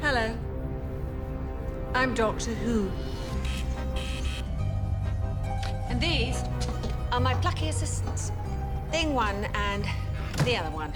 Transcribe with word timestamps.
Hello. 0.00 0.32
I'm 1.92 2.14
Doctor 2.14 2.52
Who. 2.52 2.88
And 5.88 6.00
these 6.00 6.44
are 7.10 7.18
my 7.18 7.34
plucky 7.34 7.68
assistants. 7.68 8.30
Thing 8.92 9.12
one 9.12 9.46
and 9.54 9.84
the 10.44 10.56
other 10.56 10.70
one. 10.70 10.92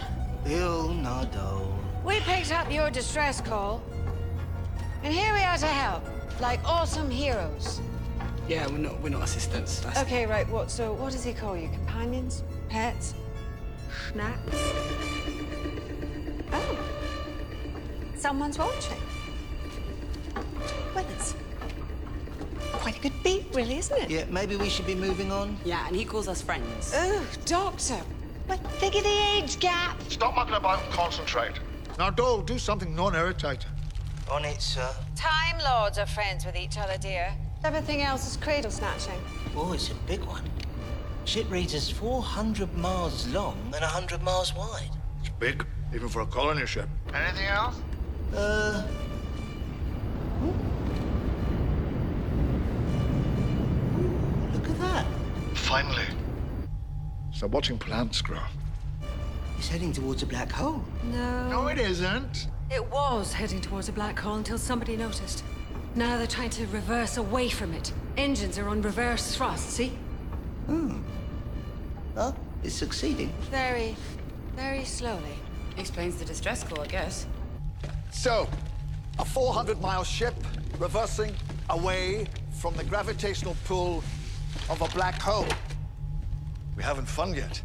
Il 0.47 0.91
Nado. 0.95 1.67
We 2.05 2.21
picked 2.21 2.53
up 2.53 2.71
your 2.71 2.91
distress 2.91 3.41
call. 3.41 3.83
And 5.03 5.13
here 5.13 5.35
we 5.35 5.41
are 5.41 5.59
to 5.59 5.67
help, 5.67 6.05
like 6.41 6.61
awesome 6.65 7.11
heroes. 7.11 7.81
Yeah, 8.49 8.69
we're 8.69 8.79
not 8.79 9.01
we're 9.01 9.09
not 9.09 9.25
assistants. 9.25 9.81
That's, 9.81 10.01
Okay, 10.03 10.27
right, 10.27 10.49
what 10.49 10.71
so 10.71 10.93
what 10.95 11.11
does 11.11 11.25
he 11.25 11.33
call 11.33 11.57
you? 11.57 11.69
Companions? 11.71 12.45
Pets? 12.69 13.15
Snacks? 14.13 14.57
Someone's 18.23 18.57
watching. 18.57 18.99
Well, 20.95 21.05
it's 21.11 21.35
quite 22.71 22.97
a 22.97 23.01
good 23.01 23.23
beat, 23.25 23.47
really, 23.53 23.79
isn't 23.79 23.99
it? 23.99 24.11
Yeah, 24.11 24.27
maybe 24.31 24.55
we 24.55 24.69
should 24.69 24.87
be 24.87 24.95
moving 24.95 25.33
on. 25.33 25.57
Yeah, 25.65 25.85
and 25.89 25.97
he 25.97 26.05
calls 26.05 26.29
us 26.29 26.41
friends. 26.41 26.93
Oh, 26.95 27.27
Doctor. 27.47 28.01
What, 28.47 28.61
think 28.79 28.95
of 28.95 29.03
the 29.03 29.35
age 29.35 29.59
gap. 29.59 30.01
Stop 30.09 30.37
mucking 30.37 30.55
about 30.55 30.85
and 30.85 30.93
concentrate. 30.93 31.55
Now, 31.99 32.11
Dole, 32.11 32.43
do 32.43 32.61
something 32.61 32.95
non-irritating. 32.95 33.73
On 34.31 34.45
it, 34.45 34.63
sir. 34.63 34.89
Time 35.17 35.59
Lords 35.59 35.99
are 35.99 36.07
friends 36.07 36.47
with 36.47 36.55
each 36.55 36.79
other, 36.79 36.99
dear. 36.99 37.35
Everything 37.65 38.03
else 38.03 38.25
is 38.31 38.37
cradle 38.37 38.71
snatching. 38.71 39.21
Oh, 39.57 39.73
it's 39.73 39.91
a 39.91 39.95
big 40.07 40.23
one. 40.23 40.45
Ship 41.25 41.51
reads 41.51 41.75
is 41.75 41.91
400 41.91 42.73
miles 42.79 43.27
long 43.35 43.59
and 43.65 43.81
100 43.81 44.23
miles 44.23 44.55
wide. 44.55 44.91
It's 45.23 45.31
big, 45.41 45.67
even 45.93 46.09
for 46.09 46.21
a 46.21 46.27
colony 46.27 46.67
ship. 46.67 46.89
Anything 47.13 47.47
else? 47.47 47.81
Uh. 48.35 48.83
Ooh, 50.43 50.55
look 54.53 54.69
at 54.69 54.79
that. 54.81 55.07
Finally. 55.55 56.05
So 57.33 57.47
watching 57.47 57.79
plants 57.79 58.23
grow. 58.23 58.39
It's 59.59 59.69
heading 59.69 59.93
towards 59.93 60.23
a 60.23 60.27
black 60.27 60.51
hole. 60.51 60.83
No. 61.05 61.49
No, 61.49 61.67
it 61.69 61.79
isn't. 61.79 62.49
It 62.71 62.85
was 62.91 63.33
heading 63.33 63.61
towards 63.61 63.89
a 63.89 63.93
black 63.93 64.19
hole 64.19 64.37
until 64.37 64.59
somebody 64.59 64.97
noticed. 64.97 65.45
Now 65.95 66.17
they're 66.17 66.27
trying 66.27 66.51
to 66.51 66.67
reverse 66.69 67.19
away 67.19 67.51
from 67.51 67.75
it. 67.75 67.93
Engines 68.17 68.59
are 68.59 68.69
on 68.69 68.81
reverse 68.81 69.37
thrust, 69.37 69.71
see? 69.71 69.89
Hmm. 70.67 71.03
Well, 72.15 72.37
it's 72.63 72.75
succeeding. 72.75 73.33
Very, 73.51 73.95
very 74.57 74.85
slowly. 74.85 75.35
Explains 75.77 76.17
the 76.17 76.25
distress 76.25 76.65
call, 76.65 76.81
I 76.81 76.87
guess. 76.87 77.27
So, 78.13 78.47
a 79.19 79.25
400 79.25 79.81
mile 79.81 80.05
ship 80.05 80.35
reversing 80.79 81.35
away 81.71 82.27
from 82.53 82.77
the 82.77 82.85
gravitational 82.85 83.57
pull 83.65 84.05
of 84.71 84.81
a 84.81 84.89
black 84.95 85.21
hole. 85.21 85.47
We 86.77 86.85
haven't 86.85 87.07
fun 87.07 87.35
yet. 87.35 87.61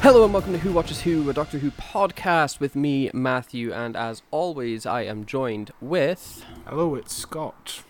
Hello 0.00 0.24
and 0.24 0.32
welcome 0.32 0.52
to 0.52 0.58
Who 0.58 0.72
Watches 0.72 1.00
Who, 1.00 1.28
a 1.28 1.32
Doctor 1.32 1.58
Who 1.58 1.72
podcast 1.72 2.60
with 2.60 2.76
me, 2.76 3.10
Matthew, 3.12 3.72
and 3.72 3.96
as 3.96 4.22
always, 4.30 4.86
I 4.86 5.02
am 5.02 5.26
joined 5.26 5.72
with. 5.80 6.44
Hello, 6.66 6.94
it's 6.94 7.16
Scott. 7.16 7.82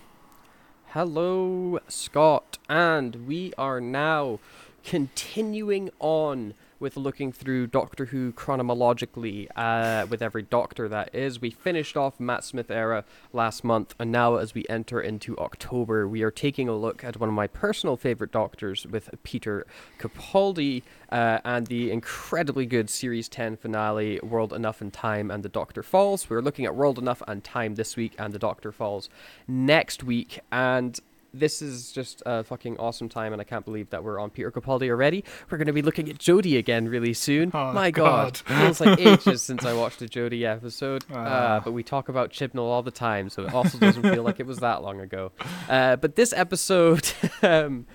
Hello, 0.92 1.80
Scott, 1.86 2.56
and 2.66 3.26
we 3.28 3.52
are 3.58 3.78
now 3.78 4.38
continuing 4.82 5.90
on 5.98 6.54
with 6.80 6.96
looking 6.96 7.32
through 7.32 7.66
Doctor 7.66 8.06
Who 8.06 8.32
chronologically, 8.32 9.48
uh, 9.56 10.06
with 10.08 10.22
every 10.22 10.42
Doctor 10.42 10.88
that 10.88 11.14
is. 11.14 11.40
We 11.40 11.50
finished 11.50 11.96
off 11.96 12.20
Matt 12.20 12.44
Smith 12.44 12.70
era 12.70 13.04
last 13.32 13.64
month, 13.64 13.94
and 13.98 14.12
now 14.12 14.36
as 14.36 14.54
we 14.54 14.64
enter 14.68 15.00
into 15.00 15.36
October, 15.38 16.06
we 16.06 16.22
are 16.22 16.30
taking 16.30 16.68
a 16.68 16.76
look 16.76 17.02
at 17.02 17.18
one 17.18 17.28
of 17.28 17.34
my 17.34 17.46
personal 17.46 17.96
favorite 17.96 18.32
Doctors 18.32 18.86
with 18.86 19.10
Peter 19.22 19.66
Capaldi 19.98 20.82
uh, 21.10 21.38
and 21.44 21.66
the 21.66 21.90
incredibly 21.90 22.66
good 22.66 22.90
Series 22.90 23.28
10 23.28 23.56
finale, 23.56 24.20
World 24.22 24.52
Enough 24.52 24.80
and 24.80 24.92
Time 24.92 25.30
and 25.30 25.42
The 25.42 25.48
Doctor 25.48 25.82
Falls. 25.82 26.28
We're 26.30 26.40
looking 26.40 26.64
at 26.64 26.74
World 26.74 26.98
Enough 26.98 27.22
and 27.26 27.42
Time 27.42 27.74
this 27.74 27.96
week 27.96 28.14
and 28.18 28.32
The 28.32 28.38
Doctor 28.38 28.72
Falls 28.72 29.08
next 29.46 30.04
week, 30.04 30.40
and 30.52 30.98
this 31.34 31.60
is 31.62 31.92
just 31.92 32.22
a 32.26 32.42
fucking 32.44 32.78
awesome 32.78 33.08
time, 33.08 33.32
and 33.32 33.40
I 33.40 33.44
can't 33.44 33.64
believe 33.64 33.90
that 33.90 34.02
we're 34.02 34.18
on 34.18 34.30
Peter 34.30 34.50
Capaldi 34.50 34.88
already. 34.88 35.24
We're 35.50 35.58
going 35.58 35.66
to 35.66 35.72
be 35.72 35.82
looking 35.82 36.08
at 36.08 36.18
Jodie 36.18 36.58
again 36.58 36.88
really 36.88 37.12
soon. 37.14 37.50
Oh, 37.54 37.72
My 37.72 37.90
God, 37.90 38.40
God. 38.46 38.58
feels 38.58 38.80
like 38.80 38.98
ages 39.06 39.42
since 39.42 39.64
I 39.64 39.72
watched 39.74 40.00
a 40.02 40.06
Jodie 40.06 40.44
episode. 40.44 41.04
Uh, 41.10 41.16
Ah. 41.18 41.60
but 41.64 41.72
we 41.72 41.82
talk 41.82 42.08
about 42.08 42.30
Chibnall 42.30 42.60
all 42.66 42.82
the 42.82 42.90
time, 42.90 43.28
so 43.28 43.44
it 43.44 43.52
also 43.54 43.78
doesn't 43.78 44.02
feel 44.02 44.22
like 44.22 44.40
it 44.40 44.46
was 44.46 44.58
that 44.58 44.82
long 44.82 45.00
ago. 45.00 45.32
Uh, 45.68 45.96
but 45.96 46.16
this 46.16 46.32
episode. 46.32 47.10
um, 47.42 47.86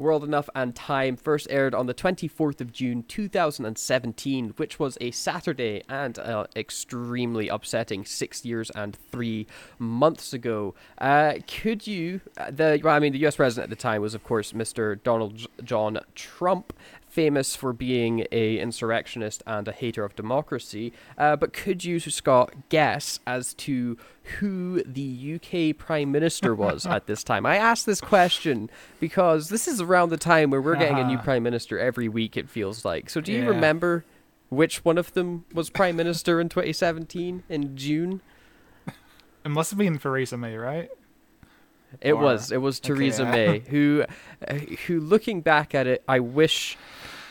World 0.00 0.24
Enough 0.24 0.48
and 0.54 0.74
Time 0.74 1.16
first 1.16 1.46
aired 1.50 1.74
on 1.74 1.86
the 1.86 1.94
24th 1.94 2.60
of 2.60 2.72
June 2.72 3.04
2017, 3.06 4.54
which 4.56 4.78
was 4.78 4.96
a 5.00 5.10
Saturday 5.10 5.82
and 5.88 6.18
uh, 6.18 6.46
extremely 6.56 7.48
upsetting 7.48 8.04
six 8.04 8.44
years 8.44 8.70
and 8.70 8.96
three 9.10 9.46
months 9.78 10.32
ago. 10.32 10.74
Uh, 10.98 11.34
could 11.46 11.86
you, 11.86 12.20
uh, 12.36 12.50
the 12.50 12.80
well, 12.82 12.94
I 12.94 12.98
mean, 12.98 13.12
the 13.12 13.18
U.S. 13.20 13.36
president 13.36 13.64
at 13.64 13.70
the 13.70 13.80
time 13.80 14.02
was, 14.02 14.14
of 14.14 14.24
course, 14.24 14.52
Mr. 14.52 15.02
Donald 15.02 15.36
J- 15.36 15.46
John 15.62 15.98
Trump. 16.14 16.72
Famous 17.10 17.56
for 17.56 17.72
being 17.72 18.24
a 18.30 18.58
insurrectionist 18.60 19.42
and 19.44 19.66
a 19.66 19.72
hater 19.72 20.04
of 20.04 20.14
democracy, 20.14 20.92
uh, 21.18 21.34
but 21.34 21.52
could 21.52 21.84
you, 21.84 21.98
Scott, 21.98 22.54
guess 22.68 23.18
as 23.26 23.52
to 23.54 23.98
who 24.38 24.80
the 24.84 25.34
UK 25.40 25.76
Prime 25.76 26.12
Minister 26.12 26.54
was 26.54 26.86
at 26.86 27.08
this 27.08 27.24
time? 27.24 27.44
I 27.44 27.56
asked 27.56 27.84
this 27.84 28.00
question 28.00 28.70
because 29.00 29.48
this 29.48 29.66
is 29.66 29.80
around 29.80 30.10
the 30.10 30.16
time 30.16 30.50
where 30.50 30.62
we're 30.62 30.76
getting 30.76 31.00
a 31.00 31.04
new 31.04 31.14
Uh-huh. 31.14 31.22
Prime 31.24 31.42
Minister 31.42 31.80
every 31.80 32.08
week, 32.08 32.36
it 32.36 32.48
feels 32.48 32.84
like. 32.84 33.10
So 33.10 33.20
do 33.20 33.32
you 33.32 33.40
Yeah. 33.42 33.48
remember 33.48 34.04
which 34.48 34.84
one 34.84 34.96
of 34.96 35.12
them 35.12 35.44
was 35.52 35.68
Prime 35.68 35.96
Minister 35.96 36.40
in 36.40 36.48
2017 36.48 37.42
in 37.48 37.76
June? 37.76 38.20
It 39.44 39.48
must 39.48 39.70
have 39.70 39.78
been 39.78 39.98
Theresa 39.98 40.36
May, 40.36 40.56
right? 40.56 40.90
It 42.00 42.12
Or- 42.12 42.22
was. 42.22 42.52
It 42.52 42.58
was 42.58 42.78
okay, 42.78 42.86
Theresa 42.86 43.22
yeah. 43.24 43.30
May, 43.32 43.58
who, 43.68 44.04
uh, 44.46 44.54
who, 44.86 45.00
looking 45.00 45.40
back 45.40 45.74
at 45.74 45.88
it, 45.88 46.04
I 46.06 46.20
wish, 46.20 46.78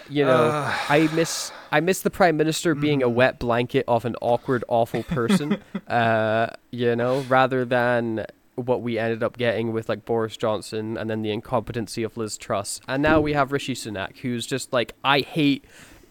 you 0.09 0.25
know, 0.25 0.50
I 0.90 1.09
miss, 1.14 1.52
I 1.72 1.80
miss 1.80 2.02
the 2.02 2.09
prime 2.09 2.36
minister 2.38 2.74
being 2.75 3.03
a 3.03 3.08
Mm. 3.09 3.14
wet 3.14 3.40
blanket 3.40 3.86
of 3.88 4.06
an 4.06 4.16
awkward, 4.22 4.64
awful 4.68 5.03
person, 5.03 5.62
uh, 5.88 6.47
you 6.72 6.96
know, 6.96 7.22
rather 7.30 7.64
than 7.66 8.25
what 8.56 8.81
we 8.81 8.97
ended 9.00 9.24
up 9.24 9.38
getting 9.38 9.72
with 9.72 9.88
like 9.88 10.03
Boris 10.03 10.36
Johnson 10.36 10.97
and 10.97 11.09
then 11.09 11.22
the 11.22 11.31
incompetency 11.31 12.03
of 12.03 12.18
Liz 12.18 12.38
Truss, 12.38 12.81
and 12.90 13.02
now 13.02 13.22
we 13.22 13.31
have 13.34 13.52
Rishi 13.53 13.74
Sunak, 13.74 14.18
who's 14.18 14.46
just 14.46 14.74
like, 14.74 14.94
I 15.03 15.20
hate 15.22 15.64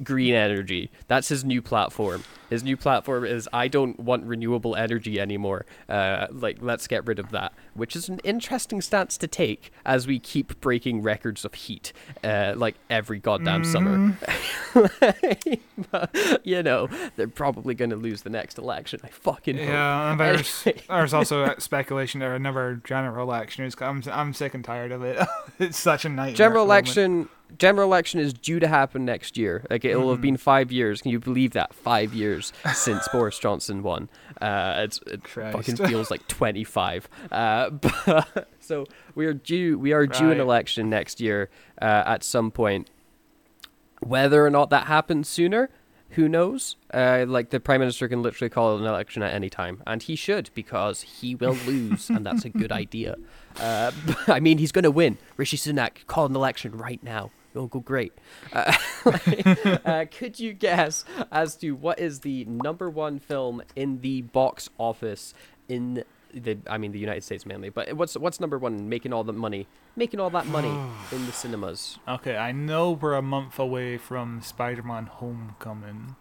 green 0.03 0.35
energy. 0.35 0.91
That's 1.07 1.29
his 1.29 1.45
new 1.45 1.63
platform. 1.63 2.25
His 2.51 2.65
new 2.65 2.77
platform 2.77 3.25
is 3.25 3.49
I 3.53 3.69
don't 3.69 3.99
want 4.01 4.25
renewable 4.25 4.75
energy 4.75 5.21
anymore. 5.21 5.67
Uh, 5.89 6.29
like 6.31 6.59
let's 6.61 6.87
get 6.87 7.07
rid 7.07 7.19
of 7.19 7.31
that, 7.31 7.53
which 7.75 7.95
is 7.95 8.09
an 8.09 8.21
interesting 8.21 8.81
stance 8.81 9.19
to 9.19 9.27
take 9.27 9.71
as 9.85 10.07
we 10.07 10.19
keep 10.19 10.59
breaking 10.61 11.03
records 11.03 11.45
of 11.45 11.55
heat, 11.55 11.93
uh, 12.25 12.55
like 12.57 12.77
every 12.89 13.19
goddamn 13.19 13.65
summer. 13.65 14.17
But, 15.91 16.41
you 16.45 16.63
know, 16.63 16.89
they're 17.17 17.29
probably 17.29 17.75
going 17.75 17.91
to 17.91 17.97
lose 17.97 18.23
the 18.23 18.31
next 18.31 18.59
election. 18.59 19.01
I 19.05 19.09
fucking 19.09 19.57
hope. 19.57 19.69
Yeah, 19.69 20.11
and 20.11 20.21
there's 20.21 20.67
there's 20.89 21.15
also 21.15 21.55
speculation 21.59 22.21
there 22.21 22.35
another 22.35 22.81
general 22.85 23.29
election 23.29 23.65
is. 23.65 23.77
I'm 23.81 24.03
I'm 24.11 24.35
sick 24.35 24.55
and 24.55 24.65
tired 24.65 24.93
of 24.93 25.03
it. 25.03 25.25
it's 25.59 25.79
such 25.79 26.05
a 26.05 26.09
nightmare. 26.09 26.35
General 26.35 26.65
election. 26.65 27.29
General 27.57 27.87
election 27.87 28.21
is 28.21 28.33
due 28.33 28.61
to 28.61 28.69
happen 28.69 29.05
next 29.05 29.37
year. 29.37 29.65
Like 29.71 29.85
it 29.85 29.97
will 29.97 30.11
have 30.11 30.21
been 30.21 30.37
five 30.37 30.71
years. 30.71 31.01
Can 31.01 31.11
you 31.11 31.19
believe 31.19 31.53
that? 31.53 31.75
Five 31.75 32.13
years 32.13 32.53
since 32.75 33.09
Boris 33.09 33.39
Johnson 33.39 33.83
won. 33.83 34.09
Uh, 34.41 34.75
it's, 34.79 35.01
it 35.07 35.27
fucking 35.27 35.77
feels 35.77 36.11
like 36.11 36.27
twenty 36.29 36.65
five. 36.65 37.09
Uh, 37.33 37.71
but, 37.71 38.49
so 38.61 38.87
we 39.15 39.27
are 39.27 39.35
due. 39.35 39.79
We 39.79 39.93
are 39.93 40.07
due 40.07 40.31
an 40.31 40.41
election 40.41 40.91
next 40.91 41.21
year 41.21 41.51
uh, 41.81 42.05
at 42.07 42.23
some 42.23 42.51
point. 42.51 42.91
Whether 44.01 44.45
or 44.47 44.51
not 44.51 44.71
that 44.71 44.87
happens 44.87 45.27
sooner, 45.29 45.71
who 46.11 46.29
knows? 46.29 46.77
Uh, 46.93 47.25
like 47.29 47.51
the 47.51 47.61
prime 47.61 47.81
minister 47.81 48.09
can 48.09 48.23
literally 48.23 48.49
call 48.49 48.77
an 48.77 48.85
election 48.85 49.23
at 49.23 49.35
any 49.35 49.51
time, 49.51 49.83
and 49.87 50.03
he 50.03 50.17
should 50.17 50.51
because 50.55 51.03
he 51.03 51.35
will 51.35 51.57
lose, 51.67 52.09
and 52.09 52.25
that's 52.25 52.45
a 52.45 52.49
good 52.49 52.73
idea. 52.85 53.17
Uh, 53.61 53.91
I 54.27 54.41
mean, 54.41 54.59
he's 54.59 54.73
going 54.73 54.85
to 54.85 54.91
win. 54.91 55.19
Rishi 55.37 55.57
Sunak 55.57 56.07
call 56.07 56.27
an 56.27 56.35
election 56.35 56.77
right 56.77 57.03
now. 57.03 57.31
It'll 57.59 57.67
go 57.67 57.81
great. 57.81 58.13
Uh, 58.53 58.73
uh, 59.85 60.05
could 60.13 60.39
you 60.39 60.53
guess 60.53 61.05
as 61.33 61.57
to 61.57 61.73
what 61.73 61.99
is 61.99 62.21
the 62.21 62.45
number 62.45 62.89
one 62.89 63.19
film 63.19 63.63
in 63.75 64.01
the 64.01 64.23
box 64.23 64.71
office 64.79 65.35
in 65.69 66.05
the 66.33 66.59
I 66.69 66.79
mean 66.79 66.93
the 66.93 67.01
United 67.01 67.25
States 67.25 67.45
mainly. 67.45 67.69
But 67.71 67.95
what's 67.95 68.17
what's 68.17 68.39
number 68.39 68.59
one? 68.59 68.89
Making 68.89 69.13
all 69.13 69.25
the 69.25 69.33
money, 69.33 69.67
making 69.97 70.21
all 70.21 70.31
that 70.31 70.47
money 70.59 70.71
in 71.11 71.27
the 71.27 71.33
cinemas. 71.33 71.99
Okay, 72.07 72.37
I 72.37 72.53
know 72.53 72.93
we're 72.93 73.15
a 73.15 73.23
month 73.23 73.59
away 73.59 73.99
from 73.99 74.41
Spider-Man: 74.41 75.07
Homecoming. 75.07 76.15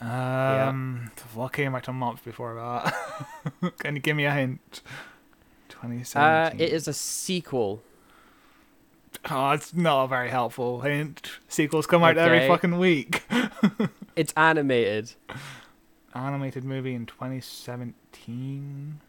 Um, 0.00 1.10
what 1.34 1.52
came 1.52 1.74
out 1.74 1.86
a 1.86 1.92
month 1.92 2.24
before 2.24 2.54
that? 2.54 3.76
Can 3.78 3.96
you 3.96 4.00
give 4.00 4.16
me 4.16 4.24
a 4.24 4.32
hint? 4.32 4.80
Uh, 4.86 5.68
2017. 5.68 6.60
it 6.60 6.72
is 6.72 6.88
a 6.88 6.94
sequel. 6.94 7.82
Oh, 9.30 9.50
it's 9.50 9.74
not 9.74 10.04
a 10.04 10.08
very 10.08 10.28
helpful 10.30 10.80
hint. 10.80 11.30
Sequels 11.48 11.86
come 11.86 12.02
out 12.02 12.18
every 12.18 12.46
fucking 12.48 12.78
week. 12.78 13.22
It's 14.16 14.32
animated. 14.36 15.12
Animated 16.12 16.64
movie 16.64 16.92
in 16.94 17.06
2017. 17.06 19.00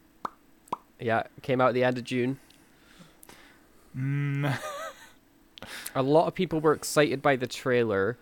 Yeah, 1.00 1.24
came 1.42 1.60
out 1.60 1.70
at 1.70 1.74
the 1.74 1.82
end 1.82 1.98
of 1.98 2.04
June. 2.04 2.38
Mm, 3.96 4.56
A 5.96 6.02
lot 6.02 6.26
of 6.28 6.34
people 6.36 6.60
were 6.60 6.72
excited 6.72 7.20
by 7.22 7.34
the 7.34 7.48
trailer, 7.48 8.18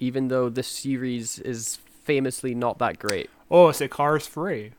even 0.00 0.26
though 0.28 0.48
the 0.48 0.64
series 0.64 1.38
is 1.38 1.78
famously 2.02 2.54
not 2.56 2.78
that 2.78 2.98
great. 2.98 3.30
oh, 3.48 3.68
it's 3.68 3.80
a 3.80 3.86
Cars 3.86 4.26
3. 4.26 4.72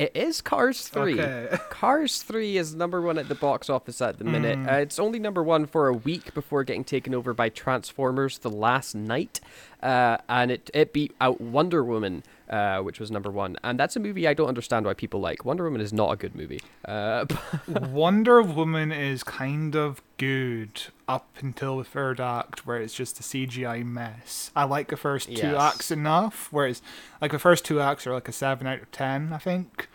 It 0.00 0.12
is 0.14 0.40
Cars 0.40 0.88
3. 0.88 1.20
Okay. 1.20 1.58
Cars 1.68 2.22
3 2.22 2.56
is 2.56 2.74
number 2.74 3.02
one 3.02 3.18
at 3.18 3.28
the 3.28 3.34
box 3.34 3.68
office 3.68 4.00
at 4.00 4.16
the 4.16 4.24
minute. 4.24 4.58
Uh, 4.66 4.76
it's 4.76 4.98
only 4.98 5.18
number 5.18 5.42
one 5.42 5.66
for 5.66 5.88
a 5.88 5.92
week 5.92 6.32
before 6.32 6.64
getting 6.64 6.84
taken 6.84 7.14
over 7.14 7.34
by 7.34 7.50
Transformers 7.50 8.38
The 8.38 8.48
Last 8.48 8.94
Knight. 8.94 9.40
Uh, 9.82 10.16
and 10.26 10.50
it, 10.50 10.70
it 10.72 10.94
beat 10.94 11.14
out 11.20 11.38
Wonder 11.38 11.84
Woman, 11.84 12.22
uh, 12.50 12.80
which 12.80 12.98
was 13.00 13.10
number 13.10 13.30
one. 13.30 13.56
And 13.64 13.78
that's 13.78 13.96
a 13.96 14.00
movie 14.00 14.26
I 14.28 14.34
don't 14.34 14.48
understand 14.48 14.84
why 14.84 14.92
people 14.94 15.20
like. 15.20 15.44
Wonder 15.44 15.64
Woman 15.64 15.80
is 15.80 15.92
not 15.92 16.10
a 16.12 16.16
good 16.16 16.34
movie. 16.34 16.60
Uh, 16.84 17.24
Wonder 17.68 18.42
Woman 18.42 18.92
is 18.92 19.22
kind 19.22 19.74
of 19.76 20.02
good 20.18 20.82
up 21.08 21.28
until 21.40 21.78
the 21.78 21.84
third 21.84 22.20
act, 22.20 22.66
where 22.66 22.78
it's 22.78 22.94
just 22.94 23.18
a 23.20 23.22
CGI 23.22 23.84
mess. 23.84 24.50
I 24.54 24.64
like 24.64 24.88
the 24.88 24.96
first 24.96 25.28
two 25.28 25.34
Yes. 25.48 25.60
acts 25.74 25.90
enough, 25.90 26.48
whereas 26.50 26.82
like 27.20 27.30
the 27.32 27.38
first 27.38 27.64
two 27.64 27.80
acts 27.80 28.06
are 28.06 28.12
like 28.12 28.28
a 28.28 28.32
seven 28.32 28.66
out 28.66 28.80
of 28.82 28.90
ten, 28.90 29.32
I 29.32 29.38
think. 29.38 29.88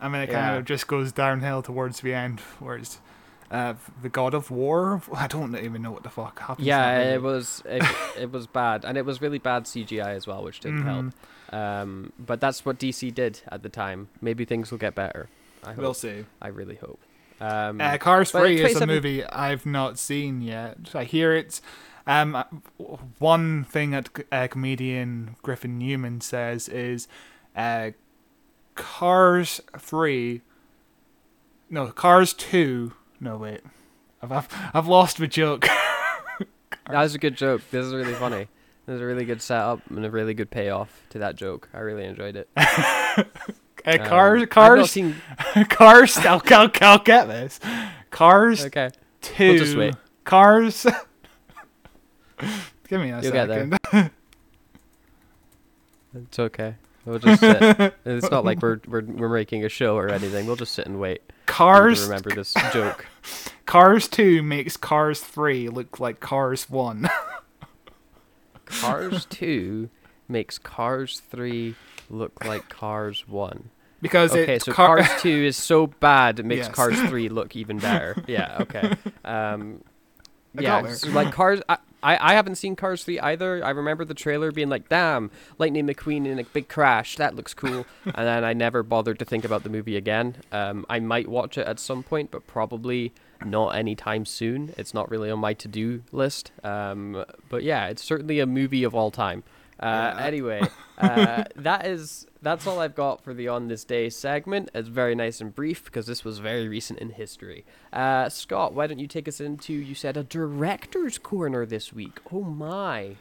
I 0.00 0.08
mean, 0.08 0.22
it 0.22 0.30
kind 0.30 0.56
of 0.56 0.64
just 0.64 0.86
goes 0.86 1.10
downhill 1.10 1.60
towards 1.62 2.00
the 2.02 2.14
end, 2.14 2.38
whereas 2.60 2.98
uh, 3.50 3.74
the 4.00 4.08
God 4.08 4.32
of 4.34 4.48
War, 4.50 5.02
I 5.12 5.26
don't 5.26 5.56
even 5.56 5.82
know 5.82 5.90
what 5.90 6.04
the 6.04 6.08
fuck 6.10 6.38
happened. 6.38 6.66
yeah, 6.66 7.14
it 7.14 7.20
was 7.22 7.62
it, 7.64 7.82
it 8.18 8.30
was 8.30 8.46
bad, 8.46 8.84
and 8.84 8.96
it 8.96 9.04
was 9.04 9.20
really 9.20 9.38
bad 9.38 9.64
CGI 9.64 10.14
as 10.14 10.26
well, 10.26 10.44
which 10.44 10.60
didn't 10.60 10.82
help. 10.84 11.06
Um, 11.50 12.12
but 12.18 12.40
that's 12.40 12.64
what 12.64 12.78
DC 12.78 13.14
did 13.14 13.40
at 13.48 13.62
the 13.62 13.68
time. 13.68 14.08
Maybe 14.20 14.44
things 14.44 14.70
will 14.70 14.78
get 14.78 14.94
better. 14.94 15.28
I 15.64 15.68
hope. 15.70 15.78
We'll 15.78 15.94
see. 15.94 16.24
I 16.42 16.48
really 16.48 16.76
hope. 16.76 17.00
Um, 17.40 17.80
Uh, 17.80 17.96
Cars 17.98 18.32
but 18.32 18.40
3 18.40 18.60
is 18.62 18.80
a 18.80 18.86
movie 18.86 19.24
I've 19.24 19.64
not 19.64 19.98
seen 19.98 20.40
yet. 20.42 20.78
I 20.94 21.04
hear 21.04 21.34
it's. 21.34 21.62
Um, 22.06 22.34
uh, 22.34 22.44
one 23.18 23.64
thing 23.64 23.90
that 23.90 24.08
uh, 24.32 24.48
comedian 24.48 25.36
Griffin 25.42 25.78
Newman 25.78 26.20
says 26.22 26.68
is 26.68 27.06
uh, 27.54 27.90
Cars 28.74 29.60
3. 29.78 30.40
No, 31.70 31.88
Cars 31.88 32.32
2. 32.32 32.92
No, 33.20 33.36
wait. 33.36 33.60
I've, 34.22 34.32
I've, 34.32 34.48
I've 34.74 34.86
lost 34.88 35.18
the 35.18 35.26
joke. 35.28 35.66
That 36.90 37.02
was 37.02 37.14
a 37.14 37.18
good 37.18 37.36
joke. 37.36 37.60
This 37.70 37.84
is 37.84 37.92
really 37.92 38.14
funny. 38.14 38.48
There's 38.88 39.02
a 39.02 39.04
really 39.04 39.26
good 39.26 39.42
setup 39.42 39.82
and 39.90 40.02
a 40.02 40.10
really 40.10 40.32
good 40.32 40.50
payoff 40.50 41.02
to 41.10 41.18
that 41.18 41.36
joke. 41.36 41.68
I 41.74 41.80
really 41.80 42.06
enjoyed 42.06 42.36
it. 42.36 42.48
Um, 43.86 43.98
cars, 44.00 44.42
I've 44.42 44.50
Cars, 44.50 44.90
seen. 44.90 45.14
Cars. 45.70 46.16
I'll, 46.18 46.42
I'll, 46.46 46.70
I'll 46.82 46.98
get 46.98 47.26
this. 47.26 47.58
Cars 48.10 48.66
Okay, 48.66 48.90
2. 49.22 49.58
just 49.58 49.76
wait. 49.76 49.94
Cars. 50.24 50.84
Give 52.88 53.00
me 53.00 53.10
a 53.10 53.22
You'll 53.22 53.32
get 53.32 53.46
there. 53.46 53.70
second. 53.84 54.10
it's 56.14 56.38
okay. 56.38 56.74
We'll 57.06 57.18
just 57.18 57.40
sit. 57.40 57.94
it's 58.04 58.30
not 58.30 58.44
like 58.44 58.60
we're, 58.60 58.80
we're 58.86 59.04
we're 59.04 59.28
making 59.32 59.64
a 59.64 59.70
show 59.70 59.96
or 59.96 60.10
anything. 60.10 60.46
We'll 60.46 60.56
just 60.56 60.72
sit 60.72 60.84
and 60.86 61.00
wait. 61.00 61.22
for 61.26 61.32
you 61.32 61.46
to 61.46 61.46
Cars 61.46 62.02
remember 62.02 62.30
this 62.30 62.52
joke. 62.72 63.06
Cars 63.64 64.06
2 64.08 64.42
makes 64.42 64.76
Cars 64.76 65.20
3 65.20 65.68
look 65.70 65.98
like 65.98 66.20
Cars 66.20 66.68
1. 66.68 67.08
Cars 68.68 69.24
Two 69.30 69.88
makes 70.28 70.58
Cars 70.58 71.20
Three 71.30 71.74
look 72.10 72.44
like 72.44 72.68
Cars 72.68 73.26
One. 73.26 73.70
because 74.00 74.32
Okay, 74.32 74.58
so 74.58 74.72
car- 74.72 74.98
Cars 75.02 75.22
Two 75.22 75.28
is 75.46 75.56
so 75.56 75.86
bad 75.88 76.38
it 76.38 76.44
makes 76.46 76.66
Yes. 76.66 76.74
Cars 76.74 77.00
Three 77.08 77.28
look 77.38 77.56
even 77.56 77.78
better. 77.78 78.16
Yeah. 78.26 78.58
Okay. 78.60 78.92
Um, 79.24 79.82
yeah. 80.58 80.86
so, 80.94 81.08
like 81.10 81.32
Cars. 81.32 81.60
I, 81.68 81.78
I 82.02 82.30
I 82.30 82.34
haven't 82.34 82.54
seen 82.56 82.76
Cars 82.76 83.04
Three 83.04 83.18
either. 83.20 83.64
I 83.64 83.70
remember 83.70 84.04
the 84.04 84.14
trailer 84.14 84.52
being 84.52 84.68
like, 84.68 84.88
"Damn, 84.88 85.30
Lightning 85.58 85.86
McQueen 85.86 86.26
in 86.26 86.38
a 86.38 86.44
big 86.44 86.68
crash. 86.68 87.16
That 87.16 87.34
looks 87.34 87.54
cool." 87.54 87.86
and 88.04 88.26
then 88.26 88.44
I 88.44 88.52
never 88.52 88.82
bothered 88.82 89.18
to 89.18 89.24
think 89.24 89.44
about 89.44 89.62
the 89.64 89.68
movie 89.70 89.96
again. 89.96 90.36
Um, 90.52 90.86
I 90.88 91.00
might 91.00 91.26
watch 91.28 91.58
it 91.58 91.66
at 91.66 91.80
some 91.80 92.02
point, 92.02 92.30
but 92.30 92.46
probably 92.46 93.12
not 93.44 93.70
anytime 93.76 94.24
soon. 94.24 94.74
It's 94.76 94.94
not 94.94 95.10
really 95.10 95.30
on 95.30 95.38
my 95.38 95.54
to-do 95.54 96.02
list. 96.12 96.52
Um, 96.64 97.24
but 97.48 97.62
yeah, 97.62 97.86
it's 97.88 98.02
certainly 98.02 98.40
a 98.40 98.46
movie 98.46 98.84
of 98.84 98.94
all 98.94 99.10
time. 99.10 99.42
Uh, 99.80 100.16
Anyway, 100.18 100.60
uh, 100.98 101.44
that 101.54 101.86
is 101.86 102.26
that's 102.42 102.66
all 102.66 102.80
I've 102.80 102.94
got 102.94 103.22
for 103.22 103.32
the 103.34 103.48
on 103.48 103.68
this 103.68 103.84
day 103.84 104.10
segment. 104.10 104.70
It's 104.74 104.88
very 104.88 105.14
nice 105.14 105.40
and 105.40 105.54
brief 105.54 105.84
because 105.84 106.06
this 106.06 106.24
was 106.24 106.38
very 106.38 106.68
recent 106.68 106.98
in 106.98 107.10
history. 107.10 107.64
Uh, 107.92 108.28
Scott, 108.28 108.74
why 108.74 108.86
don't 108.86 108.98
you 108.98 109.06
take 109.06 109.28
us 109.28 109.40
into 109.40 109.72
you 109.72 109.94
said 109.94 110.16
a 110.16 110.24
director's 110.24 111.18
corner 111.18 111.64
this 111.64 111.92
week? 111.92 112.18
Oh 112.32 112.42
my, 112.42 113.16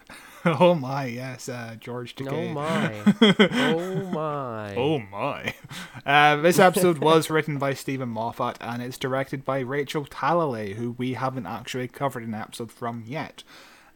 oh 0.59 0.75
my, 0.75 1.05
yes, 1.05 1.49
uh, 1.49 1.75
George 1.79 2.15
oh 2.27 2.47
my, 2.49 2.93
oh 3.21 4.09
my. 4.11 4.75
Oh 4.75 4.99
my. 4.99 5.53
Uh, 6.05 6.37
this 6.37 6.59
episode 6.59 6.99
was 6.99 7.29
written 7.29 7.57
by 7.57 7.73
Steven 7.73 8.09
Moffat 8.09 8.57
and 8.61 8.81
it's 8.81 8.97
directed 8.97 9.43
by 9.43 9.59
Rachel 9.59 10.05
Talalay, 10.05 10.75
who 10.75 10.91
we 10.91 11.13
haven't 11.13 11.45
actually 11.45 11.87
covered 11.87 12.23
an 12.23 12.33
episode 12.33 12.71
from 12.71 13.03
yet. 13.05 13.43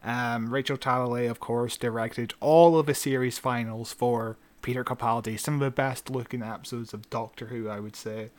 Um, 0.04 0.52
Rachel 0.52 0.76
Talalay, 0.76 1.30
of 1.30 1.40
course, 1.40 1.76
directed 1.76 2.34
all 2.40 2.78
of 2.78 2.86
the 2.86 2.94
series 2.94 3.38
finals 3.38 3.92
for 3.92 4.36
Peter 4.60 4.84
Capaldi, 4.84 5.38
some 5.38 5.54
of 5.54 5.60
the 5.60 5.70
best 5.70 6.10
looking 6.10 6.42
episodes 6.42 6.92
of 6.92 7.08
Doctor 7.10 7.46
Who, 7.46 7.68
I 7.68 7.80
would 7.80 7.96
say. 7.96 8.30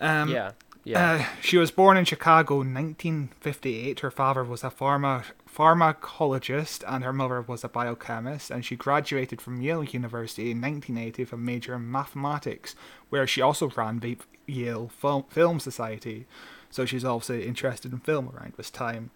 Um, 0.00 0.28
Yeah, 0.28 0.52
yeah. 0.88 1.12
Uh, 1.12 1.40
she 1.42 1.58
was 1.58 1.70
born 1.70 1.96
in 1.96 2.04
Chicago 2.04 2.62
in 2.62 2.72
1958. 2.72 4.00
Her 4.00 4.10
father 4.10 4.42
was 4.42 4.64
a 4.64 4.70
pharma- 4.70 5.24
pharmacologist 5.46 6.82
and 6.86 7.04
her 7.04 7.12
mother 7.12 7.42
was 7.42 7.62
a 7.62 7.68
biochemist, 7.68 8.50
and 8.50 8.64
she 8.64 8.74
graduated 8.74 9.40
from 9.40 9.60
Yale 9.60 9.84
University 9.84 10.50
in 10.50 10.60
1980 10.60 11.24
with 11.24 11.32
a 11.32 11.36
major 11.36 11.74
in 11.74 11.90
mathematics, 11.90 12.74
where 13.10 13.26
she 13.26 13.42
also 13.42 13.68
ran 13.70 13.98
the 13.98 14.16
Yale 14.46 14.88
Film 14.88 15.60
Society. 15.60 16.26
So 16.70 16.86
she's 16.86 17.04
obviously 17.04 17.46
interested 17.46 17.92
in 17.92 17.98
film 17.98 18.30
around 18.30 18.54
this 18.56 18.70
time. 18.70 19.10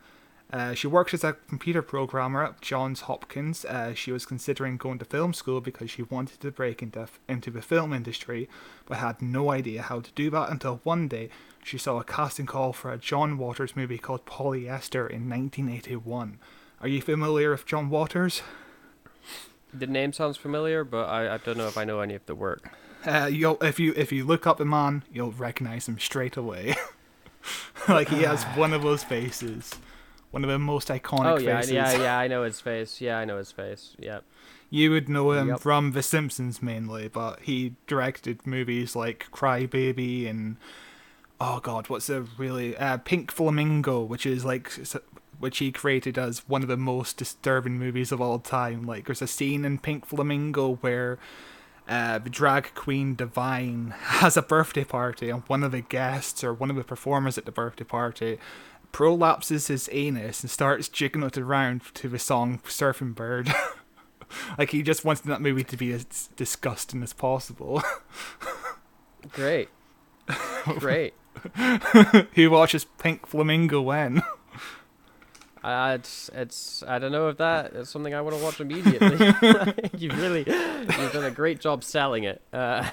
Uh, 0.53 0.75
she 0.75 0.87
worked 0.87 1.15
as 1.15 1.25
a 1.25 1.33
computer 1.49 1.81
programmer 1.81 2.45
at 2.45 2.61
Johns 2.61 3.03
Hopkins. 3.03 3.65
Uh, 3.65 3.95
she 3.95 4.13
was 4.13 4.27
considering 4.27 4.77
going 4.77 4.99
to 4.99 5.07
film 5.07 5.33
school 5.33 5.63
because 5.63 5.91
she 5.91 6.03
wanted 6.03 6.41
to 6.41 6.51
break 6.51 6.83
into, 6.83 7.09
into 7.27 7.51
the 7.51 7.63
film 7.63 7.95
industry, 7.95 8.51
but 8.85 8.99
had 8.99 9.23
no 9.23 9.51
idea 9.51 9.81
how 9.81 10.01
to 10.01 10.11
do 10.13 10.29
that 10.29 10.51
until 10.51 10.81
one 10.85 11.09
day 11.09 11.31
she 11.63 11.79
saw 11.79 11.99
a 11.99 12.05
casting 12.05 12.47
call 12.47 12.73
for 12.73 12.93
a 12.93 12.99
John 12.99 13.39
Waters 13.39 13.77
movie 13.77 13.99
called 13.99 14.27
Polyester 14.27 15.09
in 15.09 15.29
1981. 15.29 16.39
Are 16.81 16.89
you 16.89 17.01
familiar 17.01 17.51
with 17.53 17.67
John 17.67 17.89
Waters? 17.91 18.43
the 19.73 19.87
name 19.87 20.13
sounds 20.13 20.37
familiar, 20.37 20.85
but 20.85 21.05
I, 21.09 21.35
I 21.35 21.39
don't 21.39 21.57
know 21.57 21.69
if 21.69 21.79
I 21.79 21.85
know 21.85 22.01
any 22.01 22.15
of 22.15 22.27
the 22.27 22.35
work. 22.35 22.71
Uh, 23.07 23.29
you'll 23.33 23.59
if 23.63 23.81
you 23.81 23.93
if 23.97 24.13
you 24.13 24.25
look 24.25 24.47
up 24.47 24.59
the 24.59 24.65
man, 24.65 25.03
you'll 25.13 25.33
recognize 25.33 25.89
him 25.89 25.99
straight 25.99 26.37
away. 26.37 26.75
like 27.89 28.09
he 28.09 28.23
has 28.23 28.45
one 28.57 28.73
of 28.73 28.83
those 28.83 29.03
faces, 29.03 29.73
one 30.31 30.45
of 30.45 30.51
the 30.51 30.59
most 30.59 30.89
iconic 30.89 31.27
Oh 31.27 31.39
yeah, 31.39 31.57
faces. 31.57 31.73
yeah, 31.73 31.93
yeah. 32.03 32.19
I 32.19 32.29
know 32.29 32.45
his 32.45 32.61
face. 32.61 33.01
Yeah, 33.01 33.19
I 33.19 33.25
know 33.25 33.39
his 33.39 33.51
face. 33.51 33.97
Yeah. 33.99 34.21
You 34.71 34.91
would 34.93 35.09
know 35.09 35.33
him 35.33 35.49
Yep. 35.49 35.61
from 35.61 35.93
The 35.93 36.03
Simpsons 36.03 36.63
mainly, 36.63 37.09
but 37.09 37.41
he 37.41 37.75
directed 37.87 38.47
movies 38.47 38.95
like 38.97 39.31
Cry 39.31 39.67
Baby 39.67 40.27
and 40.27 40.57
oh 41.41 41.61
god, 41.61 41.89
what's 41.89 42.09
a 42.09 42.23
really 42.39 42.77
uh, 42.77 42.99
Pink 42.99 43.31
Flamingo, 43.31 44.03
which 44.03 44.27
is 44.27 44.45
like 44.45 44.71
which 45.39 45.59
he 45.59 45.73
created 45.73 46.17
as 46.17 46.49
one 46.49 46.63
of 46.63 46.69
the 46.69 46.77
most 46.77 47.17
disturbing 47.17 47.79
movies 47.79 48.13
of 48.13 48.21
all 48.21 48.39
time. 48.39 48.87
Like 48.87 49.07
there's 49.07 49.23
a 49.23 49.27
scene 49.27 49.65
in 49.65 49.79
Pink 49.79 50.07
Flamingo 50.07 50.77
where 50.77 51.19
uh, 51.89 52.19
the 52.19 52.31
drag 52.31 52.75
queen 52.75 53.15
Divine 53.17 53.95
has 53.99 54.37
a 54.37 54.43
birthday 54.43 54.85
party, 54.85 55.31
and 55.31 55.43
one 55.49 55.65
of 55.65 55.73
the 55.73 55.81
guests 55.81 56.45
or 56.45 56.55
one 56.55 56.71
of 56.71 56.77
the 56.77 56.85
performers 56.85 57.37
at 57.37 57.45
the 57.45 57.53
birthday 57.53 57.85
party 57.85 58.39
prolapses 58.93 59.69
his 59.69 59.89
anus 59.91 60.43
and 60.43 60.51
starts 60.51 60.89
jiggling 60.89 61.27
it 61.27 61.39
around 61.39 61.83
to 61.95 62.09
the 62.09 62.19
song 62.19 62.61
Surfing 62.65 63.15
Bird. 63.15 63.53
like 64.59 64.71
he 64.71 64.83
just 64.83 65.05
wants 65.05 65.23
that 65.23 65.41
movie 65.41 65.65
to 65.65 65.77
be 65.77 65.93
as 65.93 66.29
disgusting 66.37 67.03
as 67.03 67.13
possible. 67.13 67.83
Great. 69.33 69.71
Great. 70.79 71.15
Who 72.35 72.51
watches 72.51 72.85
Pink 72.99 73.27
Flamingo 73.27 73.81
when? 73.81 74.23
Uh, 75.65 75.97
it's 75.97 76.29
it's 76.35 76.83
I 76.89 76.99
don't 76.99 77.13
know 77.13 77.29
if 77.29 77.37
that 77.37 77.73
is 77.73 77.89
something 77.89 78.13
I 78.13 78.21
want 78.21 78.37
to 78.37 78.43
watch 78.43 78.61
immediately. 78.61 79.33
you've 79.97 80.19
really 80.19 80.41
you've 80.41 81.13
done 81.13 81.25
a 81.25 81.31
great 81.31 81.61
job 81.61 81.85
selling 81.85 82.25
it. 82.25 82.43
Uh, 82.53 82.91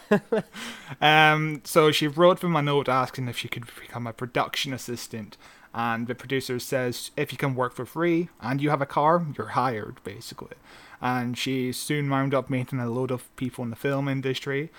Um, 1.02 1.62
so 1.64 1.92
she 1.92 2.08
wrote 2.08 2.42
them 2.42 2.56
a 2.56 2.62
note 2.62 2.88
asking 2.88 3.28
if 3.28 3.38
she 3.40 3.48
could 3.48 3.66
become 3.80 4.06
a 4.06 4.14
production 4.14 4.72
assistant, 4.72 5.36
and 5.74 6.06
the 6.06 6.14
producer 6.14 6.60
says 6.60 7.10
if 7.18 7.32
you 7.32 7.40
can 7.40 7.56
work 7.56 7.74
for 7.74 7.86
free 7.88 8.30
and 8.40 8.62
you 8.62 8.70
have 8.70 8.82
a 8.82 8.86
car, 8.86 9.26
you're 9.36 9.48
hired 9.48 10.00
basically. 10.04 10.56
And 11.02 11.38
she 11.38 11.72
soon 11.72 12.08
wound 12.10 12.36
up 12.36 12.52
meeting 12.52 12.80
a 12.80 12.90
load 12.90 13.10
of 13.10 13.36
people 13.36 13.64
in 13.64 13.72
the 13.72 13.76
film 13.76 14.08
industry. 14.08 14.70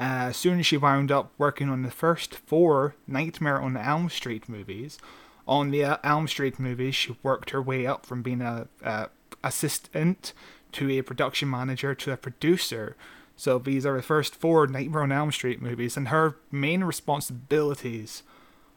Uh, 0.00 0.32
soon 0.32 0.62
she 0.62 0.78
wound 0.78 1.12
up 1.12 1.30
working 1.36 1.68
on 1.68 1.82
the 1.82 1.90
first 1.90 2.34
four 2.34 2.94
Nightmare 3.06 3.60
on 3.60 3.76
Elm 3.76 4.08
Street 4.08 4.48
movies. 4.48 4.98
On 5.46 5.70
the 5.70 5.84
uh, 5.84 5.96
Elm 6.02 6.26
Street 6.26 6.58
movies, 6.58 6.94
she 6.94 7.18
worked 7.22 7.50
her 7.50 7.60
way 7.60 7.86
up 7.86 8.06
from 8.06 8.22
being 8.22 8.40
a, 8.40 8.66
a 8.82 9.10
assistant 9.44 10.32
to 10.72 10.90
a 10.90 11.02
production 11.02 11.50
manager 11.50 11.94
to 11.94 12.12
a 12.12 12.16
producer. 12.16 12.96
So 13.36 13.58
these 13.58 13.84
are 13.84 13.96
the 13.96 14.02
first 14.02 14.34
four 14.34 14.66
Nightmare 14.66 15.02
on 15.02 15.12
Elm 15.12 15.32
Street 15.32 15.60
movies, 15.60 15.98
and 15.98 16.08
her 16.08 16.36
main 16.50 16.82
responsibilities 16.82 18.22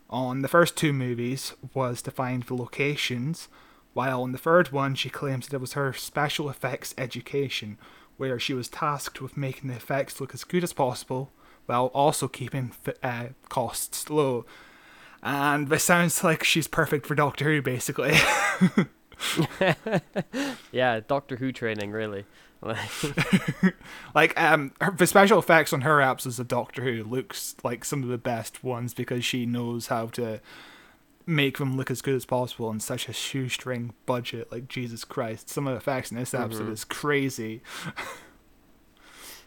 on 0.10 0.42
the 0.42 0.50
first 0.50 0.76
two 0.76 0.92
movies 0.92 1.54
was 1.74 2.02
to 2.02 2.12
find 2.12 2.44
the 2.44 2.54
locations, 2.54 3.48
while 3.94 4.24
on 4.24 4.34
the 4.34 4.38
third 4.38 4.74
one 4.74 4.96
she 4.96 5.10
claims 5.10 5.48
that 5.48 5.56
it 5.56 5.62
was 5.62 5.74
her 5.74 5.94
special 5.94 6.50
effects 6.50 6.94
education, 6.98 7.78
where 8.18 8.40
she 8.40 8.54
was 8.54 8.70
tasked 8.70 9.22
with 9.22 9.38
making 9.38 9.70
the 9.70 9.76
effects 9.76 10.22
look 10.22 10.34
as 10.34 10.44
good 10.44 10.64
as 10.64 10.74
possible 10.74 11.32
while 11.66 11.88
also 11.88 12.28
keeping 12.28 12.74
uh, 13.02 13.28
costs 13.50 14.10
low. 14.10 14.46
And 15.22 15.70
this 15.70 15.84
sounds 15.84 16.24
like 16.24 16.44
she's 16.44 16.68
perfect 16.68 17.06
for 17.06 17.16
Doctor 17.16 17.46
Who, 17.46 17.62
basically. 17.62 18.16
yeah, 20.72 21.00
Doctor 21.08 21.38
Who 21.38 21.52
training 21.52 21.92
really. 21.92 22.26
like 24.16 24.40
um 24.40 24.72
her, 24.80 24.92
the 24.92 25.06
special 25.06 25.38
effects 25.38 25.74
on 25.74 25.82
her 25.82 26.02
episodes 26.02 26.40
a 26.40 26.46
Doctor 26.46 26.82
Who 26.82 27.04
looks 27.04 27.58
like 27.62 27.84
some 27.84 28.04
of 28.04 28.10
the 28.10 28.18
best 28.18 28.64
ones 28.64 28.94
because 28.94 29.26
she 29.26 29.46
knows 29.46 29.88
how 29.88 30.08
to 30.08 30.40
make 31.26 31.58
them 31.58 31.78
look 31.78 31.90
as 31.92 32.02
good 32.02 32.16
as 32.16 32.26
possible 32.26 32.68
on 32.68 32.80
such 32.80 33.08
a 33.08 33.14
shoestring 33.14 33.94
budget. 34.06 34.52
Like 34.52 34.68
Jesus 34.68 35.04
Christ, 35.06 35.50
some 35.50 35.68
of 35.68 35.74
the 35.74 35.78
effects 35.78 36.12
in 36.12 36.18
this 36.18 36.34
episode 36.34 36.70
is 36.70 36.84
crazy. 36.86 37.62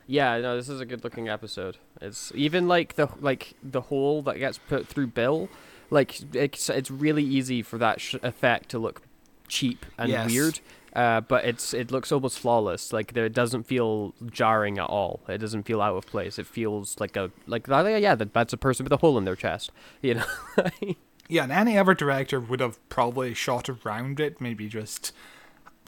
Yeah, 0.08 0.38
no, 0.38 0.56
this 0.56 0.68
is 0.68 0.80
a 0.80 0.86
good 0.86 1.02
looking 1.02 1.28
episode. 1.28 1.78
It's 2.00 2.30
even 2.34 2.68
like 2.68 2.94
the 2.94 3.08
like 3.20 3.54
the 3.62 3.80
hole 3.80 4.22
that 4.22 4.38
gets 4.38 4.56
put 4.58 4.86
through 4.86 5.08
Bill, 5.08 5.48
like 5.90 6.20
it's 6.34 6.70
it's 6.70 6.90
really 6.92 7.24
easy 7.24 7.60
for 7.60 7.76
that 7.78 8.00
sh- 8.00 8.14
effect 8.22 8.68
to 8.68 8.78
look 8.78 9.02
cheap 9.48 9.84
and 9.98 10.08
Yes. 10.08 10.30
weird. 10.30 10.60
Uh, 10.94 11.20
but 11.22 11.44
it's 11.44 11.74
it 11.74 11.90
looks 11.90 12.12
almost 12.12 12.38
flawless. 12.38 12.92
Like 12.92 13.14
there, 13.14 13.26
it 13.26 13.32
doesn't 13.34 13.64
feel 13.64 14.14
jarring 14.30 14.78
at 14.78 14.86
all. 14.88 15.22
It 15.28 15.38
doesn't 15.38 15.64
feel 15.64 15.82
out 15.82 15.96
of 15.96 16.06
place. 16.06 16.38
It 16.38 16.46
feels 16.46 17.00
like 17.00 17.16
a 17.16 17.32
like 17.48 17.66
yeah, 17.66 18.14
that 18.14 18.32
that's 18.32 18.52
a 18.52 18.56
person 18.56 18.84
with 18.84 18.92
a 18.92 18.98
hole 18.98 19.18
in 19.18 19.24
their 19.24 19.34
chest. 19.36 19.72
You 20.02 20.14
know. 20.14 20.24
Yeah, 21.28 21.42
and 21.44 21.52
any 21.52 21.76
other 21.76 21.94
director 21.94 22.38
would 22.40 22.60
have 22.60 22.86
probably 22.88 23.34
shot 23.34 23.68
around 23.68 24.20
it, 24.20 24.40
maybe 24.40 24.68
just 24.68 25.12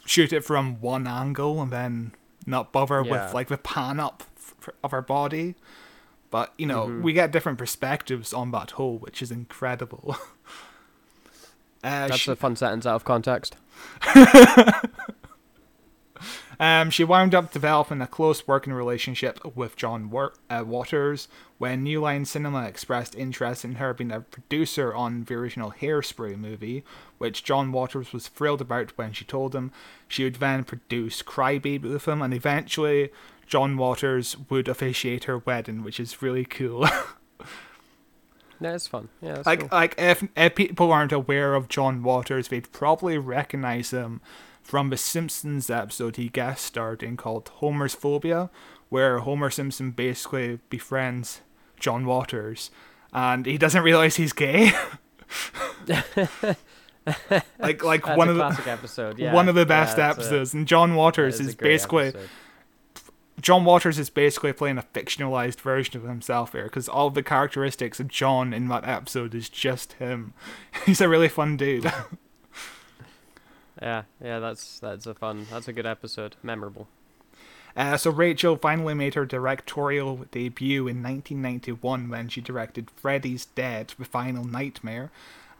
shoot 0.04 0.32
it 0.32 0.44
from 0.44 0.80
one 0.80 1.06
angle 1.06 1.60
and 1.62 1.70
then 1.70 2.12
not 2.46 2.72
bother 2.72 3.02
Yeah. 3.04 3.26
with 3.26 3.34
like 3.34 3.48
the 3.48 3.58
pan 3.58 4.00
up 4.00 4.24
of 4.82 4.90
her 4.90 5.02
body. 5.02 5.54
But 6.30 6.52
you 6.58 6.66
know, 6.66 6.86
Mm-hmm. 6.86 7.02
we 7.02 7.12
get 7.12 7.30
different 7.30 7.58
perspectives 7.58 8.32
on 8.32 8.50
that 8.50 8.72
hole, 8.72 8.98
which 8.98 9.22
is 9.22 9.30
incredible. 9.30 10.16
uh, 11.84 12.08
That's 12.08 12.16
she, 12.18 12.30
a 12.32 12.36
fun 12.36 12.56
sentence 12.56 12.84
out 12.86 12.96
of 12.96 13.04
context. 13.04 13.56
um, 16.60 16.90
she 16.90 17.04
wound 17.04 17.34
up 17.34 17.52
developing 17.52 18.00
a 18.00 18.06
close 18.06 18.46
working 18.46 18.72
relationship 18.72 19.38
with 19.56 19.76
John 19.76 20.10
Wa- 20.10 20.30
uh, 20.50 20.64
Waters 20.66 21.28
when 21.58 21.82
New 21.82 22.00
Line 22.00 22.24
Cinema 22.24 22.64
expressed 22.64 23.14
interest 23.14 23.64
in 23.64 23.76
her 23.76 23.94
being 23.94 24.10
a 24.12 24.20
producer 24.20 24.94
on 24.94 25.24
the 25.24 25.34
original 25.34 25.72
Hairspray 25.80 26.36
movie, 26.36 26.84
which 27.18 27.44
John 27.44 27.72
Waters 27.72 28.12
was 28.12 28.28
thrilled 28.28 28.60
about 28.60 28.96
when 28.96 29.12
she 29.12 29.24
told 29.24 29.54
him 29.54 29.72
she 30.08 30.24
would 30.24 30.36
then 30.36 30.64
produce 30.64 31.22
Crybaby 31.22 31.82
with 31.82 32.06
him, 32.06 32.22
and 32.22 32.34
eventually 32.34 33.10
John 33.46 33.76
Waters 33.76 34.36
would 34.50 34.68
officiate 34.68 35.24
her 35.24 35.38
wedding, 35.38 35.82
which 35.82 36.00
is 36.00 36.22
really 36.22 36.44
cool. 36.44 36.86
That 38.60 38.74
is 38.74 38.86
fun. 38.88 39.08
Yeah, 39.22 39.36
it's 39.36 39.46
like 39.46 39.60
cool. 39.60 39.68
like 39.70 39.94
if 39.98 40.26
if 40.36 40.54
people 40.54 40.90
aren't 40.90 41.12
aware 41.12 41.54
of 41.54 41.68
John 41.68 42.02
Waters, 42.02 42.48
they'd 42.48 42.70
probably 42.72 43.16
recognize 43.16 43.92
him 43.92 44.20
from 44.68 44.90
the 44.90 44.98
Simpsons 44.98 45.70
episode 45.70 46.16
he 46.16 46.28
guest 46.28 46.62
starred 46.62 47.02
in 47.02 47.16
called 47.16 47.48
Homer's 47.54 47.94
Phobia, 47.94 48.50
where 48.90 49.20
Homer 49.20 49.48
Simpson 49.48 49.92
basically 49.92 50.58
befriends 50.68 51.40
John 51.80 52.04
Waters, 52.04 52.70
and 53.10 53.46
he 53.46 53.56
doesn't 53.56 53.82
realize 53.82 54.16
he's 54.16 54.34
gay. 54.34 54.72
like 57.58 57.82
like 57.82 58.04
That's 58.04 58.18
one 58.18 58.28
a 58.28 58.32
of 58.32 58.62
the 58.62 58.70
episode. 58.70 59.18
Yeah, 59.18 59.32
one 59.32 59.48
of 59.48 59.54
the 59.54 59.62
yeah, 59.62 59.64
best 59.64 59.96
a- 59.96 60.04
episodes, 60.04 60.52
and 60.52 60.68
John 60.68 60.94
Waters 60.94 61.40
is 61.40 61.48
is 61.48 61.54
basically 61.54 62.08
episode. 62.08 62.28
John 63.40 63.64
Waters 63.64 63.98
is 63.98 64.10
basically 64.10 64.52
playing 64.52 64.76
a 64.76 64.82
fictionalized 64.82 65.62
version 65.62 65.96
of 65.96 66.02
himself 66.06 66.52
here 66.52 66.64
because 66.64 66.90
all 66.90 67.08
the 67.08 67.22
characteristics 67.22 68.00
of 68.00 68.08
John 68.08 68.52
in 68.52 68.68
that 68.68 68.86
episode 68.86 69.34
is 69.34 69.48
just 69.48 69.94
him. 69.94 70.34
He's 70.84 71.00
a 71.00 71.08
really 71.08 71.28
fun 71.28 71.56
dude. 71.56 71.90
Yeah, 73.80 74.02
yeah, 74.22 74.38
that's 74.38 74.78
that's 74.80 75.06
a 75.06 75.14
fun. 75.14 75.46
That's 75.50 75.68
a 75.68 75.72
good 75.72 75.86
episode. 75.86 76.36
Memorable. 76.42 76.88
Uh, 77.76 77.96
so 77.96 78.10
Rachel 78.10 78.56
finally 78.56 78.94
made 78.94 79.14
her 79.14 79.24
directorial 79.24 80.24
debut 80.32 80.88
in 80.88 81.02
1991 81.02 82.08
when 82.08 82.28
she 82.28 82.40
directed 82.40 82.90
Freddy's 82.90 83.46
Dead: 83.46 83.94
The 83.98 84.04
Final 84.04 84.44
Nightmare, 84.44 85.10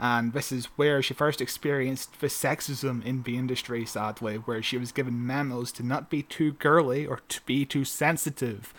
and 0.00 0.32
this 0.32 0.50
is 0.50 0.66
where 0.76 1.02
she 1.02 1.14
first 1.14 1.40
experienced 1.40 2.20
the 2.20 2.26
sexism 2.26 3.04
in 3.04 3.22
the 3.22 3.36
industry. 3.36 3.86
Sadly, 3.86 4.36
where 4.36 4.62
she 4.62 4.78
was 4.78 4.92
given 4.92 5.26
memos 5.26 5.70
to 5.72 5.86
not 5.86 6.10
be 6.10 6.22
too 6.22 6.52
girly 6.52 7.06
or 7.06 7.20
to 7.28 7.40
be 7.46 7.64
too 7.64 7.84
sensitive 7.84 8.74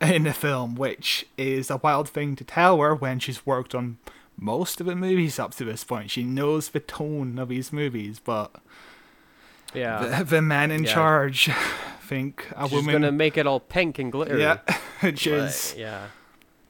in 0.00 0.22
the 0.22 0.32
film, 0.32 0.76
which 0.76 1.26
is 1.36 1.70
a 1.70 1.76
wild 1.76 2.08
thing 2.08 2.36
to 2.36 2.44
tell 2.44 2.78
her 2.80 2.94
when 2.94 3.18
she's 3.18 3.44
worked 3.44 3.74
on 3.74 3.98
most 4.40 4.80
of 4.80 4.86
the 4.86 4.96
movies 4.96 5.38
up 5.38 5.54
to 5.56 5.64
this 5.64 5.84
point. 5.84 6.10
She 6.10 6.24
knows 6.24 6.70
the 6.70 6.80
tone 6.80 7.38
of 7.38 7.48
these 7.50 7.72
movies, 7.72 8.18
but 8.18 8.50
Yeah, 9.74 10.18
the, 10.18 10.24
the 10.24 10.42
men 10.42 10.70
in 10.70 10.84
Yeah. 10.84 10.92
charge 10.94 11.50
think 12.02 12.48
a 12.56 12.64
she's 12.64 12.72
woman 12.72 12.92
gonna 12.92 13.12
make 13.12 13.36
it 13.36 13.46
all 13.46 13.60
pink 13.60 13.98
and 13.98 14.10
glittery. 14.10 14.40
yeah, 14.40 14.58
which 15.00 15.24
but, 15.26 15.32
is 15.32 15.74
yeah. 15.78 16.06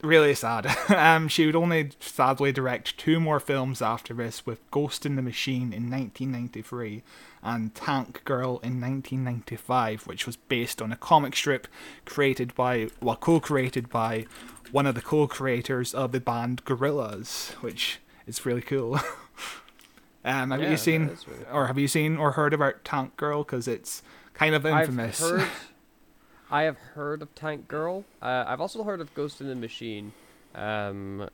really 0.02 0.34
sad. 0.34 0.66
um, 0.90 1.28
she 1.28 1.46
would 1.46 1.56
only 1.56 1.90
sadly 2.00 2.52
direct 2.52 2.98
two 2.98 3.18
more 3.20 3.40
films 3.40 3.80
after 3.80 4.12
this, 4.12 4.44
with 4.44 4.68
Ghost 4.70 5.06
in 5.06 5.16
the 5.16 5.22
Machine 5.22 5.72
in 5.72 5.90
1993 5.90 7.02
and 7.42 7.74
Tank 7.74 8.22
Girl 8.24 8.58
in 8.62 8.80
1995, 8.80 10.06
which 10.06 10.26
was 10.26 10.36
based 10.36 10.82
on 10.82 10.92
a 10.92 10.96
comic 10.96 11.34
strip 11.34 11.66
created 12.04 12.54
by, 12.54 12.88
well, 13.00 13.16
co-created 13.16 13.88
by 13.88 14.26
one 14.72 14.86
of 14.86 14.94
the 14.94 15.00
co-creators 15.00 15.94
of 15.94 16.12
the 16.12 16.20
band 16.20 16.64
Gorillaz, 16.64 17.52
which 17.62 17.98
is 18.26 18.44
really 18.44 18.60
cool. 18.62 18.96
um, 20.24 20.50
have 20.50 20.60
Yeah, 20.60 20.70
you 20.70 20.76
seen, 20.76 21.06
really 21.26 21.44
or 21.50 21.66
have 21.66 21.78
you 21.78 21.88
seen 21.88 22.16
or 22.16 22.32
heard 22.32 22.52
about 22.52 22.84
Tank 22.84 23.16
Girl? 23.16 23.42
Because 23.42 23.66
it's 23.66 24.02
kind 24.34 24.54
of 24.54 24.66
infamous. 24.66 25.22
I've 25.22 25.30
heard. 25.30 25.48
I 26.50 26.62
have 26.62 26.78
heard 26.78 27.22
of 27.22 27.34
Tank 27.34 27.68
Girl. 27.68 28.04
Uh, 28.20 28.44
I've 28.46 28.60
also 28.60 28.82
heard 28.82 29.00
of 29.00 29.14
Ghost 29.14 29.40
in 29.40 29.48
the 29.48 29.54
Machine. 29.54 30.12
Um, 30.54 31.28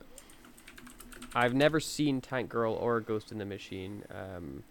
I've 1.33 1.55
never 1.55 1.79
seen 1.79 2.21
Tank 2.21 2.49
Girl 2.49 2.73
or 2.73 2.99
Ghost 3.01 3.31
in 3.31 3.39
the 3.39 3.45
Machine. 3.45 4.03
Um, 4.11 4.63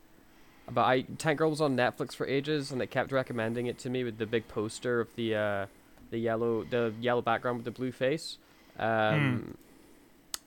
but 0.70 0.82
I 0.82 1.02
Tank 1.18 1.38
Girl 1.38 1.50
was 1.50 1.61
on 1.61 1.76
Netflix 1.76 2.14
for 2.14 2.26
ages, 2.26 2.73
and 2.73 2.80
they 2.80 2.87
kept 2.87 3.12
recommending 3.12 3.66
it 3.66 3.78
to 3.80 3.90
me 3.90 4.04
with 4.04 4.18
the 4.18 4.26
big 4.26 4.49
poster 4.49 5.00
of 5.00 5.08
the 5.16 5.35
uh, 5.35 5.66
the 6.11 6.18
yellow 6.18 6.64
the 6.64 6.92
yellow 7.00 7.23
background 7.23 7.58
with 7.58 7.64
the 7.64 7.70
blue 7.70 7.92
face. 7.92 8.38
Um, 8.78 9.56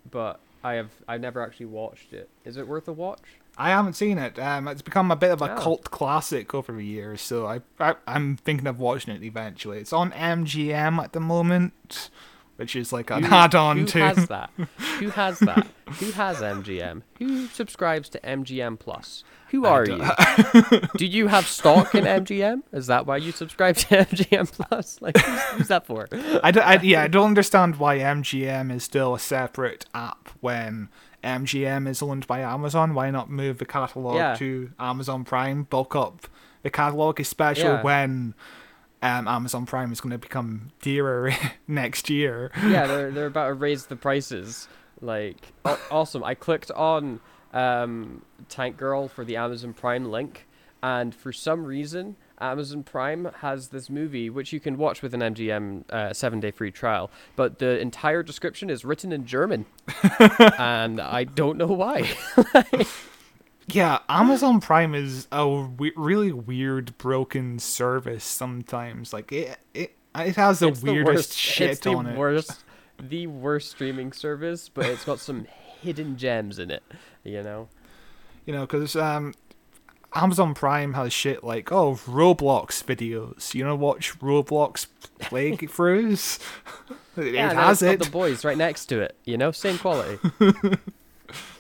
But 0.10 0.40
I 0.64 0.74
have 0.74 0.90
I've 1.08 1.22
never 1.22 1.42
actually 1.42 1.68
watched 1.68 2.14
it. 2.14 2.30
Is 2.46 2.58
it 2.58 2.68
worth 2.68 2.88
a 2.88 2.94
watch? 2.94 3.22
I 3.58 3.70
haven't 3.70 3.94
seen 3.94 4.18
it. 4.18 4.40
Um, 4.40 4.68
it's 4.70 4.82
become 4.82 5.12
a 5.12 5.16
bit 5.18 5.32
of 5.32 5.42
a 5.42 5.54
Oh. 5.54 5.62
cult 5.62 5.84
classic 5.92 6.54
over 6.56 6.72
the 6.72 6.86
years, 6.86 7.22
so 7.22 7.46
I, 7.46 7.60
I 7.80 7.96
I'm 8.08 8.38
thinking 8.38 8.68
of 8.68 8.80
watching 8.80 9.14
it 9.14 9.22
eventually. 9.24 9.80
It's 9.80 9.92
on 9.94 10.12
MGM 10.12 11.02
at 11.04 11.12
the 11.14 11.20
moment, 11.20 12.10
which 12.60 12.76
is 12.76 12.92
like 12.94 13.10
an 13.10 13.24
add-on 13.26 13.78
who 13.80 13.86
to. 13.86 14.00
has 14.00 14.28
that? 14.28 14.52
Who 15.00 15.10
has 15.10 15.40
that? 15.40 15.66
Who 16.00 16.12
has 16.12 16.38
MGM? 16.38 17.02
Who 17.18 17.48
subscribes 17.48 18.10
to 18.10 18.20
MGM 18.20 18.78
Plus? 18.80 19.24
Who 19.52 19.66
are 19.66 19.86
you? 19.86 19.98
Do 20.98 21.06
you 21.08 21.28
have 21.28 21.48
stock 21.48 21.96
in 21.96 22.04
MGM? 22.04 22.62
Is 22.72 22.88
that 22.88 23.06
why 23.08 23.18
you 23.18 23.32
subscribe 23.32 23.78
to 23.78 23.86
MGM 24.06 24.52
Plus? 24.52 25.02
Like, 25.02 25.18
who's, 25.18 25.42
who's 25.42 25.68
that 25.70 25.86
for? 25.88 26.08
I, 26.44 26.52
d- 26.52 26.60
I- 26.60 26.82
yeah, 26.82 27.04
I 27.04 27.08
don't 27.08 27.28
understand 27.28 27.78
why 27.78 27.98
MGM 27.98 28.72
is 28.72 28.84
still 28.84 29.16
a 29.16 29.20
separate 29.20 29.86
app 29.96 30.30
when 30.42 30.90
MGM 31.24 31.88
is 31.88 32.02
owned 32.04 32.28
by 32.28 32.42
Amazon. 32.42 32.94
Why 32.94 33.10
not 33.10 33.30
move 33.32 33.58
the 33.58 33.66
catalog 33.66 34.16
Yeah. 34.18 34.36
to 34.36 34.72
Amazon 34.80 35.24
Prime, 35.24 35.64
bulk 35.64 35.96
up 35.96 36.28
the 36.62 36.70
catalog, 36.70 37.20
especially 37.20 37.64
Yeah. 37.64 37.82
when 37.82 38.36
um, 39.02 39.28
Amazon 39.28 39.66
Prime 39.66 39.92
is 39.92 40.02
going 40.02 40.12
to 40.12 40.18
become 40.18 40.72
dearer 40.82 41.32
next 41.68 42.10
year. 42.10 42.52
yeah, 42.66 42.88
they're 42.88 43.12
they're 43.12 43.28
about 43.28 43.48
to 43.48 43.54
raise 43.54 43.86
the 43.86 43.96
prices. 43.96 44.68
Like 45.02 45.54
awesome. 45.90 46.24
I 46.24 46.34
clicked 46.36 46.72
on 46.72 47.22
um, 47.54 48.24
Tank 48.50 48.78
Girl 48.78 49.08
for 49.08 49.24
the 49.24 49.38
Amazon 49.38 49.74
Prime 49.74 50.06
link, 50.06 50.48
and 50.84 51.16
for 51.16 51.32
some 51.32 51.66
reason, 51.66 52.18
Amazon 52.42 52.84
Prime 52.84 53.30
has 53.40 53.70
this 53.70 53.90
movie 53.90 54.30
which 54.30 54.54
you 54.54 54.60
can 54.60 54.78
watch 54.78 55.02
with 55.02 55.14
an 55.14 55.22
MGM 55.22 55.90
uh, 55.90 56.14
seven 56.14 56.40
day 56.40 56.52
free 56.52 56.72
trial, 56.72 57.10
but 57.36 57.60
the 57.60 57.80
entire 57.80 58.24
description 58.24 58.70
is 58.70 58.84
written 58.84 59.12
in 59.12 59.26
German, 59.26 59.66
and 60.58 61.00
I 61.00 61.24
don't 61.24 61.58
know 61.58 61.68
why. 61.68 62.10
Yeah, 63.72 64.00
Amazon 64.10 64.62
Prime 64.62 64.96
is 64.96 65.28
a 65.32 65.48
we- 65.48 65.94
really 65.96 66.32
weird, 66.32 66.98
broken 66.98 67.60
service 67.60 68.24
sometimes. 68.24 69.14
Like 69.14 69.32
it, 69.32 69.58
it, 69.74 69.96
it 70.16 70.36
has 70.36 70.60
the 70.60 70.70
It's 70.70 70.80
the 70.82 70.92
weirdest 70.94 71.16
worst- 71.16 71.38
shit 71.38 71.70
it's 71.72 71.80
the 71.82 71.94
on 71.94 72.08
it. 72.08 72.18
Worst, 72.18 72.64
the 73.00 73.28
worst 73.28 73.72
streaming 73.72 74.12
service, 74.12 74.70
but 74.70 74.86
it's 74.86 75.06
got 75.06 75.20
some 75.20 75.46
hidden 75.82 76.18
gems 76.18 76.58
in 76.60 76.72
it. 76.72 76.84
You 77.24 77.44
know. 77.44 77.68
You 78.46 78.54
know, 78.54 78.62
because 78.62 78.96
um, 78.96 79.34
Amazon 80.16 80.54
Prime 80.56 80.94
has 80.94 81.14
shit 81.14 81.44
like 81.44 81.72
oh 81.72 81.96
Roblox 82.06 82.84
videos. 82.84 83.54
You 83.54 83.64
know, 83.66 83.76
watch 83.76 84.18
Roblox 84.20 84.88
playthroughs. 85.20 86.40
it 87.18 87.34
Yeah, 87.36 87.54
has 87.54 87.82
it. 87.84 88.00
the 88.02 88.10
boys 88.10 88.44
right 88.44 88.58
next 88.58 88.86
to 88.88 89.02
it. 89.02 89.16
You 89.26 89.38
know, 89.38 89.52
same 89.52 89.78
quality. 89.78 90.18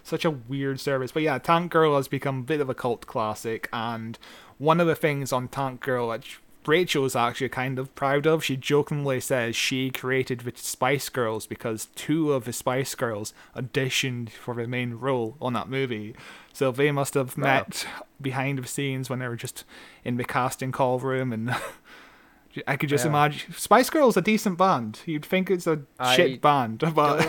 Such 0.10 0.26
a 0.26 0.32
weird 0.32 0.80
service, 0.80 1.12
but 1.12 1.24
yeah, 1.24 1.38
Tank 1.38 1.72
Girl 1.72 1.96
has 1.96 2.08
become 2.08 2.40
a 2.40 2.44
bit 2.44 2.62
of 2.62 2.70
a 2.70 2.74
cult 2.74 3.06
classic, 3.06 3.70
and 3.72 4.18
one 4.58 4.80
of 4.80 4.88
the 4.88 4.96
things 4.96 5.32
on 5.32 5.48
Tank 5.48 5.82
Girl 5.82 6.10
which 6.10 6.40
Rachel 6.66 7.06
is 7.06 7.16
actually 7.16 7.50
kind 7.50 7.80
of 7.80 7.94
proud 7.96 8.26
of. 8.28 8.44
She 8.44 8.58
jokingly 8.58 9.20
says 9.22 9.56
she 9.56 9.90
created 9.92 10.42
the 10.42 10.52
Spice 10.56 11.10
Girls 11.10 11.48
because 11.48 11.88
two 11.96 12.34
of 12.34 12.46
the 12.46 12.54
Spice 12.54 12.94
Girls 12.96 13.34
auditioned 13.56 14.30
for 14.32 14.54
the 14.56 14.68
main 14.68 14.96
role 14.96 15.36
on 15.42 15.54
that 15.54 15.70
movie. 15.70 16.16
So 16.54 16.72
they 16.72 16.92
must 16.92 17.14
have 17.14 17.38
met 17.38 17.88
behind 18.22 18.60
the 18.60 18.68
scenes 18.68 19.10
when 19.10 19.20
they 19.20 19.28
were 19.28 19.36
just 19.38 19.64
in 20.04 20.18
the 20.18 20.26
casting 20.26 20.72
call 20.72 21.00
room 21.00 21.32
and 21.32 21.56
I 22.68 22.76
could 22.78 22.90
just 22.90 23.06
Yeah. 23.06 23.12
imagine 23.12 23.54
Spice 23.54 23.90
Girls 23.90 24.18
a 24.18 24.22
decent 24.22 24.58
band. 24.58 25.00
You'd 25.06 25.26
think 25.26 25.50
it's 25.50 25.66
a 25.68 25.82
I 25.98 26.16
shit 26.16 26.42
band, 26.42 26.80
but 26.94 27.26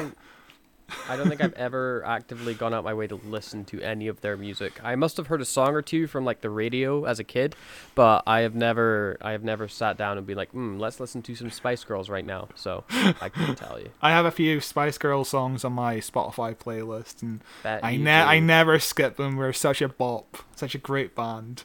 I 1.08 1.16
don't 1.16 1.28
think 1.28 1.42
I've 1.42 1.52
ever 1.54 2.02
actively 2.04 2.54
gone 2.54 2.74
out 2.74 2.84
my 2.84 2.94
way 2.94 3.06
to 3.06 3.16
listen 3.16 3.64
to 3.66 3.80
any 3.80 4.08
of 4.08 4.20
their 4.20 4.36
music. 4.36 4.80
I 4.82 4.96
must 4.96 5.16
have 5.16 5.28
heard 5.28 5.40
a 5.40 5.44
song 5.44 5.74
or 5.74 5.82
two 5.82 6.06
from 6.06 6.24
like 6.24 6.40
the 6.40 6.50
radio 6.50 7.04
as 7.04 7.18
a 7.18 7.24
kid, 7.24 7.54
but 7.94 8.22
I 8.26 8.40
have 8.40 8.54
never, 8.54 9.16
I 9.20 9.32
have 9.32 9.44
never 9.44 9.68
sat 9.68 9.96
down 9.96 10.18
and 10.18 10.26
been 10.26 10.36
like, 10.36 10.50
hmm, 10.50 10.78
let's 10.78 11.00
listen 11.00 11.22
to 11.22 11.34
some 11.34 11.50
Spice 11.50 11.84
Girls 11.84 12.08
right 12.08 12.24
now. 12.24 12.48
So 12.54 12.84
I 13.20 13.28
couldn't 13.28 13.56
tell 13.56 13.78
you. 13.78 13.90
I 14.02 14.10
have 14.10 14.26
a 14.26 14.30
few 14.30 14.60
Spice 14.60 14.98
Girl 14.98 15.24
songs 15.24 15.64
on 15.64 15.72
my 15.72 15.96
Spotify 15.96 16.54
playlist, 16.56 17.22
and 17.22 17.40
Bet 17.62 17.84
I 17.84 17.96
ne- 17.96 18.10
I 18.10 18.40
never 18.40 18.78
skip 18.78 19.16
them. 19.16 19.36
We're 19.36 19.52
such 19.52 19.82
a 19.82 19.88
bop, 19.88 20.38
such 20.56 20.74
a 20.74 20.78
great 20.78 21.14
band. 21.14 21.64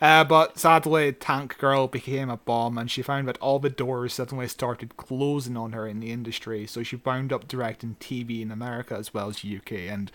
uh, 0.00 0.24
but 0.24 0.58
sadly, 0.58 1.12
Tank 1.12 1.58
Girl 1.58 1.86
became 1.86 2.30
a 2.30 2.36
bomb, 2.36 2.78
and 2.78 2.90
she 2.90 3.02
found 3.02 3.28
that 3.28 3.38
all 3.38 3.58
the 3.58 3.70
doors 3.70 4.14
suddenly 4.14 4.48
started 4.48 4.96
closing 4.96 5.56
on 5.56 5.72
her 5.72 5.86
in 5.86 6.00
the 6.00 6.10
industry. 6.10 6.66
So 6.66 6.82
she 6.82 6.96
wound 6.96 7.32
up 7.32 7.48
directing 7.48 7.96
TV 8.00 8.42
in 8.42 8.50
America 8.50 8.94
as 8.96 9.12
well 9.14 9.28
as 9.28 9.44
UK, 9.44 9.72
and. 9.90 10.10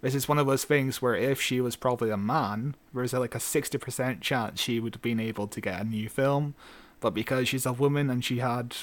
This 0.00 0.14
is 0.14 0.28
one 0.28 0.38
of 0.38 0.46
those 0.46 0.62
things 0.62 1.02
where 1.02 1.16
if 1.16 1.40
she 1.40 1.60
was 1.60 1.74
probably 1.74 2.10
a 2.10 2.16
man, 2.16 2.76
there's 2.94 3.12
like 3.12 3.34
a 3.34 3.38
60% 3.38 4.20
chance 4.20 4.60
she 4.60 4.78
would 4.78 4.94
have 4.94 5.02
been 5.02 5.18
able 5.18 5.48
to 5.48 5.60
get 5.60 5.80
a 5.80 5.82
new 5.82 6.08
film. 6.08 6.54
But 7.00 7.14
because 7.14 7.48
she's 7.48 7.66
a 7.66 7.72
woman 7.72 8.08
and 8.08 8.24
she 8.24 8.38
had 8.38 8.76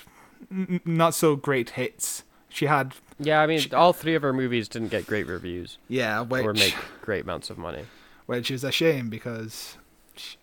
n- 0.52 0.82
not 0.84 1.14
so 1.16 1.38
great 1.38 1.70
hits. 1.70 2.24
She 2.50 2.66
had 2.66 2.96
Yeah, 3.18 3.40
I 3.42 3.48
mean, 3.48 3.62
all 3.74 3.94
three 3.94 4.16
of 4.16 4.24
her 4.24 4.34
movies 4.34 4.68
didn't 4.68 4.90
get 4.90 5.08
great 5.08 5.26
reviews 5.28 5.78
yeah, 5.88 6.20
which 6.20 6.44
or 6.46 6.54
make 6.54 6.76
great 7.02 7.24
amounts 7.24 7.50
of 7.50 7.58
money. 7.58 7.86
which 8.26 8.52
is 8.52 8.66
a 8.66 8.72
shame 8.74 9.10
because 9.10 9.78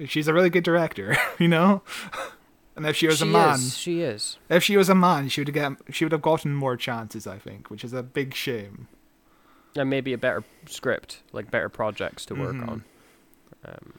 she's 0.07 0.29
a 0.29 0.35
really 0.35 0.51
good 0.51 0.65
director, 0.65 1.17
you 1.39 1.49
know. 1.49 1.83
And 2.77 2.87
if 2.87 2.97
she 2.97 3.07
was 3.07 3.19
she 3.19 3.25
a 3.25 3.27
man, 3.27 3.55
is. 3.57 3.77
She 3.77 4.01
is. 4.01 4.39
if 4.49 4.63
she 4.65 4.77
was 4.77 4.89
a 4.89 4.95
man, 4.95 5.29
she 5.29 5.41
would 5.43 5.53
get 5.53 5.73
she 5.91 6.05
would 6.05 6.13
have 6.13 6.23
gotten 6.23 6.55
more 6.55 6.77
chances, 6.77 7.27
I 7.27 7.39
think, 7.39 7.71
which 7.71 7.85
is 7.85 7.93
a 7.93 8.03
big 8.03 8.35
shame. 8.35 8.89
and 9.77 9.89
maybe 9.91 10.13
a 10.13 10.19
better 10.19 10.43
script, 10.67 11.23
like 11.33 11.51
better 11.51 11.69
projects 11.69 12.25
to 12.27 12.35
Mm-hmm. 12.35 12.43
work 12.61 12.69
on. 12.69 12.85
Um, 13.65 13.93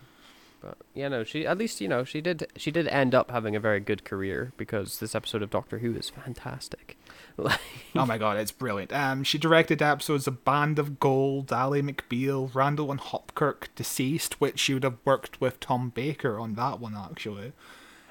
but 0.64 0.78
yeah, 0.94 1.10
no, 1.10 1.24
she 1.24 1.46
at 1.46 1.58
least 1.58 1.82
you 1.82 1.88
know 1.88 2.04
she 2.04 2.22
did 2.22 2.48
she 2.56 2.72
did 2.72 2.88
end 2.88 3.14
up 3.14 3.32
having 3.32 3.56
a 3.56 3.60
very 3.60 3.80
good 3.80 4.04
career 4.06 4.54
because 4.58 5.00
this 5.00 5.14
episode 5.14 5.42
of 5.42 5.50
Doctor 5.50 5.80
Who 5.80 5.94
is 5.96 6.10
fantastic. 6.10 6.98
Like, 7.36 7.60
oh 7.96 8.06
my 8.06 8.20
god, 8.20 8.38
it's 8.38 8.52
brilliant. 8.52 8.94
Um, 8.94 9.24
she 9.24 9.40
directed 9.40 9.82
episodes 9.82 10.28
of 10.28 10.46
Band 10.46 10.78
of 10.78 11.00
Gold, 11.00 11.52
Ally 11.52 11.82
McBeal, 11.82 12.54
Randall 12.54 12.92
and 12.92 13.00
Hopkirk, 13.00 13.70
Deceased, 13.76 14.40
which 14.40 14.60
she 14.60 14.76
would 14.76 14.84
have 14.84 15.00
worked 15.04 15.42
with 15.42 15.60
Tom 15.60 15.90
Baker 15.90 16.40
on 16.40 16.54
that 16.54 16.80
one 16.80 16.96
actually. 16.96 17.54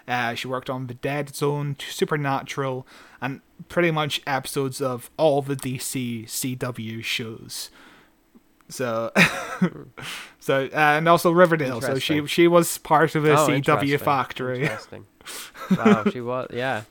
Uh, 0.09 0.35
she 0.35 0.49
worked 0.49 0.69
on 0.69 0.88
The 0.88 0.95
Dead 0.95 1.35
Zone, 1.37 1.77
Supernatural, 1.79 2.85
and 3.21 3.43
pretty 3.69 3.93
much 3.93 4.21
episodes 4.27 4.81
of 4.81 5.09
all 5.17 5.41
the 5.41 5.55
DC 5.55 6.25
CW 6.25 7.05
shows. 7.05 7.71
So, 8.72 9.12
so 10.40 10.64
uh, 10.66 10.68
and 10.76 11.08
also 11.08 11.30
Riverdale. 11.30 11.80
So 11.80 11.98
she 11.98 12.26
she 12.26 12.48
was 12.48 12.78
part 12.78 13.14
of 13.14 13.22
the 13.22 13.32
Oh, 13.35 13.46
CW 13.48 13.98
factory. 14.00 14.62
Interesting. 14.62 15.06
wow, 15.76 16.04
she 16.11 16.20
was 16.20 16.48
yeah. 16.52 16.82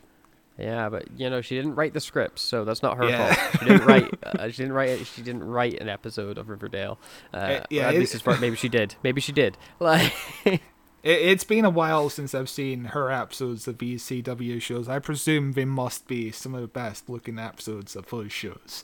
Yeah, 0.57 0.89
but 0.89 1.05
you 1.17 1.29
know 1.29 1.41
she 1.41 1.55
didn't 1.55 1.75
write 1.75 1.93
the 1.93 1.99
scripts, 1.99 2.41
so 2.43 2.63
that's 2.65 2.83
not 2.83 2.97
her 2.97 3.09
Yeah. 3.09 3.33
fault. 3.33 3.51
She 3.59 3.65
didn't 3.69 3.85
write. 3.87 4.13
Uh, 4.23 4.47
she 4.49 4.57
didn't 4.57 4.73
write. 4.73 4.89
it- 4.89 5.07
She 5.07 5.21
didn't 5.23 5.43
write 5.43 5.79
an 5.81 5.89
episode 5.89 6.37
of 6.37 6.49
Riverdale. 6.49 6.99
Uh, 7.33 7.37
Uh, 7.37 7.63
yeah, 7.69 7.87
at 7.87 7.95
least 7.95 8.13
as 8.13 8.21
far 8.21 8.37
maybe 8.37 8.55
she 8.55 8.69
did. 8.69 8.95
Maybe 9.03 9.21
she 9.21 9.31
did. 9.31 9.57
Like, 9.79 10.13
It, 10.45 10.61
it's 11.03 11.43
been 11.43 11.65
a 11.65 11.69
while 11.71 12.09
since 12.11 12.35
I've 12.35 12.49
seen 12.49 12.85
her 12.85 13.09
episodes 13.09 13.67
of 13.67 13.79
these 13.79 14.03
CW 14.03 14.61
shows. 14.61 14.87
I 14.87 14.99
presume 14.99 15.53
they 15.53 15.65
must 15.65 16.07
be 16.07 16.31
some 16.31 16.53
of 16.53 16.61
the 16.61 16.67
best 16.67 17.09
looking 17.09 17.39
episodes 17.39 17.95
of 17.95 18.07
those 18.11 18.31
shows. 18.31 18.83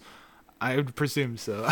I 0.59 0.77
would 0.77 0.95
presume 0.95 1.37
so. 1.37 1.69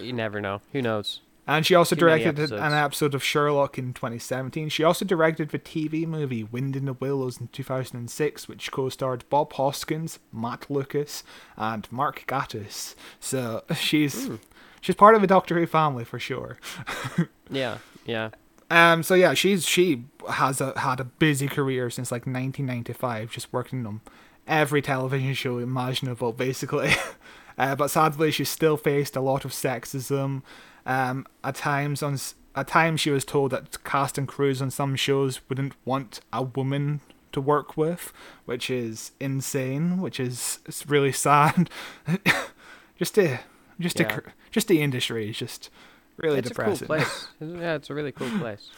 You 0.00 0.12
never 0.12 0.40
know. 0.40 0.60
Who 0.72 0.82
knows? 0.82 1.20
And 1.46 1.66
she 1.66 1.74
also 1.74 1.96
Too 1.96 2.00
directed 2.00 2.38
an 2.38 2.72
episode 2.72 3.12
of 3.12 3.24
Sherlock 3.24 3.76
in 3.76 3.92
2017. 3.92 4.68
She 4.68 4.84
also 4.84 5.04
directed 5.04 5.48
the 5.48 5.58
TV 5.58 6.06
movie 6.06 6.44
Wind 6.44 6.76
in 6.76 6.84
the 6.84 6.92
Willows 6.92 7.40
in 7.40 7.48
2006, 7.48 8.46
which 8.46 8.70
co-starred 8.70 9.24
Bob 9.30 9.52
Hoskins, 9.54 10.20
Matt 10.32 10.70
Lucas, 10.70 11.24
and 11.56 11.90
Mark 11.90 12.24
Gatiss. 12.28 12.94
So 13.18 13.64
she's 13.74 14.26
Hmm. 14.28 14.36
she's 14.80 14.94
part 14.94 15.16
of 15.16 15.22
the 15.22 15.26
Doctor 15.26 15.58
Who 15.58 15.66
family 15.66 16.04
for 16.04 16.18
sure. 16.20 16.58
Yeah, 17.50 17.78
yeah. 18.06 18.30
Um. 18.70 19.02
So 19.02 19.14
yeah, 19.14 19.34
she's 19.34 19.66
she 19.66 20.04
has 20.28 20.60
a 20.60 20.78
had 20.78 21.00
a 21.00 21.04
busy 21.04 21.48
career 21.48 21.90
since 21.90 22.12
like 22.12 22.20
1995, 22.26 23.32
just 23.32 23.52
working 23.52 23.84
on 23.84 24.02
every 24.46 24.82
television 24.82 25.34
show 25.34 25.58
imaginable, 25.58 26.32
basically. 26.32 26.92
uh, 27.58 27.74
but 27.76 27.88
sadly, 27.88 28.30
she 28.30 28.44
still 28.44 28.76
faced 28.76 29.16
a 29.16 29.20
lot 29.20 29.44
of 29.44 29.52
sexism. 29.52 30.42
Um. 30.86 31.26
At 31.44 31.56
times 31.56 32.02
on 32.02 32.18
at 32.56 32.66
times 32.68 33.00
she 33.00 33.10
was 33.10 33.24
told 33.24 33.52
that 33.52 33.84
cast 33.84 34.18
and 34.18 34.26
crews 34.26 34.60
on 34.60 34.70
some 34.70 34.96
shows 34.96 35.40
wouldn't 35.48 35.74
want 35.84 36.20
a 36.32 36.42
woman 36.42 37.00
to 37.32 37.40
work 37.40 37.76
with, 37.76 38.12
which 38.44 38.70
is 38.70 39.12
insane. 39.20 40.00
Which 40.00 40.18
is 40.18 40.58
it's 40.66 40.86
really 40.88 41.12
sad. 41.12 41.70
just 42.98 43.14
to 43.16 43.38
just 43.78 43.98
Yeah. 44.00 44.08
cr 44.08 44.30
just 44.50 44.68
the 44.68 44.80
industry 44.82 45.30
is 45.30 45.38
just 45.38 45.70
really 46.16 46.38
it's 46.38 46.48
depressing. 46.48 46.86
a 46.86 46.88
cool 46.88 46.96
place. 46.96 47.28
Yeah, 47.40 47.74
it's 47.76 47.90
a 47.90 47.94
really 47.94 48.12
cool 48.12 48.30
place. 48.38 48.70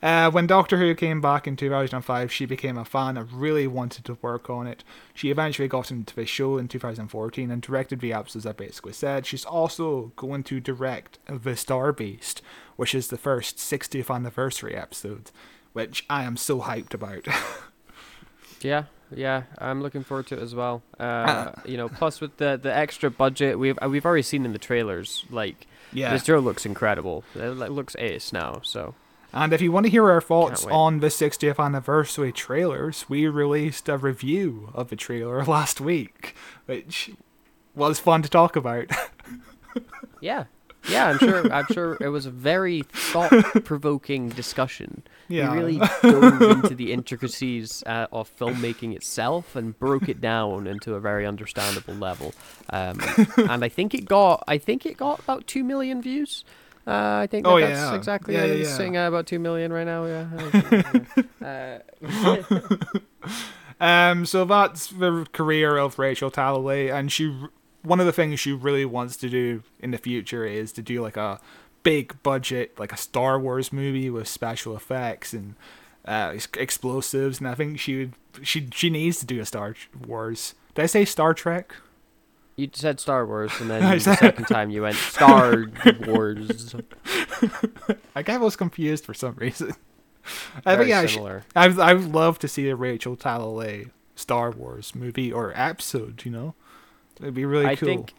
Uh, 0.00 0.30
when 0.30 0.46
Doctor 0.46 0.78
Who 0.78 0.94
came 0.94 1.20
back 1.20 1.48
in 1.48 1.56
2005, 1.56 2.32
she 2.32 2.46
became 2.46 2.78
a 2.78 2.84
fan 2.84 3.16
and 3.16 3.32
really 3.32 3.66
wanted 3.66 4.04
to 4.04 4.16
work 4.22 4.48
on 4.48 4.68
it. 4.68 4.84
She 5.12 5.30
eventually 5.30 5.66
got 5.66 5.90
into 5.90 6.14
the 6.14 6.24
show 6.24 6.56
in 6.56 6.68
2014 6.68 7.50
and 7.50 7.60
directed 7.60 8.00
the 8.00 8.12
episodes 8.12 8.46
I 8.46 8.52
basically 8.52 8.92
said. 8.92 9.26
She's 9.26 9.44
also 9.44 10.12
going 10.14 10.44
to 10.44 10.60
direct 10.60 11.18
The 11.26 11.56
Star 11.56 11.92
Beast, 11.92 12.42
which 12.76 12.94
is 12.94 13.08
the 13.08 13.18
first 13.18 13.56
60th 13.56 14.14
anniversary 14.14 14.76
episode, 14.76 15.32
which 15.72 16.04
I 16.08 16.22
am 16.22 16.36
so 16.36 16.60
hyped 16.60 16.94
about. 16.94 17.26
Yeah, 18.60 18.84
yeah, 19.14 19.44
I'm 19.58 19.82
looking 19.82 20.02
forward 20.02 20.26
to 20.28 20.36
it 20.36 20.42
as 20.42 20.52
well. 20.52 20.82
Uh, 20.98 21.52
you 21.64 21.76
know, 21.76 21.88
plus 21.88 22.20
with 22.20 22.38
the 22.38 22.58
the 22.60 22.74
extra 22.76 23.08
budget, 23.08 23.56
we've 23.56 23.78
uh, 23.80 23.88
we've 23.88 24.04
already 24.04 24.22
seen 24.22 24.44
in 24.44 24.52
the 24.52 24.58
trailers, 24.58 25.24
like 25.30 25.68
Yeah. 25.92 26.10
this 26.12 26.24
show 26.24 26.40
looks 26.40 26.66
incredible. 26.66 27.22
It 27.36 27.46
looks 27.70 27.94
ace 28.00 28.32
now. 28.32 28.60
So 28.64 28.96
And 29.32 29.52
if 29.52 29.60
you 29.60 29.70
want 29.70 29.86
to 29.86 29.90
hear 29.90 30.10
our 30.10 30.20
thoughts 30.20 30.64
on 30.64 31.00
the 31.00 31.08
60th 31.08 31.62
anniversary 31.62 32.32
trailers, 32.32 33.08
we 33.08 33.26
released 33.26 33.88
a 33.88 33.98
review 33.98 34.70
of 34.74 34.88
the 34.88 34.96
trailer 34.96 35.44
last 35.46 35.80
week, 35.80 36.34
which 36.66 37.10
was 37.74 38.00
fun 38.00 38.22
to 38.22 38.28
talk 38.28 38.56
about. 38.56 38.86
yeah, 40.20 40.44
yeah, 40.88 41.06
I'm 41.08 41.18
sure. 41.18 41.52
I'm 41.52 41.66
sure 41.66 41.96
it 42.00 42.08
was 42.08 42.26
a 42.26 42.30
very 42.30 42.82
thought-provoking 42.82 44.30
discussion. 44.30 45.02
Yeah. 45.28 45.52
We 45.52 45.58
really 45.58 45.78
dove 46.02 46.40
into 46.40 46.74
the 46.74 46.92
intricacies 46.92 47.82
uh, 47.86 48.06
of 48.10 48.34
filmmaking 48.36 48.94
itself 48.94 49.54
and 49.54 49.78
broke 49.78 50.08
it 50.08 50.20
down 50.20 50.66
into 50.66 50.94
a 50.94 51.00
very 51.00 51.26
understandable 51.26 51.94
level. 51.94 52.34
Um, 52.70 53.00
and 53.36 53.64
I 53.64 53.68
think 53.68 53.94
it 53.94 54.06
got. 54.06 54.44
I 54.48 54.58
think 54.58 54.86
it 54.86 54.96
got 54.96 55.20
about 55.20 55.46
two 55.46 55.64
million 55.64 56.00
views. 56.00 56.44
Uh, 56.88 57.20
I 57.22 57.26
think 57.26 57.44
that 57.44 57.52
Oh, 57.52 57.60
that's 57.60 57.78
yeah. 57.78 57.94
exactly 57.94 58.34
Yeah, 58.34 58.44
It's 58.44 58.70
yeah. 58.70 58.76
sitting 58.76 58.96
at 58.96 59.08
about 59.08 59.26
two 59.26 59.38
million 59.38 59.72
right 59.72 59.84
now. 59.86 60.06
Yeah. 60.06 61.80
uh, 62.00 62.98
Um, 63.80 64.26
so 64.26 64.44
that's 64.44 64.88
the 64.88 65.24
career 65.32 65.76
of 65.76 65.98
Rachel 66.00 66.30
Talalay, 66.32 66.92
and 66.92 67.12
she 67.12 67.32
one 67.82 68.00
of 68.00 68.06
the 68.06 68.12
things 68.12 68.40
she 68.40 68.52
really 68.52 68.84
wants 68.84 69.16
to 69.18 69.28
do 69.30 69.62
in 69.78 69.92
the 69.92 69.98
future 69.98 70.44
is 70.44 70.72
to 70.72 70.82
do 70.82 71.00
like 71.00 71.16
a 71.16 71.40
big 71.84 72.20
budget, 72.24 72.76
like 72.78 72.92
a 72.92 72.96
Star 72.96 73.38
Wars 73.38 73.72
movie 73.72 74.10
with 74.10 74.26
special 74.26 74.74
effects 74.76 75.32
and 75.32 75.54
uh, 76.04 76.34
explosives. 76.54 77.38
And 77.38 77.46
I 77.48 77.54
think 77.54 77.78
she 77.78 77.96
would 77.98 78.12
she 78.42 78.68
she 78.74 78.90
needs 78.90 79.20
to 79.20 79.26
do 79.26 79.38
a 79.40 79.44
Star 79.46 79.76
Wars. 80.06 80.54
Did 80.74 80.82
I 80.82 80.86
say 80.86 81.04
Star 81.04 81.32
Trek? 81.32 81.72
You 82.58 82.68
said 82.74 83.00
Star 83.00 83.24
Wars, 83.26 83.52
and 83.60 83.70
then 83.70 83.82
I 83.84 83.94
the 83.94 84.00
said- 84.00 84.18
second 84.18 84.44
time 84.46 84.68
you 84.68 84.82
went 84.82 84.96
Star 84.96 85.64
Wars. 86.06 86.74
I 88.14 88.22
got 88.22 88.40
was 88.40 88.56
confused 88.56 89.04
for 89.06 89.14
some 89.14 89.34
reason. 89.36 89.72
I 90.66 90.76
Very 90.76 90.90
think 90.92 91.08
she- 91.08 91.14
similar. 91.14 91.44
I 91.56 91.66
I 91.68 91.94
would 91.94 92.12
love 92.12 92.38
to 92.40 92.48
see 92.48 92.68
a 92.68 92.76
Rachel 92.76 93.16
Talalay 93.16 93.90
Star 94.14 94.50
Wars 94.50 94.94
movie 94.94 95.32
or 95.32 95.52
episode. 95.54 96.22
You 96.24 96.32
know, 96.32 96.54
it'd 97.20 97.34
be 97.34 97.44
really 97.46 97.64
I 97.66 97.76
cool. 97.76 97.86
think 97.88 98.12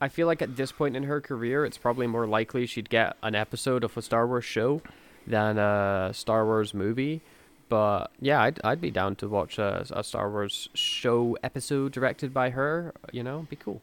I 0.00 0.08
feel 0.08 0.26
like 0.26 0.42
at 0.42 0.56
this 0.56 0.70
point 0.72 0.94
in 0.96 1.04
her 1.04 1.20
career, 1.20 1.64
it's 1.64 1.78
probably 1.78 2.06
more 2.06 2.26
likely 2.26 2.66
she'd 2.66 2.90
get 2.90 3.16
an 3.22 3.34
episode 3.34 3.82
of 3.82 3.96
a 3.96 4.02
Star 4.02 4.26
Wars 4.26 4.44
show 4.44 4.82
than 5.26 5.58
a 5.58 6.10
Star 6.12 6.44
Wars 6.44 6.74
movie. 6.74 7.22
But 7.68 8.12
yeah, 8.20 8.42
I'd 8.42 8.60
I'd 8.62 8.80
be 8.80 8.90
down 8.90 9.16
to 9.16 9.28
watch 9.28 9.58
a, 9.58 9.84
a 9.90 10.04
Star 10.04 10.30
Wars 10.30 10.68
show 10.74 11.36
episode 11.42 11.92
directed 11.92 12.32
by 12.32 12.50
her. 12.50 12.94
You 13.12 13.22
know, 13.22 13.46
be 13.50 13.56
cool. 13.56 13.82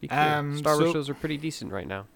Be 0.00 0.08
cool. 0.08 0.18
Um, 0.18 0.56
Star 0.56 0.76
Wars 0.76 0.88
so- 0.88 0.92
shows 0.94 1.10
are 1.10 1.14
pretty 1.14 1.36
decent 1.36 1.72
right 1.72 1.86
now. 1.86 2.06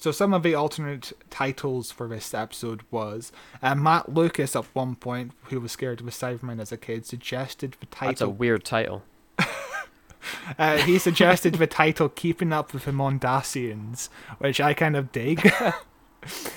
So 0.00 0.12
some 0.12 0.32
of 0.32 0.44
the 0.44 0.54
alternate 0.54 1.12
titles 1.28 1.90
for 1.90 2.06
this 2.06 2.32
episode 2.32 2.82
was 2.90 3.32
uh, 3.60 3.74
Matt 3.74 4.14
Lucas 4.14 4.54
at 4.54 4.64
one 4.72 4.94
point, 4.94 5.32
who 5.44 5.60
was 5.60 5.72
scared 5.72 6.00
of 6.00 6.06
a 6.06 6.12
Cyberman 6.12 6.60
as 6.60 6.70
a 6.70 6.76
kid, 6.76 7.04
suggested 7.04 7.76
the 7.80 7.86
title. 7.86 8.08
That's 8.08 8.20
a 8.20 8.28
weird 8.28 8.64
title. 8.64 9.02
uh, 10.58 10.78
he 10.78 11.00
suggested 11.00 11.54
the 11.54 11.66
title 11.66 12.08
"Keeping 12.08 12.52
Up 12.52 12.72
with 12.72 12.84
the 12.84 12.92
Mondasians," 12.92 14.08
which 14.38 14.60
I 14.60 14.72
kind 14.72 14.96
of 14.96 15.10
dig. 15.10 15.52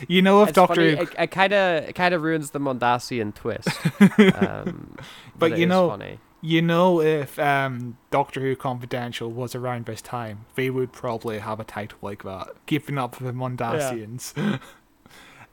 you 0.08 0.22
know, 0.22 0.42
if 0.44 0.50
It's 0.50 0.56
Doctor, 0.56 0.76
funny, 0.76 0.96
Who- 0.96 1.22
it, 1.24 1.32
kind 1.32 1.54
of 1.54 1.84
it 1.90 1.94
kind 1.94 2.14
of 2.14 2.22
ruins 2.22 2.52
the 2.52 2.60
Mondasian 2.60 3.34
twist. 3.34 3.68
Um, 4.48 4.96
But 5.38 5.54
it 5.54 5.60
you 5.60 5.66
know- 5.66 5.90
funny. 5.90 6.20
you 6.42 6.62
know, 6.62 7.02
if 7.02 7.38
um, 7.40 7.98
Doctor 8.10 8.40
Who 8.42 8.56
Confidential 8.56 9.30
was 9.32 9.54
around 9.56 9.86
this 9.86 10.02
time, 10.02 10.46
they 10.56 10.70
would 10.70 10.92
probably 10.92 11.40
have 11.40 11.60
a 11.60 11.64
title 11.64 11.98
like 12.02 12.24
that, 12.24 12.50
"Keeping 12.66 12.98
Up 12.98 13.18
the 13.18 13.32
Mondasians." 13.34 14.34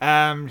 um. 0.00 0.50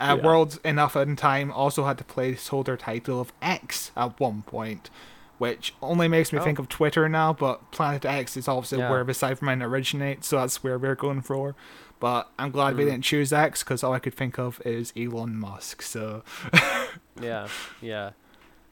Uh, 0.00 0.14
Yeah. 0.16 0.24
World 0.24 0.60
Enough 0.64 0.94
in 0.94 1.16
Time 1.16 1.50
also 1.50 1.84
had 1.84 1.96
the 1.96 2.04
placeholder 2.04 2.78
title 2.78 3.20
of 3.20 3.32
X 3.42 3.90
at 3.96 4.20
one 4.20 4.42
point, 4.42 4.90
which 5.38 5.74
only 5.82 6.06
makes 6.06 6.32
me 6.32 6.38
Oh. 6.38 6.42
think 6.44 6.60
of 6.60 6.68
Twitter 6.68 7.08
now, 7.08 7.32
but 7.32 7.72
Planet 7.72 8.04
X 8.04 8.36
is 8.36 8.46
also 8.46 8.78
Yeah. 8.78 8.90
where 8.90 9.02
the 9.02 9.10
Cybermen 9.12 9.60
originate, 9.60 10.24
so 10.24 10.36
that's 10.36 10.62
where 10.62 10.78
we're 10.78 10.94
going 10.94 11.20
for. 11.22 11.56
But 12.00 12.28
I'm 12.38 12.50
glad 12.50 12.74
Mm. 12.74 12.76
they 12.78 12.84
didn't 12.84 13.02
choose 13.04 13.32
X 13.32 13.62
because 13.64 13.82
all 13.82 13.92
I 13.92 13.98
could 13.98 14.14
think 14.14 14.38
of 14.38 14.60
is 14.64 14.92
Elon 14.96 15.36
Musk. 15.36 15.82
So 15.82 16.22
Yeah, 17.20 17.48
yeah. 17.80 18.10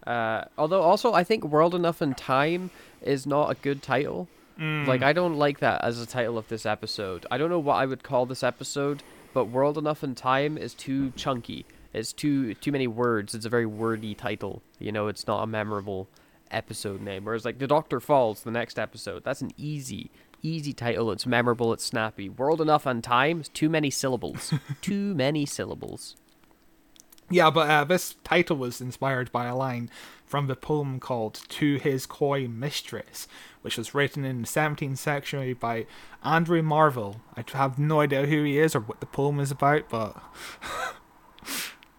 Uh, 0.07 0.45
although 0.57 0.83
also 0.83 1.13
I 1.13 1.25
think 1.25 1.45
World 1.45 1.75
Enough 1.75 2.01
in 2.01 2.15
Time 2.15 2.71
is 3.03 3.27
not 3.27 3.51
a 3.51 3.55
good 3.57 3.83
title. 3.83 4.29
Like 4.59 5.03
I 5.03 5.13
don't 5.13 5.35
like 5.37 5.59
that 5.59 5.85
as 5.85 6.01
a 6.01 6.07
title 6.07 6.39
of 6.39 6.49
this 6.49 6.65
episode. 6.65 7.27
I 7.31 7.37
don't 7.37 7.51
know 7.51 7.59
what 7.59 7.75
I 7.75 7.85
would 7.85 8.03
call 8.03 8.25
this 8.25 8.43
episode, 8.43 9.03
but 9.35 9.47
World 9.47 9.77
Enough 9.77 10.03
in 10.03 10.15
Time 10.15 10.57
is 10.57 10.73
too 10.73 11.11
chunky. 11.11 11.67
It's 11.93 12.11
too 12.13 12.55
too 12.55 12.73
many 12.73 12.87
words. 12.87 13.35
It's 13.35 13.45
a 13.45 13.51
very 13.51 13.67
wordy 13.67 14.15
title. 14.15 14.63
You 14.79 14.93
know, 14.93 15.09
it's 15.09 15.27
not 15.27 15.43
a 15.43 15.47
memorable 15.47 16.09
episode 16.51 17.03
name. 17.03 17.27
Whereas 17.27 17.45
like 17.45 17.59
The 17.59 17.67
Doctor 17.67 18.01
Falls, 18.01 18.45
the 18.45 18.51
next 18.51 18.79
episode, 18.79 19.25
that's 19.25 19.43
an 19.43 19.51
easy 19.59 20.11
easy 20.47 20.73
title. 20.73 21.11
It's 21.11 21.27
memorable, 21.27 21.73
it's 21.73 21.85
snappy. 21.85 22.29
World 22.29 22.61
Enough 22.61 22.87
in 22.87 23.03
Time 23.03 23.43
too 23.53 23.69
many 23.69 23.91
syllables. 23.91 24.55
too 24.81 25.15
many 25.15 25.47
syllables. 25.47 26.17
Yeah, 27.29 27.51
but 27.51 27.69
uh, 27.69 27.85
this 27.85 28.15
title 28.23 28.57
was 28.57 28.81
inspired 28.81 29.33
by 29.33 29.47
a 29.47 29.57
line 29.57 29.91
from 30.27 30.47
the 30.47 30.55
poem 30.55 31.01
called 31.01 31.41
To 31.49 31.77
His 31.77 32.07
Coy 32.07 32.47
Mistress, 32.47 33.27
which 33.63 33.77
was 33.77 33.95
written 33.95 34.25
in 34.25 34.43
the 34.43 34.47
17th 34.47 34.99
century 34.99 35.53
by 35.53 35.87
Andrew 36.23 36.63
Marvell. 36.63 37.21
I 37.37 37.45
have 37.53 37.79
no 37.79 38.01
idea 38.01 38.27
who 38.27 38.45
he 38.45 38.59
is 38.59 38.77
or 38.77 38.81
what 38.81 39.01
the 39.01 39.07
poem 39.07 39.41
is 39.41 39.51
about, 39.51 39.89
but. 39.89 40.17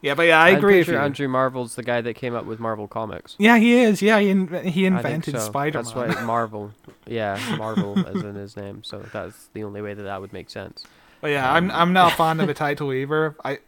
yeah, 0.01 0.15
but 0.15 0.23
yeah, 0.23 0.41
I 0.41 0.49
I'm 0.49 0.57
agree 0.57 0.77
with 0.79 0.85
sure 0.87 0.95
you. 0.95 1.01
Andrew 1.01 1.27
Marvel's 1.27 1.75
the 1.75 1.83
guy 1.83 2.01
that 2.01 2.13
came 2.15 2.35
up 2.35 2.45
with 2.45 2.59
Marvel 2.59 2.87
Comics. 2.87 3.35
Yeah, 3.39 3.57
he 3.57 3.73
is. 3.79 4.01
Yeah, 4.01 4.19
he, 4.19 4.29
in- 4.29 4.47
he 4.67 4.85
invented 4.85 5.33
so. 5.35 5.39
Spider 5.39 5.79
That's 5.79 5.95
why 5.95 6.07
Marvel. 6.23 6.71
Yeah, 7.05 7.39
Marvel 7.57 7.97
is 8.15 8.23
in 8.23 8.35
his 8.35 8.55
name, 8.55 8.83
so 8.83 8.99
that's 9.11 9.49
the 9.53 9.63
only 9.63 9.81
way 9.81 9.93
that 9.93 10.03
that 10.03 10.21
would 10.21 10.33
make 10.33 10.49
sense. 10.49 10.85
But 11.21 11.31
yeah, 11.31 11.51
I'm 11.51 11.71
I'm 11.71 11.93
not 11.93 12.13
fond 12.13 12.41
of 12.41 12.47
the 12.47 12.53
title 12.67 12.93
either. 12.93 13.35
I, 13.43 13.59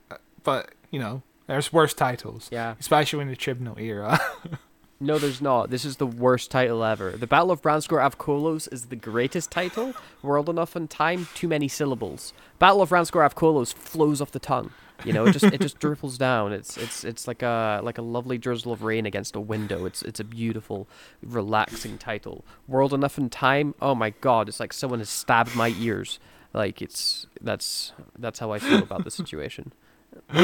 but 0.43 0.71
you 0.91 0.99
know, 0.99 1.23
there's 1.47 1.73
worse 1.73 1.93
titles. 1.93 2.47
Yeah. 2.51 2.75
Especially 2.79 3.21
in 3.21 3.27
the 3.27 3.35
Chibnall 3.35 3.79
era. 3.79 4.19
No, 5.01 5.17
there's 5.17 5.41
not. 5.41 5.69
This 5.69 5.85
is 5.85 5.95
the 5.95 6.05
worst 6.05 6.51
title 6.51 6.83
ever. 6.83 7.11
The 7.11 7.25
Battle 7.25 7.51
of 7.51 7.61
Ranskoor 7.61 8.03
Av 8.03 8.17
Kolos 8.17 8.67
is 8.69 8.87
the 8.87 8.97
greatest 8.97 9.49
title. 9.49 9.93
World 10.21 10.49
Enough 10.49 10.75
in 10.75 10.89
Time, 10.89 11.29
too 11.33 11.47
many 11.47 11.69
syllables. 11.69 12.33
Battle 12.59 12.81
of 12.81 12.89
Ranskoor 12.89 13.23
Av 13.23 13.33
Kolos 13.33 13.73
flows 13.73 14.19
off 14.21 14.31
the 14.31 14.39
tongue. 14.39 14.71
You 15.05 15.13
know, 15.13 15.25
it 15.25 15.31
just 15.31 15.45
it 15.45 15.61
just 15.61 15.79
dripples 15.79 16.17
down. 16.17 16.53
It's 16.53 16.77
it's 16.77 17.03
it's 17.03 17.27
like 17.27 17.41
a 17.41 17.81
like 17.83 17.97
a 17.97 18.01
lovely 18.01 18.37
drizzle 18.37 18.71
of 18.71 18.83
rain 18.83 19.05
against 19.05 19.35
a 19.35 19.39
window. 19.39 19.85
It's 19.85 20.01
it's 20.01 20.19
a 20.19 20.23
beautiful, 20.23 20.87
relaxing 21.23 21.97
title. 21.97 22.43
World 22.67 22.93
Enough 22.93 23.17
in 23.17 23.29
Time. 23.29 23.75
Oh 23.81 23.95
my 23.95 24.11
God! 24.21 24.49
It's 24.49 24.59
like 24.59 24.73
someone 24.73 24.99
has 24.99 25.09
stabbed 25.09 25.55
my 25.55 25.69
ears. 25.79 26.19
Like 26.53 26.81
it's 26.81 27.27
that's 27.41 27.93
that's 28.17 28.39
how 28.39 28.51
I 28.51 28.59
feel 28.59 28.79
about 28.83 29.03
the 29.03 29.11
situation. 29.11 29.73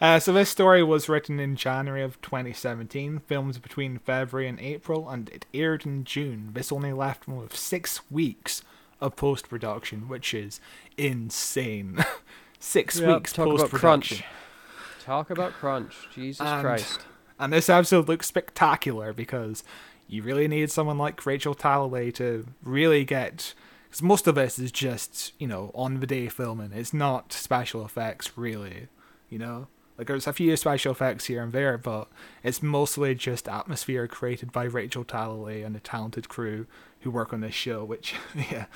Uh, 0.00 0.18
so 0.18 0.32
this 0.32 0.50
story 0.50 0.82
was 0.82 1.08
written 1.08 1.38
in 1.38 1.54
January 1.54 2.02
of 2.02 2.20
2017, 2.20 3.20
filmed 3.20 3.62
between 3.62 3.98
February 4.00 4.48
and 4.48 4.58
April, 4.58 5.08
and 5.08 5.28
it 5.28 5.46
aired 5.54 5.86
in 5.86 6.02
June. 6.02 6.50
This 6.52 6.72
only 6.72 6.92
left 6.92 7.26
them 7.26 7.36
with 7.36 7.56
six 7.56 8.00
weeks 8.10 8.62
of 9.00 9.14
post 9.14 9.48
production, 9.48 10.08
which 10.08 10.34
is 10.34 10.60
insane. 10.96 12.04
six 12.62 12.98
Yep, 13.00 13.16
weeks 13.16 13.32
talk 13.32 13.46
about 13.46 13.58
post 13.58 13.70
production. 13.72 14.16
crunch. 14.18 15.04
Talk 15.04 15.30
about 15.30 15.52
crunch. 15.52 15.94
Jesus 16.14 16.40
And- 16.46 16.62
Christ. 16.64 17.00
And 17.38 17.52
this 17.52 17.68
episode 17.68 18.08
looks 18.08 18.26
spectacular 18.28 19.12
because 19.12 19.64
you 20.06 20.22
really 20.22 20.46
need 20.46 20.70
someone 20.70 20.96
like 20.98 21.24
Rachel 21.26 21.54
Talalay 21.54 22.14
to 22.14 22.46
really 22.62 23.04
get. 23.04 23.54
Because 23.88 24.02
most 24.02 24.26
of 24.28 24.36
this 24.36 24.58
is 24.58 24.70
just, 24.70 25.32
you 25.38 25.48
know, 25.48 25.70
on 25.74 25.98
the 26.00 26.06
day 26.06 26.28
filming. 26.28 26.70
It's 26.72 26.94
not 26.94 27.32
special 27.32 27.84
effects, 27.84 28.38
really. 28.38 28.86
You 29.28 29.38
know? 29.40 29.66
Like, 29.98 30.06
there's 30.06 30.26
a 30.26 30.32
few 30.32 30.56
special 30.56 30.92
effects 30.92 31.26
here 31.26 31.42
and 31.42 31.52
there, 31.52 31.76
but 31.76 32.08
it's 32.42 32.62
mostly 32.62 33.14
just 33.14 33.48
atmosphere 33.48 34.06
created 34.06 34.50
by 34.52 34.64
Rachel 34.64 35.04
Talalay 35.04 35.64
and 35.66 35.74
the 35.74 35.80
talented 35.80 36.28
crew 36.28 36.66
who 37.00 37.10
work 37.10 37.32
on 37.32 37.40
this 37.40 37.54
show, 37.54 37.84
which, 37.84 38.14
yeah. 38.34 38.66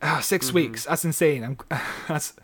Ah, 0.00 0.20
6 0.20 0.52
weeks. 0.52 0.86
That's 0.86 1.04
insane. 1.04 1.44
I'm, 1.44 1.58
that's 2.08 2.30
it, 2.30 2.38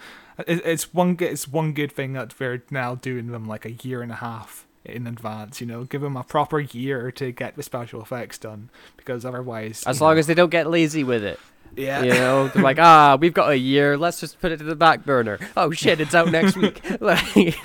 it's 0.46 0.94
one 0.94 1.14
good 1.16 1.32
it's 1.32 1.48
one 1.48 1.72
good 1.72 1.90
thing 1.92 2.12
that 2.12 2.38
we're 2.38 2.62
now 2.70 2.94
doing 2.94 3.28
them 3.32 3.46
like 3.48 3.64
a 3.64 3.72
year 3.72 4.02
and 4.02 4.12
a 4.12 4.16
half 4.16 4.66
in 4.84 5.06
advance. 5.06 5.60
You 5.60 5.66
know, 5.66 5.84
give 5.84 6.00
them 6.00 6.16
a 6.16 6.22
proper 6.24 6.60
year 6.60 7.10
to 7.12 7.32
get 7.32 7.56
the 7.56 7.62
special 7.62 8.00
effects 8.02 8.38
done 8.38 8.70
because 8.96 9.24
otherwise, 9.24 9.82
As 9.86 10.00
long 10.00 10.14
know- 10.14 10.18
as 10.20 10.26
they 10.26 10.34
don't 10.34 10.50
get 10.50 10.68
lazy 10.70 11.04
with 11.04 11.24
it. 11.24 11.38
yeah, 11.76 12.02
You 12.02 12.10
know, 12.12 12.48
they're 12.48 12.62
like, 12.62 12.78
ah, 12.78 13.16
we've 13.20 13.34
got 13.34 13.50
a 13.50 13.58
year. 13.58 13.96
Let's 13.98 14.20
just 14.20 14.40
put 14.40 14.52
it 14.52 14.56
to 14.58 14.64
the 14.64 14.74
back 14.76 15.04
burner. 15.04 15.38
Oh 15.56 15.70
shit, 15.72 16.00
it's 16.00 16.14
out 16.14 16.30
next 16.30 16.56
week. 16.56 16.80
Like, 17.00 17.56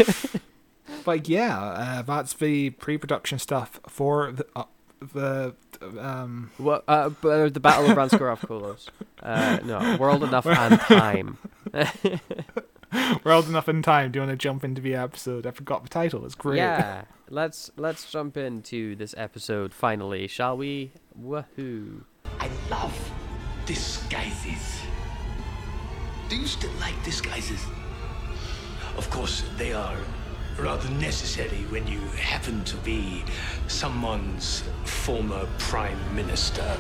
but 1.06 1.28
yeah, 1.28 1.60
uh, 1.62 2.02
that's 2.02 2.34
the 2.34 2.72
pre-production 2.72 3.40
stuff 3.40 3.80
for 3.88 4.32
the 4.32 4.46
uh, 4.56 4.64
the 5.14 5.56
um. 6.00 6.52
What? 6.58 6.84
Uh, 6.88 7.10
b- 7.10 7.30
uh, 7.30 7.50
the 7.50 7.60
Battle 7.60 7.90
of 7.92 7.98
Ranskoroth 7.98 8.40
Kolos. 8.48 8.88
Uh, 9.22 9.60
no, 9.64 9.98
World 9.98 10.24
Enough 10.24 10.46
and 10.46 10.80
Time. 10.80 11.38
We're 13.24 13.40
enough 13.40 13.68
and 13.68 13.84
time. 13.84 14.12
Do 14.12 14.18
you 14.20 14.22
want 14.28 14.32
to 14.40 14.42
jump 14.42 14.64
into 14.64 14.80
the 14.82 14.94
episode? 14.94 15.48
I 15.48 15.52
forgot 15.52 15.82
the 15.84 15.90
title. 15.90 16.26
It's 16.26 16.36
great. 16.36 16.58
Yeah, 16.58 17.06
let's 17.30 17.72
let's 17.76 18.12
jump 18.12 18.38
into 18.38 18.96
this 18.96 19.16
episode 19.18 19.74
finally, 19.74 20.28
shall 20.28 20.56
we? 20.58 20.92
Woohoo! 21.20 22.04
I 22.40 22.50
love 22.70 23.12
disguises. 23.66 24.82
Do 26.30 26.36
you 26.36 26.46
still 26.46 26.72
like 26.80 27.02
disguises? 27.04 27.66
Of 28.96 29.10
course, 29.10 29.44
they 29.58 29.74
are 29.74 29.98
rather 30.60 30.90
necessary 30.92 31.66
when 31.70 31.88
you 31.88 32.00
happen 32.18 32.64
to 32.66 32.76
be 32.78 33.24
someone's 33.68 34.64
former 34.86 35.48
prime 35.60 35.98
minister. 36.16 36.78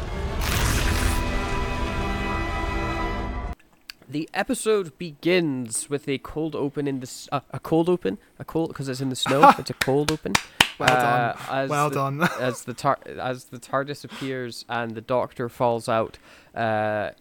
The 4.08 4.30
episode 4.34 4.96
begins 5.00 5.90
with 5.90 6.08
a 6.08 6.20
cold 6.20 6.56
open 6.56 6.88
in 6.88 7.00
the 7.00 7.06
s- 7.08 7.28
uh, 7.32 7.40
a 7.52 7.60
cold 7.60 7.90
open 7.90 8.20
a 8.38 8.46
cold 8.46 8.68
because 8.70 8.88
it's 8.88 9.02
in 9.02 9.10
the 9.10 9.16
snow. 9.16 9.52
it's 9.58 9.72
a 9.72 9.74
cold 9.74 10.12
open. 10.12 10.34
Well 10.78 10.88
done. 10.90 11.38
as 11.50 11.70
Well 11.70 11.90
the- 11.90 11.96
done. 11.96 12.22
as 12.40 12.64
the 12.66 12.74
tar- 12.76 13.00
as 13.08 13.46
the 13.46 13.58
TARDIS 13.58 14.04
appears 14.04 14.66
and 14.70 14.94
the 14.94 15.02
Doctor 15.02 15.50
falls 15.50 15.90
out, 15.90 16.20
uh, 16.54 17.12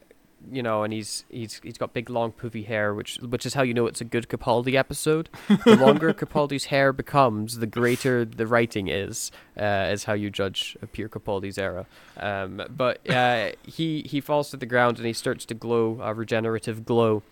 you 0.51 0.63
know, 0.63 0.83
and 0.83 0.93
he's 0.93 1.25
he's 1.29 1.61
he's 1.63 1.79
got 1.79 1.93
big 1.93 2.11
long 2.11 2.33
poofy 2.33 2.67
hair, 2.67 2.95
which 2.95 3.19
which 3.19 3.47
is 3.47 3.55
how 3.55 3.63
you 3.63 3.75
know 3.75 3.87
it's 3.87 4.01
a 4.01 4.05
good 4.05 4.29
Capaldi 4.29 4.75
episode. 4.75 5.29
The 5.65 5.77
longer 5.77 6.13
Capaldi's 6.13 6.67
hair 6.67 6.93
becomes, 6.93 7.59
the 7.59 7.67
greater 7.67 8.25
the 8.25 8.47
writing 8.47 8.89
is. 8.89 9.31
Uh, 9.59 9.91
is 9.93 10.05
how 10.05 10.15
you 10.15 10.31
judge 10.31 10.77
a 10.83 10.87
pure 10.87 11.09
Capaldi's 11.09 11.59
era. 11.59 11.87
Um, 12.17 12.63
but 12.75 13.09
uh, 13.09 13.53
he 13.63 14.03
he 14.03 14.21
falls 14.21 14.51
to 14.51 14.57
the 14.57 14.67
ground 14.67 14.99
and 14.99 15.07
he 15.07 15.13
starts 15.13 15.45
to 15.47 15.55
glow 15.55 16.01
a 16.03 16.15
regenerative 16.15 16.85
glow, 16.85 17.23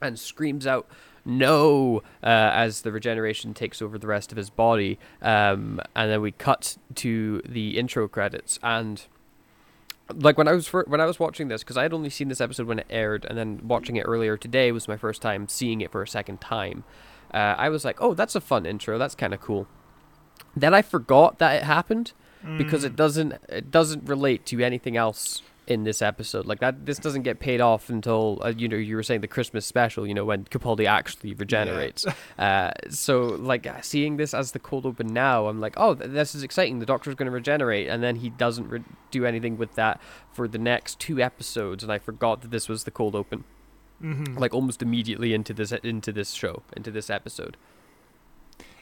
and 0.00 0.18
screams 0.18 0.66
out 0.66 0.88
no 1.24 2.02
uh, 2.22 2.26
as 2.26 2.82
the 2.82 2.92
regeneration 2.92 3.54
takes 3.54 3.80
over 3.80 3.98
the 3.98 4.06
rest 4.06 4.30
of 4.30 4.36
his 4.36 4.50
body 4.50 4.98
um, 5.22 5.80
and 5.96 6.10
then 6.10 6.20
we 6.20 6.30
cut 6.30 6.76
to 6.94 7.40
the 7.46 7.78
intro 7.78 8.06
credits 8.06 8.58
and 8.62 9.06
like 10.12 10.36
when 10.36 10.48
I 10.48 10.52
was 10.52 10.68
fir- 10.68 10.84
when 10.86 11.00
I 11.00 11.06
was 11.06 11.18
watching 11.18 11.48
this 11.48 11.62
because 11.62 11.76
I 11.76 11.82
had 11.82 11.92
only 11.94 12.10
seen 12.10 12.28
this 12.28 12.40
episode 12.40 12.66
when 12.66 12.78
it 12.78 12.86
aired 12.90 13.24
and 13.24 13.38
then 13.38 13.60
watching 13.64 13.96
it 13.96 14.02
earlier 14.02 14.36
today 14.36 14.70
was 14.72 14.86
my 14.88 14.96
first 14.96 15.22
time 15.22 15.48
seeing 15.48 15.80
it 15.80 15.90
for 15.90 16.02
a 16.02 16.08
second 16.08 16.40
time. 16.40 16.84
Uh, 17.32 17.54
I 17.58 17.68
was 17.68 17.84
like 17.84 18.00
oh 18.00 18.14
that's 18.14 18.34
a 18.34 18.40
fun 18.40 18.66
intro. 18.66 18.98
That's 18.98 19.14
kind 19.14 19.32
of 19.32 19.40
cool. 19.40 19.66
Then 20.56 20.74
I 20.74 20.82
forgot 20.82 21.38
that 21.38 21.56
it 21.56 21.62
happened 21.64 22.12
because 22.58 22.84
it 22.84 22.94
doesn't 22.94 23.32
it 23.48 23.70
doesn't 23.70 24.06
relate 24.06 24.44
to 24.46 24.60
anything 24.60 24.96
else 24.96 25.42
in 25.66 25.84
this 25.84 26.02
episode. 26.02 26.46
Like 26.46 26.60
that 26.60 26.86
this 26.86 26.98
doesn't 26.98 27.22
get 27.22 27.40
paid 27.40 27.60
off 27.60 27.88
until 27.88 28.40
uh, 28.42 28.52
you 28.56 28.68
know 28.68 28.76
you 28.76 28.96
were 28.96 29.02
saying 29.02 29.20
the 29.20 29.28
christmas 29.28 29.64
special 29.64 30.06
you 30.06 30.14
know 30.14 30.24
when 30.24 30.44
capaldi 30.44 30.86
actually 30.86 31.34
regenerates. 31.34 32.06
Uh, 32.38 32.72
so 32.88 33.22
like 33.22 33.66
seeing 33.84 34.16
this 34.16 34.34
as 34.34 34.52
the 34.52 34.58
cold 34.58 34.84
open 34.84 35.06
now 35.06 35.46
i'm 35.46 35.60
like 35.60 35.74
oh 35.76 35.94
th- 35.94 36.10
this 36.10 36.34
is 36.34 36.42
exciting. 36.42 36.78
The 36.78 36.86
doctor's 36.86 37.14
going 37.14 37.26
to 37.26 37.32
regenerate. 37.32 37.88
And 37.88 38.02
then 38.02 38.16
he 38.16 38.30
doesn't 38.30 38.68
re- 38.68 38.82
do 39.10 39.24
anything 39.24 39.56
with 39.56 39.74
that 39.76 40.00
for 40.32 40.48
the 40.48 40.58
next 40.58 40.98
two 40.98 41.20
episodes. 41.20 41.82
And 41.82 41.92
i 41.92 41.98
forgot 41.98 42.42
that 42.42 42.50
this 42.50 42.68
was 42.68 42.84
the 42.84 42.90
cold 42.90 43.14
open. 43.14 43.44
Like 44.38 44.52
almost 44.52 44.82
immediately 44.82 45.32
into 45.32 45.54
this 45.54 45.72
into 45.72 46.12
this 46.12 46.32
show 46.32 46.62
into 46.76 46.90
this 46.90 47.08
episode. 47.08 47.56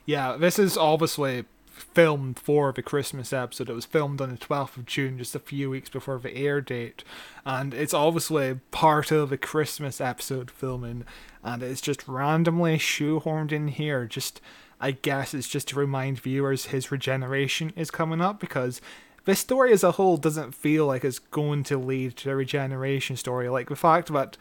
Yeah, 0.04 0.36
this 0.36 0.58
is 0.58 0.76
obviously 0.76 1.44
filmed 1.72 2.38
for 2.38 2.72
the 2.72 2.82
Christmas 2.82 3.32
episode. 3.32 3.68
It 3.68 3.74
was 3.74 3.84
filmed 3.84 4.20
on 4.20 4.30
the 4.30 4.36
12th 4.36 4.76
of 4.76 4.86
June, 4.86 5.18
just 5.18 5.34
a 5.34 5.40
few 5.40 5.70
weeks 5.70 5.88
before 5.88 6.18
the 6.18 6.36
air 6.36 6.60
date. 6.60 7.04
And 7.44 7.74
it's 7.74 7.94
obviously 7.94 8.60
part 8.70 9.10
of 9.10 9.30
the 9.30 9.38
Christmas 9.38 10.00
episode 10.00 10.50
filming. 10.50 11.04
And 11.42 11.62
it's 11.62 11.80
just 11.80 12.06
randomly 12.06 12.78
shoehorned 12.78 13.52
in 13.52 13.68
here. 13.68 14.06
Just, 14.06 14.40
I 14.80 14.92
guess 14.92 15.34
it's 15.34 15.48
just 15.48 15.68
to 15.68 15.78
remind 15.78 16.20
viewers 16.20 16.66
his 16.66 16.90
regeneration 16.90 17.72
is 17.76 17.90
coming 17.90 18.20
up 18.20 18.38
because 18.38 18.80
the 19.24 19.34
story 19.34 19.72
as 19.72 19.84
a 19.84 19.92
whole 19.92 20.16
doesn't 20.16 20.54
feel 20.54 20.86
like 20.86 21.04
it's 21.04 21.18
going 21.18 21.64
to 21.64 21.78
lead 21.78 22.16
to 22.18 22.30
a 22.30 22.36
regeneration 22.36 23.16
story. 23.16 23.48
Like 23.48 23.68
the 23.68 23.76
fact 23.76 24.12
that 24.12 24.36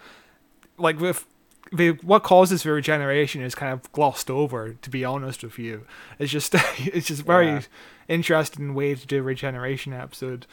like 0.78 1.00
with 1.00 1.26
the 1.72 1.92
what 2.02 2.24
causes 2.24 2.64
the 2.64 2.72
regeneration 2.72 3.42
is 3.42 3.56
kind 3.56 3.72
of 3.74 3.92
glossed 3.92 4.30
over 4.30 4.74
to 4.82 4.90
be 4.90 5.06
honest 5.06 5.44
with 5.44 5.58
you 5.60 5.86
it's 6.20 6.32
just 6.32 6.54
it's 6.80 7.08
just 7.08 7.24
very 7.24 7.48
Yeah. 7.48 7.62
interesting 8.10 8.74
way 8.74 8.96
to 8.96 9.08
do 9.08 9.20
a 9.20 9.22
regeneration 9.22 9.94
episode 9.94 10.46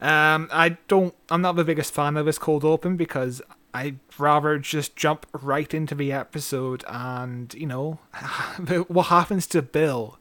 um 0.00 0.48
i 0.52 0.76
don't 0.86 1.14
i'm 1.30 1.42
not 1.42 1.56
the 1.56 1.64
biggest 1.64 1.92
fan 1.92 2.16
of 2.16 2.24
this 2.26 2.38
cold 2.38 2.64
open 2.64 2.96
because 2.96 3.42
i'd 3.74 3.98
rather 4.16 4.58
just 4.58 4.94
jump 4.94 5.26
right 5.42 5.74
into 5.74 5.94
the 5.96 6.12
episode 6.12 6.84
and 6.88 7.52
you 7.54 7.66
know 7.66 7.98
what 8.88 9.06
happens 9.06 9.46
to 9.46 9.60
bill 9.60 10.18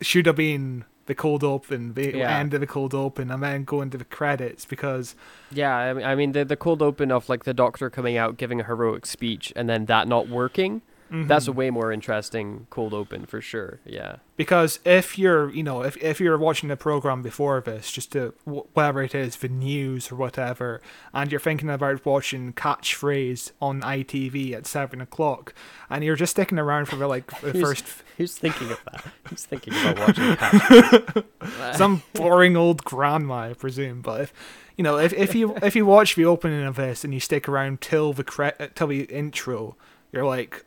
should 0.00 0.26
have 0.26 0.36
been 0.36 0.84
the 1.06 1.14
cold 1.14 1.44
open 1.44 1.94
the 1.94 2.16
Yeah. 2.16 2.38
end 2.38 2.54
of 2.54 2.60
the 2.60 2.66
cold 2.66 2.94
open 2.94 3.30
and 3.30 3.42
then 3.42 3.64
go 3.64 3.82
into 3.82 3.98
the 3.98 4.04
credits 4.04 4.64
because 4.64 5.14
Yeah, 5.50 5.74
I 5.76 5.92
mean, 5.92 6.04
I 6.04 6.14
mean 6.14 6.32
the 6.32 6.44
the 6.44 6.56
cold 6.56 6.82
open 6.82 7.10
of 7.12 7.28
like 7.28 7.44
the 7.44 7.54
doctor 7.54 7.90
coming 7.90 8.16
out 8.16 8.36
giving 8.36 8.60
a 8.60 8.64
heroic 8.64 9.06
speech 9.06 9.52
and 9.56 9.68
then 9.68 9.86
that 9.86 10.08
not 10.08 10.28
working. 10.28 10.82
That's 11.22 11.46
a 11.46 11.50
mm-hmm. 11.50 11.58
way 11.58 11.70
more 11.70 11.92
interesting 11.92 12.66
cold 12.70 12.92
open 12.92 13.26
for 13.26 13.40
sure. 13.40 13.80
Yeah. 13.84 14.16
because 14.36 14.80
if 14.84 15.18
you're 15.18 15.50
you 15.50 15.62
know 15.62 15.82
if, 15.82 15.96
if 15.98 16.20
you're 16.20 16.36
watching 16.38 16.68
the 16.68 16.76
program 16.76 17.22
before 17.22 17.60
this 17.60 17.90
just 17.90 18.12
to 18.12 18.34
whatever 18.44 19.02
it 19.02 19.14
is 19.14 19.36
the 19.36 19.48
news 19.48 20.10
or 20.10 20.16
whatever 20.16 20.80
and 21.12 21.30
you're 21.30 21.40
thinking 21.40 21.70
about 21.70 22.04
watching 22.04 22.52
catchphrase 22.52 23.52
on 23.60 23.80
itv 23.82 24.52
at 24.52 24.66
seven 24.66 25.00
o'clock 25.00 25.54
and 25.88 26.02
you're 26.04 26.16
just 26.16 26.32
sticking 26.32 26.58
around 26.58 26.86
for 26.86 26.96
the 26.96 27.06
like 27.06 27.26
the 27.40 27.50
Who's- 27.52 27.64
first 27.64 27.84
Who's 28.16 28.36
thinking 28.36 28.70
of 28.70 28.80
that? 28.84 29.04
Who's 29.28 29.44
thinking 29.44 29.72
about 29.74 29.98
watching 29.98 30.36
Catch? 30.36 31.24
some 31.76 32.02
boring 32.12 32.56
old 32.56 32.84
grandma 32.84 33.50
i 33.50 33.52
presume 33.54 34.00
but 34.02 34.20
if 34.22 34.32
you 34.76 34.82
know 34.84 34.98
if, 34.98 35.12
if 35.12 35.34
you 35.34 35.56
if 35.62 35.76
you 35.76 35.86
watch 35.86 36.14
the 36.16 36.24
opening 36.24 36.64
of 36.64 36.76
this 36.76 37.04
and 37.04 37.14
you 37.14 37.20
stick 37.20 37.48
around 37.48 37.80
till 37.80 38.12
the 38.12 38.24
cre- 38.24 38.58
till 38.74 38.88
the 38.88 39.02
intro 39.04 39.76
you're 40.12 40.24
like 40.24 40.64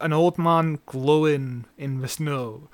an 0.00 0.12
old 0.12 0.38
man 0.38 0.78
glowing 0.86 1.64
in 1.76 2.00
the 2.00 2.08
snow 2.08 2.68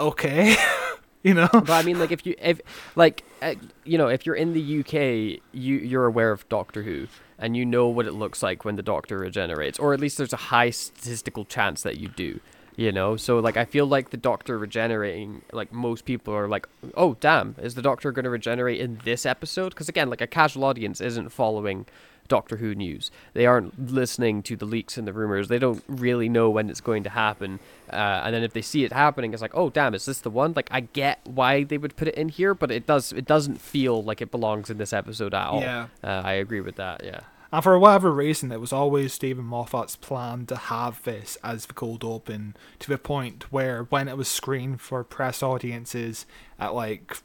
okay 0.00 0.56
you 1.22 1.34
know 1.34 1.48
But 1.52 1.70
I 1.70 1.82
mean, 1.82 1.98
like 1.98 2.12
if 2.12 2.24
you 2.24 2.34
if 2.38 2.60
like 2.96 3.24
uh, 3.42 3.54
you 3.84 3.98
know 3.98 4.08
if 4.08 4.24
you're 4.24 4.36
in 4.36 4.52
the 4.54 4.80
UK, 4.80 5.40
you 5.52 5.76
you're 5.76 6.06
aware 6.06 6.32
of 6.32 6.48
Doctor 6.48 6.82
Who 6.82 7.08
and 7.38 7.56
you 7.56 7.64
know 7.64 7.88
what 7.88 8.06
it 8.06 8.12
looks 8.12 8.42
like 8.42 8.64
when 8.64 8.76
the 8.76 8.82
Doctor 8.82 9.18
regenerates, 9.18 9.78
or 9.78 9.92
at 9.92 10.00
least 10.00 10.16
there's 10.18 10.32
a 10.32 10.36
high 10.36 10.70
statistical 10.70 11.44
chance 11.44 11.82
that 11.82 11.98
you 11.98 12.08
do. 12.08 12.40
You 12.76 12.92
know, 12.92 13.16
so 13.16 13.40
like 13.40 13.56
I 13.56 13.64
feel 13.64 13.86
like 13.86 14.10
the 14.10 14.16
Doctor 14.16 14.56
regenerating, 14.56 15.42
like 15.52 15.72
most 15.72 16.04
people 16.04 16.32
are 16.32 16.46
like, 16.46 16.68
oh 16.96 17.16
damn, 17.18 17.56
is 17.60 17.74
the 17.74 17.82
Doctor 17.82 18.12
going 18.12 18.22
to 18.24 18.30
regenerate 18.30 18.80
in 18.80 19.00
this 19.02 19.26
episode? 19.26 19.70
Because 19.70 19.88
again, 19.88 20.08
like 20.08 20.20
a 20.20 20.28
casual 20.28 20.62
audience 20.62 21.00
isn't 21.00 21.30
following 21.30 21.86
Doctor 22.28 22.58
Who 22.58 22.74
news. 22.74 23.10
They 23.32 23.46
aren't 23.46 23.90
listening 23.90 24.42
to 24.44 24.56
the 24.56 24.64
leaks 24.66 24.96
and 24.96 25.06
the 25.06 25.12
rumors. 25.12 25.48
They 25.48 25.58
don't 25.58 25.82
really 25.88 26.28
know 26.28 26.50
when 26.50 26.70
it's 26.70 26.80
going 26.80 27.04
to 27.04 27.10
happen. 27.10 27.60
Uh, 27.90 28.22
and 28.24 28.34
then 28.34 28.42
if 28.42 28.52
they 28.52 28.62
see 28.62 28.84
it 28.84 28.92
happening, 28.92 29.32
it's 29.32 29.42
like, 29.42 29.54
oh 29.54 29.70
damn, 29.70 29.94
is 29.94 30.04
this 30.04 30.20
the 30.20 30.30
one? 30.30 30.52
Like 30.54 30.68
I 30.70 30.80
get 30.80 31.20
why 31.24 31.64
they 31.64 31.78
would 31.78 31.96
put 31.96 32.08
it 32.08 32.14
in 32.14 32.28
here, 32.28 32.54
but 32.54 32.70
it 32.70 32.86
does 32.86 33.12
it 33.12 33.26
doesn't 33.26 33.60
feel 33.60 34.02
like 34.02 34.20
it 34.20 34.30
belongs 34.30 34.70
in 34.70 34.78
this 34.78 34.92
episode 34.92 35.34
at 35.34 35.46
all. 35.46 35.60
Yeah. 35.60 35.88
uh, 36.04 36.22
I 36.24 36.34
agree 36.34 36.60
with 36.60 36.76
that. 36.76 37.02
Yeah. 37.04 37.20
And 37.50 37.62
for 37.64 37.78
whatever 37.78 38.12
reason, 38.12 38.52
it 38.52 38.60
was 38.60 38.74
always 38.74 39.14
Steven 39.14 39.44
Moffat's 39.44 39.96
plan 39.96 40.44
to 40.46 40.56
have 40.56 41.02
this 41.04 41.38
as 41.42 41.64
the 41.64 41.72
cold 41.72 42.04
open 42.04 42.54
to 42.78 42.90
the 42.90 42.98
point 42.98 43.50
where 43.50 43.84
when 43.84 44.06
it 44.06 44.18
was 44.18 44.28
screened 44.28 44.82
for 44.82 45.02
press 45.02 45.42
audiences 45.42 46.26
at 46.58 46.74
like 46.74 47.16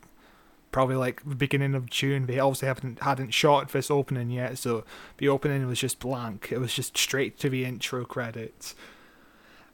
probably 0.74 0.96
like 0.98 1.24
the 1.24 1.36
beginning 1.36 1.76
of 1.76 1.90
June, 1.90 2.26
they 2.26 2.40
obviously 2.40 2.68
haven't 2.68 3.02
hadn't 3.02 3.32
shot 3.32 3.70
this 3.70 3.90
opening 3.90 4.30
yet, 4.30 4.58
so 4.58 4.84
the 5.20 5.30
opening 5.30 5.66
was 5.68 5.80
just 5.80 6.00
blank. 6.00 6.50
It 6.52 6.58
was 6.58 6.74
just 6.74 6.98
straight 6.98 7.40
to 7.40 7.50
the 7.50 7.64
intro 7.64 8.04
credits. 8.04 8.76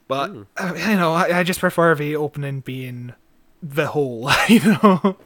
But 0.08 0.32
uh, 0.58 0.74
you 0.76 0.96
know, 0.96 1.14
I, 1.14 1.40
I 1.40 1.44
just 1.44 1.60
prefer 1.62 1.96
the 1.96 2.16
opening 2.16 2.60
being 2.60 3.14
the 3.64 3.88
whole, 3.88 4.30
you 4.48 4.78
know. 4.84 5.18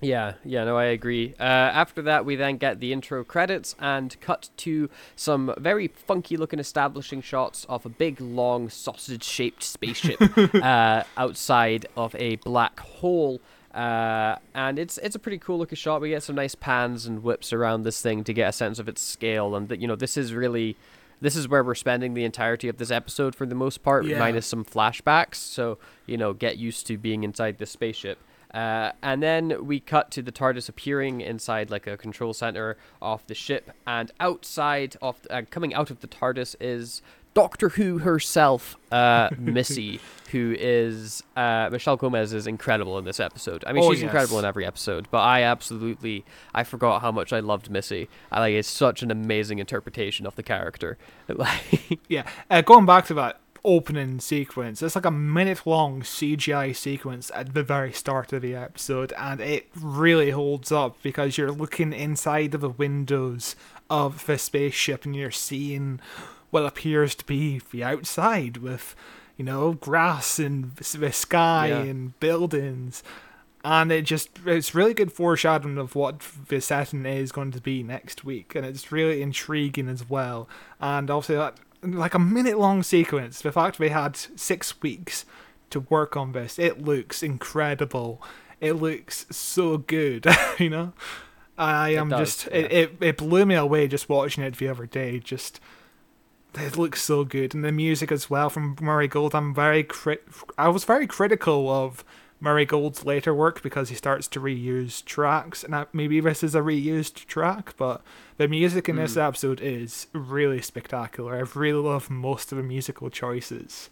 Yeah, 0.00 0.34
yeah, 0.44 0.62
no, 0.64 0.76
I 0.76 0.84
agree. 0.84 1.34
Uh, 1.40 1.42
after 1.42 2.02
that, 2.02 2.24
we 2.24 2.36
then 2.36 2.56
get 2.56 2.78
the 2.78 2.92
intro 2.92 3.24
credits 3.24 3.74
and 3.80 4.16
cut 4.20 4.48
to 4.58 4.88
some 5.16 5.52
very 5.58 5.88
funky 5.88 6.36
looking 6.36 6.60
establishing 6.60 7.20
shots 7.20 7.66
of 7.68 7.84
a 7.84 7.88
big, 7.88 8.20
long, 8.20 8.68
sausage 8.68 9.24
shaped 9.24 9.62
spaceship 9.64 10.20
uh, 10.54 11.02
outside 11.16 11.86
of 11.96 12.14
a 12.16 12.36
black 12.36 12.78
hole. 12.78 13.40
Uh, 13.74 14.36
and 14.54 14.78
it's 14.78 14.98
it's 14.98 15.14
a 15.14 15.18
pretty 15.18 15.38
cool 15.38 15.58
looking 15.58 15.76
shot. 15.76 16.00
We 16.00 16.10
get 16.10 16.22
some 16.22 16.36
nice 16.36 16.54
pans 16.54 17.06
and 17.06 17.22
whips 17.22 17.52
around 17.52 17.82
this 17.82 18.00
thing 18.00 18.24
to 18.24 18.32
get 18.32 18.48
a 18.48 18.52
sense 18.52 18.78
of 18.78 18.88
its 18.88 19.02
scale, 19.02 19.54
and 19.54 19.68
that 19.68 19.80
you 19.80 19.86
know 19.88 19.94
this 19.96 20.16
is 20.16 20.32
really 20.32 20.76
this 21.20 21.34
is 21.36 21.48
where 21.48 21.62
we're 21.64 21.74
spending 21.74 22.14
the 22.14 22.24
entirety 22.24 22.68
of 22.68 22.78
this 22.78 22.90
episode 22.92 23.34
for 23.34 23.44
the 23.46 23.54
most 23.54 23.82
part, 23.82 24.04
Yeah. 24.06 24.18
minus 24.20 24.46
some 24.46 24.64
flashbacks. 24.64 25.34
So 25.36 25.78
you 26.06 26.16
know, 26.16 26.32
get 26.32 26.56
used 26.56 26.86
to 26.86 26.96
being 26.96 27.24
inside 27.24 27.58
this 27.58 27.70
spaceship. 27.70 28.18
Uh, 28.54 28.92
and 29.02 29.22
then 29.22 29.66
we 29.66 29.80
cut 29.80 30.10
to 30.12 30.22
the 30.22 30.32
TARDIS 30.32 30.68
appearing 30.68 31.20
inside 31.20 31.70
like 31.70 31.86
a 31.86 31.96
control 31.96 32.32
center 32.32 32.76
of 33.02 33.26
the 33.26 33.34
ship, 33.34 33.70
and 33.86 34.10
outside 34.20 34.96
of 35.02 35.20
uh, 35.30 35.42
coming 35.50 35.74
out 35.74 35.90
of 35.90 36.00
the 36.00 36.06
TARDIS 36.08 36.56
is 36.60 37.02
Doctor 37.34 37.68
Who 37.68 37.98
herself, 37.98 38.76
uh, 38.90 39.28
Missy, 39.38 40.00
who 40.32 40.56
is 40.58 41.22
uh, 41.36 41.68
Michelle 41.70 41.96
Gomez 41.96 42.32
is 42.32 42.46
incredible 42.46 42.98
in 42.98 43.04
this 43.04 43.20
episode. 43.20 43.62
I 43.66 43.72
mean, 43.72 43.84
Oh, 43.84 43.92
she's 43.92 44.02
incredible 44.02 44.38
in 44.38 44.44
every 44.44 44.64
episode, 44.66 45.06
but 45.10 45.20
I 45.20 45.42
absolutely 45.42 46.24
I 46.54 46.64
forgot 46.64 47.02
how 47.02 47.12
much 47.12 47.32
I 47.32 47.40
loved 47.40 47.70
Missy. 47.70 48.08
I 48.32 48.40
like 48.40 48.54
it's 48.54 48.66
such 48.68 49.02
an 49.02 49.10
amazing 49.10 49.58
interpretation 49.58 50.26
of 50.26 50.34
the 50.36 50.42
character. 50.42 50.96
Like, 51.28 52.00
Yeah, 52.08 52.26
uh, 52.50 52.62
going 52.62 52.86
back 52.86 53.06
to 53.06 53.14
that 53.14 53.40
opening 53.68 54.18
sequence, 54.20 54.82
it's 54.82 54.94
like 54.96 55.04
a 55.04 55.10
minute 55.10 55.66
long 55.66 56.00
CGI 56.02 56.74
sequence 56.74 57.30
at 57.34 57.52
the 57.54 57.62
very 57.62 57.92
start 57.92 58.32
of 58.32 58.42
the 58.42 58.54
episode, 58.54 59.12
and 59.18 59.40
it 59.40 59.68
really 59.78 60.30
holds 60.30 60.72
up 60.72 60.96
because 61.02 61.36
you're 61.36 61.52
looking 61.52 61.92
inside 61.92 62.54
of 62.54 62.62
the 62.62 62.68
windows 62.70 63.54
of 63.90 64.24
the 64.26 64.38
spaceship 64.38 65.04
and 65.04 65.14
you're 65.14 65.30
seeing 65.30 66.00
what 66.50 66.64
appears 66.64 67.14
to 67.16 67.26
be 67.26 67.60
the 67.70 67.84
outside 67.84 68.56
with, 68.58 68.96
you 69.36 69.44
know, 69.44 69.74
grass 69.74 70.38
and 70.38 70.74
the 70.76 71.12
sky 71.12 71.68
Yeah. 71.68 71.78
and 71.80 72.18
buildings. 72.20 73.02
And 73.64 73.90
it 73.92 74.02
just 74.02 74.30
it's 74.46 74.74
really 74.74 74.94
good 74.94 75.12
foreshadowing 75.12 75.78
of 75.78 75.94
what 75.94 76.20
the 76.48 76.60
setting 76.60 77.04
is 77.04 77.32
going 77.32 77.50
to 77.50 77.60
be 77.60 77.82
next 77.82 78.24
week, 78.24 78.54
and 78.54 78.64
it's 78.64 78.90
really 78.92 79.20
intriguing 79.20 79.88
as 79.88 80.08
well. 80.08 80.48
And 80.80 81.10
also 81.10 81.36
that 81.36 81.58
like 81.82 82.14
a 82.14 82.18
minute 82.18 82.58
long 82.58 82.82
sequence, 82.82 83.40
the 83.40 83.52
fact 83.52 83.78
we 83.78 83.90
had 83.90 84.16
six 84.16 84.80
weeks 84.82 85.24
to 85.70 85.80
work 85.80 86.16
on 86.16 86.32
this, 86.32 86.58
it 86.58 86.82
looks 86.82 87.22
incredible. 87.22 88.22
It 88.60 88.74
looks 88.74 89.26
so 89.30 89.78
good, 89.78 90.26
you 90.58 90.70
know. 90.70 90.92
I 91.56 91.90
am 91.90 92.08
does, 92.08 92.20
just 92.20 92.46
it, 92.48 92.72
it 92.72 92.96
it 93.00 93.16
blew 93.16 93.44
me 93.44 93.56
away 93.56 93.88
just 93.88 94.08
watching 94.08 94.44
it 94.44 94.56
the 94.56 94.68
other 94.68 94.86
day. 94.86 95.18
Just 95.18 95.60
it 96.54 96.76
looks 96.76 97.02
so 97.02 97.24
good, 97.24 97.54
and 97.54 97.64
the 97.64 97.72
music 97.72 98.12
as 98.12 98.30
well 98.30 98.48
from 98.48 98.76
Murray 98.80 99.08
Gold. 99.08 99.34
I'm 99.34 99.54
very 99.54 99.82
crit. 99.82 100.24
I 100.56 100.68
was 100.68 100.84
very 100.84 101.06
critical 101.06 101.68
of 101.68 102.04
Murray 102.40 102.64
Gold's 102.64 103.04
later 103.04 103.34
work 103.34 103.62
because 103.62 103.88
he 103.88 103.94
starts 103.96 104.28
to 104.28 104.40
reuse 104.40 105.04
tracks, 105.04 105.64
and 105.64 105.86
maybe 105.92 106.20
this 106.20 106.44
is 106.44 106.54
a 106.54 106.60
reused 106.60 107.26
track, 107.26 107.74
but 107.76 108.00
the 108.36 108.46
music 108.46 108.88
in 108.88 108.96
this 108.96 109.14
Hmm. 109.14 109.20
episode 109.20 109.60
is 109.60 110.06
really 110.12 110.60
spectacular. 110.62 111.36
I've 111.40 111.56
really 111.56 111.82
loved 111.82 112.10
most 112.10 112.52
of 112.52 112.58
the 112.58 112.64
musical 112.64 113.10
choices. 113.10 113.90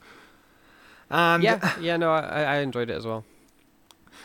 And 1.10 1.42
yeah, 1.42 1.74
yeah, 1.80 1.96
no, 1.96 2.12
I, 2.12 2.42
I 2.42 2.56
enjoyed 2.58 2.90
it 2.90 2.94
as 2.94 3.06
well. 3.06 3.24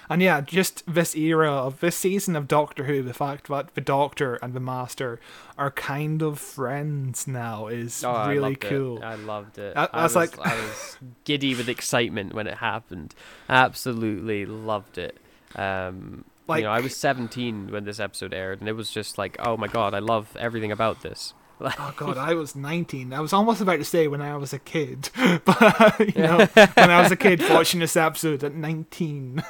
And 0.10 0.21
yeah, 0.21 0.41
just 0.41 0.84
this 0.91 1.15
era 1.15 1.51
of 1.51 1.80
this 1.80 1.95
season 1.95 2.36
of 2.36 2.47
Doctor 2.47 2.86
Who, 2.86 3.01
the 3.01 3.13
fact 3.13 3.47
that 3.47 3.73
the 3.75 3.82
Doctor 3.82 4.36
and 4.36 4.54
the 4.54 4.60
Master 4.60 5.19
are 5.58 5.71
kind 5.71 6.21
of 6.21 6.39
friends 6.39 7.27
now 7.27 7.67
is 7.67 8.04
Oh, 8.04 8.27
really 8.27 8.39
loved 8.39 8.62
cool. 8.62 8.97
It. 8.97 9.04
I 9.04 9.15
loved 9.15 9.58
it. 9.58 9.75
That- 9.75 9.89
I 9.93 10.01
that's 10.01 10.15
was, 10.15 10.38
like- 10.38 10.47
I 10.47 10.56
was 10.56 10.97
giddy 11.25 11.56
with 11.56 11.69
excitement 11.69 12.34
when 12.34 12.47
it 12.47 12.58
happened. 12.58 13.13
Absolutely 13.49 14.45
loved 14.45 14.97
it. 14.97 15.17
Um, 15.56 16.25
Like- 16.47 16.60
you 16.62 16.65
know, 16.65 16.71
I 16.71 16.80
was 16.82 16.95
17 16.97 17.71
when 17.71 17.84
this 17.86 17.99
episode 17.99 18.34
aired, 18.34 18.60
and 18.60 18.67
it 18.69 18.73
was 18.73 18.89
just 18.91 19.17
like, 19.17 19.36
oh 19.39 19.56
my 19.58 19.67
god, 19.67 19.93
I 19.93 19.99
love 19.99 20.36
everything 20.39 20.71
about 20.71 21.01
this. 21.01 21.34
Oh 21.63 21.93
god, 21.95 22.17
I 22.17 22.34
was 22.34 22.56
19. 22.56 23.13
I 23.13 23.19
was 23.19 23.34
almost 23.34 23.62
about 23.62 23.75
to 23.77 23.84
say 23.84 24.08
when 24.08 24.19
I 24.19 24.36
was 24.36 24.51
a 24.51 24.58
kid, 24.58 25.12
but 25.45 25.99
you 26.15 26.23
know, 26.23 26.47
when 26.56 26.89
I 26.89 26.99
was 27.04 27.12
a 27.12 27.15
kid 27.15 27.39
watching 27.51 27.80
this 27.82 27.95
episode 27.95 28.43
at 28.43 28.56
19. 28.56 29.43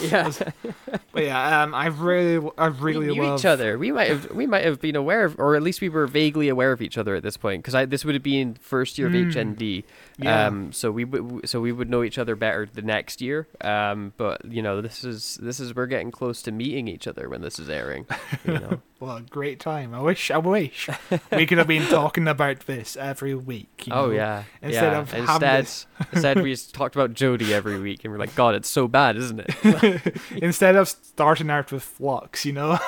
Yeah, 0.00 0.30
But 1.12 1.24
yeah, 1.24 1.62
um, 1.62 1.74
I 1.74 1.86
really, 1.86 2.50
I 2.58 2.66
really 2.66 3.08
we 3.08 3.14
knew 3.14 3.22
love 3.22 3.38
each 3.38 3.44
other. 3.44 3.78
We 3.78 3.92
might 3.92 4.08
have, 4.08 4.30
we 4.32 4.46
might 4.46 4.64
have 4.64 4.80
been 4.80 4.96
aware 4.96 5.24
of, 5.24 5.38
or 5.38 5.56
at 5.56 5.62
least 5.62 5.80
we 5.80 5.88
were 5.88 6.06
vaguely 6.06 6.48
aware 6.48 6.72
of 6.72 6.82
each 6.82 6.98
other 6.98 7.14
at 7.14 7.22
this 7.22 7.36
point, 7.36 7.62
because 7.62 7.88
this 7.88 8.04
would 8.04 8.14
have 8.14 8.22
been 8.22 8.54
first 8.54 8.98
year 8.98 9.08
of 9.08 9.14
HND. 9.14 9.84
Yeah. 10.18 10.46
Um, 10.46 10.72
so 10.72 10.90
we 10.90 11.04
would, 11.04 11.46
so 11.46 11.60
we 11.60 11.72
would 11.72 11.90
know 11.90 12.02
each 12.02 12.16
other 12.16 12.34
better 12.36 12.66
the 12.72 12.80
next 12.80 13.20
year. 13.20 13.48
Um, 13.60 14.14
but 14.16 14.44
you 14.46 14.62
know, 14.62 14.80
this 14.80 15.04
is 15.04 15.38
this 15.42 15.60
is 15.60 15.74
we're 15.74 15.86
getting 15.86 16.10
close 16.10 16.40
to 16.42 16.52
meeting 16.52 16.88
each 16.88 17.06
other 17.06 17.28
when 17.28 17.42
this 17.42 17.58
is 17.58 17.68
airing. 17.68 18.06
You 18.46 18.54
know. 18.54 18.82
Well, 18.98 19.20
great 19.28 19.60
time. 19.60 19.92
I 19.92 20.00
wish, 20.00 20.30
I 20.30 20.38
wish 20.38 20.88
we 21.30 21.44
could 21.44 21.58
have 21.58 21.66
been 21.66 21.82
talking 21.90 22.26
about 22.26 22.60
this 22.60 22.96
every 22.96 23.34
week. 23.34 23.86
You 23.86 23.92
Oh 23.92 24.06
know, 24.06 24.12
yeah. 24.12 24.44
Instead 24.62 24.92
yeah. 24.94 24.98
of 25.00 25.10
having 25.12 25.28
instead, 25.28 25.64
this, 25.66 25.86
instead 26.12 26.40
we 26.42 26.50
just 26.50 26.72
talked 26.74 26.96
about 26.96 27.12
Jodie 27.12 27.50
every 27.50 27.78
week, 27.78 28.04
and 28.04 28.12
we're 28.14 28.18
like, 28.18 28.34
God, 28.34 28.54
it's 28.54 28.70
so 28.70 28.88
bad, 28.88 29.18
isn't 29.18 29.40
it? 29.46 30.16
instead 30.42 30.76
of 30.76 30.88
starting 30.88 31.50
out 31.50 31.70
with 31.72 31.82
Flux, 31.82 32.46
you 32.46 32.54
know, 32.54 32.78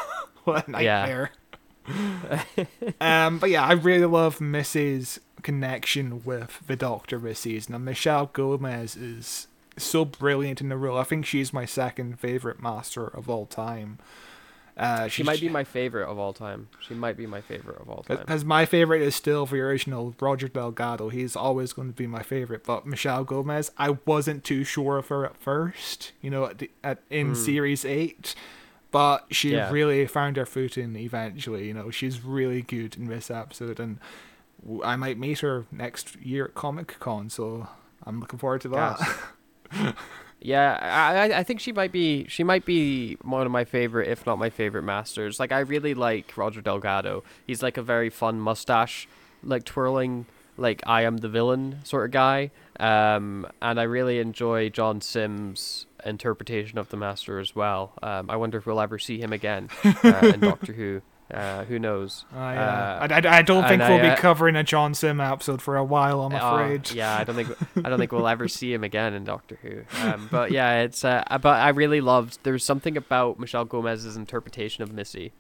what 0.44 0.66
a 0.66 0.82
Yeah. 0.82 1.00
nightmare. 1.02 1.30
um, 3.02 3.38
but 3.38 3.50
yeah, 3.50 3.64
I 3.64 3.72
really 3.72 4.06
love 4.06 4.40
Missy's 4.40 5.20
connection 5.42 6.22
with 6.24 6.62
the 6.66 6.76
Doctor 6.76 7.18
this 7.18 7.40
season, 7.40 7.74
and 7.74 7.84
Michelle 7.84 8.26
Gomez 8.26 8.96
is 8.96 9.46
so 9.76 10.04
brilliant 10.04 10.60
in 10.60 10.68
the 10.68 10.76
role. 10.76 10.98
I 10.98 11.04
think 11.04 11.26
she's 11.26 11.52
my 11.52 11.64
second 11.64 12.18
favorite 12.18 12.62
Master 12.62 13.06
of 13.06 13.28
all 13.28 13.46
time. 13.46 13.98
Uh, 14.76 15.08
she 15.08 15.24
might 15.24 15.40
be 15.40 15.48
my 15.48 15.64
favorite 15.64 16.08
of 16.08 16.18
all 16.20 16.32
time. 16.32 16.68
She 16.80 16.94
might 16.94 17.16
be 17.16 17.26
my 17.26 17.40
favorite 17.40 17.80
of 17.80 17.90
all 17.90 18.04
time. 18.04 18.18
Because 18.18 18.44
my 18.44 18.64
favorite 18.64 19.02
is 19.02 19.16
still 19.16 19.44
the 19.44 19.58
original 19.58 20.14
Roger 20.20 20.46
Delgado. 20.46 21.08
He's 21.08 21.34
always 21.34 21.72
going 21.72 21.88
to 21.88 21.94
be 21.94 22.06
my 22.06 22.22
favorite. 22.22 22.62
But 22.62 22.86
Michelle 22.86 23.24
Gomez, 23.24 23.72
I 23.76 23.96
wasn't 24.04 24.44
too 24.44 24.62
sure 24.62 24.98
of 24.98 25.08
her 25.08 25.24
at 25.26 25.36
first, 25.36 26.12
you 26.22 26.30
know, 26.30 26.44
at, 26.44 26.58
the, 26.58 26.70
at 26.84 27.00
in 27.10 27.34
series 27.34 27.84
eight. 27.84 28.36
But 28.92 29.26
she. 29.32 29.50
Yeah. 29.50 29.70
really 29.70 30.06
found 30.06 30.36
her 30.36 30.46
footing 30.46 30.94
eventually. 30.94 31.66
You 31.66 31.74
know, 31.74 31.90
she's 31.90 32.22
really 32.24 32.62
good 32.62 32.96
in 32.96 33.06
this 33.06 33.32
episode, 33.32 33.80
and 33.80 33.98
I 34.84 34.96
might 34.96 35.18
meet 35.18 35.40
her 35.40 35.66
next 35.70 36.16
year 36.16 36.46
at 36.46 36.54
Comic 36.54 36.96
Con. 36.98 37.30
So 37.30 37.68
I'm 38.04 38.20
looking 38.20 38.38
forward 38.38 38.60
to 38.62 38.68
that. 38.70 39.94
Yeah, 40.40 40.78
I 40.80 41.16
I- 41.34 41.38
I 41.40 41.42
think 41.42 41.58
she 41.58 41.72
might 41.72 41.90
be 41.90 42.24
she 42.28 42.44
might 42.44 42.64
be 42.64 43.16
one 43.22 43.44
of 43.44 43.50
my 43.50 43.64
favorite, 43.64 44.06
if 44.08 44.24
not 44.24 44.38
my 44.38 44.50
favorite 44.50 44.84
masters. 44.84 45.40
Like 45.40 45.50
I 45.50 45.58
really 45.60 45.94
like 45.94 46.36
Roger 46.36 46.60
Delgado. 46.60 47.24
He's 47.44 47.60
like 47.60 47.76
a 47.76 47.82
very 47.82 48.08
fun 48.08 48.38
mustache, 48.38 49.08
like 49.42 49.64
twirling, 49.64 50.26
like 50.56 50.80
I 50.86 51.02
am 51.02 51.16
the 51.16 51.28
villain 51.28 51.80
sort 51.82 52.04
of 52.04 52.10
guy. 52.12 52.52
Um, 52.78 53.48
and 53.60 53.80
I 53.80 53.82
really 53.82 54.20
enjoy 54.20 54.68
John 54.68 55.00
Simm's 55.00 55.86
interpretation 56.06 56.78
of 56.78 56.88
the 56.90 56.96
Master 56.96 57.40
as 57.40 57.56
well. 57.56 57.94
Um, 58.00 58.30
I 58.30 58.36
wonder 58.36 58.58
if 58.58 58.66
we'll 58.66 58.80
ever 58.80 59.00
see 59.00 59.18
him 59.20 59.32
again 59.32 59.70
uh, 59.84 60.30
in 60.32 60.38
Doctor 60.52 60.72
Who. 60.72 61.02
Uh, 61.32 61.64
who 61.64 61.78
knows? 61.78 62.24
I, 62.34 62.56
uh, 62.56 62.60
Uh, 62.60 63.06
I, 63.10 63.14
I, 63.28 63.38
I 63.38 63.42
don't 63.42 63.66
think 63.68 63.82
we'll 63.82 63.98
I, 63.98 64.00
be 64.02 64.08
uh, 64.08 64.16
covering 64.16 64.56
a 64.56 64.64
John 64.64 64.94
Simm 64.94 65.20
episode 65.20 65.60
for 65.60 65.76
a 65.76 65.84
while. 65.84 66.22
I'm 66.22 66.32
Oh, 66.34 66.54
afraid. 66.56 66.90
yeah, 66.92 67.16
I 67.18 67.24
don't 67.24 67.34
think 67.36 67.48
I 67.84 67.88
don't 67.90 67.98
think 67.98 68.12
we'll 68.12 68.26
ever 68.28 68.48
see 68.48 68.72
him 68.72 68.82
again 68.82 69.12
in 69.12 69.24
Doctor 69.24 69.58
Who. 69.62 69.82
Um, 70.02 70.28
but 70.30 70.50
yeah, 70.52 70.80
it's 70.82 71.04
uh, 71.04 71.22
but 71.42 71.46
I 71.60 71.68
really 71.70 72.00
loved. 72.00 72.38
There's 72.44 72.64
something 72.64 72.96
about 72.96 73.38
Michelle 73.38 73.66
Gomez's 73.66 74.16
interpretation 74.16 74.82
of 74.82 74.92
Missy. 74.92 75.32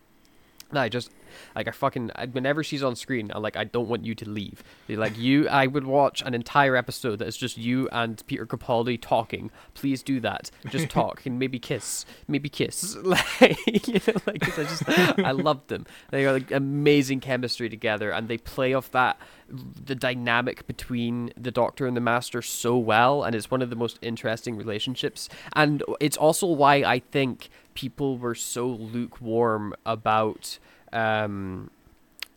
That 0.72 0.82
I 0.82 0.88
just 0.88 1.10
like 1.54 1.68
I 1.68 1.70
fucking 1.70 2.10
I, 2.14 2.26
whenever 2.26 2.62
she's 2.62 2.82
on 2.82 2.96
screen, 2.96 3.30
I'm 3.34 3.42
like 3.42 3.56
I 3.56 3.64
don't 3.64 3.88
want 3.88 4.04
you 4.04 4.14
to 4.16 4.28
leave. 4.28 4.62
Like 4.88 5.16
you, 5.16 5.48
I 5.48 5.66
would 5.66 5.86
watch 5.86 6.22
an 6.22 6.34
entire 6.34 6.76
episode 6.76 7.18
that 7.18 7.28
is 7.28 7.36
just 7.36 7.56
you 7.56 7.88
and 7.90 8.22
Peter 8.26 8.46
Capaldi 8.46 9.00
talking. 9.00 9.50
Please 9.74 10.02
do 10.02 10.20
that. 10.20 10.50
Just 10.66 10.88
talk 10.90 11.24
and 11.26 11.38
maybe 11.38 11.58
kiss, 11.58 12.04
maybe 12.26 12.48
kiss. 12.48 12.96
Like 13.08 13.58
you 13.88 14.00
know, 14.06 14.14
like 14.26 14.58
I 14.58 14.64
just 14.64 14.88
I 14.88 15.30
love 15.32 15.66
them. 15.68 15.86
They 16.10 16.26
are 16.26 16.32
like 16.32 16.50
amazing 16.50 17.20
chemistry 17.20 17.68
together, 17.68 18.10
and 18.10 18.28
they 18.28 18.38
play 18.38 18.74
off 18.74 18.90
that 18.92 19.18
the 19.50 19.94
dynamic 19.94 20.66
between 20.66 21.32
the 21.36 21.50
Doctor 21.50 21.86
and 21.86 21.96
the 21.96 22.00
Master 22.00 22.42
so 22.42 22.76
well, 22.76 23.24
and 23.24 23.34
it's 23.34 23.50
one 23.50 23.62
of 23.62 23.70
the 23.70 23.76
most 23.76 23.98
interesting 24.02 24.56
relationships. 24.56 25.28
And 25.54 25.82
it's 26.00 26.16
also 26.16 26.46
why 26.46 26.76
I 26.76 26.98
think 26.98 27.48
people 27.78 28.18
were 28.18 28.34
so 28.34 28.66
lukewarm 28.66 29.72
about 29.86 30.58
um, 30.92 31.70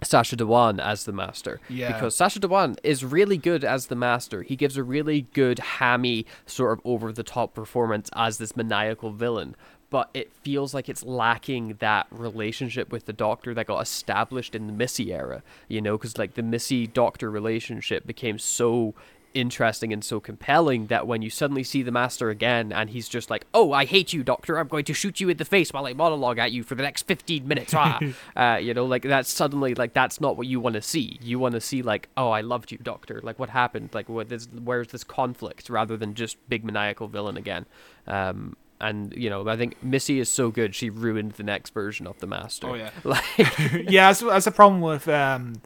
Sacha 0.03 0.37
Dhawan 0.37 0.79
as 0.79 1.05
the 1.05 1.11
Master. 1.11 1.59
Yeah. 1.67 1.93
Because 1.93 2.15
Sacha 2.15 2.39
Dhawan 2.39 2.77
is 2.83 3.03
really 3.03 3.37
good 3.37 3.63
as 3.63 3.87
the 3.87 3.95
Master. 3.95 4.43
He 4.43 4.55
gives 4.55 4.77
a 4.77 4.83
really 4.83 5.21
good, 5.33 5.57
hammy, 5.57 6.27
sort 6.45 6.73
of 6.73 6.81
over 6.85 7.11
the 7.11 7.23
top 7.23 7.55
performance 7.55 8.11
as 8.13 8.37
this 8.37 8.55
maniacal 8.55 9.09
villain. 9.13 9.55
But 9.89 10.11
it 10.13 10.31
feels 10.31 10.75
like 10.75 10.87
it's 10.87 11.03
lacking 11.03 11.77
that 11.79 12.05
relationship 12.11 12.91
with 12.91 13.07
the 13.07 13.13
Doctor 13.13 13.55
that 13.55 13.65
got 13.65 13.81
established 13.81 14.53
in 14.53 14.67
the 14.67 14.73
Missy 14.73 15.11
era, 15.11 15.41
you 15.67 15.81
know, 15.81 15.97
because 15.97 16.19
like 16.19 16.35
the 16.35 16.43
Missy 16.43 16.85
Doctor 16.85 17.31
relationship 17.31 18.05
became 18.05 18.37
so 18.37 18.93
interesting 19.33 19.91
and 19.93 20.03
so 20.03 20.19
compelling 20.19 20.87
that 20.87 21.07
when 21.07 21.21
you 21.21 21.29
suddenly 21.29 21.63
see 21.63 21.81
the 21.81 21.91
master 21.91 22.29
again 22.29 22.71
and 22.71 22.89
he's 22.89 23.07
just 23.07 23.29
like 23.29 23.45
oh 23.53 23.71
i 23.71 23.85
hate 23.85 24.13
you 24.13 24.23
doctor. 24.23 24.57
I'm 24.57 24.67
going 24.67 24.85
to 24.85 24.93
shoot 24.93 25.19
you 25.19 25.29
in 25.29 25.37
the 25.37 25.45
face 25.45 25.73
while 25.73 25.85
i 25.85 25.93
monologue 25.93 26.37
at 26.37 26.51
you 26.51 26.63
for 26.63 26.75
the 26.75 26.83
next 26.83 27.07
15 27.07 27.47
minutes. 27.47 27.73
Ah. 27.75 27.99
uh, 28.35 28.57
you 28.57 28.73
know 28.73 28.85
like 28.85 29.03
that's 29.03 29.29
suddenly 29.29 29.75
like 29.75 29.93
that's 29.93 30.21
not 30.21 30.37
what 30.37 30.47
you 30.47 30.59
want 30.59 30.75
to 30.75 30.81
see. 30.81 31.17
You 31.21 31.39
want 31.39 31.53
to 31.55 31.61
see 31.61 31.81
like 31.81 32.09
oh 32.17 32.29
i 32.29 32.41
loved 32.41 32.71
you 32.71 32.77
doctor. 32.77 33.19
Like 33.23 33.39
what 33.39 33.49
happened? 33.49 33.89
Like 33.93 34.09
what 34.09 34.29
this 34.29 34.47
where's 34.63 34.89
this 34.89 35.03
conflict? 35.03 35.69
Rather 35.69 35.97
than 35.97 36.13
just 36.13 36.37
big 36.49 36.63
maniacal 36.63 37.07
villain 37.07 37.37
again. 37.37 37.65
Um 38.07 38.55
and 38.81 39.13
you 39.15 39.29
know, 39.29 39.47
I 39.47 39.55
think 39.55 39.81
Missy 39.83 40.19
is 40.19 40.27
so 40.27 40.49
good 40.49 40.75
she 40.75 40.89
ruined 40.89 41.33
the 41.33 41.43
next 41.43 41.73
version 41.73 42.07
of 42.07 42.19
the 42.19 42.27
Master. 42.27 42.67
Oh, 42.67 42.73
yeah. 42.73 42.89
like 43.03 43.23
yeah, 43.37 44.09
that's, 44.09 44.21
that's 44.21 44.45
the 44.45 44.51
problem 44.51 44.81
with 44.81 45.07
um, 45.07 45.61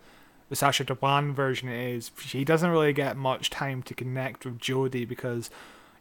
the 0.50 0.56
Sacha 0.56 0.86
Dhawan 0.86 1.34
version 1.34 1.70
is 1.70 2.12
he 2.32 2.44
doesn't 2.46 2.70
really 2.70 2.94
get 2.94 3.18
much 3.18 3.50
time 3.50 3.82
to 3.84 3.94
connect 3.94 4.46
with 4.46 4.60
Jodie 4.60 5.08
because, 5.08 5.50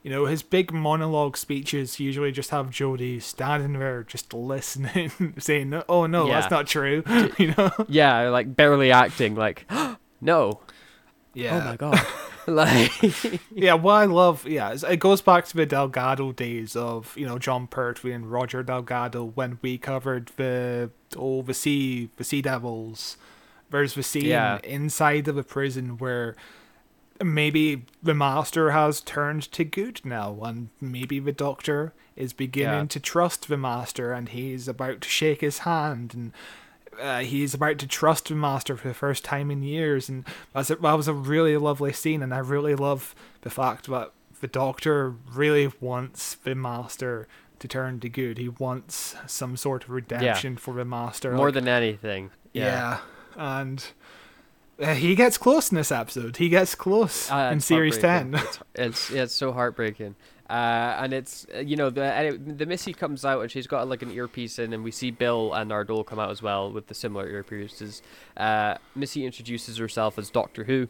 you 0.02 0.10
know, 0.10 0.26
his 0.26 0.42
big 0.42 0.70
monologue 0.72 1.36
speeches 1.36 1.98
usually 1.98 2.30
just 2.30 2.50
have 2.50 2.66
Jodie 2.70 3.22
standing 3.22 3.72
there 3.78 4.02
just 4.02 4.34
listening, 4.34 5.10
saying, 5.38 5.82
"Oh 5.88 6.06
no, 6.06 6.26
Yeah. 6.26 6.40
that's 6.40 6.50
not 6.50 6.66
true," 6.66 7.02
you 7.38 7.54
know. 7.56 7.70
yeah, 7.88 8.28
like 8.28 8.54
barely 8.54 8.92
acting, 8.92 9.34
like 9.34 9.64
no, 10.20 10.60
Yeah. 11.32 11.56
oh 11.62 11.64
my 11.70 11.76
god, 11.76 12.00
like 12.46 13.40
yeah, 13.50 13.72
what 13.74 13.94
I 13.94 14.04
love, 14.04 14.46
yeah, 14.46 14.76
it 14.88 14.98
goes 15.00 15.22
back 15.22 15.46
to 15.46 15.56
the 15.56 15.64
Delgado 15.64 16.32
days 16.32 16.76
of 16.76 17.16
you 17.16 17.24
know 17.26 17.38
Jon 17.38 17.66
Pertwee 17.66 18.12
and 18.12 18.30
Roger 18.30 18.62
Delgado 18.62 19.24
when 19.24 19.58
we 19.62 19.78
covered 19.78 20.30
the 20.36 20.90
oh 21.16 21.40
the 21.40 21.54
sea 21.54 22.10
the 22.16 22.24
Sea 22.24 22.42
Devils. 22.42 23.16
There's 23.74 23.94
the 23.94 24.04
scene 24.04 24.26
Yeah. 24.26 24.60
inside 24.62 25.26
of 25.26 25.36
a 25.36 25.42
prison 25.42 25.98
where 25.98 26.36
maybe 27.22 27.84
the 28.02 28.14
Master 28.14 28.70
has 28.70 29.00
turned 29.00 29.42
to 29.50 29.64
good 29.64 30.00
now, 30.04 30.38
and 30.42 30.68
maybe 30.80 31.18
the 31.18 31.32
Doctor 31.32 31.92
is 32.14 32.32
beginning 32.32 32.82
Yeah. 32.82 32.86
to 32.86 33.00
trust 33.00 33.48
the 33.48 33.56
Master, 33.56 34.12
and 34.12 34.28
he's 34.28 34.68
about 34.68 35.00
to 35.00 35.08
shake 35.08 35.40
his 35.40 35.58
hand 35.58 36.14
and 36.14 36.32
uh, 37.00 37.18
he's 37.22 37.52
about 37.52 37.78
to 37.78 37.88
trust 37.88 38.28
the 38.28 38.36
master 38.36 38.76
for 38.76 38.86
the 38.86 38.94
first 38.94 39.24
time 39.24 39.50
in 39.50 39.64
years, 39.64 40.08
and 40.08 40.24
that's 40.52 40.70
a, 40.70 40.76
that 40.76 40.96
was 40.96 41.08
a 41.08 41.12
really 41.12 41.56
lovely 41.56 41.92
scene, 41.92 42.22
and 42.22 42.32
I 42.32 42.38
really 42.38 42.76
love 42.76 43.16
the 43.40 43.50
fact 43.50 43.88
that 43.88 44.12
the 44.40 44.46
Doctor 44.46 45.10
really 45.32 45.72
wants 45.80 46.34
the 46.36 46.54
master 46.54 47.26
to 47.58 47.66
turn 47.66 47.98
to 47.98 48.08
good. 48.08 48.38
He 48.38 48.48
wants 48.48 49.16
some 49.26 49.56
sort 49.56 49.82
of 49.82 49.90
redemption 49.90 50.56
for 50.56 50.74
the 50.74 50.84
master, 50.84 51.32
more 51.32 51.46
like- 51.46 51.54
than 51.54 51.66
anything. 51.66 52.30
yeah, 52.52 52.98
and. 53.36 53.84
Uh, 54.76 54.92
he 54.92 55.14
gets 55.14 55.38
close 55.38 55.70
in 55.70 55.76
this 55.76 55.92
episode. 55.92 56.36
He 56.36 56.48
gets 56.48 56.74
close 56.74 57.30
Uh, 57.30 57.50
in 57.52 57.60
series 57.60 57.96
ten. 57.96 58.34
It's, 58.34 58.58
it's 58.74 59.10
it's 59.12 59.32
so 59.32 59.52
heartbreaking. 59.52 60.16
Uh, 60.50 60.96
and 60.98 61.12
it's 61.12 61.46
uh, 61.54 61.60
you 61.60 61.76
know 61.76 61.90
the 61.90 62.40
the 62.44 62.66
Missy 62.66 62.92
comes 62.92 63.24
out 63.24 63.40
and 63.40 63.48
she's 63.52 63.68
got 63.68 63.88
like 63.88 64.02
an 64.02 64.10
earpiece 64.10 64.58
in, 64.58 64.72
and 64.72 64.82
we 64.82 64.90
see 64.90 65.12
Bill 65.12 65.54
and 65.54 65.70
Nardole 65.70 66.04
come 66.04 66.18
out 66.18 66.30
as 66.32 66.42
well 66.42 66.72
with 66.72 66.88
the 66.88 66.94
similar 66.94 67.30
earpieces. 67.30 68.02
Uh, 68.36 68.74
Missy 68.96 69.24
introduces 69.24 69.76
herself 69.76 70.18
as 70.18 70.28
Doctor 70.28 70.64
Who, 70.64 70.88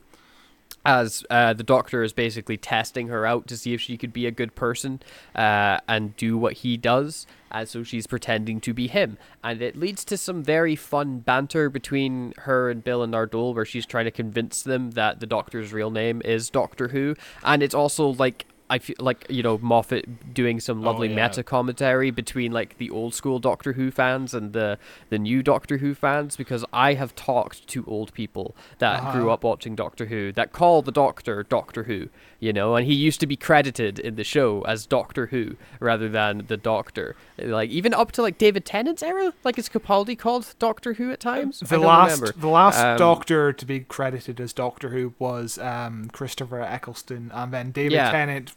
as 0.85 1.25
uh, 1.31 1.53
the 1.53 1.63
Doctor 1.63 2.03
is 2.03 2.13
basically 2.13 2.57
testing 2.57 3.09
her 3.09 3.25
out 3.27 3.47
to 3.49 3.57
see 3.57 3.75
if 3.75 3.81
she 3.81 3.97
could 3.97 4.13
be 4.13 4.27
a 4.27 4.31
good 4.31 4.55
person 4.55 5.01
uh, 5.35 5.79
and 5.89 6.17
do 6.17 6.37
what 6.37 6.55
he 6.55 6.77
does. 6.77 7.27
And 7.51 7.69
so 7.69 7.83
she's 7.85 8.07
pretending 8.07 8.61
to 8.63 8.75
be 8.75 8.89
him, 8.89 9.17
and 9.45 9.63
it 9.63 9.77
leads 9.77 10.05
to 10.07 10.17
some 10.17 10.43
very 10.43 10.75
fun 10.75 11.21
banter 11.21 11.71
between 11.71 12.35
her 12.39 12.69
and 12.69 12.83
Bill 12.83 13.01
and 13.05 13.15
Nardole, 13.15 13.55
where 13.55 13.65
she's 13.65 13.87
trying 13.87 14.07
to 14.07 14.11
convince 14.11 14.63
them 14.63 14.91
that 14.93 15.21
the 15.21 15.27
Doctor's 15.27 15.73
real 15.73 15.93
name 15.93 16.21
is 16.25 16.51
Doctor 16.51 16.89
Who, 16.89 17.15
and 17.45 17.63
it's 17.63 17.75
also 17.75 18.09
like 18.09 18.47
I 18.75 18.79
feel 18.79 18.97
like 18.99 19.25
you 19.29 19.45
know 19.45 19.57
Moffat 19.59 20.35
doing 20.35 20.59
some 20.59 20.83
lovely 20.83 21.09
yeah. 21.09 21.29
meta 21.29 21.45
commentary 21.45 22.11
between 22.11 22.51
like 22.51 22.77
the 22.79 22.91
old 22.91 23.15
school 23.15 23.39
Doctor 23.39 23.75
Who 23.75 23.93
fans 23.93 24.35
and 24.35 24.53
the 24.53 24.81
the 25.11 25.19
new 25.19 25.45
Doctor 25.45 25.77
Who 25.79 25.95
fans 25.95 26.37
because 26.37 26.65
I 26.73 26.95
have 26.95 27.15
talked 27.15 27.69
to 27.69 27.85
old 27.87 28.13
people 28.15 28.57
that 28.81 29.13
grew 29.13 29.31
up 29.31 29.45
watching 29.45 29.77
Doctor 29.77 30.07
Who 30.07 30.33
that 30.33 30.51
call 30.51 30.83
the 30.83 30.91
Doctor 30.91 31.45
Doctor 31.45 31.85
Who, 31.85 32.09
you 32.41 32.53
know, 32.53 32.75
and 32.75 32.85
he 32.85 32.95
used 32.95 33.21
to 33.21 33.29
be 33.29 33.37
credited 33.37 34.01
in 34.01 34.17
the 34.17 34.25
show 34.25 34.63
as 34.63 34.87
Doctor 34.87 35.27
Who 35.27 35.55
rather 35.79 36.09
than 36.09 36.47
the 36.49 36.57
Doctor. 36.57 37.15
Like 37.39 37.71
even 37.71 37.95
up 37.95 38.11
to 38.13 38.23
like 38.23 38.39
David 38.39 38.65
Tennant's 38.65 39.05
era, 39.05 39.33
like 39.45 39.57
is 39.57 39.69
Capaldi 39.69 40.19
called 40.19 40.53
Doctor 40.59 40.95
Who 40.95 41.13
at 41.13 41.21
times? 41.21 41.61
The 41.61 41.79
last, 41.79 42.21
remember. 42.21 42.41
the 42.41 42.49
last 42.49 42.81
Um, 42.81 42.99
Doctor 42.99 43.53
to 43.53 43.65
be 43.65 43.79
credited 43.81 44.41
as 44.41 44.53
Doctor 44.53 44.89
Who 44.89 45.15
was 45.21 45.59
um, 45.59 46.11
Christopher 46.13 46.61
Eccleston, 46.61 47.31
and 47.33 47.53
then 47.53 47.71
David 47.71 47.93
Yeah. 47.93 48.11
Tennant. 48.11 48.53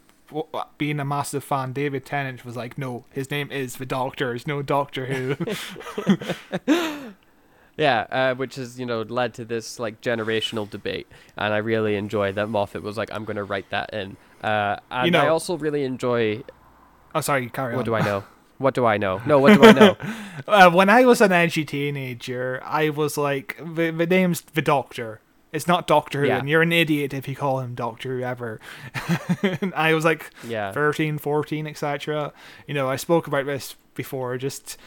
Being 0.78 1.00
a 1.00 1.06
massive 1.06 1.44
fan, 1.44 1.74
David 1.74 2.06
Tennant 2.06 2.44
was 2.46 2.56
like, 2.56 2.78
"No, 2.78 3.06
his 3.12 3.32
name 3.32 3.52
is 3.52 3.78
the 3.78 3.86
Doctor. 3.86 4.28
There's 4.28 4.48
no 4.48 4.62
Doctor 4.62 5.06
Who." 5.06 5.36
Yeah, 7.78 8.08
uh, 8.12 8.34
which 8.34 8.56
has 8.56 8.80
you 8.80 8.88
know 8.88 9.04
led 9.04 9.36
to 9.36 9.46
this 9.46 9.78
like 9.80 10.02
generational 10.02 10.68
debate, 10.68 11.06
and 11.38 11.54
I 11.54 11.58
really 11.58 11.96
enjoy 11.96 12.32
that 12.32 12.50
Moffat 12.50 12.82
was 12.82 12.98
like, 12.98 13.12
I'm 13.14 13.24
going 13.24 13.36
to 13.38 13.44
write 13.44 13.70
that 13.70 13.94
in. 13.94 14.18
Uh, 14.42 14.78
and 14.90 15.16
I 15.16 15.26
know- 15.26 15.30
also 15.34 15.56
really 15.58 15.84
enjoy. 15.84 16.44
oh, 17.14 17.22
sorry, 17.22 17.50
carry 17.50 17.74
on. 17.74 17.78
What 17.78 17.86
do 17.86 17.94
I 17.96 18.02
know? 18.02 18.24
What 18.58 18.74
do 18.74 18.88
I 18.88 18.98
know? 18.98 19.22
No, 19.28 19.38
what 19.38 19.54
do 19.54 19.64
I 19.64 19.72
know? 19.72 19.96
Uh, 20.48 20.72
when 20.72 20.90
I 20.90 21.06
was 21.06 21.22
an 21.22 21.32
edgy 21.32 21.64
teenager, 21.66 22.60
I 22.64 22.90
was 22.90 23.18
like, 23.18 23.56
the, 23.64 23.92
the 23.92 24.08
name's 24.08 24.42
the 24.42 24.64
Doctor. 24.64 25.22
It's 25.54 25.68
not 25.68 25.88
Doctor 25.88 26.22
Who, 26.22 26.28
Yeah. 26.28 26.40
and 26.40 26.50
you're 26.50 26.62
an 26.62 26.74
idiot 26.74 27.14
if 27.14 27.28
you 27.28 27.36
call 27.36 27.60
him 27.62 27.74
Doctor 27.74 28.18
Who 28.18 28.24
ever. 28.24 28.60
and 29.44 29.74
I 29.76 29.94
was 29.94 30.04
like 30.06 30.30
Yeah. 30.48 30.72
13, 30.72 31.18
14, 31.18 31.68
etc. 31.68 32.34
You 32.68 32.74
know, 32.74 32.90
I 32.90 32.96
spoke 32.98 33.28
about 33.28 33.46
this 33.46 33.76
before, 33.96 34.38
just. 34.38 34.78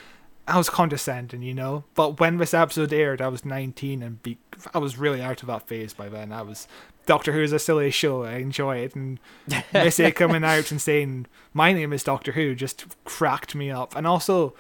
I 0.48 0.58
was 0.58 0.68
condescending, 0.70 1.42
you 1.42 1.54
know. 1.54 1.84
But 1.94 2.18
when 2.18 2.38
this 2.38 2.54
episode 2.54 2.92
aired, 2.92 3.22
I 3.22 3.28
was 3.28 3.44
19 3.44 4.02
and 4.02 4.20
be- 4.20 4.38
I 4.74 4.78
was 4.78 4.98
really 4.98 5.22
out 5.22 5.42
of 5.42 5.46
that 5.46 5.68
phase 5.68 5.92
by 5.92 6.08
then. 6.08 6.32
I 6.32 6.42
was 6.42 6.66
Doctor 7.06 7.32
Who 7.32 7.40
is 7.42 7.52
a 7.52 7.58
silly 7.60 7.90
show. 7.92 8.24
I 8.24 8.36
enjoy 8.38 8.78
it, 8.78 8.96
and 8.96 9.20
Missy 9.72 10.10
coming 10.10 10.42
out 10.42 10.72
and 10.72 10.80
saying 10.80 11.26
my 11.54 11.72
name 11.72 11.92
is 11.92 12.02
Doctor 12.02 12.32
Who 12.32 12.56
just 12.56 12.84
cracked 13.04 13.54
me 13.54 13.70
up. 13.70 13.94
And 13.94 14.08
also, 14.08 14.54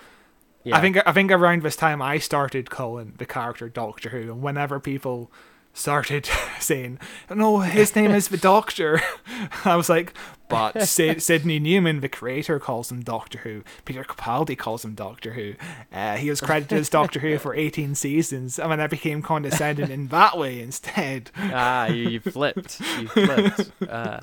Yeah. 0.62 0.76
I 0.76 0.80
think 0.80 0.98
I 1.04 1.12
think 1.12 1.32
around 1.32 1.62
this 1.62 1.76
time 1.76 2.00
I 2.00 2.18
started 2.18 2.70
calling 2.70 3.14
the 3.18 3.26
character 3.26 3.68
Doctor 3.68 4.10
Who, 4.10 4.30
and 4.30 4.42
whenever 4.42 4.78
people 4.78 5.32
started 5.72 6.28
saying, 6.60 6.98
"No, 7.28 7.60
his 7.60 7.94
name 7.96 8.10
is 8.10 8.28
the 8.28 8.36
Doctor," 8.36 9.00
I 9.64 9.76
was 9.76 9.88
like, 9.88 10.14
"But 10.48 10.82
Sid- 10.88 11.22
Sydney 11.22 11.58
Newman, 11.58 12.00
the 12.00 12.08
creator, 12.08 12.58
calls 12.58 12.90
him 12.90 13.02
Doctor 13.02 13.38
Who. 13.38 13.62
Peter 13.84 14.04
Capaldi 14.04 14.56
calls 14.56 14.84
him 14.84 14.94
Doctor 14.94 15.32
Who. 15.34 15.54
Uh, 15.92 16.16
he 16.16 16.30
was 16.30 16.40
credited 16.40 16.78
as 16.78 16.88
Doctor 16.88 17.20
Who 17.20 17.38
for 17.38 17.54
18 17.54 17.94
seasons, 17.94 18.58
and 18.58 18.70
then 18.72 18.80
I 18.80 18.86
became 18.86 19.22
condescending 19.22 19.90
in 19.90 20.08
that 20.08 20.36
way 20.36 20.60
instead." 20.60 21.30
ah, 21.36 21.86
you, 21.86 22.08
you 22.08 22.20
flipped. 22.20 22.80
You 22.98 23.08
flipped. 23.08 23.70
Uh, 23.88 24.20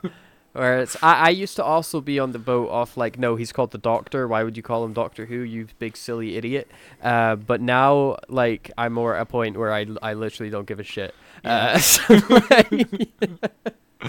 whereas 0.57 0.97
I, 1.01 1.13
I 1.27 1.29
used 1.29 1.55
to 1.57 1.63
also 1.63 2.01
be 2.01 2.19
on 2.19 2.31
the 2.31 2.39
boat 2.39 2.69
off 2.69 2.97
like, 2.97 3.17
no, 3.17 3.35
he's 3.35 3.51
called 3.51 3.71
the 3.71 3.77
Doctor. 3.77 4.27
Why 4.27 4.43
would 4.43 4.57
you 4.57 4.63
call 4.63 4.83
him 4.83 4.93
Doctor 4.93 5.25
Who? 5.27 5.35
You 5.39 5.67
big 5.79 5.95
silly 5.95 6.35
idiot. 6.35 6.69
Uh, 7.01 7.35
but 7.35 7.61
now, 7.61 8.17
like, 8.27 8.71
I'm 8.77 8.93
more 8.93 9.15
at 9.15 9.21
a 9.21 9.25
point 9.25 9.57
where 9.57 9.71
I, 9.73 9.85
I 10.01 10.13
literally 10.13 10.49
don't 10.49 10.67
give 10.67 10.79
a 10.79 10.83
shit. 10.83 11.13
Uh, 11.45 11.77
so, 11.79 12.01
like, 12.49 13.09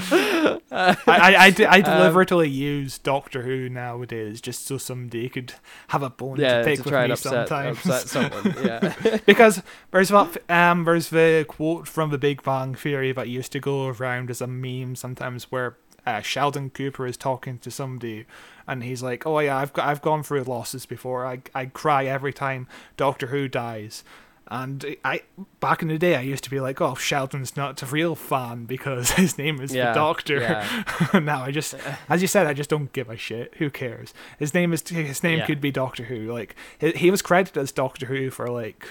I, 0.70 0.96
I, 1.06 1.34
I, 1.46 1.50
d- 1.50 1.64
Um, 1.64 1.72
I 1.72 1.80
deliberately 1.80 2.48
use 2.48 2.98
Doctor 2.98 3.42
Who 3.42 3.68
nowadays 3.68 4.40
just 4.40 4.66
so 4.66 4.76
somebody 4.78 5.28
could 5.28 5.54
have 5.88 6.02
a 6.02 6.10
bone 6.10 6.38
yeah, 6.38 6.58
to 6.58 6.64
pick 6.64 6.78
to 6.82 6.84
with 6.84 6.92
me 6.92 7.10
upset, 7.12 7.48
sometimes. 7.48 7.78
upset 7.78 8.08
someone. 8.08 8.54
Yeah. 8.64 9.18
because 9.24 9.62
there's 9.90 10.12
what 10.12 10.36
um 10.50 10.84
there's 10.84 11.08
the 11.10 11.46
quote 11.48 11.88
from 11.88 12.10
the 12.10 12.18
Big 12.18 12.42
Bang 12.42 12.74
Theory 12.74 13.12
that 13.12 13.28
used 13.28 13.52
to 13.52 13.60
go 13.60 13.88
around 13.88 14.30
as 14.30 14.40
a 14.42 14.46
meme 14.46 14.94
sometimes 14.94 15.44
where 15.50 15.76
uh, 16.16 16.20
Sheldon 16.22 16.70
Cooper 16.70 17.06
is 17.06 17.16
talking 17.16 17.58
to 17.58 17.70
somebody 17.70 18.24
and 18.66 18.82
he's 18.84 19.02
like, 19.02 19.26
"Oh 19.26 19.38
yeah, 19.40 19.56
I've 19.56 19.72
I've 19.76 20.02
gone 20.02 20.22
through 20.22 20.42
losses 20.44 20.86
before. 20.86 21.26
I 21.26 21.40
I 21.54 21.66
cry 21.66 22.04
every 22.06 22.32
time 22.32 22.66
Doctor 22.96 23.28
Who 23.28 23.48
dies." 23.48 24.04
And 24.50 24.96
I 25.04 25.22
back 25.60 25.82
in 25.82 25.88
the 25.88 25.98
day, 25.98 26.16
I 26.16 26.22
used 26.22 26.42
to 26.44 26.50
be 26.50 26.58
like, 26.60 26.80
"Oh, 26.80 26.94
Sheldon's 26.94 27.54
not 27.56 27.82
a 27.82 27.86
real 27.86 28.14
fan 28.14 28.64
because 28.64 29.10
his 29.22 29.36
name 29.36 29.60
is 29.60 29.74
Yeah, 29.74 29.92
the 29.92 29.94
Doctor." 30.00 30.40
yeah. 30.40 31.18
now 31.20 31.42
I 31.42 31.50
just, 31.50 31.74
as 32.08 32.22
you 32.22 32.28
said, 32.28 32.46
I 32.46 32.54
just 32.54 32.70
don't 32.70 32.92
give 32.94 33.10
a 33.10 33.16
shit. 33.16 33.54
Who 33.58 33.68
cares? 33.70 34.14
His 34.38 34.54
name 34.54 34.72
is 34.72 34.86
his 34.88 35.22
name 35.22 35.38
Yeah. 35.40 35.46
could 35.46 35.60
be 35.60 35.70
Doctor 35.70 36.04
Who. 36.04 36.32
Like 36.32 36.54
he, 36.78 36.92
he 36.92 37.10
was 37.10 37.20
credited 37.22 37.58
as 37.62 37.72
Doctor 37.72 38.06
Who 38.06 38.30
for 38.30 38.48
like 38.48 38.88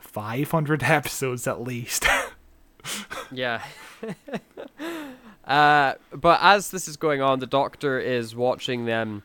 500 0.00 0.82
episodes 0.98 1.46
at 1.46 1.62
least. 1.62 2.04
Yeah. 3.32 3.62
Uh, 5.46 5.94
but 6.12 6.38
as 6.42 6.70
this 6.70 6.88
is 6.88 6.96
going 6.96 7.20
on, 7.22 7.38
the 7.40 7.46
doctor 7.46 7.98
is 7.98 8.34
watching 8.34 8.86
them 8.86 9.22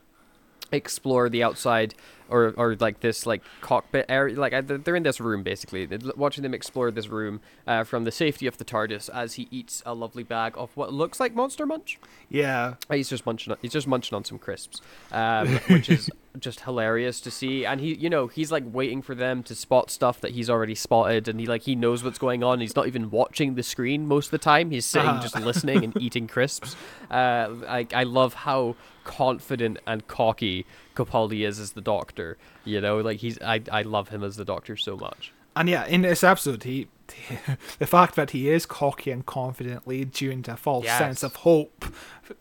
explore 0.71 1.29
the 1.29 1.41
outside 1.43 1.95
or 2.29 2.53
or 2.55 2.75
like 2.79 2.99
this 2.99 3.25
like 3.25 3.41
cockpit 3.61 4.05
area. 4.07 4.39
Like 4.39 4.67
they're 4.67 4.95
in 4.95 5.03
this 5.03 5.19
room 5.19 5.43
basically. 5.43 5.85
They're 5.85 5.99
watching 6.15 6.43
them 6.43 6.53
explore 6.53 6.91
this 6.91 7.07
room 7.07 7.41
uh, 7.65 7.83
from 7.83 8.03
the 8.03 8.11
safety 8.11 8.45
of 8.45 8.57
the 8.57 8.65
TARDIS 8.65 9.09
as 9.13 9.33
he 9.33 9.47
eats 9.49 9.81
a 9.85 9.93
lovely 9.93 10.23
bag 10.23 10.53
of 10.55 10.75
what 10.77 10.93
looks 10.93 11.19
like 11.19 11.33
Monster 11.33 11.65
Munch. 11.65 11.97
Yeah. 12.29 12.75
Uh, 12.89 12.95
He's 12.95 13.09
just 13.09 13.25
munching. 13.25 13.51
On, 13.51 13.57
he's 13.61 13.71
just 13.71 13.87
munching 13.87 14.15
on 14.15 14.23
some 14.23 14.37
crisps, 14.37 14.81
um, 15.11 15.47
which 15.69 15.89
is 15.89 16.09
just 16.37 16.61
hilarious 16.61 17.19
to 17.21 17.31
see. 17.31 17.65
And 17.65 17.81
he, 17.81 17.95
you 17.95 18.09
know, 18.09 18.27
he's 18.27 18.51
like 18.51 18.63
waiting 18.67 19.01
for 19.01 19.15
them 19.15 19.41
to 19.43 19.55
spot 19.55 19.89
stuff 19.89 20.21
that 20.21 20.31
he's 20.31 20.49
already 20.49 20.75
spotted, 20.75 21.27
and 21.27 21.39
he 21.39 21.45
like 21.47 21.63
he 21.63 21.75
knows 21.75 22.03
what's 22.03 22.19
going 22.19 22.43
on. 22.43 22.59
He's 22.59 22.75
not 22.75 22.87
even 22.87 23.09
watching 23.09 23.55
the 23.55 23.63
screen 23.63 24.07
most 24.07 24.25
of 24.27 24.31
the 24.31 24.37
time. 24.37 24.71
He's 24.71 24.85
sitting 24.85 25.09
Uh-huh. 25.09 25.21
just 25.21 25.39
listening 25.39 25.83
and 25.83 25.97
eating 26.01 26.27
crisps. 26.27 26.75
Uh, 27.09 27.49
I 27.67 27.87
I 27.93 28.03
love 28.03 28.33
how 28.33 28.75
confident 29.03 29.79
and 29.87 30.07
cocky 30.07 30.65
Capaldi 30.95 31.45
is 31.47 31.59
as 31.59 31.71
the 31.73 31.81
Doctor. 31.81 32.37
You 32.63 32.79
know, 32.81 32.99
like 32.99 33.19
he's 33.19 33.39
I 33.41 33.61
I 33.71 33.81
love 33.81 34.09
him 34.09 34.23
as 34.23 34.35
the 34.35 34.45
Doctor 34.45 34.77
so 34.77 34.95
much. 34.95 35.33
And 35.55 35.67
yeah, 35.69 35.85
in 35.85 36.01
this 36.01 36.23
episode, 36.23 36.63
he, 36.63 36.87
the 37.79 37.87
fact 37.87 38.15
that 38.15 38.31
he 38.31 38.49
is 38.49 38.65
cocky 38.65 39.11
and 39.11 39.25
confident 39.25 39.87
leads 39.87 40.21
you 40.21 40.31
into 40.31 40.53
a 40.53 40.57
false 40.57 40.85
sense 40.85 41.23
of 41.23 41.37
hope, 41.37 41.85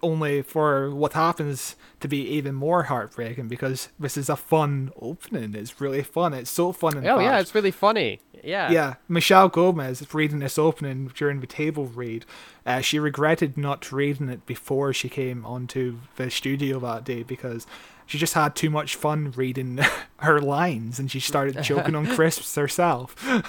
only 0.03 0.43
for 0.43 0.91
what 0.95 1.15
happens 1.15 1.77
to 2.01 2.09
be 2.09 2.21
even 2.21 2.55
more 2.55 2.85
heartbreaking 2.85 3.49
because 3.49 3.89
this 3.99 4.17
is 4.17 4.29
a 4.29 4.37
fun 4.37 4.93
opening. 5.01 5.55
It's 5.55 5.81
really 5.81 6.03
fun. 6.03 6.35
It's 6.35 6.51
so 6.51 6.73
fun. 6.73 7.07
Oh 7.07 7.19
yeah, 7.19 7.41
it's 7.41 7.55
really 7.55 7.71
funny. 7.71 8.21
Yeah. 8.45 8.71
Yeah, 8.71 8.95
Michelle 9.09 9.49
Gomez 9.49 10.03
reading 10.15 10.39
this 10.39 10.59
opening 10.59 11.11
during 11.15 11.41
the 11.41 11.47
table 11.47 11.87
read. 11.87 12.25
Uh, 12.65 12.81
she 12.81 12.99
regretted 12.99 13.57
not 13.57 13.91
reading 13.91 14.29
it 14.29 14.47
before 14.47 14.93
she 14.93 15.09
came 15.09 15.45
onto 15.45 15.99
the 16.17 16.31
studio 16.31 16.79
that 16.81 17.05
day 17.05 17.23
because 17.23 17.67
she 18.09 18.19
just 18.19 18.35
had 18.35 18.57
too 18.57 18.71
much 18.71 18.97
fun 18.97 19.33
reading 19.37 19.79
her 20.17 20.41
lines 20.41 20.99
and 20.99 21.11
she 21.11 21.21
started 21.21 21.63
choking 21.63 21.95
on 21.95 22.07
crisps 22.07 22.55
herself. 22.57 23.15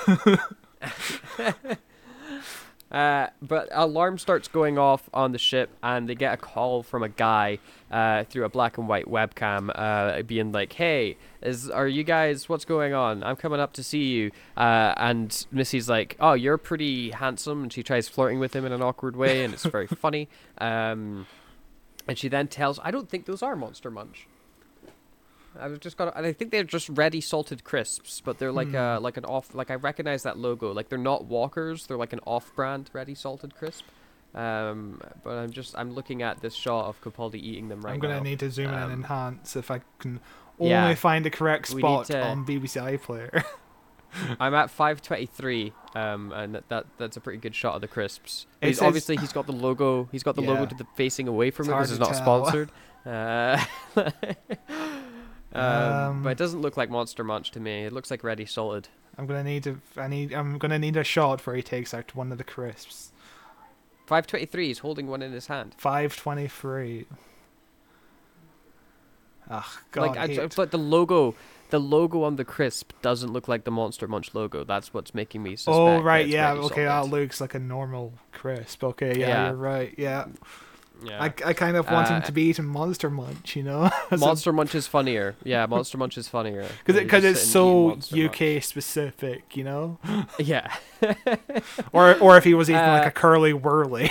Uh, 2.91 3.27
but 3.39 3.69
alarm 3.71 4.17
starts 4.17 4.47
going 4.47 4.79
off 4.79 5.09
on 5.13 5.31
the 5.31 5.37
ship, 5.37 5.69
and 5.83 6.09
they 6.09 6.15
get 6.15 6.33
a 6.33 6.37
call 6.37 6.81
from 6.81 7.03
a 7.03 7.09
guy 7.09 7.59
uh, 7.91 8.23
through 8.23 8.43
a 8.43 8.49
black 8.49 8.79
and 8.79 8.87
white 8.87 9.05
webcam, 9.05 9.69
uh, 9.75 10.23
being 10.23 10.51
like, 10.51 10.73
"Hey, 10.73 11.15
is 11.41 11.69
are 11.69 11.87
you 11.87 12.03
guys? 12.03 12.49
What's 12.49 12.65
going 12.65 12.95
on? 12.95 13.23
I'm 13.23 13.35
coming 13.35 13.59
up 13.59 13.73
to 13.73 13.83
see 13.83 14.05
you." 14.05 14.31
Uh, 14.57 14.95
and 14.97 15.45
Missy's 15.51 15.87
like, 15.87 16.17
"Oh, 16.19 16.33
you're 16.33 16.57
pretty 16.57 17.11
handsome," 17.11 17.61
and 17.61 17.71
she 17.71 17.83
tries 17.83 18.07
flirting 18.07 18.39
with 18.39 18.55
him 18.55 18.65
in 18.65 18.71
an 18.71 18.81
awkward 18.81 19.15
way, 19.15 19.43
and 19.43 19.53
it's 19.53 19.65
very 19.65 19.85
funny. 19.87 20.27
Um, 20.57 21.27
and 22.07 22.17
she 22.17 22.27
then 22.27 22.47
tells, 22.47 22.79
"I 22.83 22.89
don't 22.89 23.07
think 23.07 23.27
those 23.27 23.43
are 23.43 23.55
Monster 23.55 23.91
Munch." 23.91 24.27
I've 25.57 25.79
just 25.79 25.95
got. 25.97 26.15
and 26.17 26.25
I 26.25 26.33
think 26.33 26.51
they're 26.51 26.63
just 26.63 26.89
ready 26.89 27.21
salted 27.21 27.63
crisps, 27.63 28.21
but 28.21 28.37
they're 28.37 28.51
like 28.51 28.73
uh 28.73 28.99
like 29.01 29.17
an 29.17 29.25
off. 29.25 29.55
Like 29.55 29.71
I 29.71 29.75
recognize 29.75 30.23
that 30.23 30.37
logo. 30.37 30.71
Like 30.73 30.89
they're 30.89 30.97
not 30.99 31.25
Walkers. 31.25 31.87
They're 31.87 31.97
like 31.97 32.13
an 32.13 32.19
off-brand 32.25 32.89
ready 32.93 33.15
salted 33.15 33.55
crisp. 33.55 33.85
Um, 34.35 35.01
but 35.23 35.31
I'm 35.37 35.51
just 35.51 35.75
I'm 35.77 35.93
looking 35.93 36.21
at 36.21 36.41
this 36.41 36.53
shot 36.53 36.85
of 36.87 37.01
Capaldi 37.01 37.35
eating 37.35 37.69
them 37.69 37.81
right 37.81 37.91
now. 37.91 37.93
I'm 37.95 37.99
gonna 37.99 38.17
now. 38.17 38.23
need 38.23 38.39
to 38.39 38.51
zoom 38.51 38.67
in 38.69 38.73
and 38.75 38.83
Um, 38.83 38.91
enhance 38.91 39.55
if 39.55 39.71
I 39.71 39.81
can 39.97 40.19
only 40.59 40.71
yeah. 40.71 40.93
find 40.95 41.25
the 41.25 41.29
correct 41.31 41.67
spot 41.67 42.05
to- 42.07 42.21
on 42.21 42.45
BBC 42.45 42.79
iPlayer. 42.99 43.43
I'm 44.39 44.55
at 44.55 44.71
523, 44.71 45.71
um, 45.95 46.31
and 46.31 46.55
that, 46.55 46.67
that 46.69 46.85
that's 46.97 47.15
a 47.15 47.21
pretty 47.21 47.37
good 47.37 47.53
shot 47.53 47.75
of 47.75 47.81
the 47.81 47.87
crisps. 47.87 48.47
He's 48.61 48.77
says- 48.79 48.85
obviously 48.87 49.17
he's 49.21 49.31
got 49.33 49.45
the 49.47 49.51
logo. 49.53 50.09
He's 50.11 50.23
got 50.23 50.35
the 50.35 50.41
Yeah. 50.43 50.49
logo 50.49 50.65
to 50.67 50.75
the 50.75 50.85
facing 50.95 51.27
away 51.27 51.49
from 51.51 51.65
It's 51.67 51.73
it. 51.75 51.79
This 51.79 51.91
is 51.91 51.99
not 51.99 52.13
tell. 52.13 52.45
sponsored. 52.45 52.71
Uh, 53.05 53.63
um, 55.53 55.63
Um, 55.63 56.23
but 56.23 56.29
it 56.31 56.37
doesn't 56.37 56.61
look 56.61 56.77
like 56.77 56.89
Monster 56.89 57.23
Munch 57.23 57.51
to 57.51 57.59
me. 57.59 57.85
It 57.85 57.93
looks 57.93 58.11
like 58.11 58.23
Ready 58.23 58.45
Salted. 58.45 58.87
I'm 59.17 59.25
gonna 59.27 59.43
need 59.43 59.63
to. 59.63 59.81
I 59.97 60.07
need. 60.07 60.33
I'm 60.33 60.57
gonna 60.57 60.79
need 60.79 60.95
a 60.95 61.03
shot 61.03 61.45
where 61.45 61.55
he 61.55 61.61
takes 61.61 61.93
out 61.93 62.15
one 62.15 62.31
of 62.31 62.37
the 62.37 62.43
crisps. 62.43 63.11
523. 64.07 64.67
He's 64.67 64.79
holding 64.79 65.07
one 65.07 65.21
in 65.21 65.31
his 65.33 65.47
hand. 65.47 65.75
Five 65.77 66.15
twenty-three. 66.15 67.05
Ah, 69.49 69.79
God. 69.91 70.15
like, 70.15 70.39
I, 70.39 70.47
but 70.55 70.69
the 70.71 70.77
logo, 70.77 71.33
the 71.71 71.79
logo 71.79 72.23
on 72.23 72.35
the 72.35 72.45
crisp 72.45 72.93
doesn't 73.01 73.33
look 73.33 73.47
like 73.47 73.63
the 73.63 73.71
Monster 73.71 74.07
Munch 74.07 74.33
logo. 74.35 74.63
That's 74.63 74.93
what's 74.93 75.13
making 75.15 75.41
me 75.41 75.55
suspect. 75.55 75.75
Oh 75.75 75.99
right, 76.01 76.27
yeah, 76.27 76.53
okay, 76.53 76.85
that 76.85 77.07
looks 77.07 77.41
like 77.41 77.55
a 77.55 77.59
normal 77.59 78.13
crisp. 78.31 78.83
Okay, 78.83 79.19
yeah, 79.19 79.27
Yeah. 79.27 79.47
you're 79.47 79.55
right. 79.57 79.93
Yeah, 79.97 80.25
Yeah. 81.03 81.21
I, 81.23 81.25
I 81.45 81.53
kind 81.53 81.77
of 81.77 81.89
want 81.89 82.09
him 82.09 82.17
Uh, 82.17 82.21
to 82.21 82.31
be 82.31 82.43
eating 82.43 82.65
Monster 82.65 83.09
Munch, 83.09 83.55
you 83.55 83.63
know, 83.63 83.89
Monster 84.11 84.51
Munch 84.51 84.75
is 84.75 84.85
funnier. 84.87 85.35
Yeah, 85.43 85.65
Monster 85.65 85.97
Munch 85.97 86.17
is 86.17 86.27
funnier. 86.27 86.63
because 86.85 86.95
Yeah, 86.95 87.03
because 87.03 87.23
it's 87.23 87.39
just 87.39 87.51
sit 87.51 87.59
and 87.61 87.67
eat 87.69 87.73
so 87.73 87.87
Monster 87.89 88.15
Munch. 88.17 88.41
UK 88.57 88.63
specific, 88.63 89.57
you 89.57 89.63
know, 89.63 89.97
Yeah, 90.39 90.73
or 91.93 92.15
or 92.19 92.37
if 92.37 92.43
he 92.43 92.53
was 92.53 92.69
eating 92.69 92.81
like 92.81 93.05
Uh, 93.05 93.09
a 93.09 93.11
curly 93.11 93.53
wurly. 93.53 94.09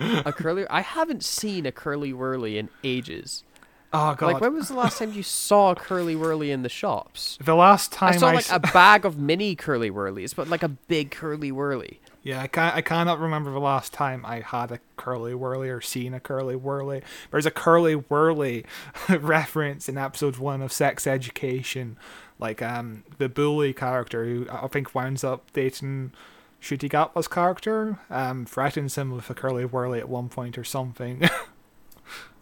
a 0.00 0.32
curly. 0.32 0.66
I 0.68 0.80
haven't 0.82 1.24
seen 1.24 1.66
a 1.66 1.72
curly 1.72 2.12
wurly 2.12 2.56
in 2.56 2.68
ages. 2.84 3.44
oh 3.92 4.14
God, 4.14 4.34
Like, 4.34 4.40
when 4.40 4.54
was 4.54 4.68
the 4.68 4.74
last 4.74 4.98
time 4.98 5.12
you 5.12 5.22
saw 5.22 5.70
a 5.70 5.74
curly 5.74 6.14
wurly 6.14 6.50
in 6.52 6.62
the 6.62 6.68
shops? 6.68 7.38
the 7.42 7.54
last 7.54 7.92
time 7.92 8.14
I 8.14 8.16
saw 8.16 8.26
like 8.26 8.36
s- 8.38 8.50
a 8.52 8.58
bag 8.60 9.04
of 9.04 9.18
mini 9.18 9.54
curly 9.56 9.90
wurlies, 9.90 10.34
but 10.36 10.48
like 10.48 10.62
a 10.62 10.68
big 10.68 11.10
curly 11.10 11.50
wurly. 11.50 11.98
Yeah, 12.26 12.42
I 12.42 12.48
can't. 12.48 12.74
I 12.74 12.80
cannot 12.82 13.20
remember 13.20 13.52
the 13.52 13.60
last 13.60 13.92
time 13.92 14.26
I 14.26 14.40
had 14.40 14.72
a 14.72 14.80
curly 14.96 15.32
wurly 15.32 15.68
or 15.72 15.80
seen 15.80 16.12
a 16.12 16.18
curly 16.18 16.56
wurly. 16.56 17.02
There's 17.30 17.46
a 17.46 17.52
curly 17.52 17.94
wurly 17.94 18.64
reference 19.08 19.88
in 19.88 19.96
episode 19.96 20.36
one 20.38 20.60
of 20.60 20.72
Sex 20.72 21.06
Education, 21.06 21.96
like 22.40 22.60
um 22.62 23.04
the 23.18 23.28
bully 23.28 23.72
character 23.72 24.24
who 24.24 24.46
I 24.50 24.66
think 24.66 24.92
winds 24.92 25.22
up 25.22 25.52
dating 25.52 26.12
Ncuti 26.60 26.90
Gatwa's 26.90 27.28
character, 27.28 28.00
um 28.10 28.44
threatens 28.44 28.98
him 28.98 29.12
with 29.12 29.30
a 29.30 29.34
curly 29.34 29.64
wurly 29.64 30.00
at 30.00 30.08
one 30.08 30.28
point 30.28 30.58
or 30.58 30.64
something. 30.64 31.22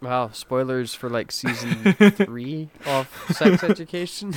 Wow, 0.02 0.28
spoilers 0.34 0.94
for 0.94 1.08
like 1.08 1.32
season 1.32 1.94
three 2.10 2.68
of 2.84 3.08
Sex 3.30 3.64
Education. 3.64 4.34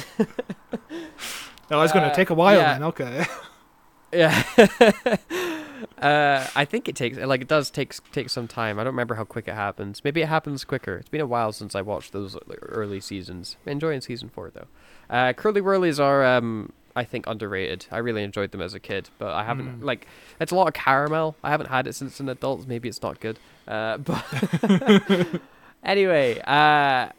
no, 1.70 1.82
it's 1.82 1.91
gonna 1.91 2.08
Uh, 2.08 2.14
take 2.14 2.30
a 2.30 2.34
while 2.34 2.58
yeah. 2.58 2.74
then. 2.74 2.84
Okay. 2.84 3.26
Yeah. 4.12 4.43
uh, 5.97 6.47
I 6.55 6.66
think 6.66 6.88
it 6.88 6.95
takes 6.95 7.18
like 7.18 7.41
it 7.41 7.47
does 7.47 7.70
take 7.70 7.93
take 8.12 8.30
some 8.30 8.47
time. 8.47 8.80
I 8.80 8.84
don't 8.84 8.93
remember 8.93 9.16
how 9.16 9.26
quick 9.26 9.47
it 9.47 9.53
happens. 9.53 10.03
Maybe 10.03 10.22
it 10.22 10.30
happens 10.30 10.64
quicker. 10.64 10.95
It's 10.97 11.10
been 11.10 11.22
a 11.22 11.28
while 11.28 11.51
since 11.51 11.76
I 11.76 11.82
watched 11.82 12.14
those 12.14 12.38
early 12.62 12.99
seasons. 13.01 13.58
Enjoying 13.66 14.01
season 14.01 14.30
four 14.30 14.49
though. 14.49 14.68
Uh, 15.10 15.34
Curly 15.34 15.62
Wurlies 15.62 16.03
are 16.03 16.26
um 16.26 16.72
I 16.95 17.03
think 17.03 17.28
underrated. 17.28 17.86
I 17.91 17.99
really 17.99 18.24
enjoyed 18.24 18.51
them 18.51 18.62
as 18.62 18.74
a 18.74 18.80
kid, 18.80 19.10
but 19.20 19.34
I 19.34 19.43
haven't 19.43 19.84
like 19.84 20.08
it's 20.39 20.51
a 20.51 20.55
lot 20.55 20.68
of 20.68 20.74
caramel. 20.74 21.36
I 21.43 21.51
haven't 21.51 21.70
had 21.70 21.86
it 21.86 21.93
since 21.93 22.20
an 22.20 22.28
adult. 22.28 22.66
Maybe 22.66 22.89
it's 22.89 23.01
not 23.03 23.20
good. 23.20 23.38
Uh, 23.68 23.97
but 23.99 24.26
anyway, 25.84 26.39
uh, 26.41 27.10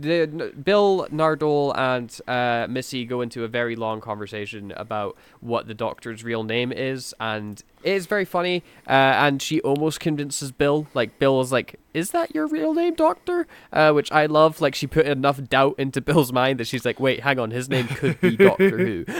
the 0.00 0.52
Bill 0.62 1.06
Nardole 1.10 1.76
and 1.76 2.20
uh, 2.26 2.66
Missy 2.68 3.04
go 3.04 3.20
into 3.20 3.44
a 3.44 3.48
very 3.48 3.76
long 3.76 4.00
conversation 4.00 4.72
about 4.72 5.16
what 5.40 5.66
the 5.66 5.74
Doctor's 5.74 6.24
real 6.24 6.44
name 6.44 6.72
is, 6.72 7.14
and 7.20 7.62
it 7.84 7.92
is 7.92 8.06
very 8.06 8.24
funny. 8.24 8.62
Uh, 8.86 8.92
and 8.92 9.40
she 9.40 9.60
almost 9.60 10.00
convinces 10.00 10.50
Bill. 10.52 10.86
Like 10.94 11.18
Bill 11.18 11.40
is 11.40 11.52
like, 11.52 11.78
"Is 11.94 12.10
that 12.10 12.34
your 12.34 12.46
real 12.46 12.74
name, 12.74 12.94
Doctor?" 12.94 13.46
Uh, 13.72 13.92
which 13.92 14.10
I 14.10 14.26
love. 14.26 14.60
Like 14.60 14.74
she 14.74 14.86
put 14.86 15.06
enough 15.06 15.42
doubt 15.48 15.76
into 15.78 16.00
Bill's 16.02 16.32
mind 16.32 16.60
that 16.60 16.66
she's 16.66 16.84
like, 16.84 16.98
"Wait, 16.98 17.20
hang 17.20 17.38
on, 17.38 17.50
his 17.50 17.68
name 17.68 17.86
could 17.88 18.20
be 18.20 18.36
Doctor 18.36 18.78
Who." 18.78 19.04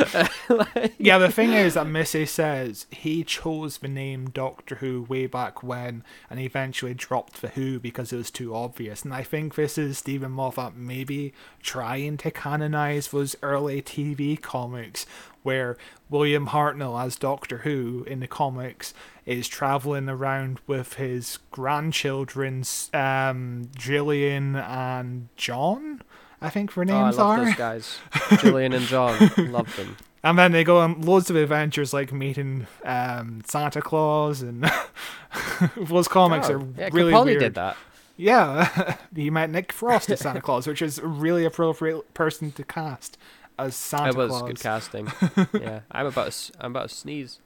Like- 0.48 0.94
Yeah, 0.98 1.18
the 1.18 1.30
thing 1.30 1.52
is 1.52 1.74
that 1.74 1.86
Missy 1.86 2.26
says 2.26 2.86
he 2.90 3.24
chose 3.24 3.78
the 3.78 3.88
name 3.88 4.28
Doctor 4.30 4.76
Who 4.76 5.02
way 5.02 5.26
back 5.26 5.62
when 5.62 6.02
and 6.28 6.38
eventually 6.40 6.94
dropped 6.94 7.40
the 7.40 7.48
Who 7.48 7.78
because 7.80 8.12
it 8.12 8.16
was 8.16 8.30
too 8.30 8.54
obvious. 8.54 9.02
And 9.04 9.14
I 9.14 9.22
think 9.22 9.54
this 9.54 9.78
is 9.78 9.98
Steven 9.98 10.30
Moffat 10.32 10.76
maybe 10.76 11.32
trying 11.62 12.16
to 12.18 12.30
canonize 12.30 13.08
those 13.08 13.36
early 13.42 13.80
TV 13.82 14.40
comics 14.40 15.06
where 15.44 15.76
William 16.10 16.48
Hartnell 16.48 17.00
as 17.00 17.14
Doctor 17.16 17.58
Who 17.58 18.04
in 18.08 18.18
the 18.18 18.26
comics 18.26 18.92
is 19.24 19.46
traveling 19.46 20.08
around 20.08 20.58
with 20.66 20.94
his 20.94 21.38
grandchildren's 21.52 22.90
um 22.92 23.70
Gillian 23.78 24.56
and 24.56 25.28
John. 25.36 26.02
I 26.40 26.50
think 26.50 26.74
their 26.74 26.84
names 26.84 27.16
Oh, 27.18 27.22
I 27.22 27.36
love 27.36 27.38
are. 27.40 27.44
those 27.44 27.54
guys, 27.54 27.98
Julian 28.40 28.72
and 28.72 28.84
John. 28.86 29.30
love 29.38 29.74
them. 29.76 29.96
And 30.22 30.38
then 30.38 30.52
they 30.52 30.64
go 30.64 30.78
on 30.78 31.02
loads 31.02 31.28
of 31.30 31.36
adventures 31.36 31.92
like 31.92 32.12
meeting 32.12 32.66
um, 32.84 33.42
Santa 33.46 33.80
Claus 33.82 34.40
and 34.42 34.64
those 35.76 36.08
comics 36.08 36.48
Oh, 36.48 36.54
are 36.54 36.66
yeah, 36.78 36.88
really 36.92 37.12
Capaldi 37.12 37.24
weird. 37.26 37.40
did 37.40 37.54
that. 37.54 37.76
Yeah, 38.16 38.96
he 39.14 39.28
met 39.30 39.50
Nick 39.50 39.72
Frost 39.72 40.08
as 40.10 40.20
Santa 40.20 40.40
Claus, 40.40 40.66
which 40.66 40.80
is 40.80 40.98
a 40.98 41.06
really 41.06 41.44
appropriate 41.44 42.14
person 42.14 42.52
to 42.52 42.62
cast 42.64 43.18
as 43.58 43.76
Santa 43.76 44.10
It 44.10 44.16
was 44.16 44.28
Claus. 44.30 44.42
good 44.42 44.60
casting. 44.60 45.08
yeah, 45.60 45.80
I'm 45.90 46.06
about 46.06 46.32
to, 46.32 46.52
I'm 46.60 46.72
about 46.72 46.88
to 46.88 46.94
sneeze. 46.94 47.38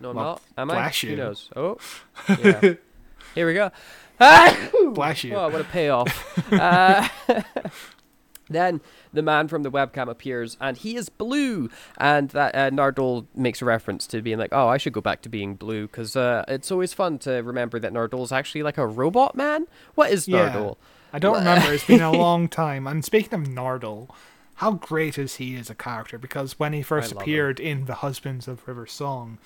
No, 0.00 0.10
I'm 0.10 0.16
Well, 0.16 0.24
not. 0.24 0.42
Am 0.56 0.70
I? 0.70 0.74
bless 0.74 1.00
Who 1.00 1.16
knows? 1.16 1.50
Oh, 1.56 1.78
yeah. 2.42 2.60
Here 3.34 3.46
we 3.46 3.54
go. 3.54 3.70
Ah! 4.22 4.54
Bless 4.92 5.24
you. 5.24 5.34
Oh, 5.34 5.48
what 5.48 5.62
a 5.62 5.64
payoff. 5.64 6.52
uh, 6.52 7.08
Then 8.48 8.80
the 9.12 9.22
man 9.22 9.46
from 9.46 9.62
the 9.62 9.70
webcam 9.70 10.08
appears, 10.10 10.56
and 10.60 10.76
he 10.76 10.96
is 10.96 11.08
blue. 11.08 11.70
And 11.98 12.30
that 12.30 12.54
uh, 12.54 12.70
Nardole 12.70 13.26
makes 13.34 13.62
a 13.62 13.64
reference 13.64 14.06
to 14.08 14.20
being 14.22 14.38
like, 14.38 14.50
"Oh, 14.52 14.66
I 14.66 14.76
should 14.76 14.92
go 14.92 15.00
back 15.00 15.22
to 15.22 15.28
being 15.28 15.54
blue," 15.54 15.86
because 15.86 16.16
uh, 16.16 16.44
it's 16.48 16.70
always 16.72 16.92
fun 16.92 17.18
to 17.20 17.34
remember 17.42 17.78
that 17.78 17.92
Nardole 17.92 18.24
is 18.24 18.32
actually 18.32 18.62
like 18.64 18.76
a 18.76 18.86
robot 18.86 19.36
man. 19.36 19.66
What 19.94 20.10
is 20.10 20.26
Nardole? 20.26 20.76
I 21.12 21.18
don't 21.20 21.38
remember. 21.38 21.72
It's 21.72 21.86
been 21.86 22.02
a 22.02 22.12
long 22.12 22.48
time. 22.48 22.86
And 22.88 23.04
speaking 23.04 23.34
of 23.40 23.46
Nardole, 23.46 24.10
how 24.60 24.72
great 24.72 25.16
is 25.16 25.36
he 25.36 25.56
as 25.56 25.70
a 25.70 25.74
character? 25.74 26.18
Because 26.18 26.58
when 26.58 26.74
he 26.74 26.82
first 26.82 27.16
I 27.16 27.22
appeared 27.22 27.58
in 27.58 27.86
The 27.86 27.94
Husbands 27.94 28.46
of 28.46 28.68
River 28.68 28.86
Song, 28.86 29.38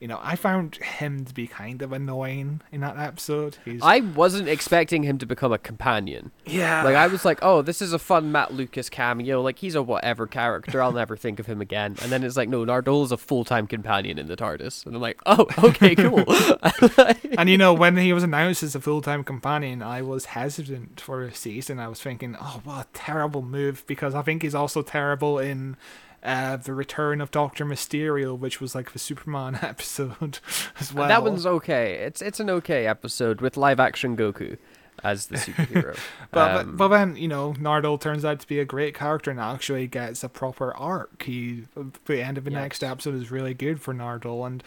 you 0.00 0.08
know, 0.08 0.20
I 0.22 0.36
found 0.36 0.76
him 0.76 1.24
to 1.24 1.32
be 1.32 1.46
kind 1.46 1.80
of 1.82 1.92
annoying 1.92 2.60
in 2.70 2.80
that 2.82 2.98
episode. 2.98 3.58
He's 3.64 3.80
I 3.82 4.00
wasn't 4.00 4.48
expecting 4.48 5.02
him 5.02 5.18
to 5.18 5.26
become 5.26 5.52
a 5.52 5.58
companion. 5.58 6.32
yeah, 6.44 6.82
Like 6.82 6.96
I 6.96 7.06
was 7.06 7.24
like, 7.24 7.38
"Oh, 7.42 7.62
this 7.62 7.80
is 7.80 7.92
a 7.92 7.98
fun 7.98 8.30
Matt 8.30 8.52
Lucas 8.52 8.90
cameo. 8.90 9.40
Like 9.40 9.58
he's 9.58 9.74
a 9.74 9.82
whatever 9.82 10.26
character. 10.26 10.82
I'll 10.82 10.92
never 10.92 11.16
think 11.16 11.40
of 11.40 11.46
him 11.46 11.60
again." 11.60 11.96
And 12.02 12.12
then 12.12 12.22
it's 12.24 12.36
like, 12.36 12.48
"No, 12.48 12.64
Nardole 12.64 13.04
is 13.04 13.12
a 13.12 13.16
full-time 13.16 13.66
companion 13.66 14.18
in 14.18 14.26
the 14.26 14.36
TARDIS." 14.36 14.84
And 14.86 14.94
I'm 14.94 15.02
like, 15.02 15.20
"Oh, 15.26 15.46
okay, 15.64 15.94
cool." 15.94 16.24
and 17.38 17.48
you 17.48 17.56
know, 17.58 17.72
when 17.72 17.96
he 17.96 18.12
was 18.12 18.22
announced 18.22 18.62
as 18.62 18.74
a 18.74 18.80
full 18.80 19.00
time 19.00 19.24
companion, 19.24 19.82
I 19.82 20.02
was 20.02 20.26
hesitant 20.26 21.00
for 21.00 21.22
a 21.22 21.34
season. 21.34 21.78
I 21.78 21.88
was 21.88 22.00
thinking, 22.00 22.36
oh, 22.40 22.60
what 22.64 22.86
a 22.86 22.88
terrible 22.92 23.42
move, 23.42 23.84
because 23.86 24.14
I 24.14 24.22
think 24.22 24.42
he's 24.42 24.54
also 24.54 24.82
terrible 24.82 25.38
in 25.38 25.76
uh, 26.22 26.56
The 26.56 26.72
Return 26.74 27.20
of 27.20 27.30
Doctor 27.30 27.64
Mysterio, 27.64 28.38
which 28.38 28.60
was 28.60 28.74
like 28.74 28.92
the 28.92 28.98
Superman 28.98 29.58
episode 29.62 30.38
as 30.80 30.92
well. 30.92 31.08
That 31.08 31.22
one's 31.22 31.46
okay. 31.46 31.94
It's 31.94 32.20
it's 32.22 32.40
an 32.40 32.50
okay 32.50 32.86
episode 32.86 33.40
with 33.40 33.56
live 33.56 33.78
action 33.80 34.16
Goku 34.16 34.56
as 35.04 35.26
the 35.26 35.36
superhero. 35.36 35.96
But, 36.30 36.60
Um, 36.62 36.76
but 36.76 36.88
then, 36.88 37.16
you 37.16 37.28
know, 37.28 37.52
Nardole 37.54 38.00
turns 38.00 38.24
out 38.24 38.40
to 38.40 38.46
be 38.46 38.58
a 38.58 38.64
great 38.64 38.94
character 38.94 39.30
and 39.30 39.38
actually 39.38 39.86
gets 39.86 40.24
a 40.24 40.28
proper 40.28 40.74
arc. 40.74 41.22
He, 41.22 41.64
the 42.06 42.22
end 42.22 42.38
of 42.38 42.44
the 42.44 42.50
Yes. 42.50 42.60
next 42.60 42.82
episode 42.84 43.14
is 43.14 43.30
really 43.30 43.52
good 43.54 43.80
for 43.80 43.92
Nardole. 43.94 44.46
And 44.46 44.64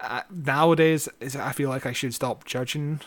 uh, 0.00 0.22
nowadays, 0.30 1.08
is- 1.20 1.34
I 1.36 1.52
feel 1.52 1.68
like 1.70 1.86
I 1.86 1.92
should 1.92 2.14
stop 2.14 2.44
judging 2.44 3.00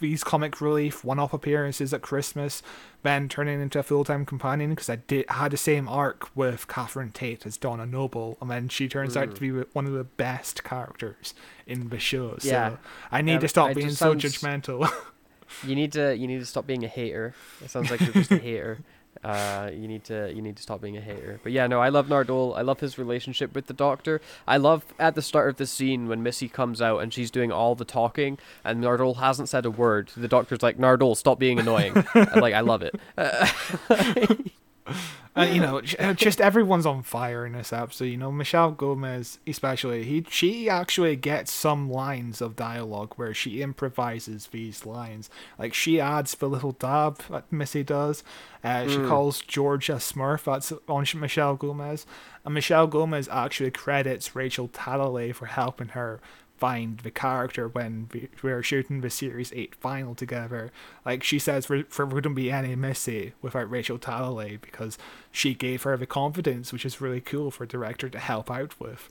these 0.00 0.24
comic 0.24 0.60
relief 0.60 1.04
one-off 1.04 1.32
appearances 1.34 1.92
at 1.92 2.00
Christmas, 2.02 2.62
then 3.02 3.28
turning 3.28 3.60
into 3.60 3.78
a 3.78 3.82
full-time 3.82 4.24
companion 4.24 4.70
because 4.70 4.88
I 4.88 4.96
did 4.96 5.28
had 5.28 5.52
the 5.52 5.56
same 5.56 5.88
arc 5.88 6.34
with 6.36 6.68
Catherine 6.68 7.10
Tate 7.12 7.44
as 7.46 7.56
Donna 7.56 7.84
Noble, 7.86 8.38
and 8.40 8.50
then 8.50 8.68
she 8.68 8.88
turns 8.88 9.16
out 9.16 9.34
to 9.34 9.40
be 9.40 9.50
one 9.50 9.86
of 9.86 9.92
the 9.92 10.04
best 10.04 10.64
characters 10.64 11.34
in 11.66 11.88
the 11.90 11.98
show. 11.98 12.36
So 12.38 12.48
Yeah. 12.48 12.76
I 13.12 13.20
need 13.22 13.34
Um, 13.36 13.40
to 13.40 13.48
stop 13.48 13.74
being 13.74 13.90
so 13.90 14.10
sounds- 14.12 14.24
judgmental. 14.24 14.90
you 15.66 15.74
need 15.74 15.92
to 15.92 16.16
you 16.16 16.26
need 16.26 16.38
to 16.40 16.46
stop 16.46 16.66
being 16.66 16.84
a 16.84 16.88
hater. 16.88 17.34
It 17.62 17.70
sounds 17.70 17.90
like 17.90 18.00
you're 18.00 18.12
just 18.12 18.30
a 18.32 18.38
hater. 18.50 18.78
Uh, 19.22 19.70
you 19.72 19.86
need 19.86 20.02
to 20.04 20.32
you 20.32 20.40
need 20.40 20.56
to 20.56 20.62
stop 20.62 20.80
being 20.80 20.96
a 20.96 21.00
hater. 21.00 21.40
But 21.42 21.52
yeah, 21.52 21.66
no, 21.66 21.80
I 21.80 21.90
love 21.90 22.06
Nardole. 22.06 22.56
I 22.56 22.62
love 22.62 22.80
his 22.80 22.96
relationship 22.96 23.54
with 23.54 23.66
the 23.66 23.74
Doctor. 23.74 24.20
I 24.46 24.56
love 24.56 24.84
at 24.98 25.14
the 25.14 25.22
start 25.22 25.50
of 25.50 25.56
the 25.56 25.66
scene 25.66 26.08
when 26.08 26.22
Missy 26.22 26.48
comes 26.48 26.80
out 26.80 27.00
and 27.00 27.12
she's 27.12 27.30
doing 27.30 27.52
all 27.52 27.74
the 27.74 27.84
talking, 27.84 28.38
and 28.64 28.82
Nardole 28.82 29.16
hasn't 29.16 29.48
said 29.48 29.66
a 29.66 29.70
word. 29.70 30.10
The 30.16 30.28
Doctor's 30.28 30.62
like, 30.62 30.78
Nardole, 30.78 31.16
stop 31.16 31.38
being 31.38 31.58
annoying. 31.58 32.04
And, 32.14 32.40
like 32.40 32.54
I 32.54 32.60
love 32.60 32.82
it. 32.82 33.00
Uh, 35.36 35.42
you 35.42 35.60
know, 35.60 35.80
uh, 36.00 36.12
just 36.12 36.40
everyone's 36.40 36.84
on 36.84 37.02
fire 37.02 37.46
in 37.46 37.52
this 37.52 37.72
episode. 37.72 38.06
You 38.06 38.16
know, 38.16 38.32
Michelle 38.32 38.72
Gomez, 38.72 39.38
especially, 39.46 40.02
he 40.02 40.26
she 40.28 40.68
actually 40.68 41.14
gets 41.14 41.52
some 41.52 41.88
lines 41.88 42.40
of 42.40 42.56
dialogue 42.56 43.12
where 43.14 43.32
she 43.32 43.62
improvises 43.62 44.48
these 44.48 44.84
lines. 44.84 45.30
Like 45.56 45.72
she 45.72 46.00
adds 46.00 46.34
the 46.34 46.48
little 46.48 46.72
dab 46.72 47.18
that 47.30 47.50
Missy 47.52 47.84
does. 47.84 48.24
Uh, 48.64 48.88
She 48.88 48.96
calls 48.98 49.40
George 49.40 49.88
a 49.88 49.94
Smurf. 49.94 50.44
That's 50.44 50.72
on 50.88 51.06
Michelle 51.14 51.54
Gomez, 51.54 52.06
and 52.44 52.52
Michelle 52.52 52.88
Gomez 52.88 53.28
actually 53.30 53.70
credits 53.70 54.34
Rachel 54.34 54.66
Talalay 54.68 55.32
for 55.32 55.46
helping 55.46 55.88
her 55.88 56.20
find 56.60 56.98
the 56.98 57.10
character 57.10 57.66
when 57.66 58.08
we 58.12 58.28
we 58.42 58.52
were 58.52 58.62
shooting 58.62 59.00
the 59.00 59.10
series 59.10 59.52
8 59.52 59.74
final 59.74 60.14
together 60.14 60.70
like 61.04 61.24
she 61.24 61.38
says 61.38 61.66
there 61.66 61.82
there 61.82 62.06
wouldn't 62.06 62.36
be 62.36 62.52
any 62.52 62.76
missy 62.76 63.32
without 63.40 63.70
rachel 63.70 63.98
talalay 63.98 64.60
because 64.60 64.98
she 65.32 65.54
gave 65.54 65.82
her 65.82 65.96
the 65.96 66.06
confidence 66.06 66.72
which 66.72 66.84
is 66.84 67.00
really 67.00 67.20
cool 67.20 67.50
for 67.50 67.64
a 67.64 67.68
director 67.68 68.08
to 68.08 68.18
help 68.18 68.50
out 68.50 68.78
with 68.78 69.08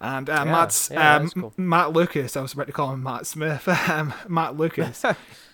and 0.00 0.30
uh, 0.30 0.44
Yeah, 0.44 0.44
Matt's 0.44 0.90
yeah, 0.90 1.16
um, 1.16 1.30
cool. 1.30 1.52
Matt 1.58 1.92
Lucas, 1.92 2.34
I 2.34 2.40
was 2.40 2.54
about 2.54 2.68
to 2.68 2.72
call 2.72 2.92
him 2.92 3.02
Matt 3.02 3.26
Smith. 3.26 3.68
um, 3.90 4.14
Matt 4.28 4.56
Lucas, 4.56 5.04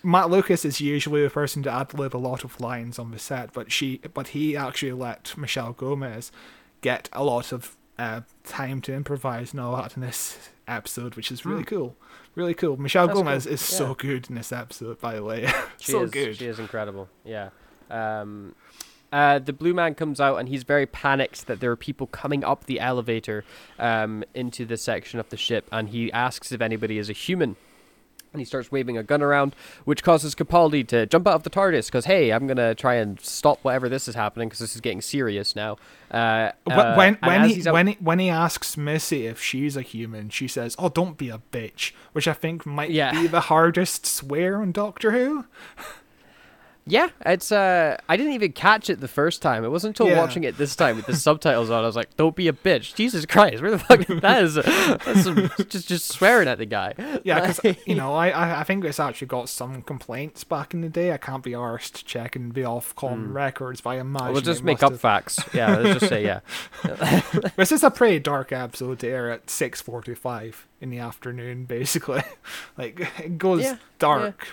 Matt 0.03 0.29
Lucas 0.29 0.63
is 0.63 0.79
usually 0.79 1.21
the 1.21 1.29
person 1.29 1.63
to 1.63 1.71
ad 1.71 1.93
lib 1.93 2.15
a 2.15 2.17
lot 2.17 2.45
of 2.45 2.59
lines 2.61 2.97
on 2.97 3.11
the 3.11 3.19
set, 3.19 3.51
but 3.51 3.73
she, 3.73 3.99
but 4.13 4.29
he 4.29 4.55
actually 4.55 4.93
let 4.93 5.37
Michelle 5.37 5.73
Gomez 5.73 6.31
get 6.79 7.09
a 7.11 7.25
lot 7.25 7.51
of 7.51 7.75
uh, 7.99 8.21
time 8.45 8.79
to 8.81 8.93
improvise 8.93 9.51
and 9.51 9.59
all 9.59 9.75
that 9.75 9.97
in 9.97 10.01
this 10.01 10.49
episode, 10.67 11.15
which 11.15 11.31
is 11.31 11.45
really 11.45 11.63
cool. 11.63 11.95
Really 12.35 12.53
cool. 12.53 12.77
Michelle. 12.77 13.07
That's 13.07 13.17
Gomez 13.17 13.43
cool, 13.45 13.53
is 13.53 13.61
so 13.61 13.93
good 13.95 14.29
in 14.29 14.35
this 14.35 14.51
episode, 14.51 14.99
by 14.99 15.15
the 15.15 15.23
way. 15.23 15.49
She 15.79 15.91
so 15.91 16.03
is, 16.03 16.11
good. 16.11 16.35
She 16.35 16.47
is 16.47 16.59
incredible. 16.59 17.07
Yeah. 17.23 17.49
Um, 17.91 18.55
uh, 19.11 19.39
the 19.39 19.53
blue 19.53 19.73
man 19.73 19.95
comes 19.95 20.19
out 20.19 20.37
and 20.37 20.49
he's 20.49 20.63
very 20.63 20.85
panicked 20.85 21.47
that 21.47 21.59
there 21.59 21.71
are 21.71 21.75
people 21.77 22.07
coming 22.07 22.43
up 22.43 22.65
the 22.65 22.79
elevator 22.79 23.45
um, 23.79 24.23
into 24.33 24.65
the 24.65 24.75
section 24.75 25.19
of 25.19 25.29
the 25.29 25.37
ship, 25.37 25.67
and 25.71 25.89
he 25.89 26.11
asks 26.11 26.51
if 26.51 26.61
anybody 26.61 26.97
is 26.97 27.09
a 27.09 27.13
human. 27.13 27.55
And 28.37 28.41
he 28.41 28.45
starts 28.45 28.71
waving 28.71 28.97
a 28.99 29.01
gun 29.03 29.23
around, 29.23 29.55
which 29.83 30.03
causes 30.03 30.35
Capaldi 30.35 30.87
to 30.89 31.07
jump 31.07 31.27
out 31.27 31.33
of 31.33 31.41
the 31.43 31.49
TARDIS 31.49 31.87
because, 31.87 32.05
hey, 32.05 32.29
I'm 32.31 32.45
going 32.45 32.57
to 32.57 32.75
try 32.75 32.93
and 32.95 33.19
stop 33.19 33.63
whatever 33.63 33.89
this 33.89 34.07
is 34.07 34.13
happening 34.13 34.47
because 34.47 34.59
this 34.59 34.75
is 34.75 34.81
getting 34.81 35.01
serious 35.01 35.55
now. 35.55 35.77
Uh, 36.11 36.51
uh, 36.69 36.93
when 36.95 37.15
when 37.23 37.49
he, 37.49 37.67
out- 37.67 37.73
when 37.73 37.87
he, 37.87 37.97
when 37.99 38.19
he 38.19 38.29
asks 38.29 38.77
Missy 38.77 39.25
if 39.25 39.41
she's 39.41 39.75
a 39.75 39.81
human, 39.81 40.29
she 40.29 40.47
says, 40.47 40.75
"Oh, 40.77 40.87
don't 40.89 41.17
be 41.17 41.29
a 41.29 41.41
bitch," 41.51 41.93
which 42.11 42.27
I 42.27 42.33
think 42.33 42.63
might 42.65 42.91
Yeah. 42.91 43.11
be 43.11 43.25
the 43.27 43.41
hardest 43.41 44.05
swear 44.05 44.61
on 44.61 44.71
Doctor 44.71 45.11
Who. 45.11 45.45
Yeah, 46.87 47.09
it's 47.25 47.51
uh 47.51 47.97
I 48.07 48.17
didn't 48.17 48.33
even 48.33 48.51
catch 48.51 48.89
it 48.89 48.99
the 49.01 49.07
first 49.07 49.41
time. 49.41 49.63
It 49.65 49.69
wasn't 49.69 49.99
until 49.99 50.13
Yeah. 50.13 50.19
watching 50.21 50.43
it 50.43 50.57
this 50.57 50.75
time 50.75 50.95
with 50.95 51.05
the 51.05 51.15
subtitles 51.15 51.69
on 51.69 51.83
I 51.83 51.87
was 51.87 51.95
like, 51.95 52.15
"Don't 52.17 52.35
be 52.35 52.47
a 52.47 52.53
bitch." 52.53 52.95
Jesus 52.95 53.25
Christ, 53.25 53.61
where 53.61 53.71
the 53.71 53.79
fuck 53.79 54.05
that 54.07 54.43
is? 54.43 54.55
That's 54.55 55.23
some, 55.23 55.49
just 55.69 55.87
just 55.87 56.07
swearing 56.09 56.47
at 56.47 56.57
the 56.59 56.65
guy. 56.65 56.93
Yeah, 57.23 57.39
because 57.41 57.77
you 57.85 57.95
know, 57.95 58.13
I, 58.13 58.59
I 58.61 58.63
think 58.63 58.85
it's 58.85 58.99
actually 58.99 59.27
got 59.27 59.49
some 59.49 59.81
complaints 59.81 60.43
back 60.43 60.73
in 60.73 60.81
the 60.81 60.89
day. 60.89 61.11
I 61.11 61.17
can't 61.17 61.43
be 61.43 61.51
arsed 61.51 61.93
to 61.93 62.05
check 62.05 62.35
and 62.35 62.53
checking 62.53 62.63
the 62.63 62.67
Ofcom 62.67 63.33
records, 63.33 63.81
but 63.81 63.91
I 63.91 63.95
imagine 63.99 64.33
We'll 64.33 64.41
just 64.41 64.63
make 64.63 64.83
up 64.83 64.91
have- 64.93 65.01
facts. 65.01 65.39
Yeah, 65.53 65.77
let's 65.79 65.99
just 65.99 66.09
say 66.09 66.23
yeah. 66.25 66.39
This 67.55 67.71
is 67.71 67.83
a 67.83 67.91
pretty 67.91 68.19
dark 68.19 68.51
episode 68.51 68.99
to 68.99 69.07
air 69.07 69.31
at 69.31 69.49
six 69.49 69.81
forty-five 69.81 70.67
in 70.81 70.89
the 70.89 70.99
afternoon, 70.99 71.65
basically. 71.65 72.21
like 72.77 72.99
it 73.19 73.37
goes 73.37 73.63
Yeah, 73.63 73.77
dark. 73.99 74.47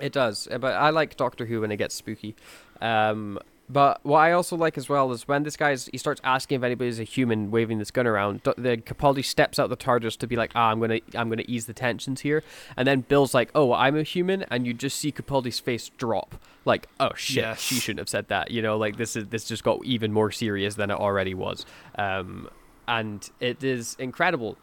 It 0.00 0.12
does, 0.12 0.48
uh, 0.50 0.58
but 0.58 0.74
I 0.74 0.90
like 0.90 1.16
Doctor 1.16 1.46
Who 1.46 1.60
when 1.62 1.72
it 1.72 1.76
gets 1.76 1.94
spooky. 1.94 2.34
Um, 2.80 3.38
but 3.70 4.00
what 4.02 4.20
I 4.20 4.32
also 4.32 4.56
like 4.56 4.78
as 4.78 4.88
well 4.88 5.12
is 5.12 5.28
when 5.28 5.42
this 5.42 5.54
guy's 5.56 5.88
he 5.92 5.98
starts 5.98 6.22
asking 6.24 6.56
if 6.56 6.62
anybody's 6.62 6.98
a 6.98 7.04
human, 7.04 7.50
waving 7.50 7.78
this 7.78 7.90
gun 7.90 8.06
around. 8.06 8.40
The 8.44 8.78
Capaldi 8.78 9.22
steps 9.22 9.58
out 9.58 9.68
the 9.68 9.76
TARDIS 9.76 10.16
to 10.18 10.26
be 10.26 10.36
like, 10.36 10.52
"Ah, 10.54 10.70
I'm 10.70 10.80
gonna, 10.80 11.00
I'm 11.14 11.28
gonna 11.28 11.44
ease 11.46 11.66
the 11.66 11.74
tensions 11.74 12.22
here." 12.22 12.42
And 12.78 12.88
then 12.88 13.02
Bill's 13.02 13.34
like, 13.34 13.50
"Oh, 13.54 13.74
I'm 13.74 13.94
a 13.96 14.02
human," 14.04 14.44
and 14.44 14.66
you 14.66 14.72
just 14.72 14.98
see 14.98 15.12
Capaldi's 15.12 15.58
face 15.60 15.90
drop. 15.98 16.36
Like, 16.64 16.88
"Oh 16.98 17.10
shit, 17.14 17.36
Yes. 17.42 17.60
she 17.60 17.74
shouldn't 17.74 17.98
have 17.98 18.08
said 18.08 18.28
that." 18.28 18.50
You 18.50 18.62
know, 18.62 18.78
like 18.78 18.96
this 18.96 19.16
is 19.16 19.26
this 19.26 19.44
just 19.44 19.64
got 19.64 19.84
even 19.84 20.14
more 20.14 20.30
serious 20.30 20.76
than 20.76 20.90
it 20.90 20.96
already 20.98 21.34
was. 21.34 21.66
Um, 21.98 22.48
and 22.86 23.28
it 23.38 23.62
is 23.62 23.96
incredible 23.98 24.56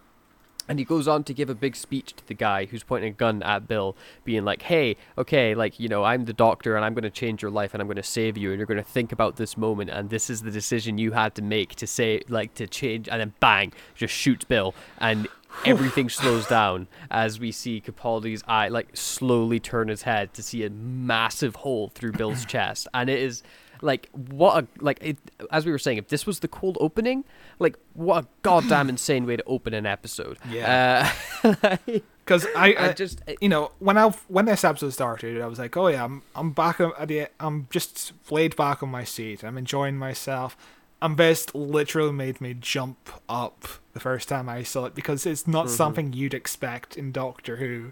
and 0.67 0.79
he 0.79 0.85
goes 0.85 1.07
on 1.07 1.23
to 1.25 1.33
give 1.33 1.49
a 1.49 1.55
big 1.55 1.75
speech 1.75 2.15
to 2.15 2.27
the 2.27 2.33
guy 2.33 2.65
who's 2.65 2.83
pointing 2.83 3.11
a 3.11 3.15
gun 3.15 3.43
at 3.43 3.67
Bill, 3.67 3.95
being 4.23 4.45
like, 4.45 4.63
hey, 4.63 4.95
okay, 5.17 5.55
like, 5.55 5.79
you 5.79 5.87
know, 5.87 6.03
I'm 6.03 6.25
the 6.25 6.33
doctor 6.33 6.75
and 6.75 6.83
I'm 6.83 6.93
going 6.93 7.03
to 7.03 7.09
change 7.09 7.41
your 7.41 7.51
life 7.51 7.73
and 7.73 7.81
I'm 7.81 7.87
going 7.87 7.97
to 7.97 8.03
save 8.03 8.37
you 8.37 8.51
and 8.51 8.59
you're 8.59 8.65
going 8.65 8.77
to 8.77 8.83
think 8.83 9.11
about 9.11 9.35
this 9.35 9.57
moment 9.57 9.89
and 9.89 10.09
this 10.09 10.29
is 10.29 10.41
the 10.41 10.51
decision 10.51 10.97
you 10.97 11.11
had 11.11 11.35
to 11.35 11.41
make 11.41 11.75
to 11.75 11.87
say, 11.87 12.21
like, 12.29 12.53
to 12.55 12.67
change. 12.67 13.07
And 13.07 13.21
then 13.21 13.33
bang, 13.39 13.73
just 13.93 14.13
shoots 14.13 14.45
Bill 14.45 14.73
and 14.97 15.27
everything 15.65 16.09
slows 16.09 16.47
down 16.47 16.87
as 17.11 17.39
we 17.39 17.51
see 17.51 17.81
Capaldi's 17.81 18.43
eye, 18.47 18.67
like, 18.69 18.89
slowly 18.95 19.59
turn 19.59 19.87
his 19.87 20.03
head 20.03 20.33
to 20.33 20.43
see 20.43 20.63
a 20.63 20.69
massive 20.69 21.57
hole 21.57 21.89
through 21.89 22.13
Bill's 22.13 22.45
chest. 22.47 22.87
And 22.93 23.09
it 23.09 23.19
is. 23.19 23.43
Like 23.85 24.09
what 24.13 24.63
a 24.63 24.67
like 24.79 24.97
it, 25.01 25.17
as 25.51 25.65
we 25.65 25.71
were 25.71 25.77
saying, 25.79 25.97
if 25.99 26.07
this 26.09 26.25
was 26.25 26.39
the 26.39 26.47
cold 26.47 26.77
opening, 26.81 27.23
like 27.59 27.77
what 27.93 28.23
a 28.23 28.27
goddamn 28.41 28.89
insane 28.95 29.25
way 29.25 29.37
to 29.37 29.43
open 29.45 29.73
an 29.73 29.85
episode. 29.85 30.37
Yeah. 30.49 31.11
Uh, 31.43 31.77
Because 32.25 32.47
I, 32.55 32.73
I 32.73 32.89
I 32.89 32.93
just- 32.93 33.21
you 33.39 33.49
know, 33.49 33.71
when 33.77 33.99
I 33.99 34.07
when 34.27 34.45
this 34.45 34.63
episode 34.63 34.89
started, 34.93 35.39
I 35.39 35.45
was 35.45 35.59
like, 35.59 35.77
oh 35.77 35.87
yeah, 35.89 36.03
I'm 36.03 36.23
I'm 36.35 36.51
back 36.53 36.81
on- 36.81 36.93
at 36.97 37.07
the, 37.07 37.27
I'm 37.39 37.67
just 37.69 38.13
laid 38.31 38.55
back 38.55 38.81
on 38.81 38.89
my 38.89 39.03
seat. 39.03 39.43
I'm 39.43 39.59
enjoying 39.59 39.95
myself. 39.97 40.57
And 41.03 41.17
this 41.17 41.53
literally 41.53 42.13
made 42.13 42.41
me 42.41 42.55
jump 42.55 43.11
up 43.29 43.67
the 43.93 43.99
first 43.99 44.27
time 44.27 44.49
I 44.49 44.63
saw 44.63 44.85
it 44.85 44.95
because 44.95 45.27
it's 45.27 45.45
not 45.47 45.69
something 45.69 46.13
you'd 46.13 46.33
expect 46.33 46.97
in 46.97 47.11
Doctor 47.11 47.57
Who 47.57 47.91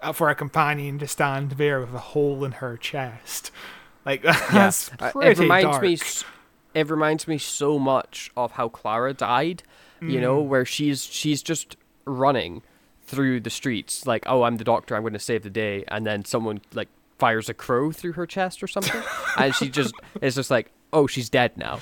uh, 0.00 0.12
for 0.12 0.30
a 0.30 0.34
companion 0.34 0.98
to 1.00 1.06
stand 1.06 1.52
there 1.52 1.78
with 1.80 1.92
a 1.92 1.98
hole 1.98 2.44
in 2.46 2.52
her 2.52 2.78
chest. 2.78 3.50
Like 4.06 4.22
that's 4.52 4.90
Uh, 5.00 5.10
pretty 5.10 5.30
it 5.32 5.38
reminds 5.38 5.64
dark. 5.66 5.82
me 5.82 5.98
it 6.74 6.88
reminds 6.90 7.26
me 7.28 7.36
so 7.38 7.78
much 7.78 8.30
of 8.36 8.52
how 8.52 8.68
Clara 8.68 9.12
died 9.12 9.62
you 10.00 10.20
know 10.20 10.42
Mm. 10.42 10.46
where 10.48 10.64
she's 10.64 11.04
she's 11.04 11.42
just 11.42 11.76
running 12.04 12.62
through 13.06 13.40
the 13.40 13.50
streets 13.50 14.06
like 14.06 14.22
oh 14.26 14.42
I'm 14.44 14.56
the 14.56 14.64
doctor 14.64 14.94
I'm 14.96 15.02
going 15.02 15.12
to 15.14 15.18
save 15.18 15.42
the 15.42 15.50
day 15.50 15.84
and 15.88 16.06
then 16.06 16.24
someone 16.24 16.60
like 16.74 16.88
fires 17.18 17.48
a 17.48 17.54
crow 17.54 17.92
through 17.92 18.12
her 18.12 18.26
chest 18.26 18.62
or 18.62 18.66
something 18.66 19.00
and 19.38 19.54
she 19.54 19.68
just 19.70 19.94
is 20.20 20.34
just 20.34 20.50
like 20.50 20.70
oh 20.92 21.06
she's 21.06 21.30
dead 21.30 21.56
now 21.56 21.80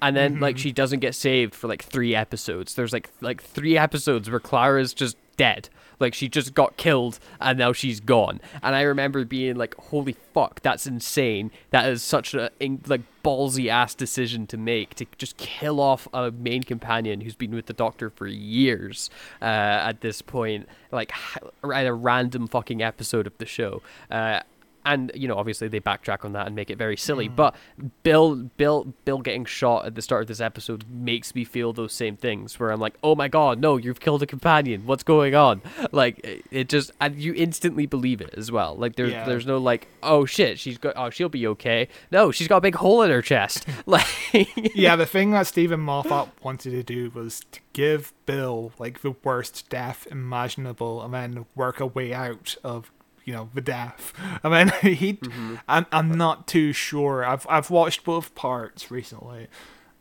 and 0.00 0.14
then 0.16 0.34
Mm-hmm. 0.34 0.42
like 0.42 0.58
she 0.58 0.70
doesn't 0.72 1.00
get 1.00 1.14
saved 1.14 1.54
for 1.54 1.66
like 1.66 1.82
3 1.82 2.14
episodes 2.14 2.74
there's 2.74 2.92
like 2.92 3.10
like 3.20 3.42
3 3.42 3.76
episodes 3.76 4.30
where 4.30 4.38
Clara's 4.40 4.94
just 4.94 5.16
dead. 5.36 5.68
Like 5.98 6.14
she 6.14 6.28
just 6.28 6.54
got 6.54 6.76
killed 6.76 7.18
and 7.40 7.58
now 7.58 7.72
she's 7.72 8.00
gone. 8.00 8.40
And 8.62 8.74
i 8.74 8.82
remember 8.82 9.24
being 9.24 9.56
like 9.56 9.74
holy 9.76 10.16
fuck 10.34 10.60
that's 10.62 10.86
insane. 10.86 11.50
That 11.70 11.88
is 11.88 12.02
such 12.02 12.34
a 12.34 12.50
like 12.86 13.02
ballsy 13.24 13.68
ass 13.68 13.94
decision 13.94 14.46
to 14.48 14.56
make 14.56 14.94
to 14.96 15.06
just 15.18 15.36
kill 15.36 15.80
off 15.80 16.06
a 16.12 16.30
main 16.30 16.62
companion 16.62 17.22
who's 17.22 17.34
been 17.34 17.54
with 17.54 17.66
the 17.66 17.72
doctor 17.72 18.10
for 18.10 18.26
years 18.26 19.10
uh, 19.40 19.44
at 19.44 20.00
this 20.00 20.22
point 20.22 20.68
like 20.92 21.12
at 21.64 21.86
a 21.86 21.94
random 21.94 22.46
fucking 22.46 22.82
episode 22.82 23.26
of 23.26 23.36
the 23.38 23.46
show. 23.46 23.82
Uh, 24.10 24.40
and 24.86 25.12
you 25.14 25.28
know 25.28 25.36
obviously 25.36 25.68
they 25.68 25.80
backtrack 25.80 26.24
on 26.24 26.32
that 26.32 26.46
and 26.46 26.56
make 26.56 26.70
it 26.70 26.78
very 26.78 26.96
silly 26.96 27.28
mm. 27.28 27.36
but 27.36 27.54
bill 28.02 28.36
bill 28.56 28.92
bill 29.04 29.18
getting 29.18 29.44
shot 29.44 29.86
at 29.86 29.94
the 29.94 30.02
start 30.02 30.22
of 30.22 30.28
this 30.28 30.40
episode 30.40 30.84
makes 30.88 31.34
me 31.34 31.44
feel 31.44 31.72
those 31.72 31.92
same 31.92 32.16
things 32.16 32.58
where 32.58 32.70
i'm 32.70 32.80
like 32.80 32.96
oh 33.02 33.14
my 33.14 33.28
god 33.28 33.60
no 33.60 33.76
you've 33.76 34.00
killed 34.00 34.22
a 34.22 34.26
companion. 34.26 34.86
What's 34.86 35.02
going 35.02 35.34
on? 35.34 35.62
Like 35.92 36.18
it, 36.24 36.44
it 36.50 36.68
just 36.68 36.90
and 37.00 37.14
you 37.16 37.32
instantly 37.34 37.86
believe 37.86 38.20
it 38.20 38.34
as 38.36 38.50
well. 38.50 38.74
Like 38.76 38.96
there's 38.96 39.12
Yeah. 39.12 39.24
there's 39.24 39.46
no 39.46 39.56
like 39.58 39.88
oh 40.02 40.26
shit 40.26 40.58
she's 40.58 40.76
got 40.76 40.94
oh 40.96 41.10
she'll 41.10 41.28
be 41.28 41.46
okay. 41.46 41.88
No 42.10 42.32
she's 42.32 42.48
got 42.48 42.58
a 42.58 42.60
big 42.60 42.74
hole 42.74 43.02
in 43.02 43.10
her 43.10 43.22
chest. 43.22 43.66
Like 43.86 44.06
yeah, 44.74 44.96
the 44.96 45.06
thing 45.06 45.30
that 45.30 45.46
Steven 45.46 45.80
Moffat 45.80 46.28
wanted 46.42 46.70
to 46.72 46.82
do 46.82 47.10
was 47.10 47.44
to 47.52 47.60
give 47.72 48.12
Bill 48.26 48.72
like 48.78 49.02
the 49.02 49.14
worst 49.22 49.68
death 49.68 50.06
imaginable, 50.10 51.02
and 51.02 51.14
then 51.14 51.46
work 51.54 51.78
a 51.78 51.86
way 51.86 52.12
out 52.12 52.56
of 52.64 52.90
you 53.26 53.34
know 53.34 53.50
the 53.52 53.60
death. 53.60 54.14
I 54.42 54.48
mean, 54.48 54.72
he, 54.94 55.14
mm-hmm. 55.14 55.56
I'm, 55.68 55.84
I'm 55.92 56.16
not 56.16 56.46
too 56.46 56.72
sure. 56.72 57.24
I've 57.24 57.46
I've 57.50 57.68
watched 57.68 58.04
both 58.04 58.34
parts 58.34 58.90
recently, 58.90 59.48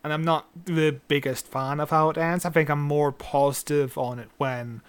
and 0.03 0.13
I'm 0.13 0.23
not 0.23 0.47
the 0.65 0.91
biggest 1.09 1.47
fan 1.47 1.81
of 1.81 1.89
how 1.89 2.09
it 2.11 2.17
ends. 2.17 2.45
I 2.45 2.51
think 2.51 2.69
I'm 2.69 2.81
more 2.81 3.11
positive 3.11 3.97
on 3.97 4.19
it 4.19 4.29
when 4.37 4.81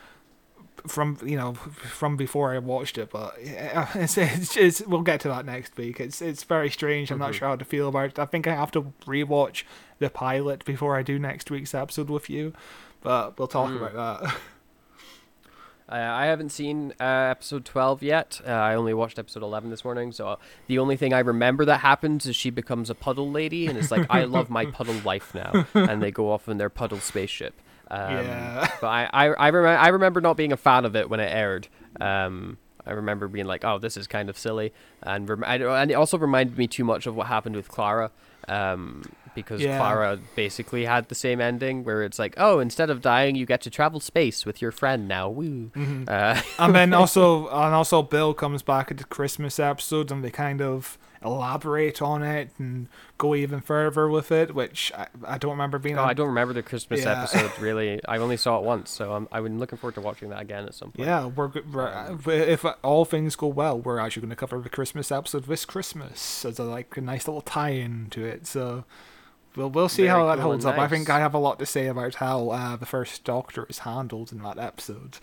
from 0.86 1.18
you 1.24 1.36
know 1.36 1.54
from 1.54 2.16
before 2.16 2.54
I 2.54 2.58
watched 2.58 2.98
it, 2.98 3.10
but 3.10 3.34
it's, 3.38 4.18
it's, 4.18 4.56
it's 4.56 4.80
we'll 4.82 5.02
get 5.02 5.20
to 5.20 5.28
that 5.28 5.46
next 5.46 5.76
week. 5.76 5.98
It's 5.98 6.20
it's 6.20 6.44
very 6.44 6.70
strange. 6.70 7.10
I'm 7.10 7.18
not 7.18 7.30
mm-hmm. 7.30 7.38
sure 7.38 7.48
how 7.48 7.56
to 7.56 7.64
feel 7.64 7.88
about 7.88 8.10
it. 8.10 8.18
I 8.18 8.26
think 8.26 8.46
I 8.46 8.54
have 8.54 8.70
to 8.72 8.92
rewatch 9.06 9.64
the 9.98 10.10
pilot 10.10 10.64
before 10.64 10.96
I 10.96 11.02
do 11.02 11.18
next 11.18 11.50
week's 11.50 11.74
episode 11.74 12.10
with 12.10 12.28
you, 12.28 12.52
but 13.00 13.38
we'll 13.38 13.48
talk 13.48 13.70
mm. 13.70 13.76
about 13.76 14.22
that. 14.22 14.36
Uh, 15.88 15.94
I 15.94 16.26
haven't 16.26 16.48
seen 16.50 16.92
uh, 17.00 17.04
episode 17.04 17.64
12 17.64 18.02
yet. 18.02 18.40
Uh, 18.46 18.50
I 18.50 18.74
only 18.74 18.92
watched 18.92 19.18
episode 19.18 19.42
11 19.44 19.70
this 19.70 19.84
morning. 19.84 20.10
So 20.10 20.38
the 20.66 20.78
only 20.78 20.96
thing 20.96 21.12
I 21.12 21.20
remember 21.20 21.64
that 21.64 21.80
happens 21.80 22.26
is 22.26 22.34
she 22.34 22.50
becomes 22.50 22.90
a 22.90 22.94
puddle 22.94 23.30
lady 23.30 23.68
and 23.68 23.78
it's 23.78 23.90
like, 23.92 24.06
I 24.10 24.24
love 24.36 24.50
my 24.50 24.66
puddle 24.66 24.96
life 25.04 25.32
now. 25.34 25.66
And 25.74 26.02
they 26.02 26.10
go 26.10 26.32
off 26.32 26.48
in 26.48 26.58
their 26.58 26.70
puddle 26.70 26.98
spaceship. 26.98 27.54
Um, 27.88 28.10
Yeah. 28.10 28.70
But 28.80 28.86
I, 28.88 29.10
I, 29.12 29.24
I, 29.26 29.48
remember, 29.48 29.78
I 29.78 29.88
remember 29.88 30.20
not 30.20 30.36
being 30.36 30.52
a 30.52 30.56
fan 30.56 30.84
of 30.84 30.96
it 30.96 31.08
when 31.08 31.20
it 31.20 31.32
aired. 31.32 31.68
Um, 32.00 32.58
I 32.84 32.92
remember 32.92 33.28
being 33.28 33.46
like, 33.46 33.64
oh, 33.64 33.78
this 33.78 33.96
is 33.96 34.08
kind 34.08 34.28
of 34.28 34.36
silly. 34.36 34.72
And, 35.02 35.28
rem- 35.28 35.44
I, 35.44 35.56
and 35.56 35.90
it 35.92 35.94
also 35.94 36.18
reminded 36.18 36.58
me 36.58 36.66
too 36.66 36.84
much 36.84 37.06
of 37.06 37.14
what 37.14 37.28
happened 37.28 37.54
with 37.54 37.68
Clara. 37.68 38.10
Um, 38.48 39.02
because 39.36 39.60
Yeah. 39.60 39.78
Clara 39.78 40.18
basically 40.34 40.84
had 40.86 41.08
the 41.08 41.14
same 41.14 41.40
ending 41.40 41.84
where 41.84 42.02
it's 42.02 42.18
like, 42.18 42.34
oh, 42.36 42.58
instead 42.58 42.90
of 42.90 43.00
dying, 43.00 43.36
you 43.36 43.46
get 43.46 43.60
to 43.60 43.70
travel 43.70 44.00
space 44.00 44.44
with 44.44 44.60
your 44.60 44.72
friend 44.72 45.06
now. 45.06 45.28
Woo. 45.28 45.70
Mm-hmm. 45.76 46.04
Uh, 46.08 46.40
and 46.58 46.74
then 46.74 46.92
also 46.92 47.46
and 47.46 47.72
also 47.72 48.02
Bill 48.02 48.34
comes 48.34 48.62
back 48.62 48.90
at 48.90 48.96
the 48.98 49.04
Christmas 49.04 49.60
episode 49.60 50.10
and 50.10 50.24
they 50.24 50.30
kind 50.30 50.60
of 50.60 50.98
elaborate 51.24 52.00
on 52.02 52.22
it 52.22 52.50
and 52.58 52.88
go 53.18 53.34
even 53.34 53.60
further 53.60 54.06
with 54.08 54.30
it, 54.30 54.54
which 54.54 54.92
I, 54.96 55.06
I 55.26 55.38
don't 55.38 55.52
remember 55.52 55.78
being. 55.78 55.98
Oh, 55.98 56.02
a- 56.02 56.06
I 56.08 56.12
don't 56.14 56.28
remember 56.28 56.52
the 56.54 56.62
Christmas 56.62 57.02
Yeah. 57.04 57.18
episode 57.22 57.50
really. 57.58 58.00
I 58.06 58.18
only 58.18 58.36
saw 58.36 58.58
it 58.58 58.64
once, 58.64 58.90
so 58.90 59.12
I'm 59.14 59.26
I'm 59.32 59.58
looking 59.58 59.78
forward 59.78 59.94
to 59.96 60.00
watching 60.02 60.28
that 60.30 60.42
again 60.42 60.64
at 60.66 60.74
some 60.74 60.92
point. 60.92 61.06
Yeah, 61.08 61.26
we're, 61.26 61.50
we're 61.72 61.88
um, 61.92 62.20
uh, 62.26 62.30
if 62.30 62.64
all 62.84 63.04
things 63.04 63.34
go 63.34 63.46
well, 63.48 63.78
we're 63.78 63.98
actually 63.98 64.22
going 64.22 64.30
to 64.30 64.36
cover 64.36 64.60
the 64.60 64.68
Christmas 64.68 65.10
episode 65.10 65.44
this 65.44 65.64
Christmas 65.64 66.44
as 66.44 66.58
a 66.58 66.64
like 66.64 66.96
a 66.96 67.00
nice 67.00 67.26
little 67.26 67.40
tie-in 67.42 68.08
to 68.10 68.24
it. 68.24 68.46
So 68.46 68.84
we'll 69.56 69.70
we'll 69.70 69.88
see 69.88 70.06
how 70.06 70.26
that 70.26 70.36
cool 70.36 70.50
holds 70.50 70.64
up. 70.64 70.78
I 70.78 70.86
think. 70.88 71.10
I 71.10 71.18
have 71.18 71.34
a 71.34 71.38
lot 71.38 71.58
to 71.58 71.66
say 71.66 71.86
about 71.86 72.16
how 72.16 72.50
uh, 72.50 72.76
the 72.76 72.86
first 72.86 73.24
Doctor 73.24 73.66
is 73.68 73.80
handled 73.80 74.32
in 74.32 74.42
that 74.42 74.58
episode. 74.58 75.18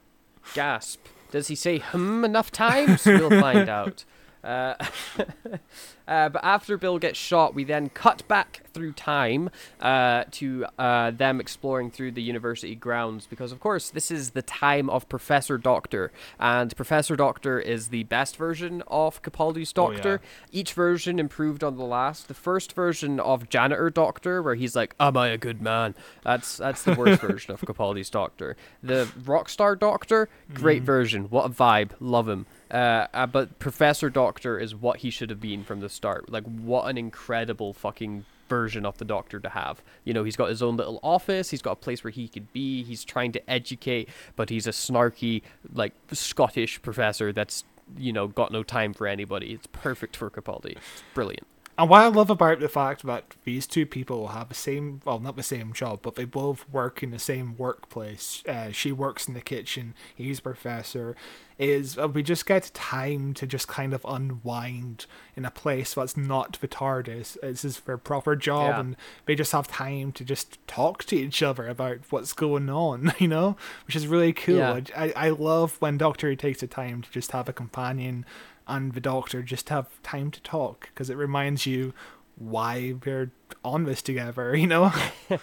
Gasp! 0.54 1.00
Does 1.30 1.48
he 1.48 1.54
say 1.54 1.78
hmm 1.78 2.24
enough 2.24 2.50
times? 2.50 3.04
we'll 3.06 3.30
find 3.30 3.68
out. 3.80 4.04
Uh, 4.44 4.74
uh, 6.08 6.28
but 6.28 6.44
after 6.44 6.76
Bill 6.76 6.98
gets 6.98 7.18
shot, 7.18 7.54
we 7.54 7.64
then 7.64 7.88
cut 7.88 8.26
back 8.28 8.62
through 8.74 8.92
time 8.92 9.48
uh, 9.80 10.24
to 10.32 10.66
uh, 10.78 11.10
them 11.12 11.40
exploring 11.40 11.90
through 11.90 12.12
the 12.12 12.22
university 12.22 12.74
grounds 12.74 13.26
because, 13.26 13.52
of 13.52 13.60
course, 13.60 13.90
this 13.90 14.10
is 14.10 14.30
the 14.30 14.42
time 14.42 14.90
of 14.90 15.08
Professor 15.08 15.56
Doctor, 15.56 16.12
and 16.38 16.74
Professor 16.76 17.16
Doctor 17.16 17.58
is 17.58 17.88
the 17.88 18.04
best 18.04 18.36
version 18.36 18.82
of 18.88 19.22
Capaldi's 19.22 19.72
Doctor. 19.72 20.20
Each 20.52 20.72
version 20.72 21.18
improved 21.18 21.64
on 21.64 21.76
the 21.76 21.84
last. 21.84 22.28
The 22.28 22.34
first 22.34 22.72
version 22.72 23.18
of 23.20 23.48
Janitor 23.48 23.88
Doctor, 23.90 24.42
where 24.42 24.56
he's 24.56 24.76
like, 24.76 24.94
"Am 25.00 25.16
I 25.16 25.28
a 25.28 25.38
good 25.38 25.62
man?" 25.62 25.94
That's 26.22 26.56
that's 26.56 26.82
the 26.82 26.94
worst 26.94 27.20
version 27.28 27.54
of 27.54 27.60
Capaldi's 27.62 28.10
Doctor. 28.10 28.56
The 28.82 29.08
Rockstar 29.22 29.78
Doctor, 29.78 30.28
great 30.52 30.82
version. 30.82 31.24
What 31.30 31.46
a 31.46 31.48
vibe, 31.48 31.92
love 32.00 32.28
him. 32.28 32.46
Uh, 32.74 33.06
uh, 33.14 33.26
but 33.26 33.60
Professor 33.60 34.10
Doctor 34.10 34.58
is 34.58 34.74
what 34.74 34.98
he 34.98 35.10
should 35.10 35.30
have 35.30 35.40
been 35.40 35.62
from 35.62 35.78
the 35.78 35.88
start. 35.88 36.28
Like, 36.28 36.42
what 36.42 36.90
an 36.90 36.98
incredible 36.98 37.72
fucking 37.72 38.24
version 38.48 38.84
of 38.84 38.98
the 38.98 39.04
Doctor 39.04 39.38
to 39.38 39.48
have. 39.50 39.80
You 40.02 40.12
know, 40.12 40.24
he's 40.24 40.34
got 40.34 40.48
his 40.48 40.60
own 40.60 40.76
little 40.76 40.98
office. 41.00 41.50
He's 41.50 41.62
got 41.62 41.70
a 41.70 41.76
place 41.76 42.02
where 42.02 42.10
he 42.10 42.26
could 42.26 42.52
be. 42.52 42.82
He's 42.82 43.04
trying 43.04 43.30
to 43.32 43.50
educate, 43.50 44.08
but 44.34 44.50
he's 44.50 44.66
a 44.66 44.70
snarky, 44.70 45.42
like 45.72 45.92
Scottish 46.12 46.82
professor 46.82 47.32
that's 47.32 47.62
you 47.96 48.12
know 48.12 48.26
got 48.26 48.50
no 48.50 48.64
time 48.64 48.92
for 48.92 49.06
anybody. 49.06 49.52
It's 49.52 49.68
perfect 49.68 50.16
for 50.16 50.28
Capaldi. 50.28 50.72
It's 50.72 51.02
brilliant. 51.14 51.46
And 51.76 51.90
what 51.90 52.02
I 52.02 52.06
love 52.06 52.30
about 52.30 52.60
the 52.60 52.68
fact 52.68 53.02
that 53.04 53.34
these 53.42 53.66
two 53.66 53.84
people 53.84 54.28
have 54.28 54.48
the 54.48 54.54
same, 54.54 55.00
well, 55.04 55.18
not 55.18 55.34
the 55.34 55.42
same 55.42 55.72
job, 55.72 56.00
but 56.02 56.14
they 56.14 56.24
both 56.24 56.68
work 56.70 57.02
in 57.02 57.10
the 57.10 57.18
same 57.18 57.56
workplace. 57.56 58.44
Uh, 58.46 58.70
she 58.70 58.92
works 58.92 59.26
in 59.26 59.34
the 59.34 59.40
kitchen, 59.40 59.94
he's 60.14 60.38
a 60.38 60.42
professor. 60.42 61.16
Is 61.56 61.96
uh, 61.96 62.08
we 62.08 62.24
just 62.24 62.46
get 62.46 62.72
time 62.74 63.32
to 63.34 63.46
just 63.46 63.68
kind 63.68 63.94
of 63.94 64.04
unwind 64.08 65.06
in 65.36 65.44
a 65.44 65.52
place 65.52 65.94
that's 65.94 66.16
not 66.16 66.58
the 66.60 66.66
TARDIS. 66.66 67.40
This 67.40 67.64
is 67.64 67.78
their 67.80 67.96
proper 67.96 68.34
job, 68.34 68.70
Yeah. 68.70 68.80
and 68.80 68.96
they 69.26 69.36
just 69.36 69.52
have 69.52 69.68
time 69.68 70.10
to 70.12 70.24
just 70.24 70.58
talk 70.66 71.04
to 71.04 71.16
each 71.16 71.44
other 71.44 71.68
about 71.68 71.98
what's 72.10 72.32
going 72.32 72.68
on, 72.68 73.12
you 73.20 73.28
know, 73.28 73.56
which 73.86 73.94
is 73.94 74.08
really 74.08 74.32
cool. 74.32 74.56
Yeah. 74.56 74.80
I, 74.96 75.12
I 75.14 75.28
love 75.28 75.76
when 75.80 75.96
Doctor 75.96 76.28
Who 76.28 76.34
takes 76.34 76.58
the 76.60 76.66
time 76.66 77.02
to 77.02 77.10
just 77.12 77.30
have 77.30 77.48
a 77.48 77.52
companion 77.52 78.26
and 78.66 78.92
the 78.92 79.00
Doctor 79.00 79.40
just 79.42 79.68
have 79.68 80.02
time 80.02 80.32
to 80.32 80.40
talk 80.42 80.88
because 80.92 81.08
it 81.08 81.16
reminds 81.16 81.66
you 81.66 81.94
why 82.36 82.94
they're 83.04 83.30
on 83.64 83.84
this 83.84 84.02
together, 84.02 84.56
you 84.56 84.66
know? 84.66 84.92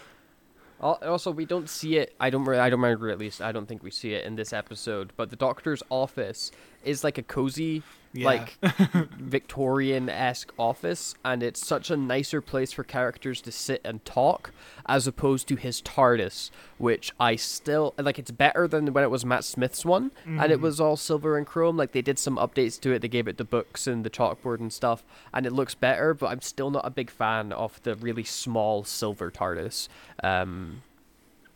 Al- 0.81 0.99
Also, 1.03 1.31
we 1.31 1.45
don't 1.45 1.69
see 1.69 1.97
it. 1.97 2.13
I 2.19 2.29
don't. 2.29 2.47
I 2.49 2.69
don't 2.69 2.81
remember 2.81 3.09
at 3.09 3.19
least. 3.19 3.41
I 3.41 3.51
don't 3.51 3.67
think 3.67 3.83
we 3.83 3.91
see 3.91 4.13
it 4.13 4.25
in 4.25 4.35
this 4.35 4.51
episode. 4.53 5.11
But 5.15 5.29
the 5.29 5.35
Doctor's 5.35 5.83
office 5.89 6.51
is 6.83 7.03
like 7.03 7.17
a 7.17 7.23
cozy, 7.23 7.83
Yeah. 8.13 8.25
like 8.25 8.57
Victorian 9.19 10.09
esque 10.09 10.51
office, 10.57 11.15
and 11.23 11.41
it's 11.43 11.65
such 11.65 11.89
a 11.89 11.97
nicer 11.97 12.41
place 12.41 12.71
for 12.71 12.83
characters 12.83 13.41
to 13.41 13.51
sit 13.51 13.81
and 13.85 14.03
talk, 14.03 14.51
as 14.87 15.07
opposed 15.07 15.47
to 15.47 15.55
his 15.55 15.81
TARDIS, 15.81 16.51
which 16.77 17.13
I 17.19 17.35
still 17.35 17.93
like. 17.97 18.19
It's 18.19 18.31
better 18.31 18.67
than 18.67 18.91
when 18.93 19.03
it 19.03 19.11
was 19.11 19.23
Matt 19.25 19.43
Smith's 19.43 19.85
one, 19.85 20.11
and 20.25 20.51
it 20.51 20.59
was 20.59 20.79
all 20.81 20.97
silver 20.97 21.37
and 21.37 21.45
chrome. 21.47 21.77
Like 21.77 21.91
they 21.93 22.01
did 22.01 22.19
some 22.19 22.35
updates 22.37 22.79
to 22.81 22.91
it. 22.91 22.99
They 23.01 23.07
gave 23.07 23.27
it 23.27 23.37
the 23.37 23.43
books 23.45 23.87
and 23.87 24.03
the 24.03 24.09
chalkboard 24.09 24.59
and 24.59 24.73
stuff, 24.73 25.03
and 25.33 25.45
it 25.45 25.53
looks 25.53 25.75
better. 25.75 26.13
But 26.13 26.27
I'm 26.27 26.41
still 26.41 26.71
not 26.71 26.85
a 26.85 26.89
big 26.89 27.09
fan 27.09 27.53
of 27.53 27.81
the 27.83 27.95
really 27.95 28.23
small 28.23 28.83
silver 28.83 29.31
TARDIS. 29.31 29.87
Um, 30.23 30.81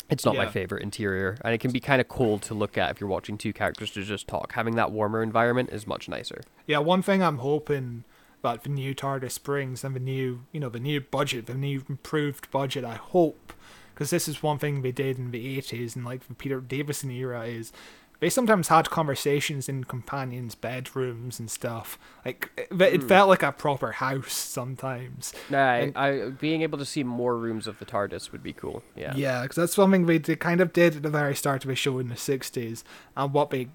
it's 0.09 0.25
not 0.25 0.35
my 0.35 0.47
favorite 0.47 0.83
interior, 0.83 1.37
and 1.43 1.53
it 1.53 1.59
can 1.59 1.71
be 1.71 1.79
kind 1.79 1.99
of 1.99 2.07
cold 2.07 2.41
to 2.43 2.53
look 2.53 2.77
at 2.77 2.91
if 2.91 3.01
you're 3.01 3.09
watching 3.09 3.37
two 3.37 3.53
characters 3.53 3.91
to 3.91 4.03
just 4.03 4.27
talk. 4.27 4.53
Having 4.53 4.75
that 4.75 4.91
warmer 4.91 5.23
environment 5.23 5.69
is 5.71 5.87
much 5.87 6.07
nicer. 6.07 6.41
yeah, 6.67 6.77
one 6.77 7.01
thing 7.01 7.23
I'm 7.23 7.39
hoping 7.39 8.03
that 8.41 8.63
the 8.63 8.69
new 8.69 8.93
TARDIS 8.93 9.41
brings 9.41 9.83
and 9.83 9.95
the 9.95 9.99
new, 9.99 10.45
you 10.51 10.59
know, 10.59 10.69
the 10.69 10.79
new 10.79 11.01
budget, 11.01 11.47
the 11.47 11.55
new 11.55 11.83
improved 11.89 12.51
budget, 12.51 12.85
I 12.85 12.95
hope, 12.95 13.53
because 13.93 14.11
this 14.11 14.27
is 14.27 14.43
one 14.43 14.59
thing 14.59 14.81
they 14.83 14.91
did 14.91 15.17
in 15.17 15.31
the 15.31 15.57
80s 15.59 15.95
and 15.95 16.05
like 16.05 16.27
the 16.27 16.35
Peter 16.35 16.61
Davison 16.61 17.09
era 17.09 17.45
is 17.45 17.73
they 18.19 18.29
sometimes 18.29 18.69
had 18.69 18.89
conversations 18.89 19.67
in 19.69 19.83
companions' 19.83 20.55
bedrooms 20.55 21.39
and 21.39 21.49
stuff. 21.51 21.97
Like 22.25 22.49
it, 22.57 22.67
it 22.81 23.01
Hmm. 23.01 23.07
felt 23.07 23.29
like 23.29 23.43
a 23.43 23.51
proper 23.51 23.93
house 23.93 24.33
sometimes. 24.33 25.33
Nah, 25.49 25.57
I, 25.57 25.75
And- 25.77 25.97
I 25.97 26.29
being 26.29 26.61
able 26.61 26.77
to 26.77 26.85
see 26.85 27.03
more 27.03 27.37
rooms 27.37 27.67
of 27.67 27.79
the 27.79 27.85
TARDIS 27.85 28.31
would 28.31 28.43
be 28.43 28.53
cool. 28.53 28.83
Yeah. 28.95 29.13
Yeah, 29.15 29.41
because 29.43 29.55
that's 29.57 29.75
something 29.75 30.05
they 30.05 30.17
did, 30.19 30.39
kind 30.39 30.61
of 30.61 30.73
did 30.73 30.95
at 30.97 31.03
the 31.03 31.09
very 31.09 31.35
start 31.35 31.63
of 31.63 31.69
the 31.69 31.75
show 31.75 31.99
in 31.99 32.09
the 32.09 32.15
60s, 32.15 32.83
and 33.17 33.33
what 33.33 33.49
they 33.49 33.67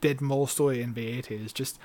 did 0.00 0.20
mostly 0.20 0.82
in 0.82 0.94
the 0.94 1.06
80s. 1.22 1.52
Just 1.52 1.78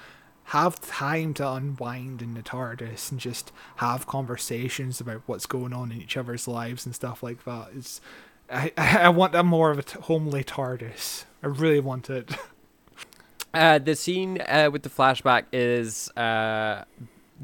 have 0.51 0.79
time 0.79 1.33
to 1.33 1.47
unwind 1.51 2.21
in 2.21 2.33
the 2.33 2.41
TARDIS 2.41 3.11
and 3.11 3.19
just 3.19 3.51
have 3.77 4.07
conversations 4.07 5.01
about 5.01 5.21
what's 5.25 5.45
going 5.45 5.73
on 5.73 5.91
in 5.91 6.01
each 6.01 6.15
other's 6.15 6.47
lives 6.47 6.85
and 6.85 6.95
stuff 6.95 7.21
like 7.21 7.43
that. 7.43 7.67
It's, 7.75 7.99
I, 8.49 8.71
I 8.77 9.09
want 9.09 9.35
a 9.35 9.43
more 9.43 9.71
of 9.71 9.77
a 9.79 9.83
t- 9.83 9.99
homely 9.99 10.43
TARDIS. 10.45 11.25
I 11.43 11.47
really 11.47 11.79
want 11.79 12.09
it. 12.09 12.31
Uh, 13.53 13.79
the 13.79 13.95
scene 13.95 14.39
uh, 14.41 14.69
with 14.71 14.83
the 14.83 14.89
flashback 14.89 15.45
is 15.51 16.11
uh, 16.15 16.83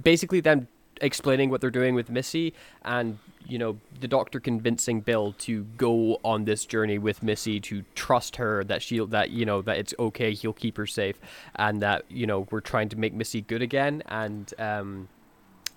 basically 0.03 0.41
them 0.41 0.67
explaining 1.01 1.49
what 1.49 1.59
they're 1.59 1.71
doing 1.71 1.95
with 1.95 2.09
Missy, 2.09 2.53
and 2.83 3.17
you 3.47 3.57
know 3.57 3.79
the 3.99 4.07
Doctor 4.07 4.39
convincing 4.39 5.01
Bill 5.01 5.33
to 5.39 5.63
go 5.77 6.19
on 6.23 6.45
this 6.45 6.65
journey 6.65 6.99
with 6.99 7.23
Missy 7.23 7.59
to 7.61 7.83
trust 7.95 8.35
her 8.35 8.63
that 8.65 8.81
she'll 8.81 9.07
that 9.07 9.31
you 9.31 9.45
know 9.45 9.61
that 9.63 9.77
it's 9.77 9.93
okay, 9.97 10.33
he'll 10.33 10.53
keep 10.53 10.77
her 10.77 10.85
safe, 10.85 11.19
and 11.55 11.81
that 11.81 12.03
you 12.09 12.27
know 12.27 12.47
we're 12.51 12.61
trying 12.61 12.89
to 12.89 12.97
make 12.97 13.13
Missy 13.13 13.41
good 13.41 13.61
again, 13.61 14.03
and 14.07 14.53
um, 14.59 15.07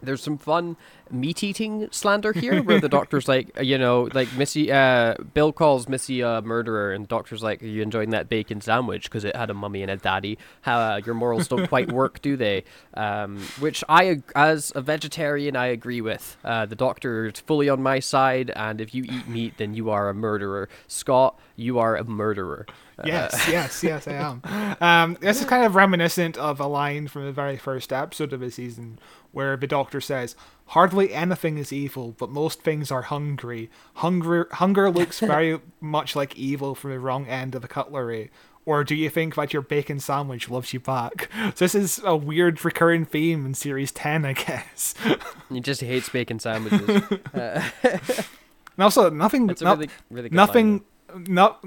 there's 0.03 0.23
some 0.23 0.39
fun 0.39 0.77
meat 1.11 1.43
eating 1.43 1.89
slander 1.91 2.33
here 2.33 2.63
where 2.63 2.81
the 2.81 2.89
doctor's 2.99 3.29
like 3.29 3.51
uh, 3.59 3.63
you 3.63 3.79
know 3.79 4.09
like 4.13 4.33
missy 4.35 4.71
uh 4.73 5.15
bill 5.35 5.53
calls 5.53 5.89
missy 5.89 6.21
a 6.21 6.43
murderer 6.43 6.93
and 6.93 7.05
the 7.05 7.09
doctor's 7.09 7.43
like 7.43 7.63
are 7.63 7.67
you 7.67 7.83
enjoying 7.83 8.11
that 8.11 8.29
bacon 8.29 8.61
sandwich? 8.61 9.05
Because 9.05 9.25
it 9.25 9.35
had 9.35 9.51
a 9.51 9.55
mummy 9.55 9.83
and 9.83 9.91
a 9.91 9.97
daddy. 9.97 10.39
How 10.63 10.79
uh, 10.79 11.01
your 11.05 11.15
morals 11.15 11.49
don't 11.49 11.69
quite 11.69 11.91
work 11.93 12.21
do 12.23 12.37
they? 12.37 12.65
Um 12.95 13.39
which 13.61 13.85
i 13.89 14.23
as 14.35 14.73
a 14.75 14.81
vegetarian 14.81 15.57
i 15.57 15.67
agree 15.67 16.01
with. 16.01 16.37
Uh 16.45 16.67
the 16.67 16.77
doctor 16.77 17.27
is 17.27 17.41
fully 17.41 17.69
on 17.69 17.83
my 17.83 18.01
side 18.01 18.51
and 18.57 18.81
if 18.81 18.95
you 18.95 19.05
eat 19.05 19.29
meat 19.29 19.55
then 19.59 19.75
you 19.75 19.91
are 19.91 20.09
a 20.09 20.15
murderer. 20.15 20.69
Scott 20.89 21.39
you 21.57 21.79
are 21.79 21.97
a 21.97 22.05
murderer 22.05 22.67
Yes, 23.05 23.47
yes, 23.51 23.83
yes, 23.83 24.09
I 24.09 24.13
am. 24.15 24.43
Um, 24.81 25.17
this 25.21 25.41
is 25.41 25.47
kind 25.47 25.65
of 25.65 25.75
reminiscent 25.75 26.39
of 26.39 26.61
a 26.61 26.67
line 26.67 27.09
from 27.09 27.27
the 27.27 27.33
very 27.33 27.57
first 27.57 27.93
episode 27.93 28.33
of 28.33 28.41
the 28.41 28.51
season 28.51 28.99
where 29.33 29.57
the 29.57 29.67
doctor 29.67 30.01
says, 30.01 30.35
Hardly 30.71 31.13
anything 31.13 31.59
is 31.59 31.73
evil, 31.73 32.15
but 32.19 32.31
most 32.31 32.63
things 32.63 32.91
are 32.91 33.03
hungry. 33.03 33.71
Hunger, 33.97 34.49
hunger 34.53 34.91
looks 34.91 35.21
very 35.35 35.61
much 35.81 36.17
like 36.17 36.35
evil 36.37 36.75
from 36.75 36.91
the 36.91 36.99
wrong 36.99 37.27
end 37.27 37.55
of 37.55 37.63
the 37.63 37.69
cutlery. 37.69 38.31
Or 38.65 38.83
do 38.83 38.97
you 38.97 39.09
think 39.11 39.37
that 39.37 39.53
your 39.53 39.63
bacon 39.63 40.01
sandwich 40.01 40.49
loves 40.51 40.73
you 40.73 40.81
back? 40.81 41.31
So 41.55 41.65
this 41.67 41.75
is 41.77 42.01
a 42.05 42.17
weird 42.17 42.65
recurring 42.65 43.05
theme 43.05 43.47
in 43.47 43.55
series 43.55 43.93
10, 43.93 44.25
I 44.25 44.33
guess. 44.33 44.93
he 45.53 45.61
just 45.61 45.83
hates 45.83 46.09
bacon 46.09 46.41
sandwiches 46.41 47.03
And 47.33 48.83
also, 48.83 49.09
nothing. 49.11 49.47
No- 49.47 49.55
really- 49.75 49.89
really 50.11 50.29
line, 50.31 50.37
nothing. 50.37 50.85
Not 51.15 51.65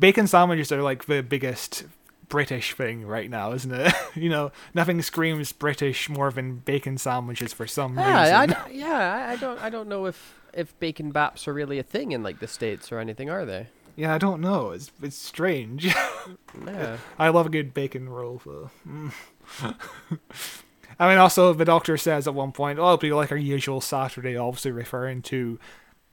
bacon 0.00 0.26
sandwiches 0.26 0.72
are 0.72 0.82
like 0.82 1.04
the 1.06 1.22
biggest 1.22 1.84
British 2.28 2.74
thing 2.74 3.06
right 3.06 3.28
now, 3.30 3.52
isn't 3.52 3.72
it? 3.72 3.92
you 4.14 4.28
know, 4.28 4.52
nothing 4.74 5.00
screams 5.02 5.52
British 5.52 6.08
more 6.08 6.30
than 6.30 6.56
bacon 6.56 6.96
sandwiches 6.98 7.52
for 7.52 7.66
some 7.66 7.96
Yeah, 7.98 8.38
I, 8.38 8.44
reason. 8.44 8.56
d- 8.72 8.78
yeah, 8.78 9.26
I- 9.28 9.32
I 9.32 9.36
don't, 9.36 9.62
I 9.62 9.70
don't 9.70 9.88
know 9.88 10.06
if 10.06 10.34
if 10.52 10.78
bacon 10.80 11.12
baps 11.12 11.46
are 11.46 11.52
really 11.54 11.78
a 11.78 11.82
thing 11.84 12.10
in 12.12 12.22
like 12.24 12.40
the 12.40 12.48
states 12.48 12.90
or 12.90 12.98
anything, 12.98 13.30
are 13.30 13.44
they? 13.44 13.68
yeah, 13.96 14.14
I 14.14 14.18
don't 14.18 14.40
know. 14.40 14.70
It's 14.70 14.90
it's 15.02 15.16
strange. 15.16 15.94
Yeah. 16.66 16.96
I 17.18 17.28
love 17.28 17.46
a 17.46 17.48
good 17.50 17.72
bacon 17.72 18.08
roll 18.08 18.42
though. 18.44 18.70
Mm. 18.86 19.12
I 20.98 21.08
mean, 21.08 21.18
also 21.18 21.52
the 21.54 21.64
doctor 21.64 21.96
says 21.96 22.26
at 22.26 22.34
one 22.34 22.52
point, 22.52 22.78
"Oh, 22.78 22.84
it'll 22.86 22.96
be 22.98 23.12
like 23.12 23.30
our 23.30 23.38
usual 23.38 23.80
Saturday," 23.80 24.36
obviously 24.36 24.72
referring 24.72 25.22
to 25.22 25.58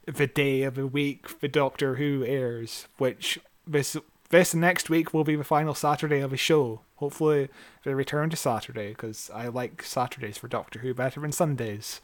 the 0.07 0.27
day 0.27 0.63
of 0.63 0.75
the 0.75 0.87
week 0.87 1.39
the 1.39 1.47
Doctor 1.47 1.95
Who 1.95 2.23
airs, 2.25 2.87
which 2.97 3.37
this 3.67 3.95
this 4.29 4.53
next 4.53 4.89
week 4.89 5.13
will 5.13 5.23
be 5.23 5.35
the 5.35 5.43
final 5.43 5.73
Saturday 5.73 6.19
of 6.19 6.31
the 6.31 6.37
show. 6.37 6.81
Hopefully, 6.95 7.49
they 7.83 7.93
return 7.93 8.29
to 8.29 8.35
Saturday 8.35 8.89
because 8.89 9.29
I 9.33 9.47
like 9.47 9.83
Saturdays 9.83 10.37
for 10.37 10.47
Doctor 10.47 10.79
Who 10.79 10.93
better 10.93 11.19
than 11.19 11.31
Sundays. 11.31 12.01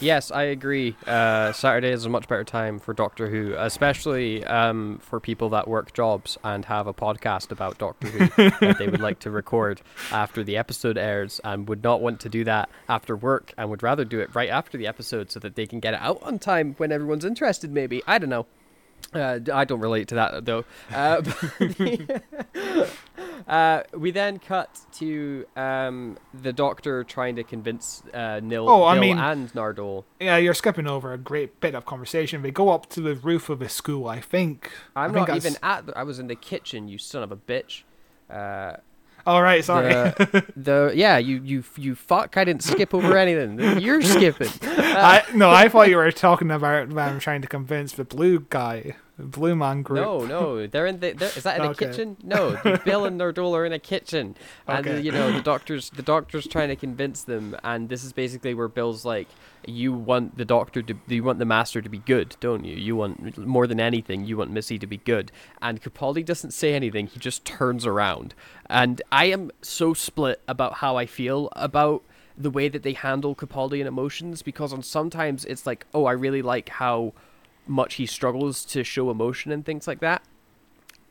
Yes, 0.00 0.30
I 0.30 0.44
agree. 0.44 0.94
Uh, 1.06 1.52
Saturday 1.52 1.90
is 1.90 2.04
a 2.04 2.08
much 2.08 2.28
better 2.28 2.44
time 2.44 2.78
for 2.78 2.92
Doctor 2.92 3.28
Who, 3.28 3.54
especially 3.56 4.44
um, 4.44 4.98
for 5.02 5.20
people 5.20 5.48
that 5.50 5.68
work 5.68 5.94
jobs 5.94 6.36
and 6.44 6.64
have 6.66 6.86
a 6.86 6.94
podcast 6.94 7.50
about 7.50 7.78
Doctor 7.78 8.08
Who 8.08 8.50
that 8.60 8.76
they 8.78 8.88
would 8.88 9.00
like 9.00 9.20
to 9.20 9.30
record 9.30 9.80
after 10.12 10.44
the 10.44 10.56
episode 10.58 10.98
airs 10.98 11.40
and 11.44 11.68
would 11.68 11.82
not 11.82 12.02
want 12.02 12.20
to 12.20 12.28
do 12.28 12.44
that 12.44 12.68
after 12.88 13.16
work 13.16 13.54
and 13.56 13.70
would 13.70 13.82
rather 13.82 14.04
do 14.04 14.20
it 14.20 14.34
right 14.34 14.50
after 14.50 14.76
the 14.76 14.86
episode 14.86 15.30
so 15.30 15.40
that 15.40 15.54
they 15.54 15.66
can 15.66 15.80
get 15.80 15.94
it 15.94 16.00
out 16.00 16.22
on 16.22 16.38
time 16.38 16.74
when 16.76 16.92
everyone's 16.92 17.24
interested, 17.24 17.72
maybe. 17.72 18.02
I 18.06 18.18
don't 18.18 18.30
know. 18.30 18.46
Uh, 19.14 19.38
I 19.52 19.64
don't 19.64 19.80
relate 19.80 20.08
to 20.08 20.14
that 20.16 20.44
though. 20.44 20.64
Uh, 20.92 21.22
uh, 23.48 23.82
we 23.94 24.10
then 24.10 24.38
cut 24.38 24.80
to 24.94 25.46
um, 25.56 26.18
the 26.34 26.52
doctor 26.52 27.04
trying 27.04 27.36
to 27.36 27.44
convince 27.44 28.02
uh, 28.12 28.40
Nil, 28.42 28.68
Oh, 28.68 28.84
I 28.84 28.98
mean- 28.98 29.18
and 29.18 29.52
Nardole. 29.52 30.04
Yeah, 30.20 30.36
you're 30.36 30.54
skipping 30.54 30.86
over 30.86 31.12
a 31.12 31.18
great 31.18 31.60
bit 31.60 31.74
of 31.74 31.86
conversation. 31.86 32.42
They 32.42 32.50
go 32.50 32.70
up 32.70 32.88
to 32.90 33.00
the 33.00 33.14
roof 33.14 33.48
of 33.48 33.62
a 33.62 33.68
school, 33.68 34.08
I 34.08 34.20
think. 34.20 34.70
I'm 34.94 35.10
I 35.10 35.14
think 35.14 35.16
not 35.16 35.26
that's- 35.28 35.46
even 35.46 35.58
at. 35.62 35.86
The, 35.86 35.98
I 35.98 36.02
was 36.02 36.18
in 36.18 36.26
the 36.26 36.34
kitchen. 36.36 36.88
You 36.88 36.98
son 36.98 37.22
of 37.22 37.32
a 37.32 37.36
bitch. 37.36 37.82
Uh, 39.26 39.30
All 39.30 39.42
right, 39.42 39.64
sorry. 39.64 39.92
the, 39.92 40.44
the 40.56 40.92
yeah, 40.94 41.18
you 41.18 41.40
you 41.42 41.64
you 41.76 41.94
fuck. 41.94 42.36
I 42.36 42.44
didn't 42.44 42.62
skip 42.62 42.94
over 42.94 43.16
anything. 43.18 43.80
You're 43.80 44.02
skipping. 44.02 44.50
I 44.62 45.24
no, 45.34 45.50
I 45.50 45.68
thought 45.68 45.88
you 45.88 45.96
were 45.96 46.12
talking 46.12 46.50
about 46.50 46.96
I'm 46.96 47.18
trying 47.18 47.42
to 47.42 47.48
convince 47.48 47.92
the 47.92 48.04
blue 48.04 48.46
guy, 48.48 48.96
blue 49.18 49.56
man 49.56 49.82
group. 49.82 50.00
No, 50.00 50.24
no, 50.26 50.66
they're 50.66 50.86
in 50.86 51.00
the. 51.00 51.12
They're, 51.12 51.30
is 51.36 51.42
that 51.44 51.58
in 51.58 51.62
Okay. 51.64 51.84
a 51.86 51.88
kitchen? 51.88 52.16
No, 52.22 52.56
Bill 52.84 53.04
and 53.06 53.18
Nardole 53.20 53.54
are 53.54 53.64
in 53.64 53.72
a 53.72 53.78
kitchen, 53.78 54.36
and 54.66 54.86
Okay. 54.86 55.00
you 55.00 55.10
know 55.12 55.32
the 55.32 55.40
doctor's 55.42 55.90
the 55.90 56.02
doctor's 56.02 56.46
trying 56.46 56.68
to 56.68 56.76
convince 56.76 57.22
them, 57.24 57.56
and 57.64 57.88
this 57.88 58.04
is 58.04 58.12
basically 58.12 58.54
where 58.54 58.68
Bill's 58.68 59.04
like, 59.04 59.28
"You 59.66 59.92
want 59.92 60.36
the 60.36 60.44
doctor 60.44 60.82
to, 60.82 60.94
you 61.06 61.22
want 61.22 61.38
the 61.38 61.44
master 61.44 61.80
to 61.80 61.88
be 61.88 61.98
good, 61.98 62.36
don't 62.40 62.64
you? 62.64 62.76
You 62.76 62.96
want 62.96 63.38
more 63.38 63.66
than 63.66 63.80
anything, 63.80 64.24
you 64.24 64.36
want 64.36 64.50
Missy 64.50 64.78
to 64.78 64.86
be 64.86 64.98
good." 64.98 65.32
And 65.62 65.80
Capaldi 65.82 66.24
doesn't 66.24 66.52
say 66.52 66.74
anything; 66.74 67.06
he 67.06 67.18
just 67.18 67.44
turns 67.44 67.86
around, 67.86 68.34
and 68.68 69.00
I 69.10 69.26
am 69.26 69.50
so 69.62 69.94
split 69.94 70.42
about 70.46 70.74
how 70.74 70.96
I 70.96 71.06
feel 71.06 71.48
about 71.56 72.02
the 72.38 72.50
way 72.50 72.68
that 72.68 72.82
they 72.82 72.92
handle 72.92 73.34
Capaldi 73.34 73.78
and 73.78 73.88
emotions 73.88 74.42
because 74.42 74.70
on 74.70 74.82
sometimes 74.82 75.46
it's 75.46 75.64
like, 75.66 75.86
oh, 75.94 76.04
I 76.04 76.12
really 76.12 76.42
like 76.42 76.68
how 76.68 77.14
much 77.66 77.94
he 77.94 78.06
struggles 78.06 78.64
to 78.66 78.84
show 78.84 79.10
emotion 79.10 79.52
and 79.52 79.64
things 79.64 79.86
like 79.86 80.00
that. 80.00 80.22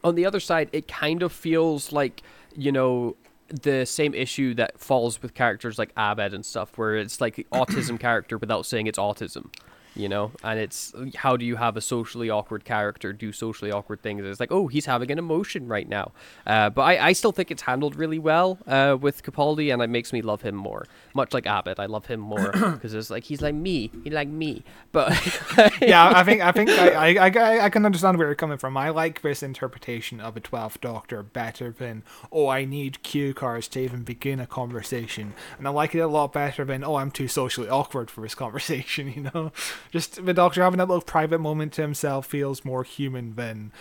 On 0.04 0.16
the 0.16 0.26
other 0.26 0.40
side, 0.40 0.70
it 0.72 0.88
kind 0.88 1.24
of 1.24 1.32
feels 1.32 1.92
like, 1.92 2.22
you 2.56 2.72
know, 2.72 3.16
the 3.50 3.86
same 3.86 4.14
issue 4.14 4.54
that 4.56 4.80
falls 4.80 5.22
with 5.22 5.34
characters 5.34 5.78
like 5.78 5.92
Abed 5.96 6.34
and 6.34 6.46
stuff, 6.46 6.78
where 6.78 6.96
it's 6.96 7.22
like 7.22 7.36
the 7.36 7.46
autism 7.52 8.00
character 8.00 8.38
without 8.38 8.66
saying 8.66 8.88
it's 8.88 8.98
autism, 8.98 9.54
you 9.96 10.10
know? 10.10 10.32
And 10.44 10.60
it's 10.60 10.94
how 11.16 11.38
do 11.38 11.46
you 11.46 11.56
have 11.56 11.78
a 11.78 11.82
socially 11.82 12.30
awkward 12.30 12.66
character 12.66 13.14
do 13.14 13.32
socially 13.32 13.72
awkward 13.72 14.02
things? 14.02 14.24
It's 14.26 14.40
like, 14.40 14.52
oh, 14.52 14.68
he's 14.68 14.86
having 14.86 15.12
an 15.12 15.18
emotion 15.20 15.68
right 15.68 15.88
now. 15.88 16.12
Uh, 16.46 16.70
but 16.70 16.84
I, 16.84 17.08
I 17.08 17.14
still 17.14 17.32
think 17.32 17.52
it's 17.52 17.64
handled 17.64 17.96
really 17.96 18.20
well 18.20 18.60
uh, 18.68 18.98
with 19.00 19.24
Capaldi, 19.24 19.74
and 19.74 19.82
it 19.82 19.90
makes 19.90 20.14
me 20.14 20.22
love 20.22 20.42
him 20.42 20.56
more. 20.56 20.86
Much 21.14 21.34
like 21.34 21.46
Abed 21.46 21.80
I 21.80 21.86
love 21.86 22.06
him 22.08 22.20
more 22.20 22.52
because 22.52 22.94
it's 22.94 23.10
like 23.10 23.24
he's 23.24 23.42
like 23.42 23.56
me, 23.56 23.92
he 24.04 24.10
like 24.10 24.28
me. 24.28 24.64
But 24.92 25.12
yeah, 25.82 26.12
I 26.16 26.24
think 26.24 26.42
I 26.42 26.52
think 26.52 26.70
I, 26.72 27.16
I, 27.16 27.30
I, 27.30 27.66
I 27.66 27.70
can 27.70 27.86
understand 27.86 28.18
where 28.18 28.28
you're 28.28 28.36
coming 28.36 28.58
from. 28.58 28.78
I 28.78 28.90
like 28.90 29.22
this 29.22 29.42
interpretation 29.42 30.20
of 30.20 30.36
a 30.38 30.40
Twelfth 30.40 30.82
Doctor 30.82 31.24
better 31.24 31.72
than 31.72 32.04
oh 32.32 32.48
I 32.48 32.66
need 32.66 33.02
cue 33.04 33.34
cards 33.34 33.68
to 33.70 33.80
even 33.80 34.04
begin 34.04 34.40
a 34.40 34.48
conversation, 34.48 35.34
and 35.58 35.68
I 35.68 35.72
like 35.72 35.96
it 35.96 36.00
a 36.00 36.08
lot 36.08 36.34
better 36.34 36.66
than 36.66 36.84
oh 36.84 36.96
I'm 36.96 37.12
too 37.12 37.28
socially 37.28 37.70
awkward 37.70 38.12
for 38.12 38.22
this 38.22 38.36
conversation. 38.36 39.06
You 39.16 39.30
know, 39.34 39.52
just 39.92 40.26
the 40.26 40.34
Doctor 40.34 40.64
having 40.64 40.78
that 40.78 40.88
little 40.88 41.02
private 41.02 41.40
moment 41.40 41.74
to 41.74 41.82
himself 41.82 42.26
feels 42.26 42.66
more 42.66 42.84
human 42.84 43.36
than 43.36 43.72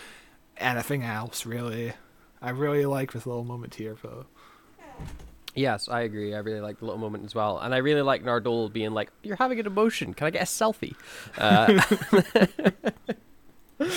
anything 0.57 1.03
else. 1.03 1.45
Really, 1.45 1.93
I 2.41 2.49
really 2.51 2.85
like 2.85 3.11
this 3.11 3.25
little 3.25 3.43
moment 3.43 3.75
here, 3.75 3.95
though. 4.01 4.25
Yes, 5.55 5.87
I 5.87 6.01
agree. 6.01 6.33
I 6.33 6.39
really 6.39 6.59
like 6.59 6.79
the 6.79 6.85
little 6.85 6.99
moment 6.99 7.23
as 7.23 7.33
well, 7.33 7.59
and 7.59 7.73
I 7.73 7.77
really 7.77 8.01
like 8.01 8.23
Nardole 8.23 8.71
being 8.71 8.91
like, 8.91 9.11
"You're 9.23 9.37
having 9.37 9.59
an 9.59 9.65
emotion. 9.65 10.13
Can 10.13 10.27
I 10.27 10.29
get 10.29 10.41
a 10.41 10.45
selfie?" 10.45 10.95
Uh, 11.37 11.81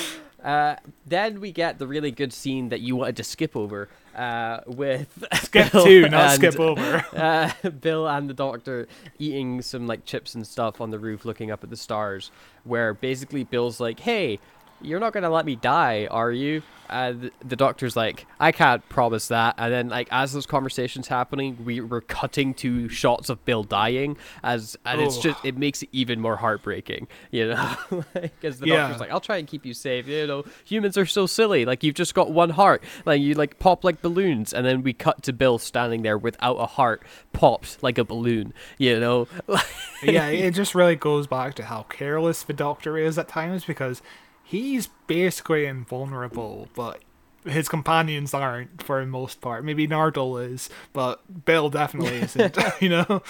uh, 0.45 0.77
then 1.07 1.41
we 1.41 1.51
get 1.51 1.79
the 1.79 1.87
really 1.87 2.13
good 2.13 2.33
scene 2.33 2.69
that 2.69 2.81
you 2.81 2.95
wanted 2.95 3.17
to 3.17 3.25
skip 3.25 3.57
over 3.57 3.89
uh, 4.19 4.61
with 4.67 5.25
Skip 5.35 5.73
Bill 5.73 5.85
two, 5.85 6.09
not 6.09 6.31
and, 6.31 6.33
skip 6.33 6.61
over. 6.61 7.07
uh, 7.17 7.71
Bill 7.71 8.09
and 8.09 8.29
the 8.29 8.35
Doctor 8.35 8.89
eating 9.19 9.63
some 9.63 9.87
like 9.87 10.05
chips 10.05 10.35
and 10.35 10.47
stuff 10.47 10.81
on 10.81 10.91
the 10.91 10.99
roof, 10.99 11.25
looking 11.25 11.51
up 11.51 11.63
at 11.63 11.71
the 11.71 11.77
stars. 11.77 12.31
Where 12.65 12.93
basically 12.93 13.45
Bill's 13.45 13.81
like, 13.81 14.01
"Hey." 14.01 14.41
You're 14.81 15.01
not 15.01 15.13
gonna 15.13 15.31
let 15.31 15.45
me 15.47 15.57
die, 15.57 16.07
are 16.11 16.33
you? 16.33 16.63
And 16.91 17.31
the 17.47 17.55
doctor's 17.55 17.97
like, 17.97 18.25
I 18.41 18.51
can't 18.51 18.87
promise 18.89 19.29
that. 19.29 19.57
And 19.59 19.71
then, 19.71 19.89
like, 19.91 20.09
as 20.11 20.33
those 20.33 20.47
conversations 20.47 21.07
happening, 21.07 21.59
we 21.63 21.83
were 21.83 22.01
cutting 22.01 22.55
to 22.55 22.89
shots 22.89 23.29
of 23.29 23.45
Bill 23.45 23.63
dying, 23.63 24.17
as 24.43 24.75
and 24.87 24.99
it's 25.03 25.19
Oh. 25.19 25.21
just 25.21 25.45
it 25.45 25.59
makes 25.59 25.83
it 25.83 25.91
even 25.93 26.19
more 26.19 26.37
heartbreaking, 26.37 27.07
you 27.31 27.49
know? 27.49 27.77
Because 28.15 28.59
the 28.61 28.69
Yeah. 28.69 28.77
doctor's 28.89 29.01
like, 29.01 29.11
I'll 29.11 29.21
try 29.21 29.37
and 29.37 29.47
keep 29.47 29.67
you 29.67 29.75
safe. 29.75 30.09
You 30.09 30.27
know, 30.27 30.45
humans 30.65 30.97
are 30.97 31.05
so 31.05 31.27
silly. 31.27 31.67
Like 31.67 31.83
you've 31.85 31.95
just 31.95 32.15
got 32.15 32.31
one 32.31 32.51
heart. 32.51 32.83
Like 33.05 33.21
you 33.21 33.35
like 33.35 33.59
pop 33.59 33.85
like 33.85 34.01
balloons, 34.01 34.55
and 34.55 34.65
then 34.65 34.83
we 34.83 34.95
cut 34.95 35.23
to 35.25 35.35
Bill 35.35 35.59
standing 35.59 36.01
there 36.03 36.17
without 36.17 36.55
a 36.57 36.67
heart, 36.67 37.03
popped 37.35 37.83
like 37.83 37.99
a 37.99 38.05
balloon. 38.05 38.55
You 38.79 38.99
know? 38.99 39.29
yeah, 40.03 40.29
it 40.29 40.53
just 40.53 40.75
really 40.75 40.97
goes 40.97 41.27
back 41.27 41.53
to 41.57 41.65
how 41.65 41.83
careless 41.91 42.45
the 42.45 42.55
Doctor 42.55 42.97
is 42.97 43.19
at 43.19 43.29
times 43.29 43.67
because 43.67 44.01
he's 44.49 44.89
basically 45.07 45.67
invulnerable, 45.67 46.69
but 46.75 47.03
his 47.45 47.69
companions 47.69 48.33
aren't 48.33 48.83
for 48.83 49.01
the 49.01 49.07
most 49.07 49.43
part. 49.43 49.63
Maybe 49.63 49.87
Nardole 49.87 50.53
is, 50.53 50.71
but 50.95 51.45
Bill 51.45 51.69
definitely 51.69 52.17
isn't. 52.23 52.57
you 52.81 52.89
know. 52.89 53.23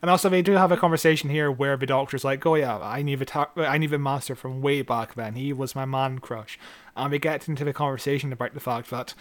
And 0.00 0.10
also, 0.10 0.28
they 0.28 0.42
do 0.42 0.52
have 0.52 0.72
a 0.72 0.76
conversation 0.76 1.30
here 1.30 1.48
where 1.50 1.76
the 1.76 1.86
doctor's 1.86 2.24
like, 2.24 2.44
"Oh 2.44 2.56
yeah, 2.56 2.78
I 2.78 3.02
knew 3.02 3.16
the 3.16 3.26
ta- 3.26 3.52
I 3.56 3.78
knew 3.78 3.86
the 3.86 3.98
master 3.98 4.34
from 4.34 4.60
way 4.60 4.82
back 4.82 5.14
then. 5.14 5.34
He 5.34 5.52
was 5.52 5.76
my 5.76 5.84
man 5.84 6.18
crush." 6.18 6.58
And 6.96 7.12
we 7.12 7.18
get 7.18 7.48
into 7.48 7.64
the 7.64 7.72
conversation 7.72 8.32
about 8.32 8.54
the 8.54 8.60
fact 8.60 8.90
that 8.90 9.14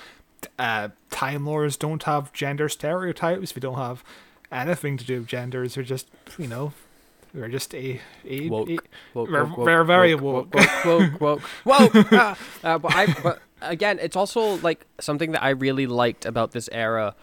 uh, 0.57 0.89
Time 1.11 1.45
Lords 1.45 1.77
don't 1.77 2.01
have 2.03 2.33
gender 2.33 2.67
stereotypes. 2.67 3.51
They 3.51 3.59
don't 3.59 3.77
have 3.77 4.03
anything 4.51 4.97
to 4.97 5.05
do 5.05 5.19
with 5.19 5.27
genders. 5.27 5.75
They're 5.75 5.83
just, 5.83 6.09
you 6.39 6.47
know, 6.47 6.73
we're 7.33 7.47
just 7.49 7.73
a, 7.73 7.99
a, 8.25 8.49
woke, 8.49 8.69
a- 8.69 8.77
woke, 9.13 9.29
we're, 9.29 9.43
woke, 9.45 9.57
we're 9.57 9.83
very 9.83 10.15
woke, 10.15 10.53
woke. 10.53 10.85
woke, 10.85 10.85
woke, 10.85 11.21
woke, 11.21 11.41
woke. 11.65 11.93
woke. 11.93 12.07
Ah. 12.11 12.37
Uh, 12.63 12.77
but 12.77 12.95
I, 12.95 13.15
but 13.23 13.41
again, 13.61 13.99
it's 14.01 14.15
also 14.15 14.57
like 14.57 14.85
something 14.99 15.31
that 15.31 15.43
I 15.43 15.49
really 15.49 15.87
liked 15.87 16.25
about 16.25 16.51
this 16.51 16.69
era 16.71 17.15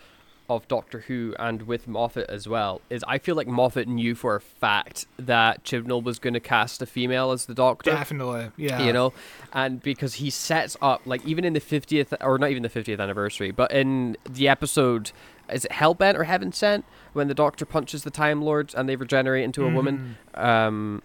of 0.48 0.66
Doctor 0.66 1.00
Who 1.00 1.34
and 1.38 1.62
with 1.62 1.86
Moffat 1.86 2.30
as 2.30 2.48
well 2.48 2.80
is 2.88 3.04
I 3.06 3.18
feel 3.18 3.34
like 3.34 3.46
Moffat 3.46 3.86
knew 3.86 4.14
for 4.14 4.34
a 4.34 4.40
fact 4.40 5.06
that 5.18 5.62
Chibnall 5.62 6.02
was 6.02 6.18
going 6.18 6.32
to 6.34 6.40
cast 6.40 6.80
a 6.80 6.86
female 6.86 7.32
as 7.32 7.44
the 7.44 7.54
Doctor. 7.54 7.90
Definitely, 7.90 8.50
yeah. 8.56 8.82
You 8.82 8.94
know, 8.94 9.12
and 9.52 9.82
because 9.82 10.14
he 10.14 10.30
sets 10.30 10.74
up 10.80 11.02
like 11.04 11.24
even 11.26 11.44
in 11.44 11.52
the 11.52 11.60
50th 11.60 12.14
or 12.22 12.38
not 12.38 12.50
even 12.50 12.62
the 12.62 12.70
50th 12.70 12.98
anniversary, 12.98 13.50
but 13.50 13.70
in 13.72 14.16
the 14.28 14.48
episode 14.48 15.12
is 15.52 15.64
it 15.64 15.72
Hellbent 15.72 16.14
or 16.14 16.24
Heaven 16.24 16.52
Sent 16.52 16.84
when 17.12 17.28
the 17.28 17.34
Doctor 17.34 17.64
punches 17.64 18.04
the 18.04 18.10
Time 18.10 18.42
Lords 18.42 18.74
and 18.74 18.88
they 18.88 18.96
regenerate 18.96 19.44
into 19.44 19.64
a 19.64 19.70
woman. 19.70 20.16
Um, 20.34 21.02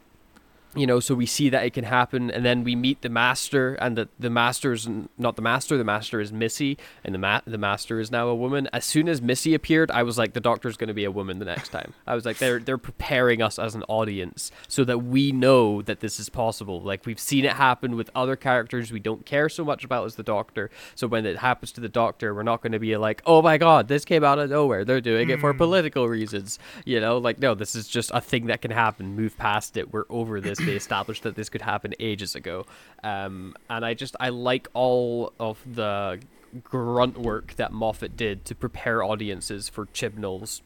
you 0.76 0.88
know, 0.88 1.00
so 1.00 1.14
we 1.14 1.26
see 1.26 1.50
that 1.50 1.66
it 1.66 1.74
can 1.74 1.84
happen, 1.84 2.32
and 2.32 2.44
then 2.44 2.64
we 2.64 2.76
meet 2.76 3.02
the 3.02 3.10
master, 3.10 3.76
and 3.76 3.98
the 3.98 4.10
the 4.18 4.30
master's 4.30 4.88
n- 4.88 5.10
not 5.18 5.36
the 5.36 5.42
master. 5.42 5.78
The 5.78 5.84
master 5.84 6.20
is 6.20 6.32
Missy, 6.32 6.78
and 7.04 7.14
the 7.14 7.20
ma- 7.20 7.42
the 7.46 7.58
master 7.58 8.00
is 8.00 8.12
now 8.12 8.28
a 8.28 8.36
woman. 8.36 8.68
As 8.74 8.84
soon 8.86 9.08
as 9.08 9.22
Missy 9.22 9.54
appeared, 9.54 9.92
I 9.92 10.04
was 10.04 10.18
like, 10.18 10.34
the 10.34 10.40
doctor's 10.40 10.78
going 10.78 10.88
to 10.88 10.94
be 10.94 11.04
a 11.04 11.12
woman 11.12 11.40
the 11.40 11.46
next 11.46 11.70
time. 11.70 11.94
I 12.08 12.16
was 12.16 12.26
like, 12.26 12.38
they're 12.38 12.60
they're 12.60 12.78
preparing 12.78 13.42
us 13.42 13.60
as 13.60 13.76
an 13.76 13.84
audience 13.88 14.52
so 14.68 14.84
that 14.86 15.00
we 15.00 15.32
know 15.32 15.82
that 15.84 16.00
this 16.00 16.20
is 16.20 16.30
possible. 16.30 16.82
Like 16.82 17.06
we've 17.06 17.20
seen 17.20 17.46
it 17.46 17.54
happen 17.54 17.96
with 17.96 18.10
other 18.16 18.36
characters 18.36 18.92
we 18.92 19.00
don't 19.00 19.26
care 19.26 19.50
so 19.50 19.64
much 19.64 19.84
about 19.84 20.06
as 20.06 20.16
the 20.16 20.24
doctor. 20.24 20.72
So 20.96 21.08
when 21.08 21.26
it 21.26 21.38
happens 21.38 21.72
to 21.74 21.82
the 21.82 21.90
doctor, 21.90 22.34
we're 22.34 22.44
not 22.44 22.62
going 22.62 22.72
to 22.72 22.80
be 22.80 22.98
like, 22.98 23.22
oh 23.26 23.42
my 23.42 23.58
god, 23.58 23.88
this 23.88 24.06
came 24.06 24.24
out 24.24 24.40
of 24.40 24.50
nowhere. 24.50 24.86
They're 24.86 25.02
doing 25.02 25.30
it 25.30 25.40
for 25.40 25.52
hmm. 25.52 25.58
political 25.58 26.10
reasons. 26.10 26.58
You 26.86 27.00
know, 27.00 27.18
like 27.20 27.40
no, 27.40 27.54
this 27.54 27.76
is 27.76 27.88
just 27.88 28.10
a 28.14 28.22
thing 28.22 28.48
that 28.48 28.62
can 28.62 28.72
happen. 28.72 29.16
Move 29.16 29.38
past 29.38 29.78
it. 29.78 29.94
We're 29.94 30.06
over 30.10 30.42
this. 30.42 30.60
They 30.66 30.76
established 30.76 31.24
that 31.24 31.36
this 31.36 31.50
could 31.50 31.62
happen 31.62 31.94
ages 32.00 32.36
ago. 32.36 32.66
Um, 33.04 33.56
and 33.70 33.86
I 33.86 33.94
just 33.94 34.16
I 34.20 34.30
like 34.30 34.68
all 34.74 35.34
of 35.40 35.60
the 35.66 36.20
grunt 36.64 37.18
work 37.18 37.56
that 37.56 37.72
Moffat 37.72 38.16
did 38.16 38.46
to 38.46 38.56
prepare 38.56 39.04
audiences 39.04 39.70
for 39.70 39.88
Chibnall's 39.88 40.62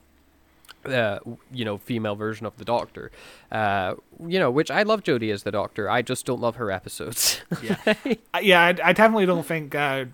uh, 0.85 1.19
you 1.51 1.65
know, 1.65 1.77
female 1.77 2.15
version 2.15 2.45
of 2.45 2.57
the 2.57 2.65
Doctor. 2.65 3.11
Uh, 3.51 3.95
you 4.25 4.39
know, 4.39 4.49
which 4.49 4.71
I 4.71 4.83
love 4.83 5.03
Jodie 5.03 5.31
as 5.31 5.43
the 5.43 5.51
Doctor. 5.51 5.89
I 5.89 6.01
just 6.01 6.25
don't 6.25 6.39
love 6.39 6.55
her 6.55 6.71
episodes. 6.71 7.41
Yeah, 7.61 7.93
yeah. 8.41 8.61
I, 8.61 8.69
I 8.69 8.93
definitely 8.93 9.25
don't 9.25 9.45
think 9.45 9.75
uh, 9.75 10.05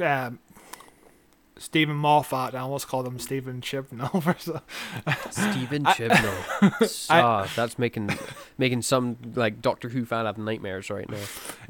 um 0.00 0.38
Steven 1.62 1.94
Moffat. 1.94 2.54
I 2.54 2.58
almost 2.58 2.88
called 2.88 3.06
him 3.06 3.18
Stephen 3.18 3.60
Chibnall. 3.60 4.22
Stephen 5.30 5.84
Chibnall. 5.84 7.06
Ah, 7.10 7.48
that's 7.54 7.78
making 7.78 8.10
making 8.58 8.82
some 8.82 9.16
like 9.34 9.62
Doctor 9.62 9.88
Who 9.88 10.04
fan 10.04 10.26
have 10.26 10.38
nightmares 10.38 10.90
right 10.90 11.08
now. 11.08 11.18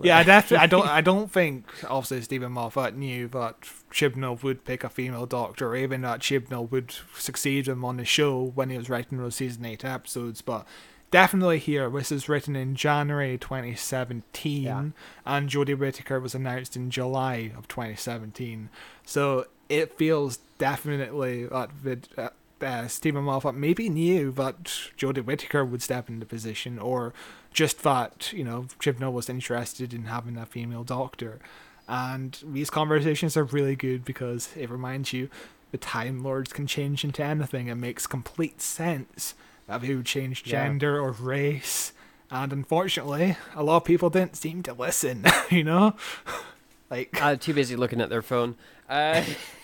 yeah, 0.02 0.18
I 0.18 0.22
definitely. 0.22 0.64
I 0.64 0.66
don't. 0.66 0.88
I 0.88 1.00
don't 1.00 1.30
think 1.30 1.66
obviously 1.88 2.22
Steven 2.22 2.52
Moffat 2.52 2.96
knew 2.96 3.28
that 3.28 3.60
Chibnall 3.92 4.42
would 4.42 4.64
pick 4.64 4.82
a 4.82 4.88
female 4.88 5.26
Doctor, 5.26 5.68
or 5.68 5.76
even 5.76 6.00
that 6.02 6.20
Chibnall 6.20 6.70
would 6.70 6.94
succeed 7.16 7.68
him 7.68 7.84
on 7.84 7.98
the 7.98 8.04
show 8.04 8.42
when 8.54 8.70
he 8.70 8.78
was 8.78 8.88
writing 8.90 9.18
those 9.18 9.36
season 9.36 9.64
eight 9.64 9.84
episodes. 9.84 10.40
But 10.40 10.66
definitely 11.10 11.58
here, 11.58 11.90
this 11.90 12.10
is 12.10 12.28
written 12.28 12.56
in 12.56 12.74
January 12.74 13.36
2017, 13.36 14.62
Yeah. 14.62 14.84
and 15.26 15.48
Jodie 15.50 15.78
Whittaker 15.78 16.18
was 16.18 16.34
announced 16.34 16.76
in 16.76 16.90
July 16.90 17.52
of 17.56 17.68
2017. 17.68 18.70
So 19.04 19.46
it 19.72 19.96
feels 19.96 20.38
definitely 20.58 21.46
that 21.46 21.70
the, 21.82 21.98
uh, 22.18 22.28
uh, 22.64 22.86
Steven 22.88 23.24
Moffat 23.24 23.54
maybe 23.54 23.88
knew 23.88 24.30
that 24.32 24.64
Jodie 24.98 25.24
Whittaker 25.24 25.64
would 25.64 25.82
step 25.82 26.08
into 26.08 26.20
the 26.20 26.26
position, 26.26 26.78
or 26.78 27.12
just 27.52 27.82
that 27.82 28.32
you 28.32 28.44
know 28.44 28.66
Chibnall 28.78 29.12
was 29.12 29.28
interested 29.28 29.92
in 29.94 30.04
having 30.04 30.36
a 30.36 30.46
female 30.46 30.84
doctor. 30.84 31.38
And 31.88 32.38
these 32.46 32.70
conversations 32.70 33.36
are 33.36 33.44
really 33.44 33.74
good 33.74 34.04
because 34.04 34.50
it 34.56 34.70
reminds 34.70 35.12
you 35.12 35.28
the 35.72 35.78
Time 35.78 36.22
Lords 36.22 36.52
can 36.52 36.66
change 36.66 37.02
into 37.02 37.24
anything. 37.24 37.66
It 37.66 37.74
makes 37.74 38.06
complete 38.06 38.60
sense 38.62 39.34
of 39.68 39.82
who 39.82 40.02
changed 40.02 40.46
Yeah. 40.46 40.64
gender 40.68 41.00
or 41.00 41.10
race. 41.12 41.92
And 42.30 42.52
unfortunately, 42.52 43.36
a 43.54 43.62
lot 43.62 43.78
of 43.78 43.84
people 43.84 44.10
didn't 44.10 44.36
seem 44.36 44.62
to 44.62 44.72
listen. 44.72 45.24
you 45.50 45.64
know, 45.64 45.94
like 46.90 47.20
uh, 47.20 47.36
too 47.36 47.52
busy 47.54 47.74
looking 47.76 48.00
at 48.00 48.10
their 48.10 48.22
phone. 48.22 48.54
Uh, 48.88 49.22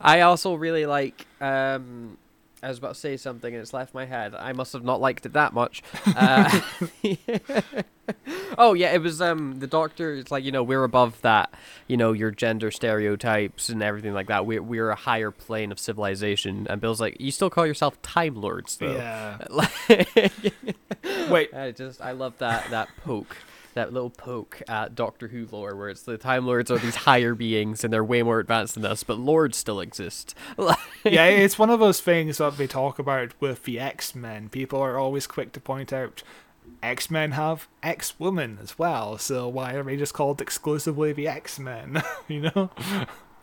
I 0.00 0.20
also 0.20 0.54
really 0.54 0.86
like. 0.86 1.26
Um, 1.40 2.18
I 2.64 2.68
was 2.68 2.78
about 2.78 2.94
to 2.94 3.00
say 3.00 3.16
something 3.16 3.52
and 3.52 3.60
it's 3.60 3.72
left 3.72 3.92
my 3.92 4.04
head. 4.04 4.36
I 4.36 4.52
must 4.52 4.72
have 4.72 4.84
not 4.84 5.00
liked 5.00 5.26
it 5.26 5.32
that 5.32 5.52
much. 5.52 5.82
Uh, 6.06 6.60
oh 8.58 8.74
yeah, 8.74 8.92
it 8.92 9.02
was 9.02 9.20
um 9.20 9.58
the 9.58 9.66
doctor. 9.66 10.14
It's 10.14 10.30
like 10.30 10.44
you 10.44 10.52
know 10.52 10.62
we're 10.62 10.84
above 10.84 11.20
that. 11.22 11.52
You 11.88 11.96
know 11.96 12.12
your 12.12 12.30
gender 12.30 12.70
stereotypes 12.70 13.68
and 13.68 13.82
everything 13.82 14.14
like 14.14 14.28
that. 14.28 14.46
We're 14.46 14.62
we're 14.62 14.90
a 14.90 14.96
higher 14.96 15.32
plane 15.32 15.72
of 15.72 15.80
civilization. 15.80 16.68
And 16.70 16.80
Bill's 16.80 17.00
like, 17.00 17.20
you 17.20 17.32
still 17.32 17.50
call 17.50 17.66
yourself 17.66 18.00
Time 18.00 18.36
Lords 18.36 18.76
though. 18.76 18.92
yeah. 18.92 19.38
Wait, 21.30 21.52
I 21.52 21.72
just 21.72 22.00
I 22.00 22.12
love 22.12 22.38
that 22.38 22.70
that 22.70 22.88
poke, 23.04 23.36
that 23.74 23.92
little 23.92 24.10
poke 24.10 24.62
at 24.68 24.94
Doctor 24.94 25.28
Who 25.28 25.46
lore, 25.50 25.74
where 25.76 25.88
it's 25.88 26.02
the 26.02 26.18
Time 26.18 26.46
Lords 26.46 26.70
are 26.70 26.78
these 26.78 26.96
higher 26.96 27.34
beings 27.34 27.84
and 27.84 27.92
they're 27.92 28.04
way 28.04 28.22
more 28.22 28.38
advanced 28.38 28.74
than 28.74 28.84
us, 28.84 29.02
but 29.02 29.18
lords 29.18 29.56
still 29.56 29.80
exist. 29.80 30.34
yeah, 31.04 31.26
it's 31.26 31.58
one 31.58 31.70
of 31.70 31.80
those 31.80 32.00
things 32.00 32.38
that 32.38 32.56
they 32.56 32.66
talk 32.66 32.98
about 32.98 33.32
with 33.40 33.64
the 33.64 33.78
X 33.80 34.14
Men. 34.14 34.48
People 34.48 34.80
are 34.80 34.98
always 34.98 35.26
quick 35.26 35.52
to 35.52 35.60
point 35.60 35.92
out 35.92 36.22
X 36.82 37.10
Men 37.10 37.32
have 37.32 37.68
X 37.82 38.18
Women 38.18 38.58
as 38.62 38.78
well, 38.78 39.18
so 39.18 39.48
why 39.48 39.74
are 39.74 39.82
they 39.82 39.96
just 39.96 40.14
called 40.14 40.40
exclusively 40.40 41.12
the 41.12 41.28
X 41.28 41.58
Men? 41.58 42.02
you 42.28 42.40
know? 42.42 42.70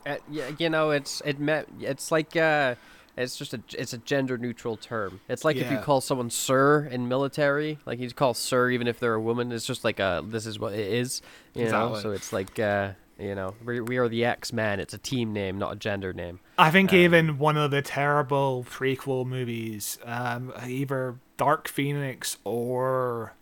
Uh, 0.05 0.15
yeah, 0.29 0.51
you 0.57 0.69
know, 0.69 0.91
it's 0.91 1.21
it 1.25 1.39
me- 1.39 1.63
it's 1.79 2.11
like 2.11 2.35
uh, 2.35 2.75
it's 3.19 3.37
just 3.37 3.53
a 3.53 3.61
it's 3.77 3.93
a 3.93 3.97
gender 3.97 4.37
neutral 4.37 4.77
term. 4.77 5.19
It's 5.27 5.43
like 5.43 5.57
if 5.57 5.71
you 5.71 5.77
call 5.77 6.01
someone 6.01 6.29
sir 6.29 6.85
in 6.85 7.07
military, 7.07 7.77
like 7.85 7.99
you 7.99 8.09
call 8.11 8.33
sir 8.33 8.69
even 8.69 8.87
if 8.87 8.99
they're 8.99 9.13
a 9.13 9.21
woman. 9.21 9.51
It's 9.51 9.65
just 9.65 9.83
like 9.83 9.99
a 9.99 10.23
this 10.25 10.45
is 10.45 10.57
what 10.59 10.73
it 10.73 10.87
is, 10.91 11.21
you 11.53 11.69
know. 11.69 11.95
So 11.95 12.11
it's 12.11 12.31
like 12.31 12.57
uh, 12.59 12.93
you 13.19 13.35
know, 13.35 13.55
we 13.65 13.81
we 13.81 13.97
are 13.97 14.07
the 14.07 14.23
X 14.23 14.53
Men. 14.53 14.79
It's 14.79 14.93
a 14.93 14.97
team 14.97 15.33
name, 15.33 15.59
not 15.59 15.73
a 15.73 15.75
gender 15.75 16.13
name. 16.13 16.39
I 16.57 16.71
think 16.71 16.93
even 16.93 17.37
one 17.37 17.57
of 17.57 17.71
the 17.71 17.81
terrible 17.81 18.65
prequel 18.69 19.25
movies, 19.25 19.99
um, 20.05 20.53
either 20.61 21.19
Dark 21.37 21.67
Phoenix 21.67 22.37
or 22.45 23.33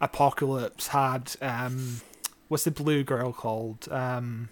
Apocalypse, 0.00 0.88
had 0.88 1.36
um, 1.42 2.00
what's 2.48 2.64
the 2.64 2.70
blue 2.70 3.04
girl 3.04 3.32
called? 3.32 3.88
Um, 3.90 4.48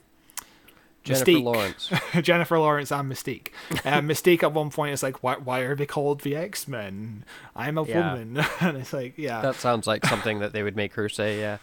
Jennifer 1.11 1.31
Mystique. 1.31 1.43
Lawrence. 1.45 1.91
Jennifer 2.23 2.59
Lawrence 2.59 2.91
and 2.93 3.11
Mystique. 3.13 3.49
Uh, 3.71 4.01
Mystique 4.01 4.43
at 4.43 4.53
one 4.53 4.71
point 4.71 4.93
is 4.93 5.03
like, 5.03 5.23
why, 5.23 5.35
why 5.37 5.61
are 5.61 5.75
they 5.77 5.87
called 5.87 6.21
the 6.23 6.37
X 6.37 6.67
Men? 6.69 7.25
I'm 7.55 7.77
a 7.79 7.85
Yeah. 7.85 8.13
woman. 8.15 8.45
and 8.61 8.77
it's 8.79 8.93
like, 8.93 9.19
yeah. 9.19 9.41
That 9.43 9.57
sounds 9.57 9.87
like 9.87 10.05
something 10.07 10.39
that 10.41 10.53
they 10.53 10.63
would 10.63 10.77
make 10.77 10.95
her 10.95 11.09
say. 11.09 11.41
Yeah. 11.41 11.59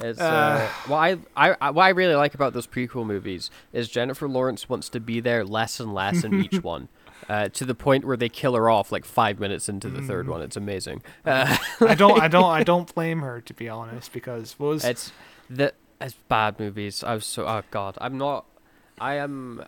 It's, 0.00 0.20
uh, 0.20 0.24
Uh. 0.24 0.88
what 0.90 0.96
I, 0.98 1.16
I, 1.36 1.56
I 1.60 1.70
what 1.70 1.82
I 1.84 1.88
really 1.88 2.14
like 2.14 2.34
about 2.34 2.52
those 2.52 2.66
prequel 2.68 3.04
movies 3.04 3.50
is 3.72 3.88
Jennifer 3.88 4.28
Lawrence 4.28 4.68
wants 4.68 4.88
to 4.90 5.00
be 5.00 5.18
there 5.20 5.44
less 5.44 5.80
and 5.80 5.92
less 5.92 6.22
in 6.22 6.34
each 6.44 6.62
one. 6.62 6.88
uh, 7.28 7.48
to 7.48 7.64
the 7.64 7.74
point 7.74 8.04
where 8.04 8.16
they 8.16 8.28
kill 8.28 8.54
her 8.54 8.70
off 8.70 8.92
like 8.92 9.04
five 9.04 9.40
minutes 9.40 9.68
into 9.68 9.88
the 9.90 9.98
Mm. 10.00 10.06
third 10.06 10.28
one. 10.28 10.40
It's 10.40 10.56
amazing. 10.56 11.02
Uh, 11.26 11.56
I 11.80 11.96
don't, 11.96 12.20
I 12.20 12.28
don't, 12.28 12.44
I 12.44 12.62
don't 12.62 12.94
blame 12.94 13.20
her 13.22 13.40
to 13.40 13.52
be 13.52 13.68
honest 13.68 14.12
because 14.12 14.56
what 14.56 14.68
was 14.68 14.84
it's 14.84 15.10
the 15.50 15.72
it's 16.00 16.14
bad 16.28 16.60
movies. 16.60 17.02
I 17.02 17.14
was 17.14 17.26
so 17.26 17.44
oh 17.46 17.62
god. 17.72 17.98
I'm 18.00 18.16
not. 18.16 18.44
I 19.00 19.14
am. 19.16 19.64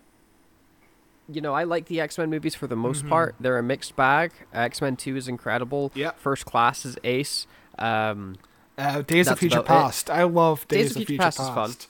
You 1.33 1.41
know, 1.41 1.55
I 1.55 1.64
like 1.64 1.87
the 1.87 2.01
X 2.01 2.18
Men 2.18 2.28
movies 2.31 2.55
for 2.55 2.66
the 2.66 2.76
most 2.76 3.05
Mhm. 3.05 3.09
part. 3.09 3.35
They're 3.39 3.59
a 3.59 3.62
mixed 3.62 3.95
bag. 3.97 4.33
X 4.53 4.81
Men 4.81 4.97
Two 4.97 5.16
is 5.16 5.28
incredible. 5.28 5.93
Yeah. 5.95 6.11
First 6.16 6.45
Class 6.45 6.85
is 6.85 6.99
ace. 7.05 7.47
Um, 7.78 8.37
uh, 8.76 9.03
Days 9.03 9.28
of 9.28 9.39
Future 9.39 9.61
about 9.61 9.64
it. 9.64 9.68
Past. 9.68 10.11
I 10.11 10.24
love 10.24 10.66
Days, 10.68 10.97
of 10.97 11.05
Future, 11.05 11.22
Past. 11.22 11.39
Past. 11.39 11.49
is 11.51 11.55
fun. 11.55 11.89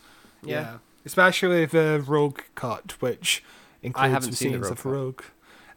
Yeah. 0.48 0.78
especially 1.06 1.64
the 1.64 2.04
Rogue 2.06 2.40
cut, 2.54 2.92
which 3.00 3.42
includes 3.82 4.12
haven't 4.12 4.30
the 4.30 4.36
seen 4.36 4.52
the 4.52 4.56
scenes 4.58 4.64
Rogue 4.64 4.72
of 4.72 4.82
cut. 4.82 4.90
Rogue. 4.90 5.22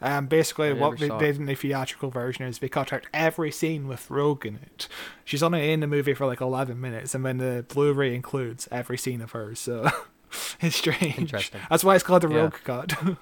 Um, 0.01 0.26
basically, 0.28 0.74
what 0.74 0.99
they 0.99 1.07
did 1.07 1.38
in 1.38 1.45
the 1.45 1.55
theatrical 1.55 2.09
version 2.09 2.45
is 2.45 2.59
they 2.59 2.68
cut 2.68 2.91
out 2.91 3.05
every 3.14 3.49
scene 3.51 3.88
with 3.88 4.11
Rogue 4.11 4.45
in 4.45 4.55
it. 4.55 4.89
She's 5.24 5.41
only 5.41 5.72
in 5.72 5.80
the 5.80 5.88
movie 5.88 6.14
for 6.14 6.26
like 6.26 6.41
11 6.41 6.80
minutes, 6.82 7.16
and 7.16 7.26
then 7.26 7.38
the 7.38 7.66
Blu-ray 7.70 8.14
includes 8.14 8.68
every 8.70 8.97
scene 8.97 9.22
of 9.22 9.32
hers. 9.32 9.59
So 9.59 9.89
it's 10.64 10.76
strange. 10.78 11.18
Interesting. 11.18 11.61
That's 11.70 11.84
why 11.84 11.95
it's 11.95 12.03
called 12.03 12.24
the 12.24 12.30
Yeah. 12.30 12.38
Rogue 12.38 12.55
cut. 12.64 12.93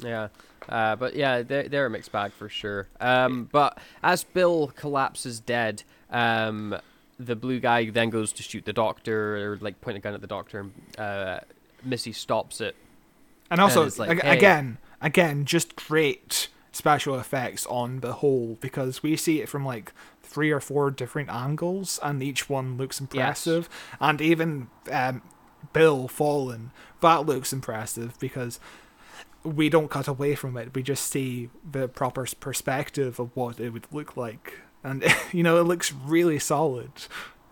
Yeah. 0.00 0.28
Uh, 0.68 0.94
but 0.96 1.16
yeah, 1.16 1.42
they're, 1.42 1.68
they're 1.68 1.86
a 1.86 1.90
mixed 1.90 2.12
bag 2.12 2.32
for 2.32 2.48
sure. 2.48 2.86
Um, 3.00 3.48
but 3.50 3.78
as 4.02 4.22
Bill 4.22 4.68
collapses 4.76 5.40
dead, 5.40 5.82
um, 6.10 6.76
the 7.18 7.34
blue 7.34 7.58
guy 7.58 7.90
then 7.90 8.10
goes 8.10 8.32
to 8.34 8.42
shoot 8.42 8.64
the 8.64 8.72
doctor, 8.72 9.36
or 9.54 9.56
like 9.60 9.80
point 9.80 9.96
a 9.96 10.00
gun 10.00 10.14
at 10.14 10.20
the 10.20 10.26
doctor, 10.26 10.60
and 10.60 10.72
uh, 10.98 11.40
Missy 11.82 12.12
stops 12.12 12.60
it. 12.60 12.76
And 13.50 13.60
also, 13.60 13.84
it's 13.84 13.98
like, 13.98 14.10
ag- 14.10 14.22
hey. 14.22 14.36
again, 14.36 14.78
again, 15.00 15.44
just 15.46 15.74
great 15.74 16.48
special 16.70 17.18
effects 17.18 17.66
on 17.66 18.00
the 18.00 18.12
whole 18.14 18.58
because 18.60 19.02
we 19.02 19.16
see 19.16 19.40
it 19.40 19.48
from 19.48 19.64
like 19.64 19.92
three 20.22 20.50
or 20.52 20.60
four 20.60 20.90
different 20.90 21.30
angles, 21.30 21.98
and 22.02 22.22
each 22.22 22.48
one 22.48 22.76
looks 22.76 23.00
impressive. 23.00 23.68
And 24.00 24.20
even 24.20 24.68
um, 24.92 25.22
Bill 25.72 26.08
fallen, 26.08 26.70
that 27.00 27.26
looks 27.26 27.52
impressive 27.52 28.18
because 28.18 28.58
we 29.44 29.68
don't 29.68 29.90
cut 29.90 30.08
away 30.08 30.34
from 30.34 30.56
it. 30.56 30.74
We 30.74 30.82
just 30.82 31.10
see 31.10 31.50
the 31.68 31.88
proper 31.88 32.26
perspective 32.40 33.18
of 33.18 33.34
what 33.36 33.60
it 33.60 33.70
would 33.70 33.86
look 33.92 34.16
like, 34.16 34.60
and 34.82 35.04
you 35.32 35.42
know, 35.42 35.58
it 35.58 35.64
looks 35.64 35.92
really 35.92 36.38
solid. 36.38 36.90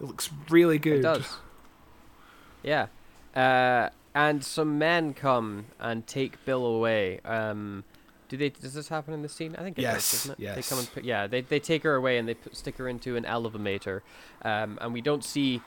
It 0.00 0.06
looks 0.06 0.30
really 0.50 0.78
good. 0.78 0.98
It 0.98 1.02
does. 1.02 1.36
Yeah. 2.62 2.86
Uh, 3.34 3.90
and 4.14 4.42
some 4.42 4.78
men 4.78 5.14
come 5.14 5.66
and 5.78 6.06
take 6.06 6.42
Bill 6.44 6.64
away. 6.64 7.20
Um, 7.24 7.84
do 8.28 8.36
they? 8.36 8.48
Does 8.48 8.74
this 8.74 8.88
happen 8.88 9.14
in 9.14 9.22
the 9.22 9.28
scene? 9.28 9.54
I 9.56 9.62
think 9.62 9.78
it 9.78 9.82
Yes, 9.82 10.10
does, 10.10 10.20
doesn't 10.24 10.40
it? 10.42 10.54
They 10.56 10.62
come 10.62 10.78
and 10.78 10.94
pick, 10.94 11.04
yeah, 11.04 11.26
they 11.26 11.42
they 11.42 11.60
take 11.60 11.82
her 11.84 11.94
away 11.94 12.18
and 12.18 12.26
they 12.26 12.34
put, 12.34 12.56
stick 12.56 12.76
her 12.78 12.88
into 12.88 13.16
an 13.16 13.24
elevator, 13.24 14.02
um, 14.42 14.78
and 14.80 14.92
we 14.92 15.00
don't 15.00 15.22
see 15.24 15.60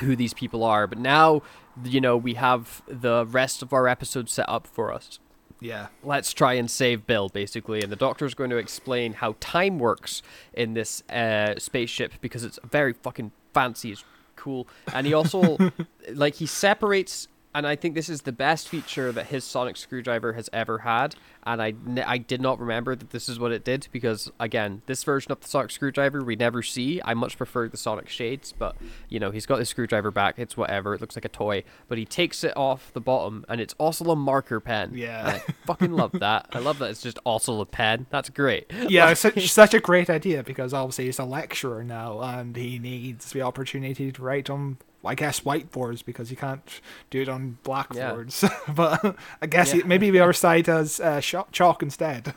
who 0.00 0.16
these 0.16 0.34
people 0.34 0.64
are. 0.64 0.86
But 0.86 0.98
now, 0.98 1.42
you 1.84 2.00
know, 2.00 2.16
we 2.16 2.34
have 2.34 2.82
the 2.86 3.26
rest 3.26 3.62
of 3.62 3.72
our 3.72 3.88
episode 3.88 4.28
set 4.28 4.48
up 4.48 4.66
for 4.66 4.92
us. 4.92 5.18
Yeah. 5.60 5.88
Let's 6.02 6.32
try 6.32 6.54
and 6.54 6.70
save 6.70 7.06
Bill, 7.06 7.28
basically. 7.28 7.82
And 7.82 7.90
the 7.90 7.96
doctor's 7.96 8.34
going 8.34 8.50
to 8.50 8.56
explain 8.56 9.14
how 9.14 9.36
time 9.40 9.78
works 9.78 10.22
in 10.52 10.74
this 10.74 11.02
uh, 11.08 11.54
spaceship 11.58 12.14
because 12.20 12.44
it's 12.44 12.58
very 12.64 12.92
fucking 12.92 13.32
fancy. 13.52 13.92
It's 13.92 14.04
cool. 14.36 14.68
And 14.92 15.06
he 15.06 15.14
also, 15.14 15.58
like, 16.12 16.34
he 16.36 16.46
separates. 16.46 17.28
And 17.54 17.66
I 17.66 17.76
think 17.76 17.94
this 17.94 18.08
is 18.08 18.22
the 18.22 18.32
best 18.32 18.68
feature 18.68 19.10
that 19.12 19.26
his 19.26 19.44
sonic 19.44 19.76
screwdriver 19.76 20.34
has 20.34 20.50
ever 20.52 20.78
had. 20.78 21.16
And 21.44 21.62
I, 21.62 21.74
I 22.06 22.18
did 22.18 22.42
not 22.42 22.60
remember 22.60 22.94
that 22.94 23.10
this 23.10 23.28
is 23.28 23.38
what 23.38 23.52
it 23.52 23.64
did 23.64 23.88
because, 23.90 24.30
again, 24.38 24.82
this 24.86 25.02
version 25.02 25.32
of 25.32 25.40
the 25.40 25.48
sonic 25.48 25.70
screwdriver 25.70 26.22
we 26.22 26.36
never 26.36 26.62
see. 26.62 27.00
I 27.04 27.14
much 27.14 27.38
prefer 27.38 27.68
the 27.68 27.78
sonic 27.78 28.08
shades, 28.08 28.52
but, 28.56 28.76
you 29.08 29.18
know, 29.18 29.30
he's 29.30 29.46
got 29.46 29.58
his 29.58 29.68
screwdriver 29.70 30.10
back. 30.10 30.34
It's 30.38 30.56
whatever. 30.56 30.94
It 30.94 31.00
looks 31.00 31.16
like 31.16 31.24
a 31.24 31.30
toy. 31.30 31.64
But 31.88 31.96
he 31.96 32.04
takes 32.04 32.44
it 32.44 32.54
off 32.56 32.92
the 32.92 33.00
bottom 33.00 33.46
and 33.48 33.60
it's 33.60 33.74
also 33.78 34.04
a 34.10 34.16
marker 34.16 34.60
pen. 34.60 34.92
Yeah. 34.94 35.20
And 35.20 35.28
I 35.36 35.38
fucking 35.66 35.92
love 35.92 36.12
that. 36.12 36.48
I 36.52 36.58
love 36.58 36.78
that 36.80 36.90
it's 36.90 37.02
just 37.02 37.18
also 37.24 37.60
a 37.60 37.66
pen. 37.66 38.06
That's 38.10 38.28
great. 38.28 38.70
yeah, 38.88 39.10
it's 39.10 39.20
such, 39.20 39.48
such 39.50 39.74
a 39.74 39.80
great 39.80 40.10
idea 40.10 40.42
because 40.42 40.74
obviously 40.74 41.06
he's 41.06 41.18
a 41.18 41.24
lecturer 41.24 41.82
now 41.82 42.20
and 42.20 42.56
he 42.56 42.78
needs 42.78 43.32
the 43.32 43.42
opportunity 43.42 44.12
to 44.12 44.22
write 44.22 44.50
on, 44.50 44.78
I 45.08 45.14
guess, 45.14 45.40
whiteboards 45.40 46.04
because 46.04 46.30
you 46.30 46.36
can't 46.36 46.80
do 47.10 47.22
it 47.22 47.28
on 47.28 47.58
blackboards. 47.64 48.44
but 48.74 49.16
I 49.42 49.46
guess 49.46 49.74
Yeah. 49.74 49.82
maybe 49.86 50.10
the 50.10 50.20
other 50.20 50.32
side 50.32 50.66
has 50.66 51.00
uh, 51.00 51.20
chalk 51.20 51.82
instead. 51.82 52.34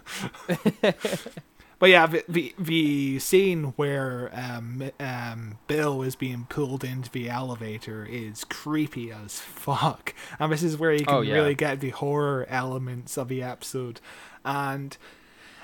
but 1.80 1.90
yeah, 1.90 2.06
the, 2.08 2.24
the 2.30 2.54
the 2.60 3.20
scene 3.20 3.74
where 3.76 4.30
um, 4.34 4.92
um, 5.00 5.58
Bill 5.68 6.02
is 6.04 6.16
being 6.16 6.46
pulled 6.50 6.84
into 6.84 7.10
the 7.10 7.30
elevator 7.30 8.06
is 8.06 8.44
creepy 8.44 9.12
as 9.12 9.40
fuck, 9.40 10.14
and 10.40 10.52
this 10.52 10.64
is 10.64 10.78
where 10.78 10.94
you 10.94 11.06
can 11.06 11.16
Oh, 11.16 11.22
yeah. 11.22 11.34
really 11.36 11.56
get 11.56 11.80
the 11.80 11.90
horror 11.90 12.46
elements 12.50 13.18
of 13.18 13.28
the 13.28 13.42
episode, 13.44 14.00
and. 14.46 14.98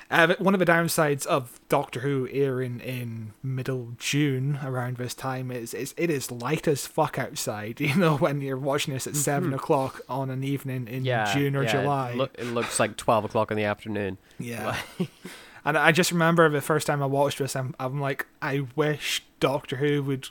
Uh, 0.09 0.35
one 0.39 0.53
of 0.53 0.59
the 0.59 0.65
downsides 0.65 1.25
of 1.25 1.59
Doctor 1.67 1.99
Who 1.99 2.29
airing 2.31 2.79
in 2.79 3.33
middle 3.43 3.93
June 3.97 4.57
around 4.63 4.95
this 4.97 5.13
time 5.13 5.51
is, 5.51 5.73
is 5.73 5.93
it 5.97 6.09
is 6.09 6.31
light 6.31 6.65
as 6.67 6.87
fuck 6.87 7.19
outside. 7.19 7.81
You 7.87 7.95
know 7.95 8.15
when 8.17 8.39
you're 8.41 8.57
watching 8.57 8.93
this 8.93 9.05
at 9.07 9.15
seven 9.17 9.53
o'clock 9.53 10.01
on 10.07 10.29
an 10.29 10.43
evening 10.43 10.87
in 10.87 10.97
Mm-hmm. 10.97 11.05
Yeah. 11.05 11.33
June 11.33 11.55
or 11.55 11.63
yeah, 11.63 11.71
July. 11.71 12.11
It, 12.11 12.17
look, 12.17 12.35
it 12.37 12.45
looks 12.45 12.79
like 12.79 12.95
12 12.95 13.25
o'clock 13.25 13.51
in 13.51 13.57
the 13.57 13.63
afternoon. 13.65 14.17
Yeah. 14.39 14.77
and 15.65 15.77
I 15.77 15.91
just 15.91 16.11
remember 16.11 16.49
the 16.49 16.61
first 16.61 16.87
time 16.87 17.03
I 17.03 17.05
watched 17.05 17.39
this, 17.39 17.55
I'm, 17.55 17.75
I'm 17.79 17.99
like, 17.99 18.25
I 18.41 18.65
wish 18.75 19.23
Doctor 19.39 19.75
Who 19.77 20.03
would 20.03 20.29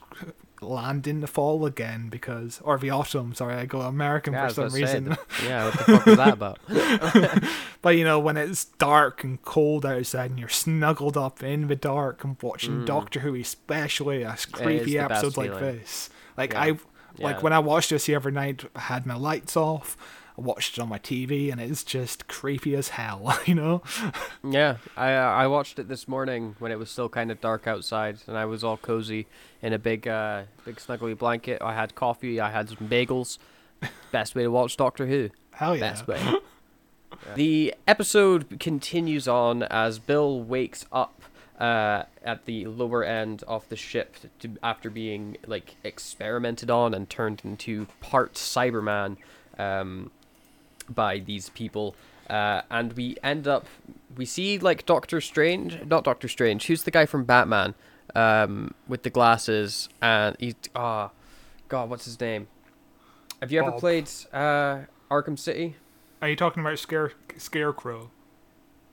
land 0.69 1.07
in 1.07 1.21
the 1.21 1.27
fall 1.27 1.65
again 1.67 2.09
because, 2.09 2.61
or 2.65 2.79
the 2.79 2.91
autumn. 2.91 3.35
Sorry, 3.35 3.55
I 3.55 3.67
go 3.67 3.81
American 3.81 4.33
Yeah, 4.35 4.49
for 4.49 4.55
some 4.55 4.65
to 4.65 4.71
say, 4.71 4.81
reason. 4.81 5.17
yeah, 5.45 5.65
what 5.67 5.73
the 5.79 5.85
fuck 5.85 6.07
was 6.07 6.17
that 6.17 6.33
about? 6.35 6.59
but 7.83 7.97
you 7.97 8.05
know, 8.05 8.19
when 8.19 8.37
it's 8.37 8.65
dark 8.65 9.25
and 9.25 9.41
cold 9.43 9.85
outside 9.87 10.31
and 10.31 10.39
you're 10.41 10.49
snuggled 10.49 11.17
up 11.17 11.43
in 11.43 11.69
the 11.69 11.77
dark 11.77 12.25
and 12.25 12.37
watching 12.43 12.85
Doctor 12.85 13.21
Who, 13.21 13.35
especially 13.37 14.23
a 14.23 14.37
creepy 14.53 14.93
Mm. 14.95 15.03
the 15.03 15.09
best 15.09 15.25
episode 15.25 15.37
like 15.37 15.51
feeling. 15.59 15.77
this. 15.79 16.11
Like 16.37 16.53
Yeah. 16.53 16.61
I, 16.63 16.67
like 16.71 16.79
Yeah. 17.37 17.41
when 17.41 17.53
I 17.53 17.59
watched 17.61 17.91
this 17.91 18.07
the 18.07 18.15
other 18.15 18.31
night, 18.31 18.65
I 18.75 18.81
had 18.81 19.07
my 19.07 19.17
lights 19.17 19.57
off. 19.57 19.97
I 20.39 20.43
watched 20.43 20.77
it 20.77 20.81
on 20.81 20.89
my 20.89 20.99
TV, 20.99 21.51
and 21.51 21.61
it's 21.61 21.83
just 21.83 22.29
creepy 22.29 22.75
as 22.75 22.89
hell. 22.91 23.39
You 23.47 23.55
know. 23.55 23.83
Yeah, 24.43 24.79
I 24.97 25.15
uh, 25.15 25.31
I 25.31 25.47
watched 25.47 25.79
it 25.79 25.89
this 25.89 26.09
morning 26.09 26.57
when 26.59 26.73
it 26.73 26.79
was 26.79 26.91
still 26.91 27.09
kind 27.09 27.31
of 27.31 27.41
dark 27.41 27.67
outside, 27.67 28.19
and 28.27 28.37
I 28.37 28.45
was 28.45 28.65
all 28.65 28.77
cozy 28.77 29.27
in 29.63 29.73
a 29.73 29.79
big 29.79 30.09
uh 30.09 30.43
big 30.65 30.77
snuggly 30.77 31.17
blanket. 31.17 31.63
I 31.63 31.75
had 31.75 31.95
coffee, 31.95 32.41
I 32.41 32.51
had 32.51 32.69
some 32.69 32.89
bagels. 32.89 33.39
Best 34.11 34.35
way 34.35 34.43
to 34.43 34.51
watch 34.51 34.77
Doctor 34.77 35.07
Who. 35.07 35.31
Hell 35.53 35.77
yeah. 35.77 35.81
Best 35.93 36.09
way. 36.09 36.21
The 37.35 37.75
episode 37.87 38.61
continues 38.61 39.27
on 39.27 39.63
as 39.65 39.99
Bill 39.99 40.43
wakes 40.43 40.87
up 40.93 41.23
uh, 41.59 42.05
at 42.23 42.45
the 42.45 42.67
lower 42.67 43.03
end 43.05 43.43
of 43.49 43.69
the 43.69 43.77
ship 43.77 44.17
to, 44.41 44.51
after 44.63 44.91
being 44.91 45.37
like 45.47 45.77
experimented 45.83 46.71
on 46.71 46.95
and 46.95 47.09
turned 47.09 47.43
into 47.45 47.87
part 48.01 48.35
Cyberman 48.35 49.17
um, 49.59 50.11
by 50.89 51.19
these 51.19 51.49
people. 51.51 51.95
Uh, 52.29 52.63
and 52.71 52.93
we 52.95 53.17
end 53.23 53.47
up, 53.47 53.67
we 54.17 54.25
see 54.25 54.59
like 54.59 54.85
Doctor 54.87 55.21
Strange, 55.21 55.85
not 55.85 56.05
Doctor 56.05 56.29
Strange. 56.29 56.67
Who's 56.67 56.83
the 56.83 56.91
guy 56.91 57.07
from 57.07 57.25
Batman 57.25 57.75
um, 58.15 58.75
with 58.89 59.03
the 59.03 59.11
glasses? 59.11 59.89
And 60.03 60.37
he's 60.41 60.55
ah, 60.75 61.11
God, 61.69 61.91
what's 61.91 62.05
his 62.05 62.21
name? 62.21 62.49
Have 63.41 63.53
you 63.53 63.61
ever 63.61 63.73
Bob. 63.73 63.81
played 63.81 64.11
uh, 64.33 64.81
Arkham 65.11 65.39
City? 65.39 65.77
Are 66.23 66.29
you 66.29 66.37
talking 66.37 66.63
about 66.63 66.79
Scare 66.79 67.13
Scarecrow? 67.37 68.11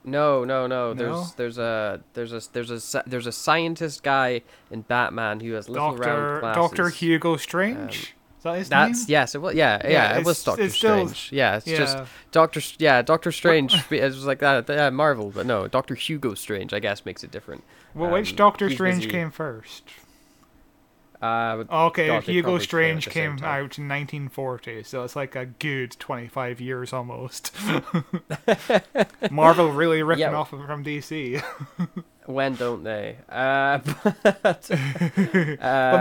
No, 0.04 0.44
no, 0.44 0.68
no. 0.68 0.94
No? 0.94 0.94
There's 0.94 1.34
there's 1.36 1.58
a 1.58 2.02
there's 2.14 2.34
a 2.34 2.42
there's 2.52 2.96
a 2.96 3.04
there's 3.08 3.28
a 3.28 3.32
scientist 3.32 4.04
guy 4.04 4.42
in 4.70 4.82
Batman 4.82 5.40
who 5.40 5.54
has 5.54 5.70
little 5.70 5.92
Doctor 5.92 6.10
round 6.10 6.42
glasses. 6.42 6.62
Doctor 6.62 6.90
Hugo 6.90 7.38
Strange. 7.38 7.96
Is 7.96 8.08
that 8.44 8.70
That's 8.70 9.00
name? 9.08 9.12
yes, 9.12 9.36
it 9.36 9.42
was 9.42 9.56
yeah, 9.56 9.80
yeah, 9.84 9.90
Yeah, 9.92 10.18
it 10.20 10.26
was 10.26 10.44
Doctor 10.44 10.64
it's 10.64 10.76
still- 10.76 11.08
Strange. 11.08 11.30
yeah, 11.32 11.56
it's 11.58 11.66
just. 11.66 11.98
Doctor 12.32 12.62
yeah, 12.80 13.02
Doctor 13.02 13.32
Strange. 13.40 13.74
it 13.92 14.02
was 14.04 14.26
like 14.26 14.40
that, 14.40 14.68
yeah, 14.70 14.90
Marvel, 14.90 15.32
but 15.32 15.46
no, 15.46 15.68
Doctor 15.68 15.96
Hugo 15.96 16.34
Strange. 16.34 16.74
I 16.74 16.80
guess 16.80 17.06
makes 17.06 17.24
it 17.24 17.32
different. 17.32 17.64
Well, 17.96 18.12
which 18.12 18.32
Um, 18.32 18.36
Doctor 18.38 18.68
he's 18.68 18.78
Strange 18.78 18.98
busy- 19.00 19.10
came 19.12 19.32
first? 19.32 19.84
Uh, 21.22 21.64
Okay, 21.72 22.08
God, 22.08 22.24
Hugo 22.24 22.58
Strange 22.58 23.08
came 23.10 23.38
out 23.44 23.78
in 23.78 23.88
1940, 23.88 24.84
so 24.84 25.04
it's 25.06 25.16
like 25.16 25.36
a 25.38 25.46
good 25.46 25.92
25 25.98 26.60
years 26.60 26.92
almost. 26.92 27.56
Marvel 29.32 29.72
really 29.72 30.04
ripping 30.04 30.22
Yeah. 30.22 30.36
off 30.36 30.50
from 30.50 30.84
DC. 30.84 31.42
When 32.26 32.56
don't 32.56 32.84
they? 32.84 33.18
Uh, 33.30 33.80
but, 34.04 34.44
but 34.44 34.68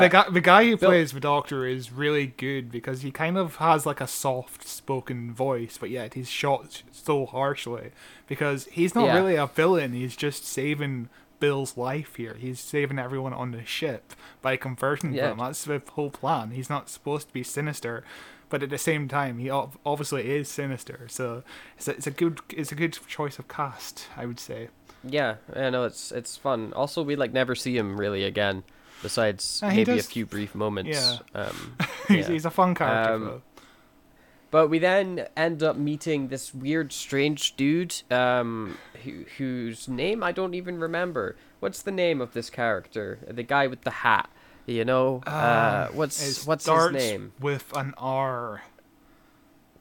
the 0.00 0.08
guy, 0.10 0.30
the 0.30 0.40
guy 0.40 0.64
who 0.64 0.76
Bill- 0.76 0.90
plays 0.90 1.12
the 1.12 1.20
Doctor 1.20 1.66
is 1.66 1.92
really 1.92 2.28
good 2.28 2.70
because 2.70 3.02
he 3.02 3.10
kind 3.10 3.36
of 3.36 3.56
has 3.56 3.86
like 3.86 4.00
a 4.00 4.06
soft-spoken 4.06 5.32
voice, 5.34 5.78
but 5.78 5.90
yet 5.90 6.14
he's 6.14 6.28
shot 6.28 6.82
so 6.92 7.26
harshly 7.26 7.90
because 8.26 8.66
he's 8.66 8.94
not 8.94 9.06
Yeah. 9.06 9.14
really 9.16 9.36
a 9.36 9.46
villain. 9.46 9.92
He's 9.92 10.16
just 10.16 10.44
saving 10.46 11.08
Bill's 11.40 11.76
life 11.76 12.16
here. 12.16 12.36
He's 12.38 12.60
saving 12.60 12.98
everyone 12.98 13.32
on 13.32 13.50
the 13.50 13.64
ship 13.64 14.12
by 14.40 14.56
converting 14.56 15.14
Yeah. 15.14 15.28
them. 15.30 15.38
That's 15.38 15.64
the 15.64 15.82
whole 15.92 16.10
plan. 16.10 16.52
He's 16.52 16.70
not 16.70 16.88
supposed 16.88 17.28
to 17.28 17.32
be 17.32 17.42
sinister. 17.42 18.04
But 18.48 18.62
at 18.62 18.68
the 18.68 18.76
same 18.76 19.08
time, 19.08 19.38
he 19.38 19.48
obviously 19.48 20.30
is 20.30 20.46
sinister. 20.46 21.06
So 21.08 21.42
it's 21.78 21.88
a, 21.88 21.92
it's 21.92 22.06
a 22.06 22.10
good 22.10 22.40
it's 22.50 22.70
a 22.70 22.74
good 22.74 22.98
choice 23.08 23.38
of 23.38 23.48
cast, 23.48 24.08
I 24.14 24.26
would 24.26 24.38
say. 24.38 24.68
Yeah, 25.08 25.36
I 25.54 25.70
know 25.70 25.84
it's 25.84 26.12
it's 26.12 26.36
fun. 26.36 26.72
Also, 26.74 27.02
we 27.02 27.16
like 27.16 27.32
never 27.32 27.54
see 27.54 27.76
him 27.76 27.96
really 27.98 28.24
again, 28.24 28.62
besides 29.02 29.60
Uh, 29.62 29.68
maybe 29.68 29.98
a 29.98 30.02
few 30.02 30.26
brief 30.26 30.54
moments. 30.54 30.96
yeah. 31.34 31.40
Um, 31.42 31.76
he's, 32.08 32.26
yeah. 32.28 32.32
he's 32.32 32.44
a 32.44 32.50
fun 32.50 32.74
character. 32.74 33.12
Um. 33.14 33.42
But 34.50 34.68
we 34.68 34.78
then 34.78 35.28
end 35.34 35.62
up 35.62 35.76
meeting 35.76 36.28
this 36.28 36.52
weird, 36.54 36.92
strange 36.92 37.56
dude, 37.56 37.94
um, 38.10 38.76
who, 39.02 39.24
whose 39.38 39.88
name 39.88 40.22
I 40.22 40.30
don't 40.30 40.52
even 40.52 40.78
remember. 40.78 41.36
What's 41.60 41.80
the 41.80 41.90
name 41.90 42.20
of 42.20 42.34
this 42.34 42.50
character? 42.50 43.18
The 43.26 43.42
guy 43.44 43.66
with 43.66 43.80
the 43.82 43.90
hat. 43.90 44.28
You 44.66 44.84
know, 44.84 45.22
uh, 45.26 45.86
Um, 45.90 45.96
what's 45.96 46.44
what's 46.46 46.66
his 46.66 46.90
name? 46.92 47.32
With 47.40 47.74
an 47.74 47.94
R. 47.96 48.62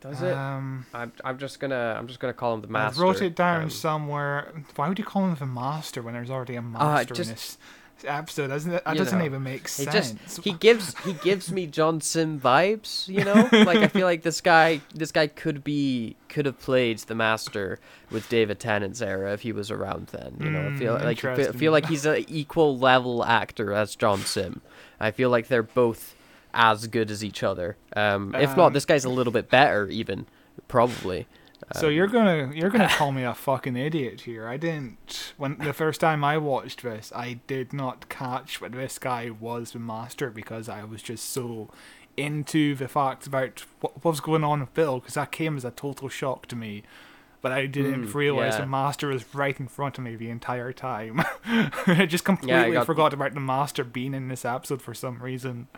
Does 0.01 0.21
it? 0.21 0.33
Um, 0.33 0.85
I'm 0.93 1.11
I'm 1.23 1.37
just 1.37 1.59
gonna 1.59 1.95
I'm 1.97 2.07
just 2.07 2.19
gonna 2.19 2.33
call 2.33 2.55
him 2.55 2.61
the 2.61 2.67
master. 2.67 3.03
I 3.03 3.05
master. 3.07 3.23
wrote 3.23 3.31
it 3.31 3.35
down 3.35 3.63
um, 3.63 3.69
somewhere. 3.69 4.51
Why 4.75 4.89
would 4.89 4.97
you 4.99 5.05
call 5.05 5.25
him 5.25 5.35
the 5.35 5.45
master 5.45 6.01
when 6.01 6.13
there's 6.15 6.29
already 6.31 6.55
a 6.55 6.61
master 6.61 7.13
just- 7.13 7.29
in 7.29 7.35
this 7.35 7.57
episode? 8.03 8.47
Doesn't 8.47 8.73
it? 8.73 8.83
That 8.83 8.97
doesn't 8.97 9.19
know, 9.19 9.25
even 9.25 9.43
make 9.43 9.61
He 9.69 9.85
sense. 9.85 10.15
just 10.15 10.43
he 10.43 10.53
gives 10.53 10.97
he 11.05 11.13
gives 11.13 11.51
me 11.51 11.67
John 11.67 12.01
Simm 12.01 12.39
vibes, 12.39 13.07
you 13.07 13.23
know. 13.23 13.47
like 13.51 13.77
I 13.77 13.87
feel 13.89 14.07
like 14.07 14.23
this 14.23 14.41
guy 14.41 14.81
this 14.95 15.11
guy 15.11 15.27
could 15.27 15.63
be 15.63 16.15
could 16.29 16.47
have 16.47 16.59
played 16.59 16.97
the 16.99 17.13
master 17.13 17.79
with 18.09 18.27
David 18.27 18.59
Tennant's 18.59 19.03
era 19.03 19.33
if 19.33 19.41
he 19.41 19.51
was 19.51 19.69
around 19.69 20.07
then. 20.07 20.35
You 20.39 20.49
know, 20.49 20.67
I 20.67 20.75
feel 20.77 20.95
Mm, 20.97 21.03
like 21.03 21.17
I 21.17 21.21
feel, 21.21 21.29
interesting. 21.31 21.59
feel 21.59 21.71
like 21.71 21.85
he's 21.85 22.05
an 22.07 22.25
equal 22.27 22.75
level 22.75 23.23
actor 23.23 23.71
as 23.71 23.95
John 23.95 24.21
Simm. 24.21 24.61
I 24.99 25.11
feel 25.11 25.29
like 25.29 25.47
they're 25.47 25.61
both 25.61 26.15
as 26.53 26.87
good 26.87 27.09
as 27.11 27.23
each 27.23 27.43
other. 27.43 27.77
Um, 27.95 28.33
if 28.35 28.55
not, 28.57 28.67
Um, 28.67 28.73
this 28.73 28.85
guy's 28.85 29.05
a 29.05 29.09
little 29.09 29.33
bit 29.33 29.49
better 29.49 29.87
even, 29.87 30.25
probably. 30.67 31.27
So 31.73 31.87
you're 31.89 32.07
gonna 32.07 32.51
you're 32.53 32.69
gonna 32.71 32.89
call 32.89 33.11
me 33.11 33.23
a 33.23 33.33
fucking 33.47 33.77
idiot 33.77 34.21
here. 34.21 34.47
I 34.47 34.57
didn't 34.57 35.33
when 35.37 35.57
the 35.59 35.73
first 35.73 36.01
time 36.01 36.23
I 36.23 36.37
watched 36.37 36.81
this, 36.83 37.13
I 37.15 37.39
did 37.47 37.71
not 37.71 38.09
catch 38.09 38.59
what 38.59 38.71
this 38.73 38.97
guy 38.99 39.29
was 39.29 39.71
the 39.71 39.79
master 39.79 40.29
because 40.31 40.67
I 40.67 40.83
was 40.83 41.01
just 41.01 41.29
so 41.29 41.69
into 42.17 42.75
the 42.75 42.87
facts 42.89 43.27
about 43.27 43.63
what, 43.79 44.03
was 44.03 44.19
going 44.19 44.43
on 44.43 44.59
with 44.59 44.73
Bill 44.73 44.99
because 44.99 45.13
that 45.13 45.31
came 45.31 45.55
as 45.55 45.63
a 45.63 45.71
total 45.71 46.09
shock 46.09 46.47
to 46.47 46.55
me. 46.55 46.83
But 47.41 47.51
I 47.53 47.67
didn't 47.67 48.07
Mm, 48.07 48.13
realize 48.13 48.53
yeah. 48.55 48.61
the 48.61 48.67
master 48.67 49.07
was 49.07 49.33
right 49.33 49.57
in 49.59 49.67
front 49.67 49.97
of 49.97 50.03
me 50.03 50.15
the 50.15 50.29
entire 50.29 50.73
time. 50.73 51.21
I 51.45 52.05
just 52.07 52.25
completely 52.25 52.73
got- 52.73 52.85
forgot 52.85 53.13
about 53.13 53.33
the 53.33 53.39
master 53.39 53.83
being 53.83 54.13
in 54.13 54.27
this 54.27 54.43
episode 54.45 54.81
for 54.81 54.93
some 54.93 55.21
reason. 55.21 55.67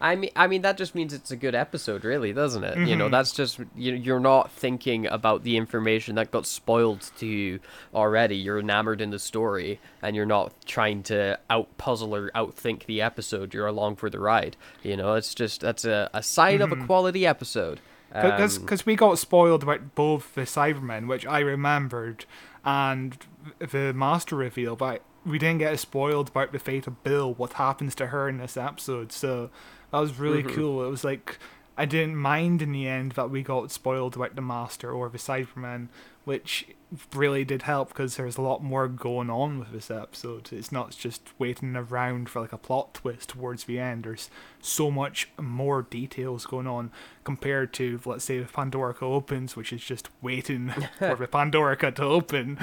I 0.00 0.16
mean, 0.16 0.30
I 0.36 0.48
mean 0.48 0.62
that 0.62 0.76
just 0.76 0.94
means 0.94 1.14
it's 1.14 1.30
a 1.30 1.36
good 1.36 1.54
episode, 1.54 2.04
really, 2.04 2.32
doesn't 2.32 2.62
it? 2.64 2.76
Mm-hmm. 2.76 2.86
You 2.86 2.96
know, 2.96 3.08
that's 3.08 3.32
just 3.32 3.60
you. 3.74 3.94
You're 3.94 4.20
not 4.20 4.50
thinking 4.50 5.06
about 5.06 5.44
the 5.44 5.56
information 5.56 6.16
that 6.16 6.30
got 6.30 6.46
spoiled 6.46 7.10
to 7.18 7.26
you 7.26 7.60
already. 7.94 8.36
You're 8.36 8.58
enamored 8.58 9.00
in 9.00 9.10
the 9.10 9.18
story, 9.18 9.80
and 10.02 10.14
you're 10.14 10.26
not 10.26 10.52
trying 10.66 11.04
to 11.04 11.38
out 11.48 11.78
puzzle 11.78 12.14
or 12.14 12.30
outthink 12.34 12.86
the 12.86 13.00
episode. 13.00 13.54
You're 13.54 13.68
along 13.68 13.96
for 13.96 14.10
the 14.10 14.18
ride. 14.18 14.56
You 14.82 14.96
know, 14.96 15.14
it's 15.14 15.34
just 15.34 15.62
that's 15.62 15.84
a, 15.84 16.10
a 16.12 16.22
sign 16.22 16.60
of 16.60 16.72
a 16.72 16.76
quality 16.76 17.26
episode. 17.26 17.80
Because 18.12 18.58
Um, 18.58 18.68
we 18.86 18.94
got 18.94 19.18
spoiled 19.18 19.62
about 19.64 19.94
both 19.94 20.34
the 20.34 20.42
Cybermen, 20.42 21.08
which 21.08 21.26
I 21.26 21.40
remembered, 21.40 22.26
and 22.64 23.16
the 23.58 23.92
Master 23.92 24.36
reveal, 24.36 24.76
but 24.76 25.02
we 25.26 25.38
didn't 25.38 25.58
get 25.58 25.78
spoiled 25.80 26.28
about 26.28 26.52
the 26.52 26.58
fate 26.60 26.86
of 26.86 27.02
Bill, 27.02 27.34
what 27.34 27.54
happens 27.54 27.94
to 27.96 28.08
her 28.08 28.28
in 28.28 28.36
this 28.38 28.56
episode. 28.56 29.10
So 29.10 29.50
that 29.94 30.00
was 30.00 30.18
really 30.18 30.42
Mm-hmm. 30.42 30.54
cool. 30.56 30.84
It 30.84 30.90
was 30.90 31.04
like 31.04 31.38
I 31.76 31.84
didn't 31.86 32.16
mind 32.16 32.62
in 32.62 32.72
the 32.72 32.86
end 32.86 33.12
that 33.12 33.30
we 33.30 33.42
got 33.42 33.70
spoiled 33.70 34.14
about 34.16 34.36
the 34.36 34.42
Master 34.42 34.92
or 34.92 35.08
the 35.08 35.18
Cybermen, 35.18 35.88
which 36.24 36.66
really 37.12 37.44
did 37.44 37.62
help 37.62 37.88
because 37.88 38.16
there's 38.16 38.36
a 38.36 38.42
lot 38.42 38.62
more 38.62 38.86
going 38.86 39.28
on 39.28 39.58
with 39.58 39.72
this 39.72 39.90
episode. 39.90 40.52
It's 40.52 40.70
not 40.70 40.92
just 40.92 41.22
waiting 41.38 41.74
around 41.74 42.28
for 42.28 42.40
like 42.40 42.52
a 42.52 42.58
plot 42.58 42.94
twist 42.94 43.30
towards 43.30 43.64
the 43.64 43.80
end. 43.80 44.04
There's 44.04 44.30
so 44.60 44.90
much 44.92 45.28
more 45.40 45.82
details 45.82 46.46
going 46.46 46.68
on 46.68 46.92
compared 47.24 47.72
to 47.74 48.00
let's 48.04 48.24
say 48.24 48.38
the 48.38 48.44
Pandorica 48.44 49.02
opens, 49.02 49.56
which 49.56 49.72
is 49.72 49.82
just 49.82 50.08
waiting 50.22 50.68
for 50.98 51.16
the 51.16 51.26
Pandorica 51.26 51.92
to 51.96 52.02
open. 52.04 52.56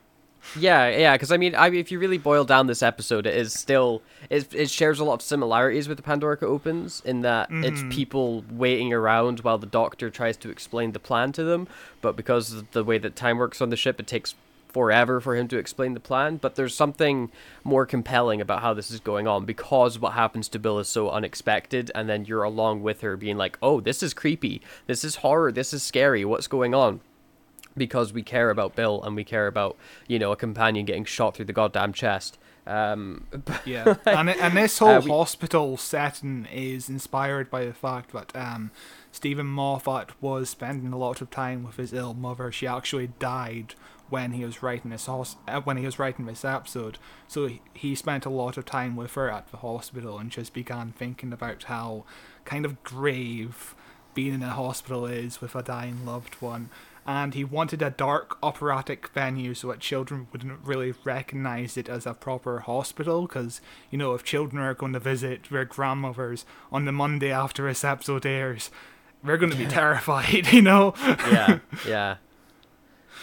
Yeah, 0.58 0.88
yeah, 0.88 1.14
because 1.14 1.30
I 1.30 1.36
mean, 1.36 1.54
I 1.54 1.68
if 1.70 1.92
you 1.92 1.98
really 1.98 2.18
boil 2.18 2.44
down 2.44 2.66
this 2.66 2.82
episode, 2.82 3.26
it 3.26 3.34
is 3.34 3.52
still 3.52 4.02
it, 4.30 4.52
it 4.54 4.70
shares 4.70 4.98
a 4.98 5.04
lot 5.04 5.14
of 5.14 5.22
similarities 5.22 5.88
with 5.88 5.96
the 5.96 6.02
Pandorica 6.02 6.44
Opens 6.44 7.02
in 7.04 7.20
that 7.22 7.48
it's 7.50 7.80
mm-hmm. 7.80 7.90
people 7.90 8.44
waiting 8.50 8.92
around 8.92 9.40
while 9.40 9.58
the 9.58 9.66
Doctor 9.66 10.10
tries 10.10 10.36
to 10.38 10.50
explain 10.50 10.92
the 10.92 10.98
plan 10.98 11.32
to 11.32 11.44
them, 11.44 11.68
but 12.00 12.16
because 12.16 12.52
of 12.52 12.70
the 12.72 12.84
way 12.84 12.98
that 12.98 13.16
time 13.16 13.38
works 13.38 13.60
on 13.60 13.70
the 13.70 13.76
ship, 13.76 14.00
it 14.00 14.06
takes 14.06 14.34
forever 14.72 15.20
for 15.20 15.34
him 15.34 15.48
to 15.48 15.58
explain 15.58 15.94
the 15.94 16.00
plan. 16.00 16.36
But 16.36 16.54
there's 16.54 16.74
something 16.74 17.30
more 17.64 17.86
compelling 17.86 18.40
about 18.40 18.62
how 18.62 18.74
this 18.74 18.90
is 18.90 19.00
going 19.00 19.26
on 19.26 19.44
because 19.44 19.98
what 19.98 20.12
happens 20.12 20.48
to 20.50 20.58
Bill 20.58 20.78
is 20.78 20.88
so 20.88 21.10
unexpected, 21.10 21.90
and 21.94 22.08
then 22.08 22.24
you're 22.24 22.42
along 22.42 22.82
with 22.82 23.00
her, 23.02 23.16
being 23.16 23.36
like, 23.36 23.58
"Oh, 23.62 23.80
this 23.80 24.02
is 24.02 24.14
creepy, 24.14 24.62
this 24.86 25.04
is 25.04 25.16
horror, 25.16 25.52
this 25.52 25.72
is 25.72 25.82
scary, 25.82 26.24
what's 26.24 26.46
going 26.46 26.74
on?" 26.74 27.00
Because 27.78 28.12
we 28.12 28.22
care 28.22 28.50
about 28.50 28.74
Bill 28.76 29.02
and 29.02 29.16
we 29.16 29.24
care 29.24 29.46
about 29.46 29.76
you 30.06 30.18
know 30.18 30.32
a 30.32 30.36
companion 30.36 30.84
getting 30.84 31.04
shot 31.04 31.36
through 31.36 31.46
the 31.46 31.52
goddamn 31.52 31.92
chest. 31.92 32.38
Um, 32.66 33.26
Yeah, 33.64 33.94
and 34.04 34.28
and 34.28 34.54
this 34.56 34.78
whole 34.78 34.88
Uh, 34.88 35.00
we- 35.00 35.10
hospital 35.10 35.76
setting 35.78 36.46
is 36.52 36.88
inspired 36.90 37.50
by 37.50 37.64
the 37.64 37.72
fact 37.72 38.12
that 38.12 38.34
um, 38.36 38.70
Steven 39.12 39.46
Moffat 39.46 40.10
was 40.20 40.50
spending 40.50 40.92
a 40.92 40.98
lot 40.98 41.22
of 41.22 41.30
time 41.30 41.64
with 41.64 41.76
his 41.76 41.92
ill 41.94 42.12
mother. 42.12 42.52
She 42.52 42.66
actually 42.66 43.06
died 43.18 43.74
when 44.10 44.32
he 44.32 44.44
was 44.44 44.62
writing 44.62 44.90
this 44.90 45.06
hos- 45.06 45.36
uh, 45.46 45.60
when 45.62 45.76
he 45.78 45.84
was 45.86 45.98
writing 45.98 46.26
this 46.26 46.44
episode. 46.44 46.98
So 47.26 47.46
he, 47.46 47.62
he 47.74 47.94
spent 47.94 48.26
a 48.26 48.30
lot 48.30 48.56
of 48.58 48.64
time 48.66 48.96
with 48.96 49.14
her 49.14 49.30
at 49.30 49.50
the 49.50 49.58
hospital 49.58 50.18
and 50.18 50.30
just 50.30 50.52
began 50.54 50.92
thinking 50.92 51.32
about 51.32 51.64
how 51.64 52.04
kind 52.44 52.64
of 52.66 52.82
grave 52.82 53.74
being 54.14 54.34
in 54.34 54.42
a 54.42 54.50
hospital 54.50 55.04
is 55.06 55.40
with 55.40 55.54
a 55.54 55.62
dying 55.62 56.04
loved 56.06 56.34
one. 56.40 56.68
And 57.08 57.32
he 57.32 57.42
wanted 57.42 57.80
a 57.80 57.88
dark 57.88 58.36
operatic 58.42 59.08
venue 59.14 59.54
so 59.54 59.68
that 59.68 59.80
children 59.80 60.28
wouldn't 60.30 60.60
really 60.62 60.92
recognize 61.04 61.78
it 61.78 61.88
as 61.88 62.04
a 62.06 62.12
proper 62.12 62.58
hospital. 62.60 63.22
Because, 63.22 63.62
you 63.90 63.96
know, 63.96 64.12
if 64.12 64.22
children 64.22 64.62
are 64.62 64.74
going 64.74 64.92
to 64.92 65.00
visit 65.00 65.44
their 65.50 65.64
grandmothers 65.64 66.44
on 66.70 66.84
the 66.84 66.92
Monday 66.92 67.30
after 67.32 67.66
this 67.66 67.82
episode 67.82 68.26
airs, 68.26 68.70
they're 69.24 69.38
going 69.38 69.50
to 69.50 69.56
be 69.56 69.64
terrified, 69.66 70.48
you 70.52 70.60
know? 70.60 70.92
yeah, 71.32 71.60
yeah. 71.88 72.16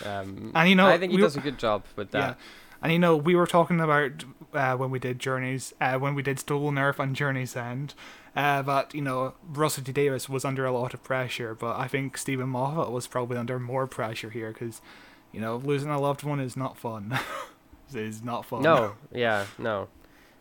Um, 0.03 0.52
And, 0.56 0.68
you 0.70 0.76
know, 0.76 0.88
I 0.88 0.98
think 0.98 1.12
he 1.12 1.18
we- 1.18 1.22
does 1.22 1.38
a 1.38 1.41
good 1.41 1.60
job 1.60 1.84
with 1.95 2.10
Yeah. 2.14 2.20
that. 2.22 2.40
And 2.82 2.91
you 2.91 2.99
know, 2.99 3.16
we 3.16 3.36
were 3.36 3.48
talking 3.48 3.80
about 3.80 4.26
uh, 4.53 4.76
when 4.76 4.91
we 4.91 4.99
did 4.99 5.18
Journeys, 5.20 5.74
uh, 5.82 5.98
when 5.98 6.14
we 6.14 6.22
did 6.22 6.40
Stolen 6.40 6.78
Earth 6.78 6.99
and 6.99 7.16
Journey's 7.16 7.56
End, 7.56 7.94
uh, 8.36 8.62
that 8.64 8.94
you 8.94 9.02
know 9.02 9.34
Russell 9.48 9.84
T 9.84 9.91
Davies 9.91 10.28
was 10.28 10.44
under 10.44 10.66
a 10.66 10.72
lot 10.72 10.94
of 10.94 11.03
pressure, 11.03 11.56
but 11.56 11.78
I 11.78 11.88
think 11.88 12.18
Steven 12.18 12.49
Moffat 12.49 12.91
was 12.91 13.07
probably 13.07 13.38
under 13.38 13.60
more 13.60 13.88
pressure 13.88 14.30
here 14.30 14.52
because, 14.52 14.82
you 15.32 15.40
know, 15.40 15.56
losing 15.57 15.90
a 15.90 15.99
loved 15.99 16.24
one 16.24 16.40
is 16.40 16.57
not 16.57 16.78
fun. 16.78 17.18
it 17.94 18.02
is 18.02 18.24
not 18.24 18.45
fun. 18.45 18.62
No, 18.62 18.95
yeah, 19.12 19.45
no. 19.57 19.88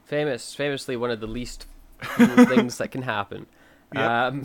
Famous, 0.04 0.54
famously 0.54 0.96
one 0.96 1.10
of 1.10 1.20
the 1.20 1.26
least 1.26 1.66
things 2.16 2.78
that 2.78 2.90
can 2.90 3.02
happen. 3.02 3.46
Yep. 3.94 4.10
Um, 4.10 4.42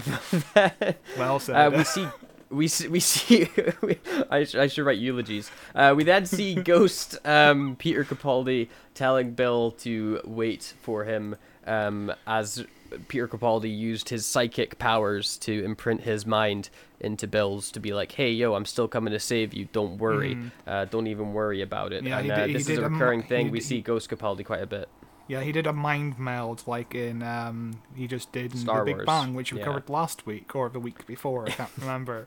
well 1.18 1.40
said. 1.40 1.56
Uh, 1.56 1.72
we 1.76 1.84
see, 1.84 2.08
we 2.52 2.68
see, 2.68 2.88
we 2.88 3.00
see. 3.00 3.50
we, 3.82 3.98
I, 4.30 4.44
sh- 4.44 4.56
I 4.56 4.68
should 4.68 4.86
write 4.86 5.00
eulogies. 5.00 5.50
Uh, 5.74 5.94
we 5.98 6.04
then 6.04 6.28
see 6.28 6.54
Ghost 6.54 7.18
um, 7.26 7.76
Peter 7.78 8.04
Capaldi 8.04 8.70
telling 8.94 9.32
Bill 9.32 9.72
to 9.72 10.22
wait 10.24 10.76
for 10.82 11.06
him 11.06 11.36
um, 11.68 12.12
as 12.28 12.66
Peter 13.08 13.28
Capaldi 13.28 13.76
used 13.76 14.10
his 14.10 14.26
psychic 14.26 14.80
powers 14.80 15.38
to 15.40 15.64
imprint 15.64 16.02
his 16.02 16.26
mind 16.26 16.70
into 17.00 17.28
Bill's 17.28 17.72
to 17.72 17.80
be 17.80 17.94
like, 17.94 18.12
"Hey, 18.12 18.32
yo, 18.32 18.56
I'm 18.56 18.66
still 18.66 18.88
coming 18.88 19.12
to 19.14 19.20
save 19.20 19.54
you. 19.54 19.68
Don't 19.72 19.98
worry. 19.98 20.38
Uh, 20.66 20.86
don't 20.86 21.08
even 21.08 21.34
worry 21.34 21.62
about 21.62 21.94
it." 21.94 22.04
Yeah, 22.04 22.20
and 22.20 22.32
uh, 22.32 22.46
did- 22.48 22.56
this 22.56 22.62
is 22.64 22.68
did 22.68 22.80
a 22.80 22.86
a 22.86 22.90
recurring 22.90 23.22
he 23.22 23.28
thing. 23.28 23.46
d- 23.48 23.52
we 23.52 23.60
see 23.62 23.82
Ghost 23.82 24.10
Capaldi 24.10 24.44
quite 24.46 24.62
a 24.62 24.68
bit. 24.68 24.90
Yeah, 25.28 25.42
he 25.42 25.52
did 25.52 25.68
a 25.68 25.74
mind 25.74 26.18
meld 26.18 26.64
like 26.66 26.96
in 26.96 27.22
um 27.22 27.82
he 27.96 28.08
just 28.08 28.32
did 28.32 28.52
in 28.54 28.58
Star 28.58 28.80
the 28.80 28.86
Big 28.86 28.96
Wars, 28.96 29.06
Bang, 29.06 29.36
which 29.36 29.54
we 29.54 29.60
yeah. 29.60 29.66
covered 29.66 29.88
last 29.88 30.26
week 30.26 30.56
or 30.56 30.70
the 30.70 30.80
week 30.80 31.06
before. 31.06 31.46
I 31.46 31.52
can't 31.52 31.70
remember. 31.80 32.26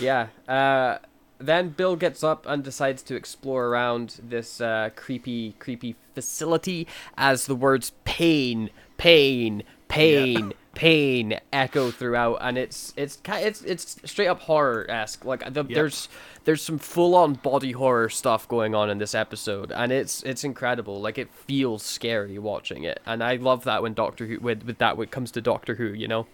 Yeah. 0.01 0.29
Uh, 0.49 0.99
then 1.39 1.71
Bill 1.71 1.97
gets 1.97 2.25
up 2.25 2.47
and 2.47 2.63
decides 2.63 3.03
to 3.05 3.17
explore 3.17 3.67
around 3.67 4.21
this 4.23 4.61
uh, 4.61 4.91
creepy, 4.97 5.53
creepy 5.59 5.97
facility 6.15 6.87
as 7.17 7.47
the 7.47 7.55
words 7.55 7.93
pain, 8.05 8.71
pain, 8.97 9.63
pain, 9.89 10.53
pain 10.75 11.39
echo 11.53 11.91
throughout, 11.91 12.39
and 12.41 12.57
it's 12.57 12.93
it's 12.97 13.19
it's 13.27 13.63
it's 13.63 13.97
straight 14.05 14.29
up 14.29 14.41
horror 14.41 14.91
esque. 14.91 15.25
Like 15.25 15.53
the, 15.53 15.63
there's 15.63 16.09
there's 16.45 16.63
some 16.63 16.79
full 16.79 17.15
on 17.15 17.35
body 17.35 17.73
horror 17.73 18.09
stuff 18.09 18.49
going 18.49 18.75
on 18.75 18.89
in 18.89 18.99
this 18.99 19.15
episode, 19.15 19.73
and 19.73 19.93
it's 19.93 20.23
it's 20.23 20.45
incredible. 20.45 21.01
Like 21.01 21.19
it 21.19 21.33
feels 21.35 21.83
scary 21.83 22.39
watching 22.39 22.85
it, 22.85 23.01
and 23.05 23.23
I 23.23 23.37
love 23.37 23.65
that 23.65 23.83
when 23.83 23.95
Doctor 23.95 24.27
Who 24.27 24.41
with 24.41 24.65
with 24.65 24.79
that 24.79 24.97
when 24.97 25.09
it 25.09 25.11
comes 25.11 25.31
to 25.33 25.41
Doctor 25.41 25.75
Who, 25.75 25.87
you 25.87 26.09
know 26.09 26.27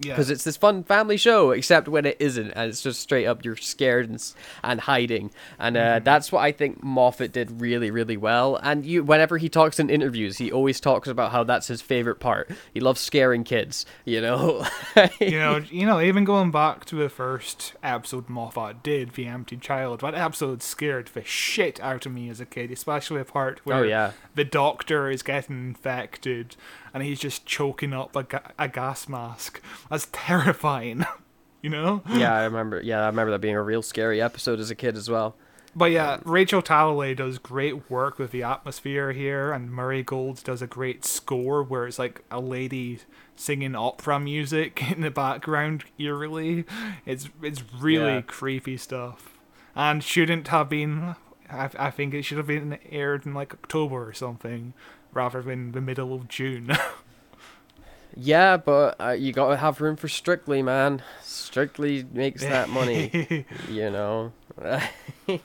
Yeah. 0.00 0.12
because 0.12 0.30
it's 0.30 0.44
this 0.44 0.56
fun 0.56 0.84
family 0.84 1.16
show 1.16 1.52
except 1.52 1.88
when 1.88 2.04
it 2.04 2.16
isn't 2.20 2.50
and 2.50 2.68
it's 2.68 2.82
just 2.82 3.00
straight 3.00 3.26
up 3.26 3.44
you're 3.44 3.56
scared 3.56 4.08
and, 4.08 4.32
and 4.62 4.80
hiding. 4.82 5.30
And 5.58 5.76
uh, 5.76 6.00
that's 6.00 6.30
what 6.30 6.40
i 6.40 6.52
think 6.52 6.82
moffat 6.82 7.32
did 7.32 7.60
really 7.60 7.90
really 7.90 8.16
well. 8.16 8.56
And 8.62 8.84
you 8.84 9.02
whenever 9.02 9.38
he 9.38 9.48
talks 9.48 9.78
in 9.80 9.88
interviews 9.90 10.38
he 10.38 10.52
always 10.52 10.80
talks 10.80 11.08
about 11.08 11.32
how 11.32 11.44
that's 11.44 11.68
his 11.68 11.80
favorite 11.80 12.20
part. 12.20 12.50
He 12.74 12.80
loves 12.80 13.00
scaring 13.00 13.44
kids 13.44 13.86
you 14.04 14.20
know? 14.20 14.66
You 15.20 15.38
know, 15.38 15.56
you 15.70 15.86
know, 15.86 16.00
even 16.00 16.24
going 16.24 16.50
back 16.50 16.84
to 16.86 16.96
the 16.96 17.08
first 17.08 17.74
episode 17.82 18.28
Moffat 18.28 18.82
did, 18.82 19.12
The 19.12 19.26
Empty 19.26 19.56
Child, 19.58 20.00
that 20.00 20.14
episode 20.14 20.62
scared 20.62 21.08
the 21.08 21.22
shit 21.24 21.80
out 21.80 22.06
of 22.06 22.12
me 22.12 22.28
as 22.28 22.40
a 22.40 22.46
kid, 22.46 22.70
especially 22.70 23.18
the 23.18 23.24
part 23.24 23.60
where 23.64 23.78
Oh, 23.78 23.82
yeah. 23.82 24.12
the 24.34 24.44
doctor 24.44 25.10
is 25.10 25.22
getting 25.22 25.58
infected 25.68 26.56
and 26.96 27.04
he's 27.04 27.20
just 27.20 27.44
choking 27.44 27.92
up 27.92 28.16
a, 28.16 28.22
ga- 28.22 28.52
a 28.58 28.66
gas 28.68 29.06
mask. 29.08 29.60
That's 29.90 30.08
terrifying, 30.12 31.04
you 31.62 31.68
know? 31.70 32.02
yeah 32.08 32.32
i 32.34 32.44
remember 32.50 32.80
yeah 32.80 33.02
i 33.02 33.06
remember 33.06 33.30
that 33.32 33.40
being 33.40 33.54
a 33.56 33.62
real 33.62 33.82
scary 33.82 34.20
episode 34.22 34.58
as 34.60 34.70
a 34.70 34.74
kid 34.74 34.96
as 34.96 35.10
well 35.10 35.34
But 35.76 35.90
yeah, 35.92 36.12
um, 36.14 36.22
Rachel 36.24 36.62
Talalay 36.62 37.14
does 37.14 37.36
great 37.38 37.90
work 37.90 38.18
with 38.18 38.30
the 38.30 38.42
atmosphere 38.42 39.12
here, 39.12 39.52
and 39.52 39.70
Murray 39.70 40.02
Gold 40.02 40.42
does 40.42 40.62
a 40.62 40.66
great 40.66 41.04
score 41.04 41.62
where 41.62 41.86
it's 41.86 41.98
like 41.98 42.22
a 42.30 42.40
lady 42.40 43.00
singing 43.36 43.74
opera 43.76 44.18
music 44.18 44.82
in 44.90 45.02
the 45.02 45.10
background 45.10 45.84
eerily. 45.98 46.64
It's 47.04 47.28
it's 47.42 47.62
really 47.78 48.14
Yeah. 48.14 48.20
creepy 48.22 48.78
stuff, 48.78 49.36
and 49.74 50.02
shouldn't 50.02 50.48
have 50.48 50.70
been. 50.70 51.14
I, 51.50 51.68
I 51.78 51.90
think 51.90 52.14
it 52.14 52.22
should 52.24 52.38
have 52.38 52.46
been 52.48 52.78
aired 52.90 53.26
in 53.26 53.34
like 53.34 53.52
October 53.52 54.08
or 54.08 54.14
something, 54.14 54.72
rather 55.16 55.42
than 55.42 55.72
the 55.72 55.80
middle 55.80 56.14
of 56.14 56.28
June. 56.28 56.76
yeah 58.18 58.56
but 58.56 58.96
uh, 58.98 59.10
you 59.10 59.30
gotta 59.32 59.56
have 59.58 59.78
room 59.80 59.94
for 59.94 60.08
strictly 60.08 60.62
man 60.62 61.02
strictly 61.22 62.06
makes 62.12 62.40
that 62.54 62.68
money 62.68 63.44
you 63.68 63.90
know. 63.90 64.32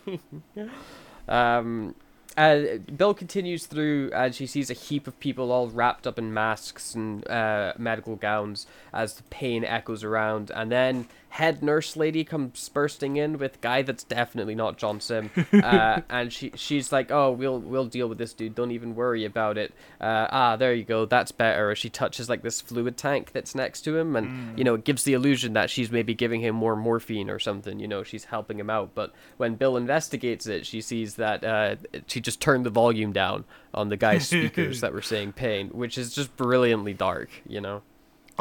um, 1.28 1.94
uh, 2.38 2.62
Bill 2.96 3.14
continues 3.14 3.66
through 3.66 4.10
and 4.14 4.34
she 4.34 4.48
sees 4.48 4.70
a 4.70 4.74
heap 4.74 5.06
of 5.06 5.20
people 5.20 5.52
all 5.52 5.68
wrapped 5.68 6.08
up 6.08 6.18
in 6.18 6.34
masks 6.34 6.96
and 6.96 7.28
uh, 7.30 7.74
medical 7.78 8.16
gowns 8.16 8.68
as 8.94 9.16
the 9.16 9.24
pain 9.24 9.66
echoes 9.66 10.04
around. 10.04 10.50
And 10.56 10.72
then 10.72 11.08
head 11.32 11.64
nurse 11.64 11.96
lady 11.96 12.26
comes 12.26 12.68
bursting 12.68 13.16
in 13.16 13.38
with 13.38 13.62
guy 13.62 13.82
that's 13.82 14.04
definitely 14.04 14.54
not 14.54 14.78
John 14.78 15.00
Simm. 15.00 15.30
Uh, 15.62 16.02
and 16.10 16.34
she 16.34 16.52
she's 16.56 16.92
like, 16.92 17.12
"Oh, 17.12 17.32
we'll 17.32 17.60
we'll 17.60 17.86
deal 17.86 18.08
with 18.08 18.18
this 18.18 18.34
dude. 18.34 18.56
Don't 18.56 18.72
even 18.72 18.96
worry 18.96 19.26
about 19.26 19.58
it." 19.58 19.74
Uh, 20.00 20.28
ah, 20.30 20.56
there 20.56 20.74
you 20.74 20.84
go. 20.84 21.06
That's 21.06 21.32
better. 21.32 21.76
She 21.76 21.90
touches 21.90 22.30
like 22.30 22.42
this 22.42 22.62
fluid 22.62 22.98
tank 22.98 23.32
that's 23.32 23.54
next 23.54 23.82
to 23.82 23.96
him, 23.96 24.16
and 24.16 24.58
you 24.58 24.64
know, 24.64 24.76
it 24.76 24.84
gives 24.84 25.04
the 25.04 25.14
illusion 25.14 25.54
that 25.54 25.70
she's 25.70 25.92
maybe 25.92 26.14
giving 26.14 26.42
him 26.42 26.56
more 26.56 26.76
morphine 26.76 27.30
or 27.30 27.38
something. 27.38 27.80
You 27.80 27.88
know, 27.88 28.04
she's 28.04 28.26
helping 28.26 28.60
him 28.60 28.70
out. 28.70 28.96
But 28.96 29.14
when 29.38 29.56
Bill 29.56 29.78
investigates 29.78 30.48
it, 30.48 30.66
she 30.66 30.82
sees 30.82 31.16
that 31.16 31.44
uh, 31.44 31.76
she 32.08 32.22
just 32.22 32.42
turned 32.42 32.66
the 32.66 32.70
volume 32.70 33.14
down 33.14 33.46
on 33.74 33.90
the 33.90 33.98
guy's 33.98 34.28
speakers 34.28 34.82
that 34.82 34.94
were 34.94 35.02
saying 35.02 35.34
pain, 35.34 35.70
which 35.70 35.98
is 35.98 36.14
just 36.14 36.36
brilliantly 36.36 36.94
dark. 36.94 37.30
You 37.48 37.62
know. 37.62 37.82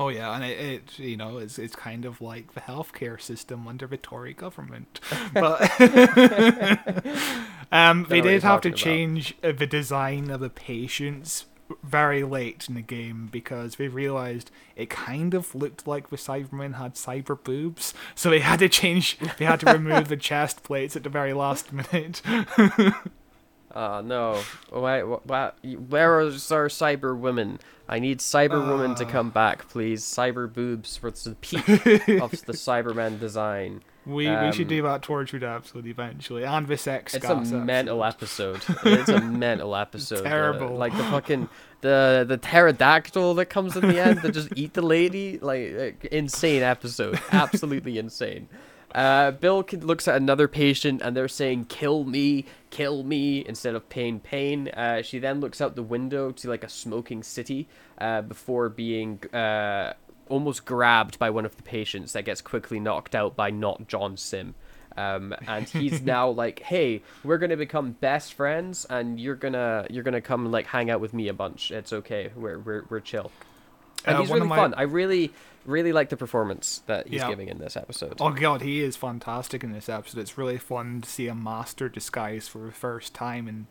Oh 0.00 0.08
yeah, 0.08 0.34
and 0.34 0.42
it, 0.42 0.58
it 0.58 0.98
you 0.98 1.16
know 1.16 1.36
it's 1.38 1.58
it's 1.58 1.76
kind 1.76 2.06
of 2.06 2.22
like 2.22 2.54
the 2.54 2.60
healthcare 2.62 3.20
system 3.20 3.68
under 3.68 3.86
the 3.86 3.98
Tory 3.98 4.32
government, 4.32 4.98
but 5.34 5.60
um, 7.72 8.06
they 8.08 8.20
Know 8.20 8.24
what 8.24 8.32
you're 8.32 8.40
did 8.40 8.42
have 8.42 8.62
to 8.62 8.70
about. 8.70 8.78
change 8.78 9.34
uh, 9.44 9.52
the 9.52 9.66
design 9.66 10.30
of 10.30 10.40
the 10.40 10.48
patients 10.50 11.46
very 11.84 12.24
late 12.24 12.66
in 12.68 12.74
the 12.76 12.80
game 12.82 13.28
because 13.30 13.76
they 13.76 13.88
realized 13.88 14.50
it 14.74 14.90
kind 14.90 15.34
of 15.34 15.54
looked 15.54 15.86
like 15.86 16.08
the 16.10 16.16
Cybermen 16.16 16.76
had 16.76 16.94
cyber 16.94 17.42
boobs, 17.42 17.92
so 18.14 18.30
they 18.30 18.40
had 18.40 18.60
to 18.60 18.68
change. 18.70 19.18
They 19.38 19.44
had 19.44 19.60
to 19.60 19.72
remove 19.72 20.08
the 20.08 20.16
chest 20.30 20.62
plates 20.62 20.96
at 20.96 21.02
the 21.04 21.10
very 21.10 21.32
last 21.34 21.72
minute. 21.72 22.22
Oh 23.74 24.00
no! 24.00 24.42
Why, 24.70 25.02
why, 25.02 25.52
where 25.62 26.20
is 26.20 26.50
our 26.50 26.68
cyber 26.68 27.16
women? 27.18 27.58
I 27.88 27.98
need 27.98 28.18
cyber 28.20 28.66
woman 28.68 28.94
to 28.96 29.04
come 29.04 29.30
back, 29.30 29.68
please. 29.68 30.02
Cyber 30.04 30.52
boobs 30.52 30.96
for 30.96 31.10
the 31.10 31.36
peak 31.40 31.68
of 31.68 32.30
the 32.46 32.52
Cyberman 32.52 33.18
design. 33.18 33.82
We 34.06 34.28
we 34.30 34.52
should 34.52 34.62
Um, 34.62 34.68
do 34.68 34.82
that 34.82 35.02
Torchwood 35.02 35.42
episode 35.42 35.86
eventually, 35.86 36.44
and 36.44 36.66
the 36.66 36.76
sex. 36.76 37.14
It's 37.14 37.24
a 37.26 37.36
mental 37.36 38.02
episode. 38.02 38.62
It's 38.84 39.08
a 39.10 39.20
mental 39.20 39.76
episode. 39.76 40.20
uh, 40.20 40.30
Terrible. 40.30 40.74
like 40.76 40.96
the 40.96 41.04
fucking 41.04 41.48
the 41.82 42.24
the 42.26 42.38
pterodactyl 42.38 43.34
that 43.34 43.46
comes 43.46 43.76
in 43.76 43.86
the 43.88 44.00
end 44.00 44.22
that 44.22 44.32
just 44.32 44.48
eat 44.56 44.72
the 44.74 44.82
lady. 44.82 45.38
Like, 45.38 45.74
like, 45.76 46.04
insane 46.06 46.62
episode. 46.62 47.20
Absolutely 47.32 47.98
insane. 47.98 48.48
Uh, 48.94 49.30
Bill 49.30 49.64
looks 49.72 50.08
at 50.08 50.16
another 50.16 50.48
patient 50.48 51.00
and 51.02 51.16
they're 51.16 51.28
saying 51.28 51.66
"kill 51.66 52.04
me, 52.04 52.46
kill 52.70 53.02
me" 53.02 53.44
instead 53.46 53.74
of 53.74 53.88
"pain, 53.88 54.20
pain." 54.20 54.68
Uh, 54.68 55.02
she 55.02 55.18
then 55.18 55.40
looks 55.40 55.60
out 55.60 55.76
the 55.76 55.82
window 55.82 56.32
to 56.32 56.48
like 56.48 56.64
a 56.64 56.68
smoking 56.68 57.22
city 57.22 57.68
uh, 57.98 58.22
before 58.22 58.68
being 58.68 59.22
uh, 59.32 59.92
almost 60.28 60.64
grabbed 60.64 61.18
by 61.18 61.30
one 61.30 61.44
of 61.44 61.56
the 61.56 61.62
patients 61.62 62.12
that 62.12 62.24
gets 62.24 62.40
quickly 62.40 62.80
knocked 62.80 63.14
out 63.14 63.36
by 63.36 63.50
not 63.50 63.86
John 63.86 64.16
Simm. 64.16 64.54
Um, 64.96 65.34
and 65.46 65.68
he's 65.68 66.02
now 66.02 66.28
like, 66.30 66.60
"Hey, 66.60 67.02
we're 67.22 67.38
gonna 67.38 67.56
become 67.56 67.92
best 67.92 68.34
friends, 68.34 68.86
and 68.90 69.20
you're 69.20 69.36
gonna 69.36 69.86
you're 69.88 70.04
gonna 70.04 70.20
come 70.20 70.50
like 70.50 70.66
hang 70.66 70.90
out 70.90 71.00
with 71.00 71.14
me 71.14 71.28
a 71.28 71.34
bunch. 71.34 71.70
It's 71.70 71.92
okay. 71.92 72.30
We're 72.34 72.58
we're 72.58 72.84
we're 72.88 73.00
chill." 73.00 73.30
And 74.06 74.16
Uh, 74.16 74.20
he's 74.20 74.30
really 74.30 74.46
my- 74.46 74.56
fun. 74.56 74.74
I 74.76 74.82
really 74.82 75.32
really 75.66 75.92
like 75.92 76.08
the 76.08 76.16
performance 76.16 76.82
that 76.86 77.06
he's 77.08 77.20
Yeah. 77.20 77.28
giving 77.28 77.48
in 77.48 77.58
this 77.58 77.76
episode. 77.76 78.14
Oh 78.18 78.30
god, 78.30 78.62
he 78.62 78.80
is 78.82 78.96
fantastic 78.96 79.62
in 79.62 79.72
this 79.72 79.88
episode. 79.90 80.18
It's 80.20 80.38
really 80.38 80.56
fun 80.56 81.02
to 81.02 81.08
see 81.08 81.28
a 81.28 81.34
master 81.34 81.88
disguise 81.88 82.48
for 82.48 82.60
the 82.60 82.72
first 82.72 83.12
time 83.12 83.46
in 83.46 83.66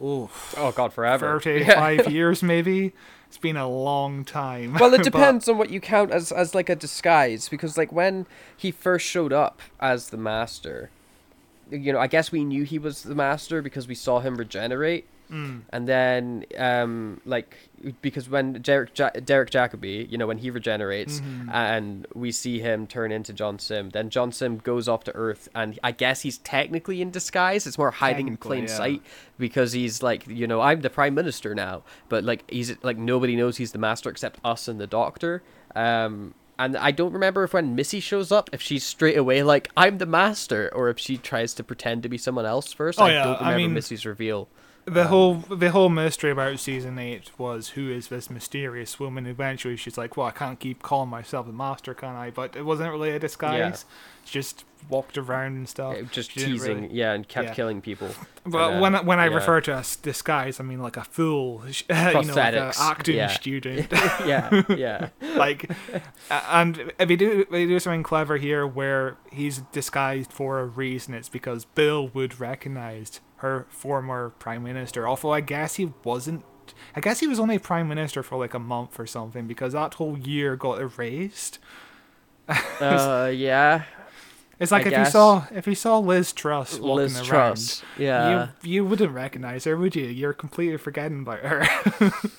oh 0.00 0.30
Oh 0.56 0.70
God, 0.72 0.92
forever. 0.92 1.40
thirty-five 1.40 2.10
years 2.12 2.42
maybe. 2.42 2.92
It's 3.26 3.38
been 3.38 3.56
a 3.56 3.68
long 3.68 4.24
time. 4.24 4.74
well, 4.74 4.94
it 4.94 4.98
But- 4.98 5.04
depends 5.04 5.48
on 5.48 5.58
what 5.58 5.70
you 5.70 5.80
count 5.80 6.12
as 6.12 6.30
as 6.30 6.54
like 6.54 6.68
a 6.68 6.76
disguise 6.76 7.48
because 7.48 7.76
like 7.76 7.90
when 7.90 8.26
he 8.56 8.70
first 8.70 9.04
showed 9.04 9.32
up 9.32 9.60
as 9.80 10.10
the 10.10 10.16
master, 10.16 10.90
you 11.70 11.92
know, 11.92 11.98
I 11.98 12.06
guess 12.06 12.30
we 12.30 12.44
knew 12.44 12.62
he 12.62 12.78
was 12.78 13.02
the 13.02 13.16
master 13.16 13.62
because 13.62 13.88
we 13.88 13.96
saw 13.96 14.20
him 14.20 14.36
regenerate. 14.36 15.06
Mm. 15.30 15.62
And 15.70 15.88
then, 15.88 16.44
um, 16.56 17.20
like, 17.24 17.56
because 18.00 18.28
when 18.28 18.54
Derek 18.62 18.96
ja- 18.98 19.10
Derek 19.10 19.50
Jacobi, 19.50 20.08
you 20.10 20.16
know, 20.18 20.26
when 20.26 20.38
he 20.38 20.50
regenerates, 20.50 21.20
Mm-hmm. 21.20 21.50
and 21.50 22.06
we 22.14 22.30
see 22.32 22.60
him 22.60 22.86
turn 22.86 23.10
into 23.12 23.32
John 23.32 23.58
Simm, 23.58 23.90
then 23.90 24.08
John 24.10 24.30
Simm 24.32 24.58
goes 24.58 24.88
off 24.88 25.04
to 25.04 25.14
Earth, 25.16 25.48
and 25.54 25.78
I 25.82 25.92
guess 25.92 26.22
he's 26.22 26.38
technically 26.38 27.02
in 27.02 27.10
disguise. 27.10 27.66
It's 27.66 27.78
more 27.78 27.90
hiding 27.90 28.28
in 28.28 28.36
plain 28.36 28.62
yeah. 28.64 28.76
sight 28.76 29.02
because 29.38 29.72
he's 29.72 30.02
like, 30.02 30.26
you 30.28 30.46
know, 30.46 30.60
I'm 30.60 30.80
the 30.80 30.90
prime 30.90 31.14
minister 31.14 31.54
now, 31.54 31.82
but 32.08 32.22
like 32.24 32.48
he's 32.50 32.74
like 32.82 32.96
nobody 32.96 33.34
knows 33.36 33.56
he's 33.56 33.72
the 33.72 33.78
master 33.78 34.10
except 34.10 34.38
us 34.44 34.68
and 34.68 34.80
the 34.80 34.86
Doctor. 34.86 35.42
Um, 35.74 36.34
and 36.58 36.74
I 36.76 36.90
don't 36.90 37.12
remember 37.12 37.44
if 37.44 37.52
when 37.52 37.74
Missy 37.74 38.00
shows 38.00 38.32
up, 38.32 38.48
if 38.52 38.62
she's 38.62 38.82
straight 38.82 39.18
away 39.18 39.42
like 39.42 39.70
I'm 39.76 39.98
the 39.98 40.06
master, 40.06 40.70
or 40.74 40.88
if 40.88 40.98
she 40.98 41.18
tries 41.18 41.52
to 41.54 41.62
pretend 41.64 42.02
to 42.04 42.08
be 42.08 42.16
someone 42.16 42.46
else 42.46 42.72
first. 42.72 42.98
Oh, 42.98 43.04
I 43.04 43.12
yeah, 43.12 43.24
don't 43.24 43.34
I 43.36 43.38
remember 43.50 43.58
mean- 43.58 43.74
Missy's 43.74 44.06
reveal. 44.06 44.48
The 44.86 45.02
um, 45.02 45.06
whole 45.08 45.34
the 45.34 45.70
whole 45.70 45.88
mystery 45.88 46.30
about 46.30 46.58
season 46.60 46.98
eight 46.98 47.30
was 47.36 47.70
who 47.70 47.90
is 47.90 48.08
this 48.08 48.30
mysterious 48.30 48.98
woman. 49.00 49.26
Eventually, 49.26 49.76
she's 49.76 49.98
like, 49.98 50.16
"Well, 50.16 50.26
I 50.26 50.30
can't 50.30 50.58
keep 50.58 50.82
calling 50.82 51.10
myself 51.10 51.46
the 51.46 51.52
master, 51.52 51.92
can 51.92 52.14
I?" 52.14 52.30
But 52.30 52.56
it 52.56 52.62
wasn't 52.62 52.92
really 52.92 53.10
a 53.10 53.18
disguise. 53.18 53.84
It's 54.22 54.30
just 54.30 54.64
walked 54.88 55.18
around 55.18 55.56
and 55.56 55.68
stuff. 55.68 55.96
Uh, 55.96 56.02
just 56.12 56.30
teasing, 56.32 56.82
really- 56.82 56.94
yeah, 56.94 57.12
and 57.12 57.26
kept 57.28 57.48
yeah. 57.48 57.54
killing 57.54 57.80
people. 57.80 58.08
But 58.44 58.68
And, 58.68 58.76
uh, 58.76 58.80
when 58.80 58.94
I- 58.94 59.00
when 59.02 59.18
I 59.18 59.26
yeah. 59.28 59.34
refer 59.34 59.60
to 59.62 59.78
a 59.78 59.84
disguise, 60.02 60.60
I 60.60 60.62
mean 60.62 60.80
like 60.80 60.96
a 60.96 61.04
fool, 61.04 61.62
you 61.66 61.72
know, 61.88 61.96
like 61.96 62.14
a 62.14 62.18
Prosthetics, 62.18 62.80
acting 62.80 63.16
yeah. 63.16 63.26
student. 63.28 63.90
yeah, 64.24 64.62
yeah, 64.68 65.08
like, 65.36 65.70
and 66.30 66.92
if 66.98 67.08
they 67.08 67.16
do 67.16 67.44
they 67.50 67.66
do 67.66 67.78
something 67.80 68.02
clever 68.02 68.36
here 68.36 68.66
where 68.66 69.16
he's 69.32 69.58
disguised 69.72 70.32
for 70.32 70.60
a 70.60 70.64
reason, 70.66 71.14
it's 71.14 71.28
because 71.28 71.64
Bill 71.64 72.08
would 72.08 72.38
recognize 72.40 73.20
her 73.36 73.66
former 73.68 74.30
prime 74.38 74.62
minister. 74.62 75.06
Although 75.08 75.32
I 75.32 75.40
guess 75.40 75.74
he 75.76 75.92
wasn't. 76.04 76.44
I 76.96 77.00
guess 77.00 77.20
he 77.20 77.28
was 77.28 77.38
only 77.38 77.58
prime 77.60 77.86
minister 77.88 78.24
for 78.24 78.36
like 78.38 78.52
a 78.52 78.58
month 78.58 78.98
or 78.98 79.06
something 79.06 79.46
because 79.46 79.72
that 79.74 79.94
whole 79.94 80.18
year 80.18 80.56
got 80.56 80.80
erased. 80.80 81.60
uh, 82.80 83.30
yeah. 83.34 83.84
It's 84.58 84.72
like 84.72 84.84
I 84.84 84.86
if 84.86 84.90
guess. 84.90 85.08
you 85.08 85.12
saw 85.12 85.46
if 85.52 85.66
you 85.66 85.74
saw 85.74 85.98
Liz 85.98 86.32
Truss 86.32 86.78
walking 86.78 86.96
Liz 86.96 87.16
around, 87.16 87.26
Truss, 87.26 87.82
yeah. 87.98 88.48
you 88.62 88.70
you 88.70 88.84
wouldn't 88.86 89.12
recognize 89.12 89.64
her, 89.64 89.76
would 89.76 89.94
you? 89.94 90.06
You're 90.06 90.32
completely 90.32 90.78
forgetting 90.78 91.20
about 91.20 91.40
her. 91.40 91.68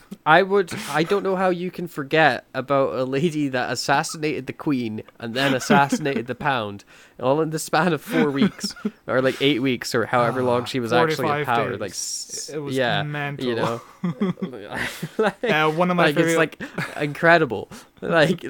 I 0.25 0.41
would. 0.41 0.73
I 0.89 1.03
don't 1.03 1.23
know 1.23 1.35
how 1.35 1.49
you 1.49 1.69
can 1.69 1.87
forget 1.87 2.45
about 2.55 2.95
a 2.95 3.03
lady 3.03 3.49
that 3.49 3.71
assassinated 3.71 4.47
the 4.47 4.53
queen 4.53 5.03
and 5.19 5.35
then 5.35 5.53
assassinated 5.53 6.25
the 6.25 6.35
pound, 6.35 6.83
all 7.19 7.41
in 7.41 7.49
the 7.49 7.59
span 7.59 7.93
of 7.93 8.01
four 8.01 8.29
weeks 8.31 8.75
or 9.07 9.21
like 9.21 9.41
eight 9.41 9.59
weeks 9.61 9.95
or 9.95 10.05
however 10.05 10.43
long 10.43 10.65
she 10.65 10.79
was 10.79 10.93
actually 10.93 11.27
in 11.39 11.45
45 11.45 11.45
power. 11.45 11.71
days. 11.71 11.79
Like, 11.79 11.91
s- 11.91 12.49
It 12.53 12.59
was 12.59 12.75
yeah, 12.75 13.03
mental. 13.03 13.45
you 13.47 13.55
know. 13.55 13.81
like, 15.17 15.43
Uh, 15.43 15.71
one 15.71 15.89
of 15.91 15.97
my 15.97 16.03
like, 16.07 16.15
it's 16.17 16.27
favorite- 16.27 16.37
like 16.37 16.61
incredible. 17.01 17.69
Like, 18.01 18.43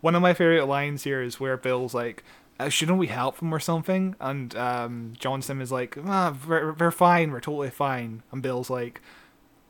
One 0.00 0.14
of 0.14 0.22
my 0.22 0.34
favorite 0.34 0.66
lines 0.66 1.04
here 1.04 1.22
is 1.22 1.38
where 1.40 1.56
Bill's 1.56 1.94
like, 1.94 2.24
uh, 2.60 2.68
"Shouldn't 2.68 2.98
we 2.98 3.06
help 3.06 3.38
them 3.38 3.52
or 3.54 3.60
something?" 3.60 4.14
And 4.20 4.54
um, 4.56 5.12
Johnson 5.18 5.60
is 5.60 5.72
like, 5.72 5.96
ah, 6.06 6.36
we're, 6.46 6.72
"We're 6.72 6.90
fine. 6.90 7.30
We're 7.30 7.40
totally 7.40 7.70
fine." 7.70 8.22
And 8.32 8.42
Bill's 8.42 8.70
like, 8.70 9.00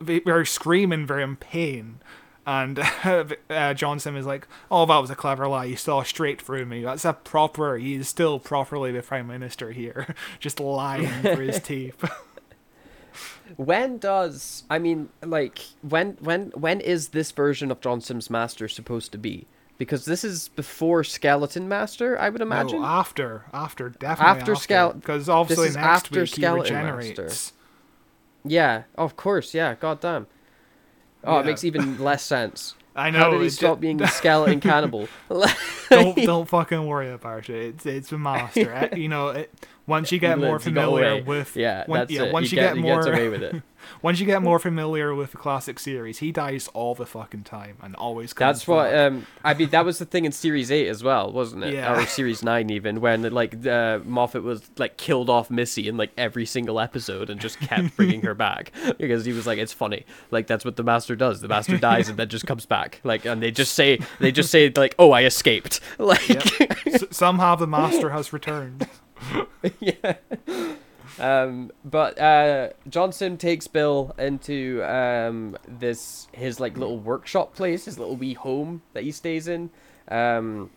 they- 0.01 0.23
"We're 0.25 0.45
screaming. 0.45 1.07
We're 1.07 1.21
in 1.21 1.37
pain." 1.37 2.01
And 2.47 2.79
uh, 3.51 3.75
Johnson 3.75 4.17
is 4.17 4.27
like, 4.27 4.47
"Oh, 4.71 4.85
that 4.87 4.99
was 4.99 5.11
a 5.11 5.15
clever 5.15 5.49
lie. 5.49 5.65
You 5.65 5.77
saw 5.77 6.03
straight 6.03 6.43
through 6.43 6.67
me. 6.67 6.83
That's 6.83 7.05
a 7.05 7.15
proper. 7.15 7.79
He 7.79 7.95
is 7.95 8.09
still 8.09 8.39
properly 8.39 8.93
the 8.93 9.03
prime 9.03 9.27
minister 9.27 9.73
here, 9.73 10.15
just 10.41 10.61
lying 10.61 11.09
for 11.23 11.41
his 11.41 11.61
teeth." 11.63 12.05
when 13.57 13.99
does 13.99 14.65
I 14.69 14.79
mean 14.79 15.11
like 15.23 15.61
when 15.83 16.17
when 16.21 16.51
when 16.55 16.81
is 16.81 17.09
this 17.09 17.31
version 17.31 17.71
of 17.71 17.81
John 17.81 18.01
Simm's 18.01 18.31
Master 18.31 18.69
supposed 18.69 19.13
to 19.13 19.19
be? 19.19 19.47
Because 19.77 20.05
this 20.05 20.23
is 20.23 20.49
before 20.51 21.03
Skeleton 21.03 21.69
Master, 21.69 22.19
I 22.19 22.29
would 22.29 22.41
imagine. 22.41 22.81
No, 22.81 22.87
after, 22.87 23.45
after, 23.53 23.89
definitely 23.89 24.41
After 24.41 24.53
after. 24.53 24.75
Skele- 24.75 25.01
because 25.01 25.29
obviously 25.29 25.67
next 25.67 25.77
after 25.77 26.21
week 26.21 26.29
Skeleton 26.29 26.77
he 26.77 27.09
Master. 27.09 27.53
Yeah, 28.45 28.83
of 28.97 29.17
course, 29.17 29.53
yeah, 29.53 29.75
goddamn. 29.75 30.29
Oh, 31.27 31.39
it 31.39 31.47
makes 31.47 31.65
even 31.65 31.99
less 32.03 32.23
sense. 32.23 32.75
I 32.97 33.11
know. 33.11 33.19
How 33.19 33.31
did 33.31 33.41
he 33.41 33.51
stop 33.51 33.81
being 33.81 34.01
a 34.03 34.09
skeleton 34.09 34.61
cannibal? 34.61 35.09
don't 35.91 36.17
don't 36.17 36.49
fucking 36.49 36.87
worry 36.87 37.11
about 37.11 37.49
it. 37.51 37.75
It's 37.75 37.87
it's 37.87 38.13
a 38.13 38.19
master. 38.31 38.91
You 38.97 39.09
know, 39.09 39.29
it, 39.29 39.53
once 39.87 40.11
you 40.13 40.19
get 40.19 40.39
more 40.39 40.53
Lives, 40.53 40.65
he 40.65 40.71
got 40.73 40.85
familiar 40.87 41.23
with 41.23 41.57
Yeah, 41.57 41.85
when- 41.87 42.01
that's 42.01 42.11
yeah, 42.11 42.23
it. 42.25 42.33
once 42.33 42.51
you 42.53 42.57
get- 42.57 42.75
get 42.75 42.83
more 42.83 43.01
away 43.07 43.29
with 43.29 43.43
it. 43.43 43.63
once 44.03 44.19
you 44.19 44.25
get 44.25 44.41
more 44.41 44.59
familiar 44.59 45.15
with 45.15 45.33
the 45.33 45.37
classic 45.37 45.79
series, 45.79 46.19
he 46.19 46.33
dies 46.33 46.69
all 46.69 46.95
the 46.95 47.05
fucking 47.05 47.43
time 47.43 47.77
and 47.83 47.95
always 47.97 48.33
comes 48.33 48.61
That's 48.61 48.67
what. 48.69 48.85
back. 48.91 48.95
Um, 49.13 49.27
I 49.45 49.53
mean, 49.53 49.69
that 49.71 49.85
was 49.85 49.99
the 49.99 50.07
thing 50.07 50.25
in 50.25 50.33
Series 50.33 50.73
Eight 50.73 50.89
as 50.89 51.05
well, 51.05 51.31
wasn't 51.31 51.65
it? 51.65 51.75
Yeah. 51.75 51.95
Or 51.95 52.07
Series 52.07 52.43
Nine, 52.43 52.71
even 52.71 53.03
when 53.03 53.31
like 53.35 53.67
uh, 53.67 53.99
Moffat 54.07 54.43
was 54.43 54.63
like 54.79 54.97
killed 54.97 55.29
off 55.29 55.51
Missy 55.51 55.87
in 55.87 55.99
like 55.99 56.13
every 56.17 56.47
single 56.47 56.81
episode 56.81 57.29
and 57.29 57.39
just 57.39 57.61
kept 57.61 57.95
bringing 57.95 58.23
her 58.23 58.35
back 58.35 58.73
because 58.99 59.27
he 59.27 59.33
was 59.35 59.47
like, 59.47 59.59
it's 59.59 59.75
funny. 59.75 60.07
Like 60.31 60.47
that's 60.47 60.65
what 60.65 60.77
the 60.77 60.83
Master 60.83 61.15
does. 61.15 61.43
The 61.43 61.49
Master 61.49 61.77
dies 61.77 62.09
and 62.09 62.19
then 62.19 62.31
just 62.31 62.47
comes 62.47 62.65
back. 62.65 63.01
Like, 63.05 63.27
and 63.27 63.43
they 63.43 63.51
just 63.51 63.75
say 63.75 63.99
they 64.19 64.33
just 64.33 64.51
say 64.51 64.73
like, 64.75 64.95
oh, 64.99 65.11
I 65.13 65.25
escaped. 65.25 65.81
Like, 65.99 66.31
S- 66.87 67.05
somehow 67.11 67.55
the 67.55 67.67
master 67.67 68.11
has 68.11 68.33
returned. 68.33 68.89
yeah. 69.81 70.17
Um, 71.19 71.71
but 71.85 72.19
uh, 72.19 72.71
Johnson 72.89 73.37
takes 73.37 73.67
Bill 73.67 74.15
into 74.19 74.83
um, 74.85 75.57
this 75.67 76.29
his 76.33 76.61
like 76.61 76.77
little 76.77 76.99
workshop 76.99 77.55
place, 77.55 77.85
his 77.85 77.99
little 77.99 78.17
wee 78.17 78.35
home 78.35 78.83
that 78.93 79.05
he 79.05 79.13
stays 79.13 79.49
in. 79.49 79.71
Um, 80.09 80.71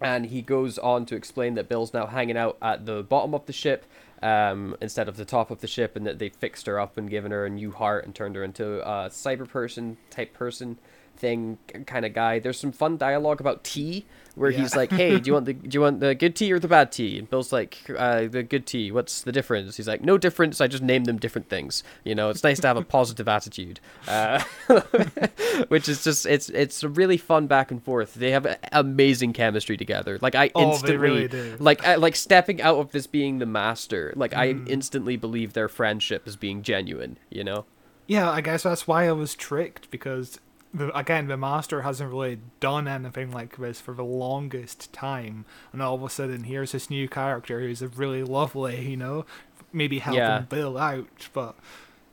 and 0.00 0.26
he 0.26 0.42
goes 0.42 0.78
on 0.78 1.06
to 1.06 1.16
explain 1.16 1.54
that 1.54 1.68
Bill's 1.68 1.94
now 1.94 2.06
hanging 2.06 2.36
out 2.36 2.58
at 2.60 2.84
the 2.84 3.02
bottom 3.02 3.34
of 3.34 3.46
the 3.46 3.52
ship 3.52 3.86
um, 4.22 4.76
instead 4.80 5.08
of 5.08 5.16
the 5.16 5.24
top 5.24 5.50
of 5.50 5.60
the 5.60 5.66
ship, 5.66 5.96
and 5.96 6.06
that 6.06 6.18
they 6.18 6.28
fixed 6.28 6.66
her 6.66 6.78
up 6.78 6.96
and 6.96 7.08
given 7.08 7.32
her 7.32 7.46
a 7.46 7.50
new 7.50 7.70
heart 7.72 8.04
and 8.04 8.14
turned 8.14 8.36
her 8.36 8.44
into 8.44 8.80
a 8.86 9.08
cyber 9.08 9.48
person 9.48 9.96
type 10.10 10.34
person 10.34 10.78
thing 11.16 11.58
kind 11.86 12.04
of 12.04 12.12
guy. 12.14 12.38
There's 12.38 12.58
some 12.58 12.72
fun 12.72 12.96
dialogue 12.96 13.40
about 13.40 13.64
tea 13.64 14.04
where 14.34 14.50
Yeah. 14.50 14.58
he's 14.58 14.76
like, 14.76 14.92
"Hey, 14.92 15.18
do 15.18 15.28
you 15.28 15.32
want 15.32 15.46
the 15.46 15.52
do 15.70 15.74
you 15.74 15.80
want 15.80 16.00
the 16.00 16.14
good 16.14 16.36
tea 16.36 16.52
or 16.52 16.58
the 16.58 16.68
bad 16.68 16.92
tea?" 16.92 17.18
And 17.18 17.28
Bill's 17.30 17.52
like, 17.52 17.78
uh, 17.96 18.26
"The 18.28 18.42
good 18.42 18.66
tea. 18.66 18.92
What's 18.92 19.22
the 19.22 19.32
difference?" 19.32 19.76
He's 19.76 19.88
like, 19.88 20.02
"No 20.02 20.18
difference. 20.18 20.60
I 20.60 20.66
just 20.66 20.82
name 20.82 21.04
them 21.04 21.16
different 21.18 21.48
things. 21.48 21.82
You 22.04 22.14
know, 22.14 22.28
it's 22.30 22.44
nice 22.44 22.60
to 22.60 22.66
have 22.66 22.76
a 22.76 22.82
positive 22.82 23.28
attitude." 23.28 23.80
Uh, 24.06 24.42
which 25.68 25.88
is 25.88 26.04
just 26.04 26.26
it's 26.26 26.48
it's 26.50 26.82
a 26.82 26.88
really 26.88 27.16
fun 27.16 27.46
back 27.46 27.70
and 27.70 27.82
forth. 27.82 28.14
They 28.14 28.30
have 28.30 28.58
amazing 28.72 29.32
chemistry 29.32 29.76
together. 29.76 30.18
Like 30.20 30.34
I 30.34 30.50
Oh, 30.54 30.72
instantly 30.72 30.96
really 31.28 31.56
like 31.58 31.84
I, 31.86 31.94
like 31.96 32.16
stepping 32.16 32.60
out 32.62 32.76
of 32.78 32.92
this 32.92 33.06
being 33.06 33.38
the 33.38 33.46
master. 33.46 34.12
Like 34.16 34.34
I 34.34 34.54
Mm. 34.54 34.68
instantly 34.68 35.16
believe 35.16 35.52
their 35.54 35.68
friendship 35.68 36.26
is 36.28 36.36
being 36.36 36.62
genuine. 36.62 37.18
You 37.30 37.44
know. 37.44 37.64
Yeah, 38.06 38.30
I 38.30 38.40
guess 38.40 38.62
that's 38.62 38.86
why 38.86 39.08
I 39.08 39.12
was 39.12 39.34
tricked 39.34 39.90
because 39.90 40.38
the, 40.76 40.96
again, 40.96 41.26
the 41.28 41.36
master 41.36 41.82
hasn't 41.82 42.10
really 42.10 42.38
done 42.60 42.86
anything 42.86 43.30
like 43.32 43.56
this 43.56 43.80
for 43.80 43.94
the 43.94 44.04
longest 44.04 44.92
time, 44.92 45.44
and 45.72 45.80
all 45.82 45.94
of 45.94 46.02
a 46.02 46.10
sudden 46.10 46.44
here's 46.44 46.72
this 46.72 46.90
new 46.90 47.08
character 47.08 47.60
who's 47.60 47.82
a 47.82 47.88
really 47.88 48.22
lovely, 48.22 48.88
you 48.88 48.96
know, 48.96 49.24
maybe 49.72 49.98
helping 49.98 50.18
Yeah. 50.20 50.40
Bill 50.40 50.76
out, 50.78 51.28
but 51.32 51.54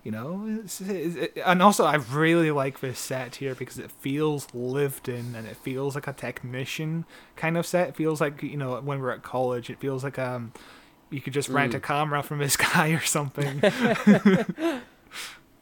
you 0.03 0.11
know, 0.11 0.45
it's, 0.63 0.81
it's, 0.81 1.15
it, 1.15 1.37
and 1.45 1.61
also 1.61 1.85
I 1.85 1.95
really 1.95 2.51
like 2.51 2.81
this 2.81 2.99
set 2.99 3.35
here 3.35 3.55
because 3.55 3.79
it 3.79 3.89
feels 3.91 4.47
lived 4.53 5.07
in 5.07 5.33
and 5.35 5.47
it 5.47 5.55
feels 5.57 5.95
like 5.95 6.07
a 6.07 6.13
technician 6.13 7.05
kind 7.37 7.55
of 7.57 7.65
set. 7.65 7.89
It 7.89 7.95
feels 7.95 8.19
like 8.19 8.43
you 8.43 8.57
know 8.57 8.79
when 8.81 8.99
we're 8.99 9.11
at 9.11 9.23
college, 9.23 9.69
it 9.69 9.79
feels 9.79 10.03
like 10.03 10.17
um. 10.19 10.53
You 11.09 11.21
could 11.21 11.33
just 11.33 11.47
rent 11.47 11.73
Mm. 11.73 11.75
a 11.75 11.79
camera 11.79 12.23
from 12.23 12.39
this 12.39 12.57
guy 12.73 12.87
or 12.89 12.99
something. 13.01 13.61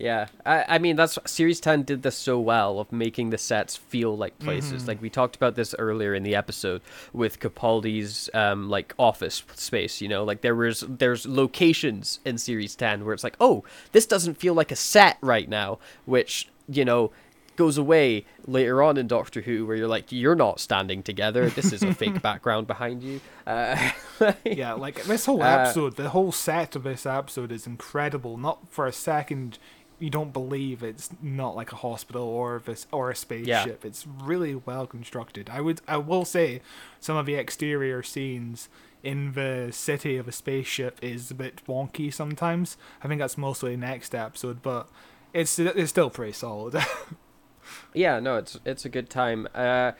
Yeah, 0.01 0.27
I, 0.45 0.65
I 0.67 0.77
mean 0.79 0.95
that's 0.95 1.17
Series 1.25 1.59
Ten 1.59 1.83
did 1.83 2.01
this 2.03 2.15
so 2.17 2.39
well 2.39 2.79
of 2.79 2.91
making 2.91 3.29
the 3.29 3.37
sets 3.37 3.75
feel 3.75 4.17
like 4.17 4.37
places. 4.39 4.83
Mhm. 4.83 4.87
Like 4.87 5.01
we 5.01 5.09
talked 5.09 5.35
about 5.35 5.55
this 5.55 5.75
earlier 5.77 6.13
in 6.15 6.23
the 6.23 6.35
episode 6.35 6.81
with 7.13 7.39
Capaldi's 7.39 8.29
um 8.33 8.69
like 8.69 8.93
office 8.97 9.43
space. 9.55 10.01
You 10.01 10.07
know, 10.07 10.23
like 10.23 10.41
there 10.41 10.55
was 10.55 10.83
there's 10.87 11.25
locations 11.27 12.19
in 12.25 12.37
Series 12.37 12.75
Ten 12.75 13.05
where 13.05 13.13
it's 13.13 13.23
like, 13.23 13.37
oh, 13.39 13.63
this 13.91 14.05
doesn't 14.05 14.35
feel 14.35 14.53
like 14.53 14.71
a 14.71 14.75
set 14.75 15.17
right 15.21 15.47
now, 15.47 15.79
which 16.05 16.47
you 16.67 16.85
know 16.85 17.11
goes 17.57 17.77
away 17.77 18.25
later 18.47 18.81
on 18.81 18.97
in 18.97 19.07
Doctor 19.07 19.41
Who 19.41 19.65
where 19.67 19.75
you're 19.75 19.87
like, 19.87 20.05
you're 20.11 20.35
not 20.35 20.59
standing 20.59 21.03
together. 21.03 21.49
This 21.49 21.73
is 21.73 21.83
a 21.83 21.93
fake 22.01 22.21
background 22.21 22.65
behind 22.65 23.03
you. 23.03 23.19
Uh, 23.45 23.91
yeah, 24.45 24.73
like 24.73 25.03
this 25.03 25.25
whole 25.25 25.43
Uh, 25.43 25.57
episode, 25.57 25.95
the 25.97 26.09
whole 26.09 26.31
set 26.31 26.75
of 26.75 26.83
this 26.83 27.05
episode 27.05 27.51
is 27.51 27.67
incredible. 27.67 28.37
Not 28.37 28.71
for 28.71 28.87
a 28.87 28.91
second 28.93 29.59
you 30.01 30.09
don't 30.09 30.33
believe 30.33 30.81
it's 30.81 31.09
not 31.21 31.55
like 31.55 31.71
a 31.71 31.75
hospital 31.75 32.23
or 32.23 32.61
this 32.65 32.87
or 32.91 33.11
a 33.11 33.15
spaceship. 33.15 33.85
It's 33.85 34.05
really 34.07 34.55
well 34.55 34.87
constructed. 34.87 35.49
I 35.49 35.61
would 35.61 35.81
I 35.87 35.97
will 35.97 36.25
say 36.25 36.61
some 36.99 37.15
of 37.15 37.25
the 37.25 37.35
exterior 37.35 38.01
scenes 38.01 38.67
in 39.03 39.33
the 39.33 39.69
city 39.71 40.17
of 40.17 40.27
a 40.27 40.31
spaceship 40.31 40.97
is 41.01 41.29
a 41.31 41.35
bit 41.35 41.61
wonky 41.67 42.11
sometimes. 42.11 42.77
I 43.03 43.07
think 43.07 43.19
that's 43.19 43.37
mostly 43.37 43.77
next 43.77 44.15
episode, 44.15 44.61
but 44.63 44.89
it's 45.33 45.57
it's 45.59 45.91
still 45.91 46.09
pretty 46.09 46.33
solid. 46.33 46.75
yeah, 47.93 48.19
no, 48.19 48.37
it's 48.37 48.59
it's 48.65 48.85
a 48.85 48.89
good 48.89 49.09
time. 49.09 49.47
Uh, 49.53 49.91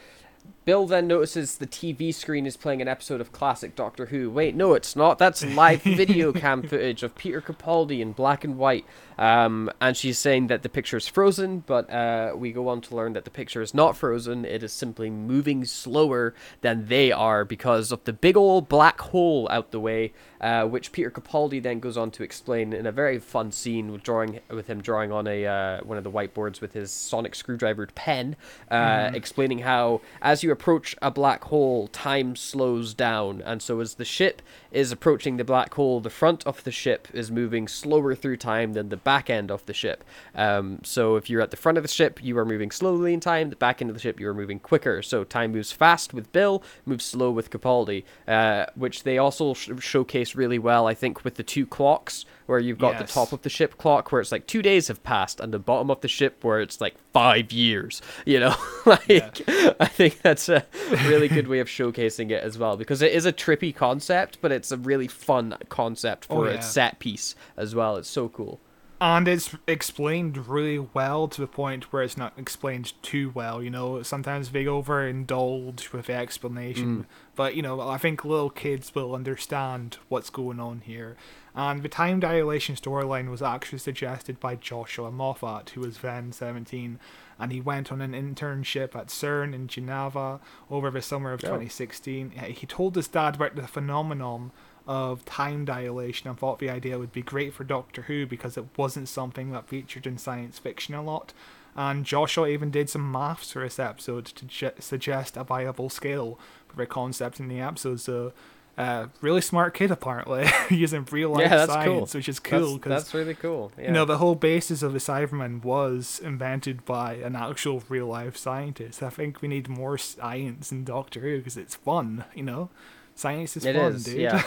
Bill 0.64 0.86
then 0.86 1.08
notices 1.08 1.58
the 1.58 1.66
TV 1.68 2.14
screen 2.14 2.46
is 2.46 2.56
playing 2.56 2.82
an 2.82 2.88
episode 2.88 3.20
of 3.20 3.32
classic 3.32 3.76
Doctor 3.76 4.08
Who. 4.08 4.30
Wait, 4.30 4.56
no, 4.56 4.74
it's 4.74 4.96
not. 4.96 5.18
That's 5.18 5.44
live 5.44 5.82
video 5.84 6.32
cam 6.32 6.62
footage 6.62 7.02
of 7.04 7.16
Peter 7.16 7.42
Capaldi 7.42 8.00
in 8.00 8.12
black 8.12 8.44
and 8.44 8.58
white. 8.58 8.86
Um, 9.18 9.70
and 9.80 9.98
she's 9.98 10.18
saying 10.18 10.48
that 10.48 10.64
the 10.64 10.70
picture 10.70 10.98
is 10.98 11.08
frozen, 11.08 11.60
but 11.68 11.90
uh, 11.92 12.34
we 12.36 12.52
go 12.52 12.68
on 12.70 12.82
to 12.82 12.96
learn 12.96 13.14
that 13.14 13.24
the 13.26 13.30
picture 13.32 13.62
is 13.62 13.74
not 13.74 13.96
frozen. 13.98 14.46
It 14.46 14.64
is 14.64 14.72
simply 14.74 15.10
moving 15.10 15.66
slower 15.66 16.34
than 16.62 16.88
they 16.88 17.12
are 17.12 17.44
because 17.46 17.92
of 17.92 18.04
the 18.06 18.14
big 18.14 18.38
old 18.38 18.68
black 18.70 19.00
hole 19.02 19.48
out 19.52 19.72
the 19.72 19.80
way, 19.80 20.14
uh, 20.40 20.66
which 20.66 20.92
Peter 20.92 21.12
Capaldi 21.12 21.62
then 21.62 21.80
goes 21.80 21.98
on 21.98 22.10
to 22.12 22.24
explain 22.24 22.72
in 22.74 22.86
a 22.88 22.92
very 22.92 23.20
fun 23.20 23.52
scene 23.52 23.92
with 23.92 24.02
drawing 24.04 24.40
with 24.50 24.68
him 24.68 24.82
drawing 24.82 25.12
on 25.12 25.28
a 25.28 25.46
uh, 25.46 25.82
one 25.84 25.98
of 26.00 26.04
the 26.04 26.12
whiteboards 26.12 26.62
with 26.62 26.74
his 26.74 26.92
sonic 26.92 27.36
screwdriver 27.36 27.88
pen, 27.94 28.36
uh, 28.72 28.76
Mhm. 29.10 29.16
explaining 29.16 29.60
how 29.60 30.02
as 30.22 30.31
you 30.44 30.52
approach 30.52 30.96
a 31.02 31.12
black 31.12 31.44
hole, 31.46 31.88
time 31.88 32.36
slows 32.36 32.94
down, 32.94 33.42
and 33.42 33.62
so 33.62 33.80
as 33.80 33.96
the 33.96 34.06
ship 34.06 34.42
is 34.72 34.92
approaching 34.92 35.38
the 35.38 35.44
black 35.44 35.74
hole, 35.74 36.00
the 36.00 36.10
front 36.10 36.46
of 36.46 36.64
the 36.64 36.72
ship 36.72 37.08
is 37.14 37.30
moving 37.32 37.68
slower 37.68 38.16
through 38.16 38.38
time 38.38 38.74
than 38.74 38.90
the 38.90 38.98
back 38.98 39.30
end 39.30 39.52
of 39.52 39.66
the 39.66 39.74
ship. 39.74 40.04
Um, 40.36 40.80
so 40.84 41.16
if 41.16 41.30
you're 41.30 41.42
at 41.42 41.52
the 41.52 41.58
front 41.58 41.78
of 41.78 41.84
the 41.84 41.90
ship, 41.90 42.24
you 42.24 42.38
are 42.38 42.46
moving 42.46 42.72
slowly 42.72 43.14
in 43.14 43.20
time. 43.20 43.50
The 43.50 43.56
back 43.56 43.82
end 43.82 43.90
of 43.90 43.96
the 43.96 44.02
ship, 44.02 44.20
you 44.20 44.30
are 44.30 44.34
moving 44.34 44.60
quicker. 44.60 45.02
So 45.02 45.24
time 45.24 45.52
moves 45.52 45.72
fast 45.72 46.14
with 46.14 46.32
Bill, 46.32 46.64
moves 46.86 47.06
slow 47.06 47.32
with 47.32 47.50
Capaldi, 47.50 48.04
uh, 48.28 48.68
which 48.76 49.04
they 49.04 49.18
also 49.18 49.54
sh- 49.54 49.70
showcase 49.80 50.36
really 50.36 50.60
well, 50.60 50.88
I 50.88 50.94
think, 50.94 51.24
with 51.24 51.36
the 51.36 51.44
two 51.44 51.66
clocks 51.66 52.26
where 52.52 52.60
you've 52.60 52.78
got 52.78 52.98
the 52.98 53.06
top 53.06 53.32
of 53.32 53.42
the 53.44 53.50
ship 53.50 53.78
clock 53.78 54.12
where 54.12 54.20
it's 54.20 54.32
like 54.32 54.46
two 54.46 54.62
days 54.62 54.90
have 54.90 55.02
passed, 55.04 55.40
and 55.40 55.54
the 55.54 55.60
bottom 55.60 55.90
of 55.90 56.02
the 56.02 56.08
ship 56.10 56.44
where 56.44 56.60
it's 56.60 56.82
like 56.82 56.96
five 57.14 57.50
years. 57.54 58.02
You 58.26 58.42
know, 58.42 58.56
like 58.86 59.42
I 59.80 59.86
think 59.86 60.22
that's 60.22 60.50
a 60.50 60.66
really 61.06 61.30
good 61.30 61.48
way 61.48 61.60
of 61.60 61.68
showcasing 61.68 62.30
it 62.30 62.44
as 62.44 62.58
well 62.58 62.76
because 62.76 63.02
it 63.02 63.14
is 63.14 63.26
a 63.26 63.32
trippy 63.32 63.74
concept, 63.74 64.40
but 64.42 64.52
it's 64.62 64.72
a 64.72 64.78
really 64.78 65.08
fun 65.08 65.58
concept 65.70 66.26
for 66.26 66.46
Oh, 66.48 66.50
its 66.50 66.66
yeah. 66.68 66.72
set 66.78 67.00
piece 67.00 67.36
as 67.58 67.74
well. 67.76 67.98
It's 67.98 68.10
so 68.10 68.30
cool. 68.30 68.60
and 69.04 69.28
it's 69.28 69.56
explained 69.68 70.48
really 70.48 70.78
well 70.78 71.28
to 71.28 71.42
the 71.42 71.48
point 71.48 71.92
where 71.92 72.04
it's 72.04 72.18
not 72.18 72.34
explained 72.38 72.94
too 73.02 73.32
well. 73.34 73.62
You 73.64 73.72
know, 73.72 74.04
sometimes 74.04 74.52
they 74.52 74.66
overindulge 74.66 75.92
with 75.92 76.06
the 76.08 76.14
explanation, 76.14 76.98
mm. 76.98 77.06
but 77.36 77.56
you 77.56 77.62
know, 77.62 77.82
I 77.82 77.98
think 77.98 78.24
little 78.24 78.50
kids 78.52 78.94
will 78.94 79.16
understand 79.16 79.98
what's 80.10 80.30
going 80.30 80.60
on 80.60 80.82
here. 80.82 81.16
And 81.56 81.84
the 81.84 81.90
time 81.90 82.20
dilation 82.20 82.76
storyline 82.76 83.30
was 83.30 83.42
actually 83.42 83.80
suggested 83.80 84.40
by 84.40 84.56
Joshua 84.56 85.12
Moffat, 85.12 85.72
who 85.72 85.82
was 85.82 85.98
then 85.98 86.32
17, 86.32 87.00
and 87.40 87.52
he 87.52 87.62
went 87.62 87.92
on 87.92 88.02
an 88.02 88.14
internship 88.14 88.96
at 88.96 89.08
CERN 89.08 89.54
in 89.54 89.68
Geneva 89.68 90.40
over 90.70 90.90
the 90.92 91.02
summer 91.02 91.34
of 91.34 91.42
2016. 91.42 92.34
Uh, 92.38 92.42
He 92.46 92.66
told 92.68 92.96
his 92.96 93.08
dad 93.08 93.36
about 93.36 93.56
the 93.56 93.68
phenomenon 93.68 94.52
of 94.88 95.24
time 95.26 95.64
dilation 95.66 96.28
and 96.30 96.38
thought 96.40 96.60
the 96.60 96.70
idea 96.70 96.98
would 97.00 97.12
be 97.12 97.22
great 97.22 97.54
for 97.54 97.64
Doctor 97.64 98.04
Who 98.04 98.26
because 98.26 98.58
it 98.58 98.66
wasn't 98.78 99.08
something 99.10 99.52
that 99.52 99.68
featured 99.68 100.08
in 100.08 100.18
science 100.18 100.58
fiction 100.60 100.96
a 100.96 101.04
lot. 101.04 101.34
And 101.76 102.04
Joshua 102.06 102.48
even 102.50 102.70
did 102.72 102.90
some 102.90 103.10
maths 103.12 103.52
for 103.54 103.62
this 103.62 103.80
episode 103.80 104.26
to 104.26 104.46
ju- 104.46 104.72
suggest 104.80 105.38
a 105.38 105.44
viable 105.44 105.90
scale 105.90 106.38
for 106.68 106.76
the 106.76 106.86
concept 106.86 107.40
in 107.40 107.48
the 107.48 107.62
episode. 107.62 108.02
So, 108.02 108.34
uh, 108.78 109.08
really 109.22 109.42
smart 109.42 109.74
kid 109.74 109.92
apparently, 109.92 110.48
using 110.70 111.06
real 111.12 111.30
life 111.30 111.52
yeah, 111.52 111.66
science, 111.66 111.86
cool. 111.86 112.20
which 112.20 112.30
is 112.30 112.40
cool 112.40 112.76
because 112.78 112.90
that's, 112.90 113.14
really 113.14 113.34
cool. 113.34 113.72
Yeah. 113.78 113.86
you 113.88 113.92
know 113.92 114.06
the 114.06 114.18
whole 114.18 114.36
basis 114.36 114.82
of 114.82 114.94
the 114.94 115.00
Cyberman 115.00 115.64
was 115.64 116.20
invented 116.24 116.86
by 116.86 117.16
an 117.16 117.36
actual 117.36 117.84
real 117.90 118.08
life 118.08 118.38
scientist. 118.38 119.04
I 119.04 119.10
think 119.10 119.42
we 119.42 119.48
need 119.48 119.68
more 119.68 119.98
science 119.98 120.72
in 120.72 120.84
Doctor 120.84 121.20
Who 121.20 121.38
because 121.38 121.58
it's 121.58 121.76
fun. 121.76 122.26
You 122.34 122.44
know, 122.44 122.70
science 123.16 123.58
is 123.58 123.66
It 123.66 123.76
fun, 123.76 123.94
is, 123.96 124.06
dude. 124.06 124.22
yeah. 124.22 124.44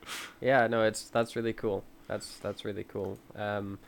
yeah, 0.40 0.66
no, 0.66 0.82
it's 0.82 1.04
that's 1.04 1.36
really 1.36 1.52
cool. 1.52 1.84
That's 2.08 2.38
that's 2.38 2.64
really 2.64 2.84
cool. 2.84 3.18
Um, 3.36 3.78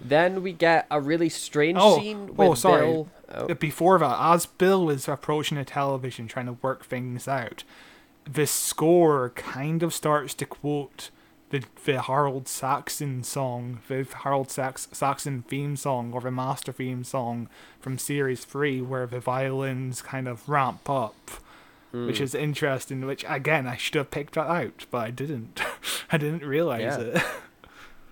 then 0.00 0.42
we 0.42 0.52
get 0.52 0.86
a 0.90 1.00
really 1.00 1.28
strange 1.28 1.78
Oh, 1.80 1.98
scene 1.98 2.28
with 2.34 2.48
oh, 2.48 2.54
sorry. 2.54 2.86
Bill. 2.86 3.08
Oh, 3.32 3.54
Before 3.54 3.98
that, 3.98 4.16
as 4.18 4.46
Bill 4.46 4.88
is 4.90 5.08
approaching 5.08 5.58
the 5.58 5.64
television 5.64 6.26
trying 6.26 6.46
to 6.46 6.54
work 6.54 6.84
things 6.84 7.28
out, 7.28 7.64
the 8.30 8.46
score 8.46 9.30
kind 9.30 9.82
of 9.82 9.92
starts 9.94 10.34
to 10.34 10.46
quote 10.46 11.10
the 11.50 11.64
the 11.84 12.02
Harold 12.02 12.46
Saxon 12.46 13.24
song, 13.24 13.80
the 13.88 14.06
Harold 14.22 14.50
Sax, 14.50 14.88
Saxon 14.92 15.42
theme 15.42 15.76
song, 15.76 16.12
or 16.12 16.20
the 16.20 16.30
master 16.30 16.72
theme 16.72 17.02
song 17.04 17.48
from 17.80 17.98
series 17.98 18.44
three, 18.44 18.80
where 18.80 19.06
the 19.06 19.20
violins 19.20 20.00
kind 20.02 20.28
of 20.28 20.48
ramp 20.48 20.88
up. 20.88 21.30
Which 21.92 22.20
is 22.20 22.36
interesting. 22.36 23.04
Which 23.04 23.24
again, 23.28 23.66
I 23.66 23.76
should 23.76 23.96
have 23.96 24.12
picked 24.12 24.34
that 24.34 24.46
out, 24.46 24.86
but 24.92 24.98
I 24.98 25.10
didn't. 25.10 25.60
I 26.12 26.18
didn't 26.18 26.44
realize 26.44 26.82
Yeah. 26.82 26.98
it. 27.00 27.22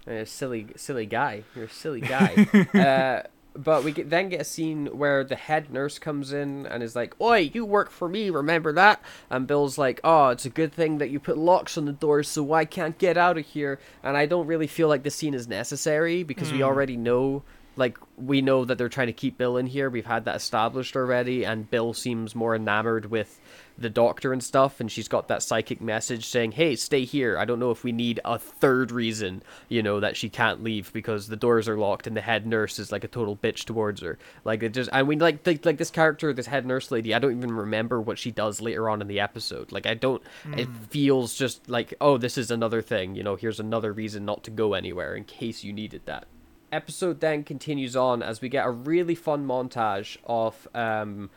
You're 0.04 0.16
a 0.20 0.26
silly, 0.26 0.66
silly 0.74 1.06
guy. 1.06 1.44
You're 1.54 1.66
a 1.66 1.70
silly 1.70 2.00
guy. 2.16 2.48
uh, 2.74 3.22
but 3.54 3.84
we 3.84 3.92
get, 3.92 4.10
then 4.10 4.28
get 4.28 4.40
a 4.40 4.44
scene 4.44 4.86
where 4.86 5.24
the 5.24 5.36
head 5.36 5.72
nurse 5.72 5.98
comes 5.98 6.32
in 6.32 6.66
and 6.66 6.82
is 6.82 6.94
like, 6.94 7.14
"Oi, 7.20 7.50
you 7.52 7.64
work 7.64 7.90
for 7.90 8.08
me, 8.08 8.30
remember 8.30 8.72
that?" 8.72 9.00
And 9.30 9.46
Bill's 9.46 9.78
like, 9.78 10.00
"Oh, 10.04 10.28
it's 10.28 10.44
a 10.44 10.50
good 10.50 10.72
thing 10.72 10.98
that 10.98 11.10
you 11.10 11.18
put 11.18 11.38
locks 11.38 11.76
on 11.76 11.84
the 11.84 11.92
doors, 11.92 12.28
so 12.28 12.52
I 12.52 12.64
can't 12.64 12.98
get 12.98 13.16
out 13.16 13.38
of 13.38 13.46
here." 13.46 13.78
And 14.02 14.16
I 14.16 14.26
don't 14.26 14.46
really 14.46 14.66
feel 14.66 14.88
like 14.88 15.02
the 15.02 15.10
scene 15.10 15.34
is 15.34 15.48
necessary 15.48 16.22
because 16.22 16.52
we 16.52 16.58
hmm. 16.58 16.64
already 16.64 16.96
know. 16.96 17.42
Like 17.78 17.96
we 18.16 18.42
know 18.42 18.64
that 18.64 18.76
they're 18.76 18.88
trying 18.88 19.06
to 19.06 19.12
keep 19.12 19.38
Bill 19.38 19.56
in 19.56 19.66
here. 19.66 19.88
We've 19.88 20.04
had 20.04 20.24
that 20.24 20.36
established 20.36 20.96
already, 20.96 21.44
and 21.44 21.70
Bill 21.70 21.94
seems 21.94 22.34
more 22.34 22.56
enamored 22.56 23.06
with 23.06 23.40
the 23.78 23.88
doctor 23.88 24.32
and 24.32 24.42
stuff 24.42 24.80
and 24.80 24.90
she's 24.90 25.06
got 25.06 25.28
that 25.28 25.42
psychic 25.42 25.80
message 25.80 26.26
saying 26.26 26.52
hey 26.52 26.74
stay 26.74 27.04
here. 27.04 27.38
I 27.38 27.44
don't 27.44 27.60
know 27.60 27.70
if 27.70 27.84
we 27.84 27.92
need 27.92 28.20
a 28.24 28.38
third 28.38 28.90
reason 28.90 29.42
you 29.68 29.82
know 29.82 30.00
that 30.00 30.16
she 30.16 30.28
can't 30.28 30.64
leave 30.64 30.92
because 30.92 31.28
the 31.28 31.36
doors 31.36 31.68
are 31.68 31.76
locked 31.76 32.08
and 32.08 32.16
the 32.16 32.20
head 32.20 32.44
nurse 32.44 32.78
is 32.80 32.90
like 32.90 33.04
a 33.04 33.08
total 33.08 33.36
bitch 33.36 33.64
towards 33.64 34.00
her. 34.00 34.18
Like 34.44 34.62
it 34.64 34.74
just 34.74 34.90
I 34.92 35.02
mean, 35.04 35.20
like 35.20 35.46
like, 35.46 35.64
like 35.64 35.78
this 35.78 35.90
character 35.90 36.32
this 36.32 36.46
head 36.46 36.66
nurse 36.66 36.90
lady 36.90 37.14
i 37.14 37.18
don't 37.20 37.36
even 37.36 37.52
remember 37.52 38.00
what 38.00 38.18
she 38.18 38.32
does 38.32 38.60
later 38.60 38.90
on 38.90 39.00
in 39.00 39.06
the 39.06 39.20
episode. 39.20 39.70
Like 39.70 39.86
i 39.86 39.94
don't 39.94 40.22
it 40.56 40.66
hmm. 40.66 40.74
feels 40.90 41.34
just 41.34 41.68
like 41.68 41.94
oh 42.00 42.18
this 42.18 42.36
is 42.36 42.50
another 42.50 42.82
thing. 42.82 43.14
You 43.14 43.22
know 43.22 43.36
here's 43.36 43.60
another 43.60 43.92
reason 43.92 44.24
not 44.24 44.42
to 44.44 44.50
go 44.50 44.74
anywhere 44.74 45.14
in 45.14 45.22
case 45.22 45.62
you 45.62 45.72
needed 45.72 46.02
that 46.06 46.26
episode 46.70 47.20
then 47.20 47.44
continues 47.44 47.96
on 47.96 48.22
as 48.22 48.40
we 48.40 48.48
get 48.48 48.66
a 48.66 48.70
really 48.70 49.14
fun 49.14 49.46
montage 49.46 50.16
of 50.24 50.68
um 50.74 51.30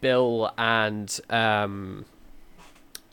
Bill 0.00 0.52
and 0.56 1.20
um, 1.30 2.04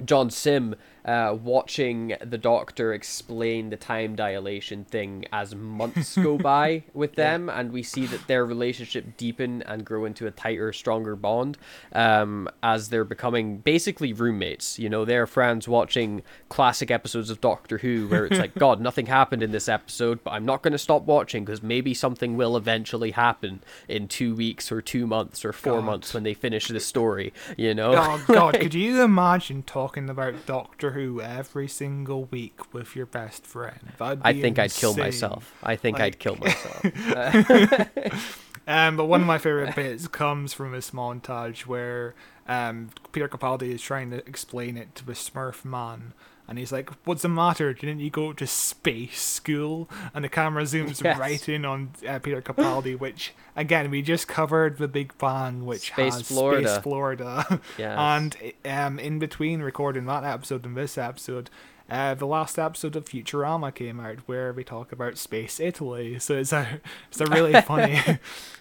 John 0.03 0.29
Simm 0.29 0.75
uh, 1.05 1.35
watching 1.41 2.15
the 2.21 2.37
doctor 2.37 2.93
explain 2.93 3.69
the 3.69 3.77
time 3.77 4.15
dilation 4.15 4.85
thing 4.85 5.25
as 5.31 5.53
months 5.55 6.15
go 6.17 6.37
by 6.53 6.83
with 6.93 7.15
them, 7.15 7.49
and 7.49 7.71
we 7.71 7.83
see 7.83 8.05
that 8.05 8.27
their 8.27 8.45
relationship 8.45 9.17
deepen 9.17 9.61
and 9.63 9.85
grow 9.85 10.05
into 10.05 10.27
a 10.27 10.31
tighter, 10.31 10.71
stronger 10.71 11.15
bond 11.15 11.57
um, 11.91 12.49
as 12.61 12.89
they're 12.89 13.03
becoming 13.03 13.57
basically 13.57 14.13
roommates. 14.13 14.79
You 14.79 14.89
know, 14.89 15.05
they're 15.05 15.27
friends 15.27 15.67
watching 15.67 16.23
classic 16.49 16.89
episodes 16.89 17.29
of 17.29 17.41
Doctor 17.41 17.79
Who 17.79 18.07
where 18.07 18.25
it's 18.25 18.39
like, 18.39 18.55
God, 18.63 18.79
nothing 18.79 19.07
happened 19.07 19.43
in 19.43 19.51
this 19.51 19.67
episode, 19.67 20.23
but 20.23 20.31
I'm 20.31 20.45
not 20.45 20.61
going 20.61 20.71
to 20.71 20.77
stop 20.77 21.03
watching 21.03 21.43
because 21.43 21.61
maybe 21.61 21.93
something 21.93 22.37
will 22.37 22.55
eventually 22.55 23.11
happen 23.11 23.61
in 23.87 24.07
two 24.07 24.35
weeks 24.35 24.71
or 24.71 24.81
two 24.81 25.05
months 25.05 25.43
or 25.43 25.51
four 25.51 25.79
God. 25.79 25.85
months 25.85 26.13
when 26.13 26.23
they 26.23 26.33
finish 26.33 26.67
the 26.67 26.79
story. 26.79 27.33
You 27.57 27.73
know? 27.73 27.93
Oh 27.95 28.23
God, 28.27 28.53
could 28.59 28.73
you 28.73 29.01
imagine 29.01 29.63
talking 29.63 30.09
about 30.09 30.45
Doctor 30.45 30.92
Who 30.93 31.21
every 31.21 31.67
single 31.67 32.25
week 32.25 32.73
with 32.73 32.95
your 32.95 33.05
best 33.05 33.45
friend? 33.45 33.93
That'd 33.97 34.21
I 34.23 34.33
be 34.33 34.41
think 34.41 34.59
I'd 34.59 34.71
kill 34.71 34.95
myself. 34.95 35.53
I 35.61 35.75
think 35.75 35.99
I'd 35.99 36.19
kill 36.19 36.37
myself. 36.37 38.39
Um, 38.67 38.95
but 38.95 39.05
one 39.05 39.21
of 39.21 39.27
my 39.27 39.37
favorite 39.37 39.75
bits 39.75 40.07
comes 40.07 40.53
from 40.53 40.71
this 40.71 40.91
montage 40.91 41.65
where 41.65 42.15
um, 42.47 42.89
Peter 43.11 43.27
Capaldi 43.27 43.73
is 43.73 43.81
trying 43.81 44.09
to 44.11 44.17
explain 44.27 44.77
it 44.77 44.95
to 44.95 45.05
the 45.05 45.13
Smurf 45.13 45.65
man. 45.65 46.13
And 46.47 46.59
he's 46.59 46.71
like, 46.73 46.89
"What's 47.05 47.21
the 47.21 47.29
matter? 47.29 47.73
Didn't 47.73 47.99
you 47.99 48.09
go 48.09 48.33
to 48.33 48.45
space 48.45 49.21
school?" 49.21 49.89
And 50.13 50.25
the 50.25 50.29
camera 50.29 50.63
zooms 50.63 51.01
Yes. 51.03 51.17
right 51.17 51.49
in 51.49 51.63
on 51.65 51.91
uh, 52.07 52.19
Peter 52.19 52.41
Capaldi, 52.41 52.99
which 53.05 53.33
again 53.55 53.89
we 53.89 54.01
just 54.01 54.27
covered 54.27 54.77
the 54.77 54.87
Big 54.89 55.17
Bang, 55.17 55.65
which 55.65 55.91
Space 55.93 56.15
has 56.15 56.27
Florida. 56.27 56.67
Space 56.67 56.83
Florida. 56.83 57.61
Yes. 57.77 57.97
And 57.97 58.53
um, 58.65 58.99
in 58.99 59.19
between 59.19 59.61
recording 59.61 60.05
that 60.05 60.23
episode 60.25 60.65
and 60.65 60.75
this 60.75 60.97
episode, 60.97 61.49
uh, 61.89 62.13
the 62.13 62.27
last 62.27 62.59
episode 62.59 62.95
of 62.97 63.05
Futurama 63.05 63.73
came 63.73 63.99
out 64.01 64.17
where 64.25 64.51
we 64.51 64.63
talk 64.65 64.91
about 64.91 65.17
space 65.17 65.59
Italy. 65.61 66.19
So 66.19 66.35
it's 66.37 66.51
a 66.51 66.81
it's 67.09 67.21
a 67.21 67.25
really 67.27 67.53
funny, 67.61 68.01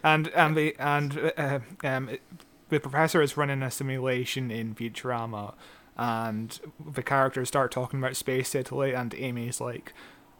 and 0.04 0.28
and 0.28 0.56
the 0.56 0.76
and 0.78 1.32
uh, 1.36 1.58
um 1.82 2.10
the 2.68 2.78
professor 2.80 3.20
is 3.20 3.36
running 3.36 3.62
a 3.62 3.70
simulation 3.72 4.50
in 4.50 4.74
Futurama, 4.74 5.54
and 5.96 6.58
the 6.92 7.02
characters 7.02 7.48
start 7.48 7.72
talking 7.72 7.98
about 7.98 8.16
space 8.16 8.54
Italy, 8.54 8.92
and 8.92 9.14
Amy's 9.14 9.60
like. 9.60 9.92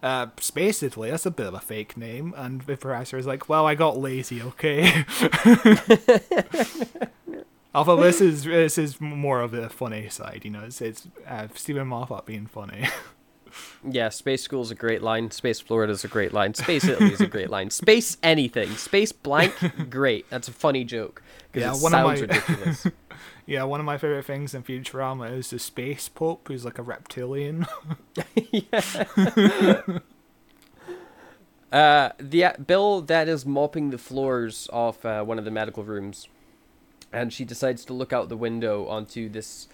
Uh, 0.04 0.26
Space 0.40 0.82
Italy, 0.82 1.12
that's 1.12 1.26
a 1.26 1.30
bit 1.30 1.46
of 1.46 1.54
a 1.54 1.60
fake 1.60 1.96
name. 1.96 2.34
And 2.36 2.62
the 2.62 2.76
professor 2.76 3.18
is 3.18 3.26
like, 3.28 3.48
well, 3.48 3.68
I 3.68 3.76
got 3.76 3.96
lazy, 3.96 4.42
okay? 4.42 5.04
Although 7.74 8.02
this 8.02 8.20
is 8.20 8.44
this 8.44 8.76
is 8.76 9.00
more 9.00 9.40
of 9.40 9.50
the 9.52 9.70
funny 9.70 10.08
side, 10.08 10.42
you 10.44 10.50
know, 10.50 10.64
it's, 10.64 10.80
it's 10.82 11.08
uh, 11.26 11.46
Steven 11.54 11.86
Moffat 11.86 12.26
being 12.26 12.46
funny. 12.46 12.86
yeah, 13.88 14.10
Space 14.10 14.42
School's 14.42 14.70
a 14.70 14.74
great 14.74 15.02
line. 15.02 15.30
Space 15.30 15.58
Florida 15.60 15.92
is 15.92 16.04
a 16.04 16.08
great 16.08 16.34
line. 16.34 16.52
Space 16.52 16.84
Italy 16.84 17.12
is 17.12 17.20
a 17.22 17.26
great 17.26 17.48
line. 17.48 17.70
Space 17.70 18.18
anything. 18.22 18.70
Space 18.76 19.12
blank, 19.12 19.54
great. 19.90 20.28
That's 20.28 20.48
a 20.48 20.52
funny 20.52 20.84
joke. 20.84 21.22
Because 21.50 21.62
Yeah, 21.62 21.78
it 21.78 21.82
one 21.82 21.94
of 21.94 22.18
sounds 22.18 22.20
my- 22.20 22.26
ridiculous. 22.26 22.86
Yeah, 23.47 23.64
one 23.64 23.81
of 23.81 23.86
my 23.86 23.98
favorite 23.98 24.24
things 24.24 24.55
in 24.55 24.62
Futurama 24.62 25.36
is 25.36 25.51
the 25.51 25.59
space 25.59 26.09
pope, 26.09 26.48
who's 26.48 26.64
like 26.64 26.78
a 26.78 26.82
reptilian. 26.82 27.66
yeah. 28.35 29.82
Uh, 31.73 32.10
the 32.19 32.44
Bill 32.66 33.01
that 33.01 33.28
is 33.28 33.47
mopping 33.47 33.89
the 33.89 33.97
floors 33.97 34.69
of 34.74 35.02
uh, 35.06 35.24
one 35.24 35.39
of 35.39 35.47
the 35.47 35.51
medical 35.51 35.82
rooms 35.82 36.28
and 37.12 37.32
she 37.32 37.44
decides 37.44 37.85
to 37.85 37.93
look 37.93 38.12
out 38.12 38.28
the 38.28 38.36
window 38.36 38.86
onto 38.86 39.28
this 39.28 39.69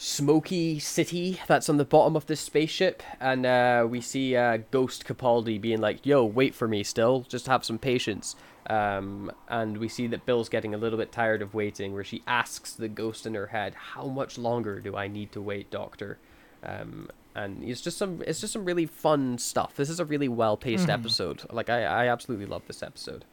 smoky 0.00 0.78
city 0.78 1.40
that's 1.48 1.68
on 1.68 1.76
the 1.76 1.84
bottom 1.84 2.14
of 2.14 2.24
this 2.26 2.38
spaceship 2.38 3.02
and 3.20 3.44
uh, 3.44 3.84
we 3.88 4.00
see 4.00 4.36
uh, 4.36 4.56
ghost 4.70 5.04
capaldi 5.04 5.60
being 5.60 5.80
like 5.80 6.06
yo 6.06 6.24
wait 6.24 6.54
for 6.54 6.68
me 6.68 6.84
still 6.84 7.26
just 7.28 7.46
have 7.46 7.64
some 7.64 7.78
patience. 7.78 8.36
Um, 8.70 9.32
and 9.48 9.78
we 9.78 9.88
see 9.88 10.06
that 10.08 10.26
bill's 10.26 10.50
getting 10.50 10.74
a 10.74 10.78
little 10.78 10.98
bit 10.98 11.10
tired 11.10 11.40
of 11.40 11.54
waiting 11.54 11.94
where 11.94 12.04
she 12.04 12.22
asks 12.26 12.74
the 12.74 12.86
ghost 12.86 13.26
in 13.26 13.34
her 13.34 13.46
head 13.46 13.74
how 13.74 14.06
much 14.06 14.36
longer 14.36 14.78
do 14.78 14.94
i 14.94 15.08
need 15.08 15.32
to 15.32 15.40
wait 15.40 15.70
doctor? 15.70 16.18
Um, 16.62 17.08
and 17.34 17.64
it's 17.64 17.80
just 17.80 17.98
some 17.98 18.22
it's 18.26 18.40
just 18.40 18.52
some 18.52 18.64
really 18.64 18.86
fun 18.86 19.38
stuff. 19.38 19.74
This 19.74 19.90
is 19.90 19.98
a 19.98 20.04
really 20.04 20.28
well 20.28 20.56
paced 20.56 20.88
episode. 20.88 21.42
Like 21.50 21.70
I, 21.70 21.82
I 21.82 22.06
absolutely 22.08 22.46
love 22.46 22.62
this 22.66 22.82
episode 22.82 23.24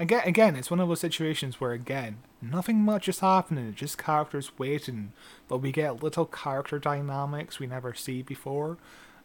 Again, 0.00 0.22
again, 0.24 0.56
it's 0.56 0.70
one 0.70 0.80
of 0.80 0.88
those 0.88 0.98
situations 1.00 1.60
where 1.60 1.72
again, 1.72 2.18
nothing 2.40 2.78
much 2.82 3.06
is 3.06 3.20
happening. 3.20 3.68
It's 3.68 3.78
just 3.80 3.98
characters 3.98 4.50
waiting, 4.58 5.12
but 5.46 5.58
we 5.58 5.70
get 5.72 6.02
little 6.02 6.24
character 6.24 6.78
dynamics 6.78 7.58
we 7.60 7.66
never 7.66 7.92
see 7.92 8.22
before. 8.22 8.78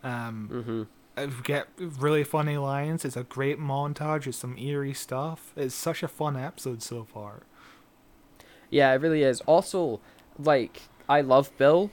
Um, 0.03 0.87
uh, 1.17 1.27
we 1.27 1.41
get 1.43 1.67
really 1.77 2.25
funny 2.25 2.57
lines. 2.57 3.05
It's 3.05 3.15
a 3.15 3.23
great 3.23 3.57
montage. 3.57 4.27
It's 4.27 4.37
some 4.37 4.57
eerie 4.57 4.93
stuff. 4.93 5.53
It's 5.55 5.73
such 5.73 6.03
a 6.03 6.09
fun 6.09 6.35
episode 6.35 6.83
so 6.83 7.05
far. 7.05 7.43
Yeah, 8.69 8.91
it 8.91 8.99
really 8.99 9.23
is. 9.23 9.39
Also, 9.41 10.01
like, 10.37 10.81
I 11.07 11.21
love 11.21 11.57
Bill. 11.57 11.89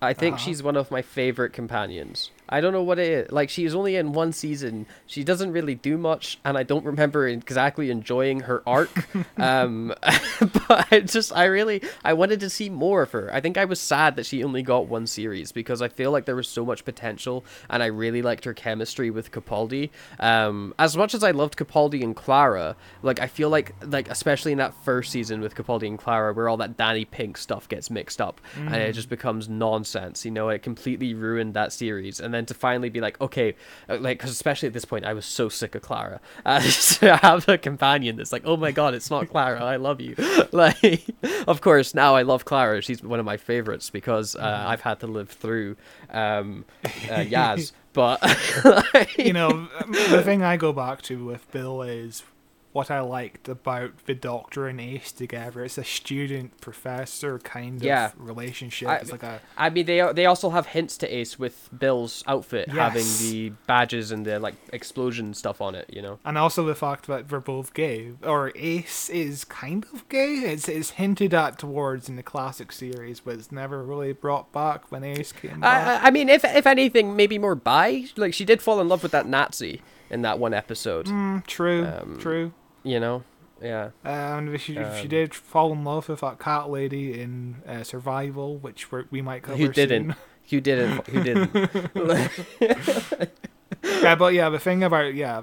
I 0.00 0.12
think 0.12 0.36
Uh-huh. 0.36 0.44
she's 0.44 0.62
one 0.62 0.76
of 0.76 0.90
my 0.90 1.02
favorite 1.02 1.52
companions. 1.52 2.30
I 2.48 2.60
don't 2.60 2.72
know 2.72 2.82
what 2.82 2.98
it 2.98 3.08
is. 3.08 3.32
Like, 3.32 3.50
she's 3.50 3.74
only 3.74 3.96
in 3.96 4.12
one 4.12 4.32
season. 4.32 4.86
She 5.06 5.24
doesn't 5.24 5.52
really 5.52 5.74
do 5.74 5.96
much, 5.96 6.38
and 6.44 6.58
I 6.58 6.62
don't 6.62 6.84
remember 6.84 7.26
exactly 7.26 7.90
enjoying 7.90 8.40
her 8.40 8.62
arc. 8.66 8.90
um, 9.38 9.94
but 10.40 10.86
I 10.90 11.00
just, 11.00 11.34
I 11.34 11.44
really, 11.44 11.82
I 12.04 12.12
wanted 12.12 12.40
to 12.40 12.50
see 12.50 12.68
more 12.68 13.02
of 13.02 13.12
her. 13.12 13.30
I 13.32 13.40
think 13.40 13.56
I 13.56 13.64
was 13.64 13.80
sad 13.80 14.16
that 14.16 14.26
she 14.26 14.44
only 14.44 14.62
got 14.62 14.86
one 14.88 15.06
series 15.06 15.52
because 15.52 15.80
I 15.80 15.88
feel 15.88 16.10
like 16.10 16.26
there 16.26 16.36
was 16.36 16.48
so 16.48 16.64
much 16.64 16.84
potential, 16.84 17.44
and 17.70 17.82
I 17.82 17.86
really 17.86 18.20
liked 18.20 18.44
her 18.44 18.54
chemistry 18.54 19.10
with 19.10 19.30
Capaldi. 19.32 19.90
Um, 20.20 20.74
as 20.78 20.96
much 20.96 21.14
as 21.14 21.24
I 21.24 21.30
loved 21.30 21.56
Capaldi 21.56 22.02
and 22.02 22.14
Clara, 22.14 22.76
like 23.02 23.20
I 23.20 23.26
feel 23.26 23.48
like, 23.48 23.74
like 23.86 24.10
especially 24.10 24.52
in 24.52 24.58
that 24.58 24.74
first 24.84 25.10
season 25.10 25.40
with 25.40 25.54
Capaldi 25.54 25.86
and 25.86 25.98
Clara, 25.98 26.32
where 26.34 26.48
all 26.48 26.58
that 26.58 26.76
Danny 26.76 27.04
Pink 27.04 27.38
stuff 27.38 27.68
gets 27.68 27.90
mixed 27.90 28.20
up, 28.20 28.40
and 28.56 28.76
it 28.76 28.92
just 28.92 29.08
becomes 29.08 29.48
nonsense. 29.48 30.24
You 30.24 30.30
know, 30.30 30.48
it 30.50 30.62
completely 30.62 31.14
ruined 31.14 31.54
that 31.54 31.72
series. 31.72 32.20
And 32.20 32.33
then 32.34 32.46
to 32.46 32.54
finally 32.54 32.90
be 32.90 33.00
like, 33.00 33.20
okay, 33.20 33.54
uh, 33.88 33.98
like, 33.98 34.18
because 34.18 34.30
especially 34.30 34.66
at 34.66 34.72
this 34.72 34.84
point, 34.84 35.04
I 35.04 35.12
was 35.12 35.26
so 35.26 35.48
sick 35.48 35.74
of 35.74 35.82
Clara. 35.82 36.20
Uh, 36.44 36.60
to 36.60 37.16
have 37.16 37.48
a 37.48 37.56
companion 37.56 38.16
that's 38.16 38.30
like, 38.30 38.42
oh 38.44 38.56
my 38.56 38.70
god, 38.70 38.92
it's 38.92 39.10
not 39.10 39.28
Clara, 39.28 39.62
I 39.62 39.76
love 39.76 40.00
you. 40.00 40.14
like, 40.52 41.06
of 41.46 41.62
course, 41.62 41.94
now 41.94 42.14
I 42.14 42.22
love 42.22 42.44
Clara. 42.44 42.82
She's 42.82 43.02
one 43.02 43.18
of 43.18 43.24
my 43.24 43.38
favorites 43.38 43.88
because 43.88 44.36
uh, 44.36 44.64
I've 44.66 44.82
had 44.82 45.00
to 45.00 45.06
live 45.06 45.30
through 45.30 45.76
um, 46.10 46.64
uh, 46.84 46.88
Yaz. 46.88 47.72
But 47.94 48.20
you 49.16 49.32
know, 49.32 49.68
the 49.86 50.22
thing 50.22 50.42
I 50.42 50.56
go 50.56 50.72
back 50.72 51.00
to 51.02 51.24
with 51.24 51.50
Bill 51.50 51.82
is 51.82 52.22
what 52.74 52.90
I 52.90 53.00
liked 53.00 53.48
about 53.48 54.04
the 54.06 54.14
Doctor 54.14 54.66
and 54.66 54.80
Ace 54.80 55.12
together. 55.12 55.64
It's 55.64 55.78
a 55.78 55.84
student 55.84 56.60
professor 56.60 57.38
kind 57.38 57.76
of 57.76 57.82
Yeah. 57.84 58.10
relationship. 58.16 58.88
I- 58.88 58.96
it's 58.96 59.12
like 59.12 59.22
a 59.22 59.40
I 59.56 59.70
mean, 59.70 59.86
they 59.86 60.00
they 60.12 60.26
also 60.26 60.50
have 60.50 60.66
hints 60.66 60.96
to 60.98 61.06
Ace 61.06 61.38
with 61.38 61.70
Bill's 61.76 62.24
outfit 62.26 62.68
having 62.68 63.06
the 63.20 63.52
badges 63.68 64.10
and 64.10 64.26
the 64.26 64.40
like 64.40 64.56
explosion 64.72 65.34
stuff 65.34 65.60
on 65.60 65.74
it. 65.76 65.88
You 65.88 66.02
know. 66.02 66.18
and 66.24 66.36
also 66.36 66.64
the 66.66 66.74
fact 66.74 67.06
that 67.06 67.28
they're 67.28 67.38
both 67.40 67.72
gay, 67.74 68.12
or 68.24 68.50
Ace 68.56 69.08
is 69.08 69.44
kind 69.44 69.86
of 69.92 70.08
gay. 70.08 70.32
It's 70.52 70.68
it's 70.68 70.90
hinted 70.90 71.32
at 71.32 71.58
towards 71.60 72.08
in 72.08 72.16
the 72.16 72.22
classic 72.24 72.72
series, 72.72 73.20
but 73.20 73.34
it's 73.34 73.52
never 73.52 73.84
really 73.84 74.12
brought 74.12 74.52
back 74.52 74.90
when 74.90 75.04
Ace 75.04 75.30
came 75.32 75.60
back. 75.60 75.86
I, 75.86 75.94
I- 75.94 76.06
I 76.08 76.10
mean, 76.10 76.28
if 76.28 76.44
if 76.44 76.66
anything, 76.66 77.14
maybe 77.14 77.38
more 77.38 77.54
bi. 77.54 78.06
Like 78.16 78.34
she 78.34 78.44
did 78.44 78.60
fall 78.60 78.80
in 78.80 78.88
love 78.88 79.04
with 79.04 79.12
that 79.12 79.28
Nazi 79.28 79.80
in 80.10 80.22
that 80.22 80.40
one 80.40 80.52
episode. 80.52 81.06
Mm, 81.06 81.46
true, 81.46 81.86
um, 81.86 82.18
true. 82.20 82.52
You 82.84 83.00
know. 83.00 83.24
Yeah. 83.62 83.90
And 84.04 84.54
if 84.54 84.62
she, 84.62 84.76
if 84.76 84.96
she 84.96 85.02
um, 85.04 85.08
did 85.08 85.34
fall 85.34 85.72
in 85.72 85.84
love 85.84 86.08
with 86.08 86.20
that 86.20 86.38
cat 86.38 86.68
lady 86.70 87.18
in 87.18 87.62
uh, 87.66 87.82
Survival, 87.82 88.58
which 88.58 88.92
we're, 88.92 89.04
we 89.10 89.22
might 89.22 89.42
cover 89.42 89.56
Who 89.56 89.68
didn't? 89.68 90.10
soon. 90.10 90.16
Who 90.50 90.60
didn't? 90.60 91.06
Who 91.06 91.22
didn't? 91.24 92.50
yeah, 93.82 94.14
but 94.14 94.34
yeah, 94.34 94.48
the 94.50 94.58
thing 94.58 94.82
about 94.82 95.14
yeah, 95.14 95.42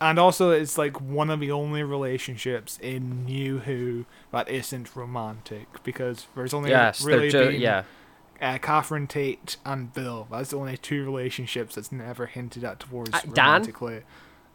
and 0.00 0.18
also 0.18 0.50
it's 0.50 0.78
like 0.78 1.00
one 1.00 1.30
of 1.30 1.40
the 1.40 1.50
only 1.50 1.82
relationships 1.82 2.78
in 2.80 3.24
New 3.24 3.58
Who 3.60 4.06
that 4.32 4.48
isn't 4.48 4.94
romantic 4.96 5.82
because 5.82 6.26
there's 6.34 6.54
only 6.54 6.70
yes. 6.70 7.04
really 7.04 7.30
ju- 7.30 7.46
been 7.50 7.60
yeah. 7.60 7.84
uh, 8.40 8.58
Catherine 8.58 9.06
Tate 9.06 9.56
and 9.66 9.92
Bill. 9.92 10.28
That's 10.30 10.50
the 10.50 10.58
only 10.58 10.76
two 10.76 11.04
relationships 11.04 11.74
that's 11.74 11.92
never 11.92 12.26
hinted 12.26 12.64
at 12.64 12.80
towards 12.80 13.12
Uh, 13.12 13.20
Dan? 13.34 13.46
romantically. 13.46 13.96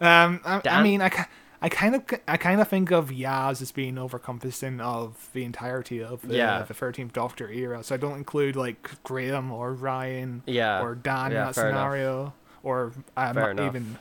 Um, 0.02 0.42
I, 0.46 0.62
I 0.66 0.84
mean, 0.84 1.02
I, 1.02 1.26
I 1.64 1.70
kind 1.70 1.96
of 1.96 2.04
I 2.28 2.36
kind 2.38 2.60
of 2.60 2.68
think 2.68 2.92
of 2.92 3.10
Yaz 3.10 3.62
as 3.62 3.72
being 3.72 3.96
overcompassing 3.96 4.82
of 4.82 5.30
the 5.34 5.46
entirety 5.46 6.04
of 6.04 6.28
the 6.28 6.36
Yeah. 6.36 6.62
the 6.64 6.74
Thirteenth 6.74 7.14
Doctor 7.14 7.50
era. 7.50 7.84
So 7.84 7.96
I 7.96 7.98
don't 7.98 8.18
include 8.18 8.56
like 8.58 9.02
Graham 9.04 9.50
or 9.52 9.74
Ryan 9.74 10.44
Yeah. 10.46 10.82
or 10.84 10.94
Dan 10.94 11.32
Yeah, 11.32 11.40
in 11.40 11.46
that 11.48 11.56
fair 11.56 11.70
enough. 11.70 11.80
scenario, 11.80 12.34
or 12.64 12.92
um, 13.16 13.60
even 13.62 13.98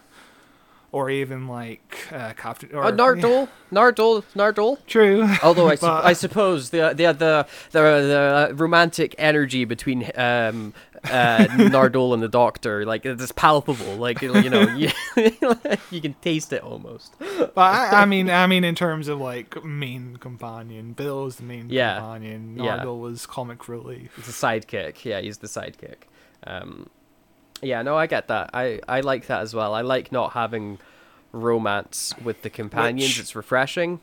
or 0.92 1.08
even 1.10 1.48
like 1.48 2.06
uh, 2.12 2.32
Captain 2.36 2.68
or 2.74 2.84
Uh, 2.84 2.92
Nardole, 2.92 3.48
Nardole, 3.72 4.22
Nardole. 4.36 4.76
True. 4.86 5.26
Although 5.42 5.68
I, 5.68 5.74
sup- 5.76 6.02
But- 6.02 6.04
I 6.04 6.12
suppose 6.12 6.70
the 6.70 6.88
the 6.94 7.12
the 7.12 7.46
the, 7.72 7.80
the 8.50 8.54
romantic 8.54 9.14
energy 9.18 9.64
between 9.64 10.04
um 10.16 10.74
uh 11.04 11.38
Nardole 11.74 12.14
and 12.14 12.22
the 12.22 12.28
Doctor, 12.28 12.84
like 12.84 13.04
it's 13.06 13.32
palpable. 13.32 13.96
Like 13.96 14.22
you 14.22 14.50
know, 14.50 14.60
you, 14.76 14.90
you 15.90 16.00
can 16.00 16.14
taste 16.20 16.52
it 16.52 16.62
almost. 16.62 17.14
But 17.18 17.58
I, 17.58 18.02
I 18.02 18.04
mean, 18.04 18.30
I 18.30 18.46
mean, 18.46 18.62
in 18.62 18.74
terms 18.76 19.08
of 19.08 19.18
like 19.20 19.64
main 19.64 20.16
companion, 20.18 20.92
Bill's 20.92 21.36
the 21.36 21.42
main 21.44 21.70
Yeah. 21.70 21.96
companion. 21.98 22.56
Yeah. 22.62 22.76
Nardole 22.78 23.00
was 23.00 23.26
comic 23.26 23.66
relief. 23.68 24.12
He's 24.14 24.28
a 24.28 24.32
sidekick. 24.32 25.04
Yeah, 25.04 25.20
he's 25.20 25.38
the 25.38 25.48
sidekick. 25.48 26.02
Um, 26.46 26.88
yeah, 27.62 27.82
no, 27.82 27.96
I 27.96 28.06
get 28.06 28.28
that. 28.28 28.50
I 28.52 28.80
I 28.88 29.00
like 29.00 29.26
that 29.28 29.40
as 29.40 29.54
well. 29.54 29.72
I 29.74 29.80
like 29.80 30.12
not 30.12 30.32
having 30.32 30.78
romance 31.32 32.14
with 32.22 32.42
the 32.42 32.50
companions. 32.50 33.10
Which- 33.10 33.20
It's 33.20 33.34
refreshing. 33.34 34.00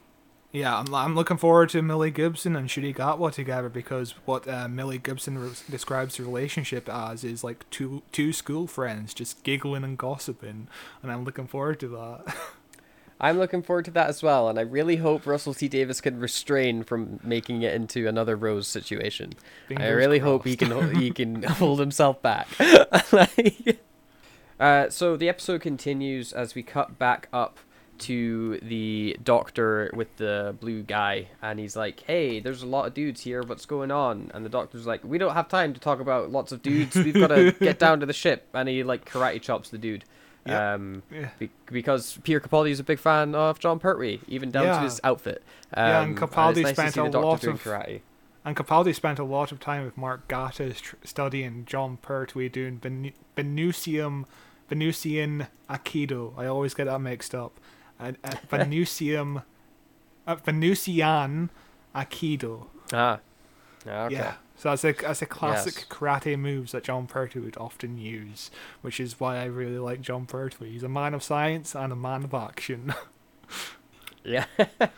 Yeah, 0.52 0.80
I'm, 0.80 0.92
I'm 0.96 1.14
looking 1.14 1.38
forward 1.38 1.70
to 1.70 1.84
Millie 1.84 2.10
Gibson 2.10 2.56
and 2.56 2.68
Ncuti 2.68 2.96
Gatwa 2.96 3.32
together 3.32 3.70
because 3.70 4.16
what 4.26 4.48
uh, 4.48 4.68
Millie 4.68 4.98
Gibson 4.98 5.38
re- 5.38 5.52
describes 5.70 6.18
the 6.18 6.24
relationship 6.24 6.90
as 6.90 7.24
is 7.24 7.44
like 7.44 7.70
two 7.70 8.02
two 8.12 8.34
school 8.34 8.66
friends 8.66 9.14
just 9.14 9.44
giggling 9.44 9.84
and 9.84 9.96
gossiping, 9.96 10.68
and 11.04 11.12
I'm 11.12 11.24
looking 11.24 11.46
forward 11.46 11.80
to 11.82 11.88
that. 11.90 12.36
I'm 13.22 13.38
looking 13.38 13.62
forward 13.62 13.86
to 13.86 13.92
that 13.92 14.08
as 14.08 14.24
well, 14.24 14.48
and 14.48 14.58
I 14.58 14.62
really 14.62 14.96
hope 14.98 15.28
Russell 15.28 15.54
T 15.54 15.68
Davies 15.68 16.00
can 16.00 16.20
restrain 16.20 16.84
from 16.84 17.20
making 17.22 17.64
it 17.64 17.74
into 17.74 18.08
another 18.08 18.36
Rose 18.38 18.68
situation. 18.68 19.34
I 19.66 19.68
Fingers 19.68 19.96
really 19.96 20.20
hope 20.20 20.46
he 20.46 20.56
can 20.56 20.96
he 20.96 21.12
can 21.20 21.44
hold 21.44 21.80
himself 21.80 22.22
back. 22.22 22.48
Like- 23.12 23.80
uh, 24.60 24.90
so 24.90 25.18
the 25.18 25.28
episode 25.28 25.62
continues 25.62 26.32
as 26.32 26.56
we 26.56 26.64
cut 26.64 26.98
back 26.98 27.28
up 27.34 27.60
to 28.00 28.58
the 28.62 29.18
doctor 29.22 29.92
with 29.94 30.16
the 30.16 30.56
blue 30.60 30.82
guy, 30.84 31.28
and 31.42 31.60
he's 31.60 31.76
like, 31.76 32.00
"Hey, 32.02 32.40
there's 32.40 32.64
a 32.64 32.68
lot 32.68 32.88
of 32.88 32.94
dudes 32.94 33.22
here. 33.22 33.44
What's 33.44 33.66
going 33.66 33.92
on?" 33.92 34.32
And 34.34 34.46
the 34.46 34.50
doctor's 34.50 34.88
like, 34.88 35.04
"We 35.04 35.18
don't 35.18 35.34
have 35.34 35.50
time 35.50 35.74
to 35.74 35.80
talk 35.80 36.00
about 36.00 36.32
lots 36.32 36.52
of 36.52 36.62
dudes. 36.62 36.96
We've 36.96 37.14
got 37.14 37.28
to 37.28 37.52
get 37.60 37.80
down 37.80 38.00
to 38.00 38.06
the 38.06 38.14
ship." 38.14 38.48
And 38.54 38.70
he 38.70 38.84
like 38.84 39.04
karate 39.04 39.42
chops 39.42 39.70
the 39.70 39.78
dude. 39.78 40.06
Yep. 40.50 40.62
Um, 40.62 41.04
Yeah. 41.12 41.30
be- 41.40 41.50
because 41.68 42.18
Peter 42.24 42.40
Capaldi 42.40 42.72
is 42.72 42.80
a 42.80 42.84
big 42.84 43.00
fan 43.00 43.36
of 43.36 43.60
Jon 43.60 43.80
Pertwee, 43.80 44.20
even 44.28 44.52
down 44.52 44.66
to 44.78 44.80
his 44.82 45.00
outfit. 45.04 45.44
Um, 45.74 45.86
Yeah, 45.88 46.02
and 46.02 46.12
it's 46.12 46.22
Capaldi 46.22 46.64
nice 46.64 46.74
spent 46.74 46.98
a 46.98 47.20
lot 47.20 47.44
of- 47.44 47.64
karate. 47.64 48.02
And 48.46 48.56
Capaldi 48.56 48.96
spent 48.96 49.20
a 49.20 49.24
lot 49.24 49.52
of 49.52 49.60
time 49.60 49.84
with 49.86 49.98
Mark 49.98 50.28
Gatiss 50.28 50.80
tr- 50.82 50.96
studying 51.04 51.66
Jon 51.66 51.98
Pertwee 51.98 52.50
doing 52.50 52.80
Venusium, 53.38 54.26
Venusian 54.70 55.48
Aikido. 55.70 56.34
I 56.38 56.46
always 56.48 56.74
get 56.74 56.86
that 56.86 57.00
mixed 57.00 57.36
up. 57.36 57.60
Uh, 58.00 58.14
Venusium, 58.52 59.44
uh, 60.26 60.36
Venusian 60.36 61.50
Aikido. 61.96 62.68
Ah, 62.94 63.20
Ah, 63.88 64.06
okay. 64.06 64.16
Yeah. 64.16 64.34
So 64.60 64.70
that's 64.70 64.84
a 64.84 64.92
that's 64.92 65.22
a 65.22 65.26
classic 65.26 65.74
Yes. 65.78 65.86
karate 65.90 66.38
moves 66.38 66.74
that 66.74 66.84
Jon 66.84 67.08
Pertwee 67.08 67.42
would 67.42 67.56
often 67.58 67.98
use, 67.98 68.52
which 68.82 69.00
is 69.00 69.18
why 69.18 69.38
I 69.38 69.46
really 69.46 69.80
like 69.80 70.02
Jon 70.02 70.26
Pertwee. 70.26 70.72
He's 70.74 70.84
a 70.84 70.90
man 70.90 71.14
of 71.14 71.24
science 71.24 71.74
and 71.76 71.94
a 71.94 71.96
man 71.96 72.26
of 72.26 72.34
action. 72.34 72.94
Yeah. 74.24 74.46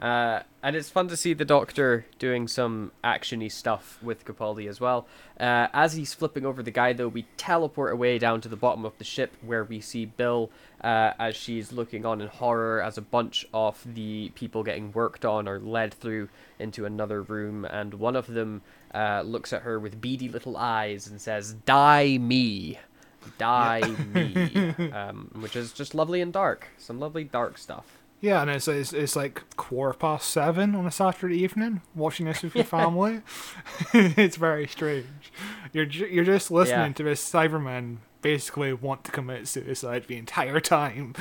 Uh, 0.00 0.42
and 0.62 0.76
it's 0.76 0.88
fun 0.88 1.08
to 1.08 1.16
see 1.16 1.34
the 1.34 1.44
Doctor 1.44 2.06
doing 2.20 2.46
some 2.46 2.92
actiony 3.02 3.50
stuff 3.50 3.98
with 4.00 4.24
Capaldi 4.24 4.68
as 4.68 4.80
well. 4.80 5.08
Uh, 5.40 5.66
as 5.72 5.94
he's 5.94 6.14
flipping 6.14 6.46
over 6.46 6.62
the 6.62 6.70
guy, 6.70 6.92
though, 6.92 7.08
we 7.08 7.26
teleport 7.36 7.92
away 7.92 8.16
down 8.16 8.40
to 8.42 8.48
the 8.48 8.54
bottom 8.54 8.84
of 8.84 8.96
the 8.98 9.04
ship 9.04 9.34
where 9.44 9.64
we 9.64 9.80
see 9.80 10.04
Bill 10.06 10.50
uh, 10.84 11.14
as 11.18 11.34
she's 11.34 11.72
looking 11.72 12.06
on 12.06 12.20
in 12.20 12.28
horror 12.28 12.80
as 12.80 12.96
a 12.96 13.02
bunch 13.02 13.44
of 13.52 13.82
the 13.92 14.28
people 14.36 14.62
getting 14.62 14.92
worked 14.92 15.24
on 15.24 15.48
are 15.48 15.58
led 15.58 15.92
through 15.94 16.28
into 16.60 16.84
another 16.84 17.20
room, 17.20 17.64
and 17.64 17.94
one 17.94 18.14
of 18.14 18.28
them 18.28 18.62
uh, 18.94 19.22
looks 19.24 19.52
at 19.52 19.62
her 19.62 19.78
with 19.78 20.00
beady 20.00 20.28
little 20.28 20.56
eyes 20.56 21.06
and 21.06 21.20
says, 21.20 21.54
"Die 21.66 22.18
me." 22.18 22.78
Die 23.36 23.82
me, 24.14 24.90
um, 24.92 25.30
which 25.40 25.54
is 25.54 25.72
just 25.72 25.94
lovely 25.94 26.20
and 26.22 26.32
dark. 26.32 26.68
Some 26.78 26.98
lovely 26.98 27.24
dark 27.24 27.58
stuff. 27.58 27.98
Yeah, 28.20 28.40
and 28.40 28.50
it's, 28.50 28.66
it's 28.66 28.92
it's 28.92 29.14
like 29.14 29.44
quarter 29.56 29.96
past 29.96 30.30
seven 30.30 30.74
on 30.74 30.86
a 30.86 30.90
Saturday 30.90 31.36
evening, 31.36 31.82
watching 31.94 32.26
this 32.26 32.42
with 32.42 32.54
your 32.54 32.64
family. 32.78 33.20
it's 33.94 34.36
very 34.36 34.66
strange. 34.66 35.06
You're 35.72 35.84
you're 35.86 36.24
just 36.24 36.50
listening 36.50 36.86
Yeah. 36.88 36.92
to 36.94 37.02
this 37.02 37.30
Cyberman 37.30 37.98
basically 38.22 38.72
want 38.72 39.04
to 39.04 39.12
commit 39.12 39.46
suicide 39.46 40.06
the 40.08 40.16
entire 40.16 40.58
time. 40.60 41.14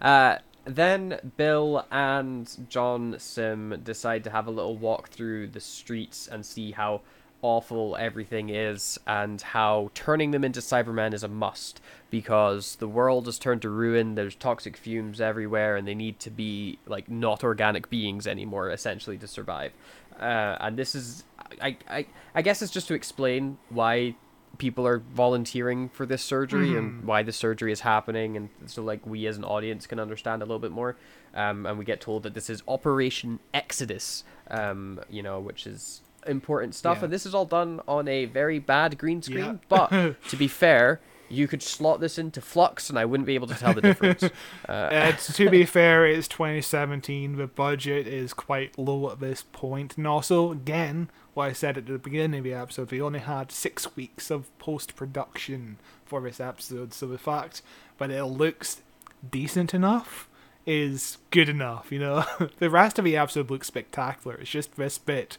Uh, 0.00 0.36
then 0.64 1.32
Bill 1.36 1.86
and 1.90 2.68
John 2.68 3.16
Simm 3.18 3.80
decide 3.82 4.24
to 4.24 4.30
have 4.30 4.46
a 4.46 4.50
little 4.50 4.76
walk 4.76 5.08
through 5.08 5.48
the 5.48 5.60
streets 5.60 6.28
and 6.28 6.44
see 6.44 6.72
how 6.72 7.00
awful 7.42 7.96
everything 7.96 8.48
is 8.50 8.98
and 9.06 9.42
how 9.42 9.90
turning 9.94 10.30
them 10.30 10.44
into 10.44 10.60
Cybermen 10.60 11.12
is 11.12 11.24
a 11.24 11.28
must 11.28 11.80
because 12.08 12.76
the 12.76 12.86
world 12.86 13.26
has 13.26 13.38
turned 13.38 13.62
to 13.62 13.68
ruin. 13.68 14.14
There's 14.14 14.36
toxic 14.36 14.76
fumes 14.76 15.20
everywhere 15.20 15.76
and 15.76 15.86
they 15.86 15.94
need 15.94 16.20
to 16.20 16.30
be 16.30 16.78
like 16.86 17.10
not 17.10 17.42
organic 17.42 17.90
beings 17.90 18.28
anymore 18.28 18.70
essentially 18.70 19.18
to 19.18 19.26
survive. 19.26 19.72
Uh, 20.18 20.56
and 20.60 20.78
this 20.78 20.94
is, 20.94 21.24
I, 21.60 21.76
I, 21.90 22.06
I 22.34 22.42
guess 22.42 22.62
it's 22.62 22.72
just 22.72 22.86
to 22.88 22.94
explain 22.94 23.58
why 23.70 24.14
people 24.58 24.86
are 24.86 24.98
volunteering 24.98 25.88
for 25.88 26.04
this 26.06 26.22
surgery 26.22 26.76
and 26.76 27.04
why 27.04 27.22
the 27.22 27.32
surgery 27.32 27.72
is 27.72 27.80
happening 27.80 28.36
and 28.36 28.48
so 28.66 28.82
like 28.82 29.04
we 29.06 29.26
as 29.26 29.36
an 29.36 29.44
audience 29.44 29.86
can 29.86 29.98
understand 29.98 30.42
a 30.42 30.44
little 30.44 30.58
bit 30.58 30.70
more 30.72 30.96
um, 31.34 31.64
and 31.66 31.78
we 31.78 31.84
get 31.84 32.00
told 32.00 32.22
that 32.22 32.34
this 32.34 32.50
is 32.50 32.62
operation 32.68 33.38
exodus 33.54 34.24
um, 34.50 35.00
you 35.10 35.22
know 35.22 35.40
which 35.40 35.66
is 35.66 36.02
important 36.26 36.74
stuff 36.74 36.98
Yeah. 36.98 37.04
and 37.04 37.12
this 37.12 37.24
is 37.26 37.34
all 37.34 37.46
done 37.46 37.80
on 37.88 38.06
a 38.08 38.26
very 38.26 38.58
bad 38.58 38.98
green 38.98 39.22
screen 39.22 39.38
Yeah. 39.44 39.54
but 39.68 39.88
to 40.28 40.36
be 40.36 40.48
fair 40.48 41.00
you 41.28 41.48
could 41.48 41.62
slot 41.62 41.98
this 42.00 42.18
into 42.18 42.42
flux 42.42 42.90
and 42.90 42.98
i 42.98 43.04
wouldn't 43.06 43.26
be 43.26 43.34
able 43.34 43.46
to 43.48 43.54
tell 43.54 43.72
the 43.72 43.80
difference 43.80 44.22
Uh, 44.68 45.12
to 45.34 45.50
be 45.50 45.64
fair, 45.64 46.06
it's 46.06 46.28
2017. 46.28 47.36
The 47.36 47.46
budget 47.48 48.06
is 48.06 48.32
quite 48.32 48.78
low 48.78 49.10
at 49.10 49.18
this 49.20 49.44
point, 49.52 49.96
and 49.98 50.06
also, 50.06 50.52
again, 50.52 51.10
what 51.34 51.48
I 51.48 51.52
said 51.52 51.78
at 51.78 51.86
the 51.86 51.98
beginning 51.98 52.38
of 52.38 52.44
the 52.44 52.54
episode, 52.54 52.90
we 52.90 53.00
only 53.00 53.20
had 53.20 53.50
six 53.52 53.94
weeks 53.96 54.30
of 54.30 54.56
post 54.58 54.96
production 54.96 55.78
for 56.04 56.20
this 56.20 56.40
episode. 56.40 56.92
So 56.92 57.06
the 57.06 57.18
fact 57.18 57.62
that 57.98 58.10
it 58.10 58.24
looks 58.24 58.82
decent 59.30 59.72
enough 59.74 60.28
is 60.66 61.18
good 61.30 61.48
enough. 61.48 61.90
You 61.90 61.98
know, 62.00 62.24
the 62.58 62.70
rest 62.70 62.98
of 62.98 63.04
the 63.04 63.16
episode 63.16 63.50
looks 63.50 63.66
spectacular. 63.68 64.36
It's 64.36 64.50
just 64.50 64.76
this 64.76 64.98
bit 64.98 65.38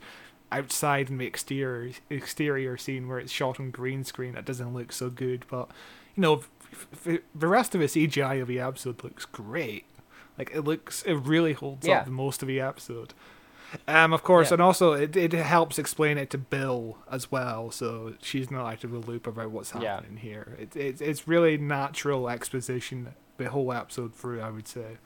outside 0.52 1.10
in 1.10 1.18
the 1.18 1.26
exterior 1.26 1.92
exterior 2.10 2.78
scene 2.78 3.08
where 3.08 3.20
it's 3.20 3.32
shot 3.32 3.60
on 3.60 3.72
green 3.72 4.04
screen 4.04 4.34
that 4.34 4.46
doesn't 4.46 4.74
look 4.74 4.92
so 4.92 5.10
good. 5.10 5.46
But 5.50 5.70
you 6.16 6.22
know, 6.22 6.44
f- 6.72 6.88
f- 7.08 7.20
the 7.34 7.48
rest 7.48 7.74
of 7.76 7.82
the 7.82 7.88
CGI 7.88 8.42
of 8.42 8.48
the 8.48 8.60
episode 8.60 9.04
looks 9.04 9.26
great. 9.26 9.86
Like 10.38 10.52
it 10.54 10.62
looks, 10.62 11.04
it 11.04 11.14
really 11.14 11.54
holds 11.54 11.86
Yeah. 11.88 12.00
up 12.02 12.08
most 12.08 12.42
of 12.42 12.48
the 12.48 12.60
episode. 12.60 13.14
Um, 13.88 14.14
of 14.14 14.24
course, 14.24 14.50
Yeah. 14.50 14.56
and 14.56 14.62
also 14.62 14.94
it, 14.94 15.16
it 15.16 15.34
helps 15.34 15.80
explain 15.80 16.18
it 16.18 16.30
to 16.32 16.38
Bill 16.38 16.98
as 17.12 17.32
well, 17.32 17.72
so 17.72 18.14
she's 18.22 18.52
not 18.52 18.72
out 18.72 18.84
of 18.84 18.92
the 18.92 19.00
loop 19.00 19.26
about 19.28 19.52
what's 19.52 19.74
Yeah. 19.80 19.96
happening 19.96 20.18
here. 20.18 20.56
It, 20.60 20.76
it, 20.76 21.02
it's 21.02 21.28
really 21.28 21.58
natural 21.58 22.30
exposition 22.30 23.14
the 23.38 23.50
whole 23.50 23.74
episode 23.74 24.14
through, 24.14 24.42
I 24.42 24.50
would 24.52 24.68
say. 24.68 24.98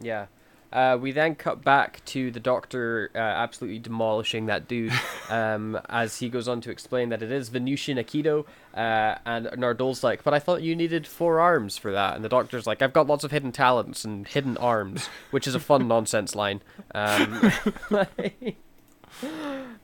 Yeah. 0.00 0.26
Uh, 0.72 0.98
we 1.00 1.12
then 1.12 1.34
cut 1.34 1.62
back 1.62 2.04
to 2.04 2.30
the 2.30 2.40
doctor 2.40 3.10
uh, 3.14 3.18
absolutely 3.18 3.78
demolishing 3.78 4.46
that 4.46 4.66
dude 4.68 4.92
um, 5.30 5.78
as 5.88 6.18
he 6.18 6.28
goes 6.28 6.48
on 6.48 6.60
to 6.60 6.70
explain 6.70 7.08
that 7.08 7.22
it 7.22 7.30
is 7.30 7.48
Venusian 7.48 7.96
Aikido. 7.98 8.44
Uh, 8.74 9.16
and 9.24 9.46
Nardole's 9.46 10.04
like, 10.04 10.22
but 10.22 10.34
I 10.34 10.38
thought 10.38 10.62
you 10.62 10.76
needed 10.76 11.06
four 11.06 11.40
arms 11.40 11.78
for 11.78 11.92
that. 11.92 12.16
And 12.16 12.24
the 12.24 12.28
doctor's 12.28 12.66
like, 12.66 12.82
I've 12.82 12.92
got 12.92 13.06
lots 13.06 13.24
of 13.24 13.30
hidden 13.30 13.52
talents 13.52 14.04
and 14.04 14.26
hidden 14.26 14.56
arms, 14.58 15.08
which 15.30 15.46
is 15.46 15.54
a 15.54 15.60
fun 15.60 15.88
nonsense 15.96 16.34
line. 16.34 16.60
Um, 16.94 17.52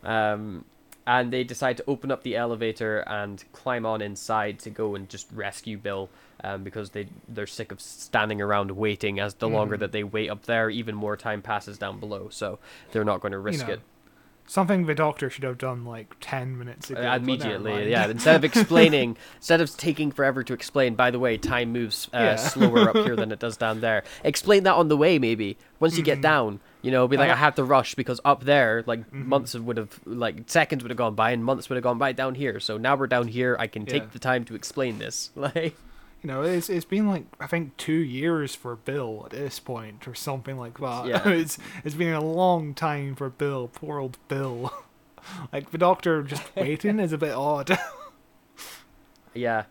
um, 0.05 0.65
and 1.07 1.33
they 1.33 1.45
decide 1.45 1.77
to 1.79 1.85
open 1.87 2.11
up 2.11 2.23
the 2.23 2.37
elevator 2.37 3.01
and 3.01 3.43
climb 3.53 3.85
on 3.85 4.01
inside 4.01 4.59
to 4.61 4.71
go 4.71 4.95
and 4.95 5.09
just 5.09 5.27
rescue 5.33 5.77
Bill 5.79 6.09
um, 6.45 6.63
because 6.63 6.91
they 6.91 7.09
they're 7.29 7.47
sick 7.47 7.73
of 7.73 7.81
standing 7.81 8.41
around 8.41 8.71
waiting. 8.73 9.19
As 9.19 9.35
the 9.35 9.49
longer 9.49 9.77
that 9.77 9.93
they 9.93 10.05
wait 10.05 10.31
up 10.31 10.43
there, 10.45 10.71
even 10.71 10.95
more 10.95 11.17
time 11.17 11.43
passes 11.43 11.79
down 11.79 11.99
below. 11.99 12.29
So 12.31 12.59
they're 12.93 13.05
not 13.05 13.21
going 13.21 13.33
to 13.33 13.39
risk 13.39 13.67
know, 13.67 13.75
it 13.75 13.81
Something 14.53 14.85
the 14.85 14.95
doctor 14.95 15.31
should 15.31 15.45
have 15.45 15.57
done 15.57 15.87
like 15.87 16.15
10 16.21 16.59
minutes 16.59 16.91
ago. 16.91 17.01
uh, 17.01 17.17
immediately. 17.17 17.91
Yeah, 17.91 18.07
instead 18.11 18.37
of 18.37 18.45
explaining, 18.45 19.17
instead 19.37 19.63
of 19.63 19.75
taking 19.79 20.13
forever 20.13 20.43
to 20.43 20.53
explain. 20.53 20.95
By 20.95 21.11
the 21.11 21.19
way, 21.19 21.39
time 21.39 21.73
moves 21.73 22.07
uh, 22.13 22.19
Yeah. 22.19 22.37
slower 22.37 22.91
up 22.91 22.97
here 22.97 23.17
than 23.17 23.33
it 23.33 23.39
does 23.39 23.57
down 23.57 23.81
there. 23.81 24.05
Explain 24.25 24.65
that 24.65 24.75
on 24.75 24.89
the 24.89 24.97
way, 24.99 25.19
maybe. 25.19 25.57
Once 25.81 25.97
you 25.97 26.03
get 26.05 26.21
down, 26.21 26.61
you 26.83 26.91
know, 26.91 27.09
be 27.09 27.17
like, 27.17 27.31
Uh, 27.31 27.33
I 27.33 27.37
had 27.37 27.57
to 27.57 27.65
rush 27.65 27.95
because 27.95 28.21
up 28.27 28.45
there, 28.45 28.85
like 28.87 29.11
months 29.11 29.55
would 29.55 29.79
have, 29.79 29.99
like 30.05 30.43
seconds 30.51 30.83
would 30.83 30.91
have 30.91 30.99
gone 30.99 31.15
by, 31.15 31.31
and 31.31 31.43
months 31.43 31.71
would 31.71 31.77
have 31.77 31.83
gone 31.83 31.97
by 31.97 32.13
down 32.13 32.35
here. 32.35 32.61
So 32.61 32.77
now 32.77 32.95
we're 32.95 33.07
down 33.07 33.29
here. 33.29 33.57
I 33.59 33.69
can 33.69 33.87
take 33.87 34.03
Yeah. 34.03 34.09
the 34.13 34.19
time 34.19 34.45
to 34.45 34.55
explain 34.55 34.99
this. 34.99 35.31
Like, 35.35 35.75
You 36.23 36.29
know, 36.29 36.43
it's 36.43 36.69
it's 36.71 36.85
been 36.85 37.09
like 37.09 37.25
I 37.41 37.47
think 37.47 37.77
two 37.77 37.93
years 37.93 38.55
for 38.55 38.77
Bill 38.77 39.23
at 39.25 39.33
this 39.33 39.59
point, 39.59 40.07
or 40.07 40.15
something 40.15 40.57
like 40.57 40.79
that. 40.79 41.07
Yeah. 41.07 41.29
it's 41.29 41.59
it's 41.85 41.95
been 41.97 42.15
a 42.15 42.25
long 42.25 42.75
time 42.75 43.17
for 43.17 43.29
Bill. 43.29 43.69
Poor 43.69 43.99
old 43.99 44.19
Bill. 44.29 44.73
like 45.53 45.71
the 45.71 45.79
doctor 45.79 46.23
just 46.23 46.45
waiting 46.57 47.01
is 47.01 47.13
a 47.13 47.19
bit 47.19 47.33
odd. 47.33 47.77
Yeah. 49.35 49.65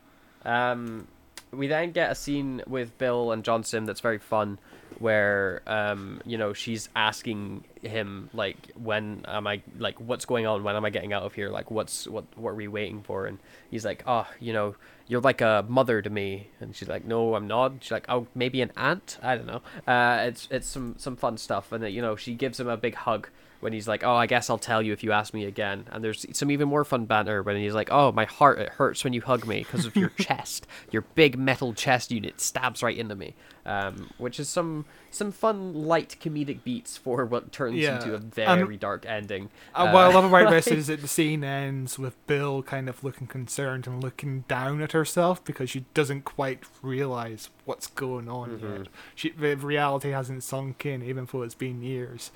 Um, 0.43 1.07
we 1.51 1.67
then 1.67 1.91
get 1.91 2.11
a 2.11 2.15
scene 2.15 2.63
with 2.67 2.97
Bill 2.97 3.31
and 3.31 3.43
John 3.43 3.63
Simm 3.63 3.85
that's 3.85 3.99
very 3.99 4.17
fun, 4.17 4.59
where 4.99 5.61
um, 5.67 6.21
you 6.25 6.37
know 6.37 6.53
she's 6.53 6.89
asking 6.95 7.63
him 7.81 8.29
like, 8.33 8.57
when 8.75 9.25
am 9.27 9.47
I 9.47 9.61
like, 9.77 9.99
what's 9.99 10.25
going 10.25 10.45
on? 10.45 10.63
When 10.63 10.75
am 10.75 10.85
I 10.85 10.89
getting 10.89 11.13
out 11.13 11.23
of 11.23 11.33
here? 11.33 11.49
Like, 11.49 11.71
what's 11.71 12.07
what 12.07 12.25
what 12.35 12.51
are 12.51 12.55
we 12.55 12.67
waiting 12.67 13.01
for? 13.03 13.25
And 13.25 13.39
he's 13.69 13.85
like, 13.85 14.03
oh, 14.05 14.27
you 14.39 14.53
know, 14.53 14.75
you're 15.07 15.21
like 15.21 15.41
a 15.41 15.65
mother 15.67 16.01
to 16.01 16.09
me. 16.09 16.49
And 16.59 16.75
she's 16.75 16.87
like, 16.87 17.05
no, 17.05 17.35
I'm 17.35 17.47
not. 17.47 17.73
She's 17.81 17.91
like, 17.91 18.05
oh, 18.09 18.27
maybe 18.35 18.61
an 18.61 18.71
aunt. 18.77 19.17
I 19.21 19.35
don't 19.35 19.47
know. 19.47 19.61
Uh, 19.87 20.23
it's 20.27 20.47
it's 20.51 20.67
some 20.67 20.95
some 20.97 21.15
fun 21.15 21.37
stuff, 21.37 21.71
and 21.71 21.83
you 21.91 22.01
know 22.01 22.15
she 22.15 22.33
gives 22.33 22.59
him 22.59 22.67
a 22.67 22.77
big 22.77 22.95
hug 22.95 23.29
when 23.61 23.71
he's 23.73 23.87
like, 23.87 24.03
"Oh, 24.03 24.13
I 24.15 24.25
guess 24.27 24.49
I'll 24.49 24.57
tell 24.57 24.81
you 24.81 24.91
if 24.93 25.03
you 25.03 25.11
ask 25.13 25.33
me 25.33 25.45
again." 25.45 25.85
And 25.91 26.03
there's 26.03 26.25
some 26.37 26.51
even 26.51 26.67
more 26.67 26.83
fun 26.83 27.05
banter 27.05 27.41
when 27.41 27.55
he's 27.55 27.73
like, 27.73 27.89
"Oh, 27.91 28.11
my 28.11 28.25
heart 28.25 28.59
it 28.59 28.69
hurts 28.69 29.03
when 29.03 29.13
you 29.13 29.21
hug 29.21 29.47
me 29.47 29.59
because 29.59 29.85
of 29.85 29.95
your 29.95 30.09
chest. 30.19 30.67
Your 30.91 31.03
big 31.15 31.37
metal 31.37 31.73
chest 31.73 32.11
unit 32.11 32.41
stabs 32.41 32.83
right 32.83 32.97
into 32.97 33.15
me." 33.15 33.33
Um, 33.63 34.09
which 34.17 34.39
is 34.39 34.49
some 34.49 34.85
some 35.11 35.31
fun 35.31 35.73
light 35.75 36.15
comedic 36.19 36.63
beats 36.63 36.97
for 36.97 37.25
what 37.25 37.51
turns 37.51 37.75
Yeah, 37.77 37.97
into 37.97 38.13
a 38.13 38.15
and- 38.15 38.33
very 38.33 38.75
dark 38.77 39.05
ending. 39.05 39.49
Uh, 39.75 39.91
what 39.91 40.03
I 40.05 40.11
love 40.13 40.25
about 40.25 40.49
this 40.49 40.65
like- 40.67 40.77
is 40.79 40.87
that 40.87 41.01
the 41.01 41.07
scene 41.07 41.43
ends 41.43 41.99
with 41.99 42.15
Bill 42.25 42.63
kind 42.63 42.89
of 42.89 43.03
looking 43.03 43.27
concerned 43.27 43.85
and 43.85 44.01
looking 44.01 44.45
down 44.47 44.81
at 44.81 44.93
herself 44.93 45.43
because 45.43 45.69
she 45.69 45.85
doesn't 45.93 46.23
quite 46.25 46.63
realize 46.81 47.49
what's 47.65 47.85
going 47.85 48.27
on 48.27 48.59
yet. 48.59 48.87
She, 49.13 49.29
the 49.29 49.55
reality 49.55 50.09
hasn't 50.09 50.43
sunk 50.43 50.83
in, 50.85 51.03
even 51.03 51.27
though 51.31 51.43
it's 51.43 51.53
been 51.53 51.83
years. 51.83 52.31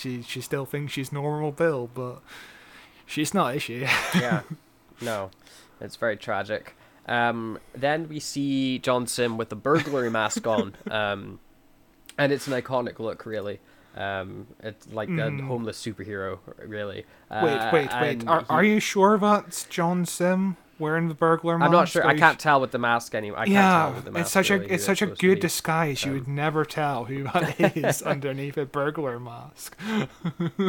She 0.00 0.22
she 0.22 0.40
still 0.40 0.64
thinks 0.64 0.92
she's 0.92 1.12
normal 1.12 1.52
Bill, 1.52 1.88
but 1.92 2.22
she's 3.06 3.34
not, 3.34 3.54
is 3.56 3.62
she? 3.62 3.80
yeah. 4.14 4.42
No, 5.02 5.30
it's 5.80 5.96
very 5.96 6.16
tragic. 6.16 6.74
Um, 7.06 7.58
then 7.74 8.08
we 8.08 8.18
see 8.20 8.78
John 8.78 9.06
Simm 9.06 9.36
with 9.36 9.48
the 9.50 9.56
burglary 9.56 10.10
mask 10.20 10.46
on, 10.46 10.74
um, 10.90 11.38
and 12.16 12.32
it's 12.32 12.46
an 12.46 12.52
iconic 12.54 12.98
look, 12.98 13.26
really. 13.26 13.60
Um, 13.96 14.46
it's 14.62 14.86
like 14.92 15.08
a 15.10 15.30
homeless 15.42 15.82
superhero, 15.84 16.38
really. 16.64 17.04
wait, 17.30 17.38
Uh, 17.58 17.70
wait, 17.72 17.90
wait. 18.00 18.20
and 18.20 18.28
Are, 18.28 18.40
he- 18.40 18.46
are 18.48 18.64
you 18.64 18.78
sure 18.80 19.18
that's 19.18 19.64
John 19.64 20.06
Simm? 20.06 20.56
Wearing 20.80 21.08
the 21.08 21.14
burglar 21.14 21.58
mask. 21.58 21.66
I'm 21.66 21.72
not 21.72 21.88
sure. 21.88 22.06
I 22.06 22.16
can't 22.16 22.38
tell 22.38 22.60
with 22.60 22.70
the 22.72 22.78
mask 22.78 23.14
anyway. 23.14 23.36
I 23.38 23.46
can't 23.46 23.54
tell 23.54 23.62
Yeah, 23.90 23.94
with 23.94 24.04
the 24.14 24.20
it's 24.20 24.30
such 24.30 24.50
really 24.50 24.66
a 24.66 24.68
it's 24.74 24.84
such 24.84 25.02
a 25.02 25.06
good 25.06 25.40
disguise. 25.40 26.04
you 26.04 26.12
would 26.12 26.26
never 26.26 26.64
tell 26.64 27.04
who 27.04 27.24
that 27.24 27.76
is 27.76 28.02
underneath 28.02 28.56
a 28.56 28.64
burglar 28.66 29.20
mask. 29.20 29.76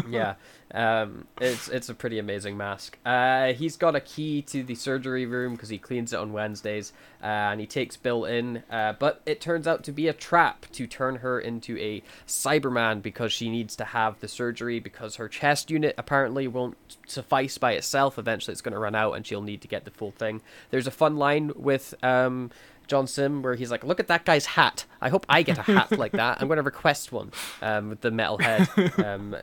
yeah, 0.09 0.35
um, 0.73 1.27
it's 1.39 1.68
it's 1.68 1.89
a 1.89 1.93
pretty 1.93 2.19
amazing 2.19 2.57
mask. 2.57 2.98
Uh, 3.06 3.53
he's 3.53 3.76
got 3.77 3.95
a 3.95 3.99
key 3.99 4.41
to 4.43 4.64
the 4.64 4.76
surgery 4.76 5.26
room 5.26 5.53
because 5.53 5.69
he 5.69 5.77
cleans 5.77 6.14
it 6.14 6.19
on 6.19 6.34
Wednesdays, 6.34 6.93
uh, 7.22 7.26
and 7.26 7.60
he 7.60 7.68
takes 7.68 7.98
Bill 7.98 8.26
in. 8.26 8.64
Uh, 8.72 8.93
but 8.98 9.22
it 9.26 9.41
turns 9.41 9.68
out 9.68 9.84
to 9.84 9.91
be 9.91 10.07
a 10.07 10.14
trap 10.14 10.65
to 10.73 10.88
turn 10.88 11.18
her 11.18 11.39
into 11.39 11.77
a 11.77 12.02
Cyberman 12.27 13.02
because 13.02 13.34
she 13.34 13.49
needs 13.49 13.76
to 13.77 13.85
have 13.85 14.19
the 14.19 14.27
surgery 14.27 14.80
because 14.80 15.15
her 15.18 15.27
chest 15.27 15.69
unit 15.69 15.95
apparently 15.98 16.48
won't 16.48 16.77
suffice 17.06 17.57
by 17.57 17.73
itself. 17.73 18.18
Eventually, 18.18 18.53
it's 18.53 18.61
going 18.61 18.73
to 18.73 18.80
run 18.80 18.95
out, 18.95 19.14
and 19.14 19.26
she'll 19.26 19.41
need 19.41 19.61
to 19.61 19.68
get 19.68 19.85
the 19.85 19.91
full 19.91 20.11
thing. 20.11 20.41
There's 20.69 20.88
a 20.88 20.91
fun 20.91 21.18
line 21.18 21.52
with 21.56 21.93
um, 22.03 22.52
John 22.88 23.08
Simm 23.08 23.41
where 23.41 23.56
he's 23.56 23.72
like, 23.72 23.84
"Look 23.84 23.99
at 23.99 24.08
that 24.08 24.26
guy's 24.26 24.45
hat. 24.48 24.86
I 24.99 25.10
hope 25.10 25.26
I 25.30 25.41
get 25.44 25.58
a 25.58 25.62
hat 25.62 25.91
like 25.98 26.12
that. 26.14 26.41
I'm 26.41 26.48
going 26.48 26.58
to 26.58 26.64
request 26.64 27.12
one 27.12 27.32
um, 27.62 27.90
with 27.90 28.02
the 28.02 28.12
metal 28.12 28.38
head." 28.38 28.68
Um, 29.02 29.36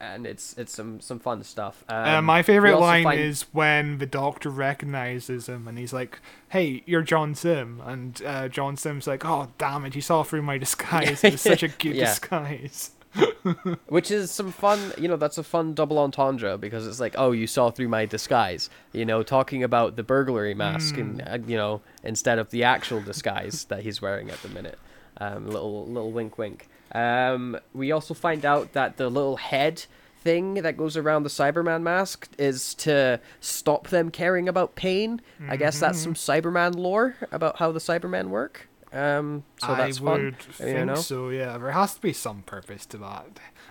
and 0.00 0.26
it's 0.26 0.54
it's 0.58 0.72
some 0.72 1.00
some 1.00 1.18
fun 1.18 1.42
stuff. 1.44 1.84
Um, 1.88 2.08
Uh, 2.08 2.22
my 2.22 2.42
favorite 2.42 2.78
line 2.78 3.04
find- 3.04 3.20
is 3.20 3.42
when 3.52 3.98
the 3.98 4.06
doctor 4.06 4.48
recognizes 4.50 5.48
him 5.48 5.68
and 5.68 5.78
he's 5.78 5.92
like, 5.92 6.20
"Hey, 6.48 6.82
you're 6.86 7.02
John 7.02 7.34
Simm," 7.34 7.80
and 7.84 8.20
uh, 8.24 8.48
John 8.48 8.76
Simm's 8.76 9.06
like, 9.06 9.24
"Oh, 9.24 9.48
damn 9.58 9.84
it, 9.84 9.94
you 9.94 10.00
saw 10.00 10.22
through 10.22 10.42
my 10.42 10.58
disguise. 10.58 11.22
It 11.24 11.32
was 11.32 11.40
such 11.40 11.62
a 11.62 11.68
good 11.68 11.94
Yeah. 11.96 12.06
disguise." 12.06 12.90
which 13.88 14.10
is 14.10 14.30
some 14.30 14.52
fun. 14.52 14.92
You 14.98 15.08
know, 15.08 15.16
that's 15.16 15.38
a 15.38 15.42
fun 15.42 15.74
double 15.74 15.98
entendre 15.98 16.58
because 16.58 16.86
it's 16.86 17.00
like, 17.00 17.14
"Oh, 17.16 17.32
you 17.32 17.46
saw 17.46 17.70
through 17.70 17.88
my 17.88 18.06
disguise." 18.06 18.70
You 18.92 19.04
know, 19.04 19.22
talking 19.22 19.62
about 19.62 19.96
the 19.96 20.02
burglary 20.02 20.54
mask 20.54 20.96
and 20.96 21.22
uh, 21.22 21.38
you 21.46 21.56
know 21.56 21.82
instead 22.02 22.38
of 22.38 22.50
the 22.50 22.64
actual 22.64 23.00
disguise 23.00 23.64
that 23.64 23.82
he's 23.82 24.02
wearing 24.02 24.30
at 24.30 24.40
the 24.42 24.48
minute. 24.48 24.78
Um, 25.18 25.46
little 25.46 25.86
little 25.86 26.12
wink 26.12 26.36
wink. 26.38 26.68
Um, 26.92 27.58
we 27.74 27.90
also 27.92 28.14
find 28.14 28.44
out 28.44 28.72
that 28.74 28.96
the 28.96 29.08
little 29.08 29.36
head 29.36 29.86
thing 30.18 30.54
that 30.54 30.76
goes 30.76 30.96
around 30.96 31.22
the 31.22 31.28
Cyberman 31.28 31.82
mask 31.82 32.28
is 32.36 32.74
to 32.74 33.20
stop 33.40 33.88
them 33.88 34.10
caring 34.10 34.48
about 34.48 34.74
pain. 34.74 35.20
I 35.48 35.56
guess 35.56 35.78
that's 35.80 35.98
some 36.00 36.14
Cyberman 36.14 36.74
lore 36.76 37.16
about 37.32 37.58
how 37.58 37.70
the 37.72 37.78
Cybermen 37.78 38.28
work. 38.28 38.68
Um, 38.92 39.44
so 39.60 39.74
that's 39.74 39.98
I 40.00 40.04
fun. 40.04 40.36
would 40.60 40.68
you 40.68 40.84
know? 40.84 40.94
so. 40.94 41.28
Yeah, 41.30 41.58
there 41.58 41.70
has 41.72 41.94
to 41.94 42.00
be 42.00 42.12
some 42.12 42.42
purpose 42.42 42.86
to 42.86 42.98
that. 42.98 43.26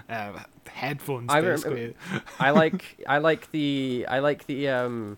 Uh, 0.10 0.40
headphones, 0.68 1.32
I 1.34 1.42
basically. 1.42 1.96
I 2.40 2.50
like 2.52 3.04
I 3.08 3.18
like 3.20 3.52
the 3.52 4.06
I 4.10 4.20
like 4.20 4.46
the 4.46 4.68
um 4.70 5.18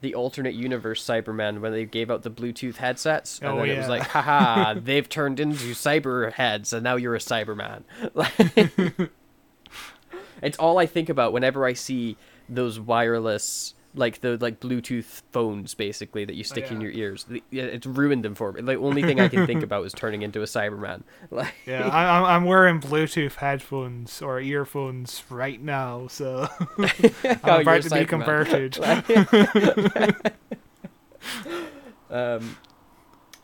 the 0.00 0.14
alternate 0.14 0.54
universe 0.54 1.04
Cybermen 1.04 1.60
when 1.60 1.72
they 1.72 1.84
gave 1.84 2.08
out 2.10 2.22
the 2.22 2.30
Bluetooth 2.30 2.76
headsets 2.76 3.40
and 3.40 3.48
Oh, 3.48 3.56
then 3.56 3.70
it 3.70 3.78
was 3.78 3.86
yeah. 3.86 3.90
like 3.90 4.02
haha 4.02 4.74
they've 4.76 5.08
turned 5.08 5.40
into 5.40 5.72
cyber 5.72 6.32
heads 6.32 6.72
and 6.72 6.84
now 6.84 6.94
you're 6.94 7.16
a 7.16 7.18
Cyberman. 7.18 7.82
It's 10.40 10.56
all 10.58 10.78
I 10.78 10.86
think 10.86 11.08
about 11.08 11.32
whenever 11.32 11.66
I 11.66 11.72
see 11.72 12.16
those 12.48 12.78
wireless 12.78 13.74
like 13.98 14.20
the 14.20 14.38
like 14.38 14.60
Bluetooth 14.60 15.22
phones 15.32 15.74
basically 15.74 16.24
that 16.24 16.34
you 16.34 16.44
stick 16.44 16.70
in 16.70 16.80
yeah. 16.80 16.88
your 16.88 16.92
ears. 16.96 17.26
It's 17.50 17.86
ruined 17.86 18.24
them 18.24 18.34
for 18.34 18.52
me. 18.52 18.62
The 18.62 18.76
only 18.76 19.02
thing 19.02 19.20
I 19.20 19.28
can 19.28 19.46
think 19.46 19.62
about 19.62 19.84
is 19.84 19.92
turning 19.92 20.22
into 20.22 20.40
a 20.40 20.44
Cyberman. 20.46 21.02
Like 21.30 21.54
Yeah, 21.66 21.88
I, 21.88 22.04
I'm- 22.04 22.24
I'm 22.24 22.44
wearing 22.44 22.80
Bluetooth 22.80 23.34
headphones 23.34 24.22
or 24.22 24.40
earphones 24.40 25.22
right 25.28 25.60
now, 25.60 26.06
so 26.06 26.48
I'm 26.78 27.40
Oh, 27.44 27.60
about 27.60 27.82
to 27.82 27.90
be 27.90 28.04
converted. 28.06 28.78
um, 32.10 32.56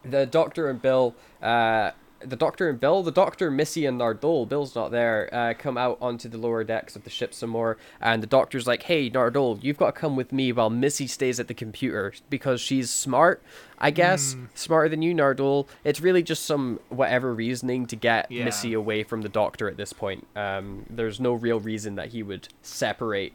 the 0.04 0.26
Doctor 0.26 0.68
and 0.70 0.80
Bill, 0.80 1.14
uh, 1.42 1.90
the 2.24 2.36
Doctor 2.36 2.68
and 2.68 2.80
Bill, 2.80 3.02
the 3.02 3.12
Doctor, 3.12 3.50
Missy, 3.50 3.86
and 3.86 4.00
Nardole, 4.00 4.48
Bill's 4.48 4.74
not 4.74 4.90
there, 4.90 5.28
uh, 5.32 5.54
come 5.58 5.76
out 5.76 5.98
onto 6.00 6.28
the 6.28 6.38
lower 6.38 6.64
decks 6.64 6.96
of 6.96 7.04
the 7.04 7.10
ship 7.10 7.34
some 7.34 7.50
more, 7.50 7.76
and 8.00 8.22
the 8.22 8.26
Doctor's 8.26 8.66
like, 8.66 8.84
hey, 8.84 9.10
Nardole, 9.10 9.62
you've 9.62 9.76
got 9.76 9.94
to 9.94 10.00
come 10.00 10.16
with 10.16 10.32
me 10.32 10.52
while 10.52 10.70
Missy 10.70 11.06
stays 11.06 11.38
at 11.38 11.48
the 11.48 11.54
computer, 11.54 12.12
because 12.30 12.60
she's 12.60 12.90
smart, 12.90 13.42
I 13.78 13.90
guess, 13.90 14.36
smarter 14.54 14.88
than 14.88 15.02
you, 15.02 15.14
Nardole. 15.14 15.66
It's 15.84 16.00
really 16.00 16.22
just 16.22 16.44
some 16.44 16.80
whatever 16.88 17.34
reasoning 17.34 17.86
to 17.86 17.96
get 17.96 18.30
Yeah. 18.30 18.44
Missy 18.44 18.72
away 18.72 19.02
from 19.02 19.22
the 19.22 19.28
Doctor 19.28 19.68
at 19.68 19.76
this 19.76 19.92
point. 19.92 20.26
Um, 20.34 20.86
there's 20.88 21.20
no 21.20 21.32
real 21.32 21.60
reason 21.60 21.94
that 21.96 22.08
he 22.08 22.22
would 22.22 22.48
separate 22.62 23.34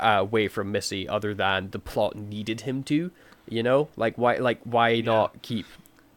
uh, 0.00 0.18
away 0.20 0.48
from 0.48 0.72
Missy 0.72 1.08
other 1.08 1.34
than 1.34 1.70
the 1.70 1.78
plot 1.78 2.16
needed 2.16 2.62
him 2.62 2.82
to. 2.84 3.10
You 3.48 3.62
know, 3.62 3.88
like 3.96 4.18
why, 4.18 4.36
like 4.38 4.60
why 4.64 5.00
not 5.00 5.40
keep 5.42 5.66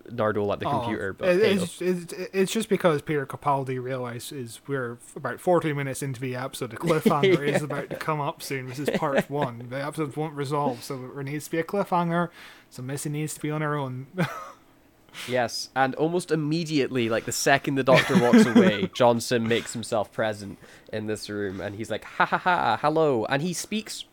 Nardole 0.10 0.52
at 0.54 0.60
the 0.60 0.68
Oh, 0.68 0.80
computer? 0.80 1.14
But 1.14 1.30
it- 1.30 1.42
it's, 1.62 1.82
it's, 1.82 2.14
it's 2.34 2.52
just 2.52 2.70
because 2.70 3.02
Peter 3.02 3.26
Capaldi 3.26 3.82
realizes 3.82 4.60
we're 4.68 4.98
about 5.16 5.40
40 5.40 5.74
minutes 5.74 6.02
into 6.04 6.20
the 6.22 6.36
episode. 6.36 6.72
The 6.72 6.78
cliffhanger 6.86 7.48
is 7.48 7.62
about 7.64 7.90
to 7.90 7.96
come 7.96 8.20
up 8.22 8.42
soon. 8.42 8.68
This 8.68 8.80
is 8.80 8.90
part 8.92 9.30
one. 9.30 9.68
The 9.70 9.84
episode 9.86 10.16
won't 10.16 10.34
resolve, 10.36 10.84
so 10.84 10.98
there 11.14 11.24
needs 11.24 11.46
to 11.46 11.52
be 11.52 11.60
a 11.60 11.64
cliffhanger. 11.64 12.30
So 12.70 12.82
Missy 12.82 13.10
needs 13.10 13.34
to 13.34 13.40
be 13.40 13.52
on 13.52 13.62
her 13.62 13.76
own. 13.76 14.08
Yes, 15.28 15.70
and 15.76 15.96
almost 15.96 16.30
immediately, 16.32 17.10
like 17.10 17.26
the 17.26 17.32
second 17.32 17.76
the 17.76 17.84
doctor 17.84 18.18
walks 18.22 18.46
away, 18.46 18.90
John 18.94 19.20
Simm 19.20 19.48
makes 19.48 19.74
himself 19.74 20.14
present 20.14 20.60
in 20.94 21.08
this 21.08 21.30
room, 21.30 21.60
and 21.60 21.76
he's 21.76 21.90
like, 21.90 22.04
"Ha 22.04 22.26
ha 22.26 22.38
ha, 22.38 22.78
hello," 22.80 23.26
and 23.26 23.42
he 23.42 23.52
speaks 23.52 24.06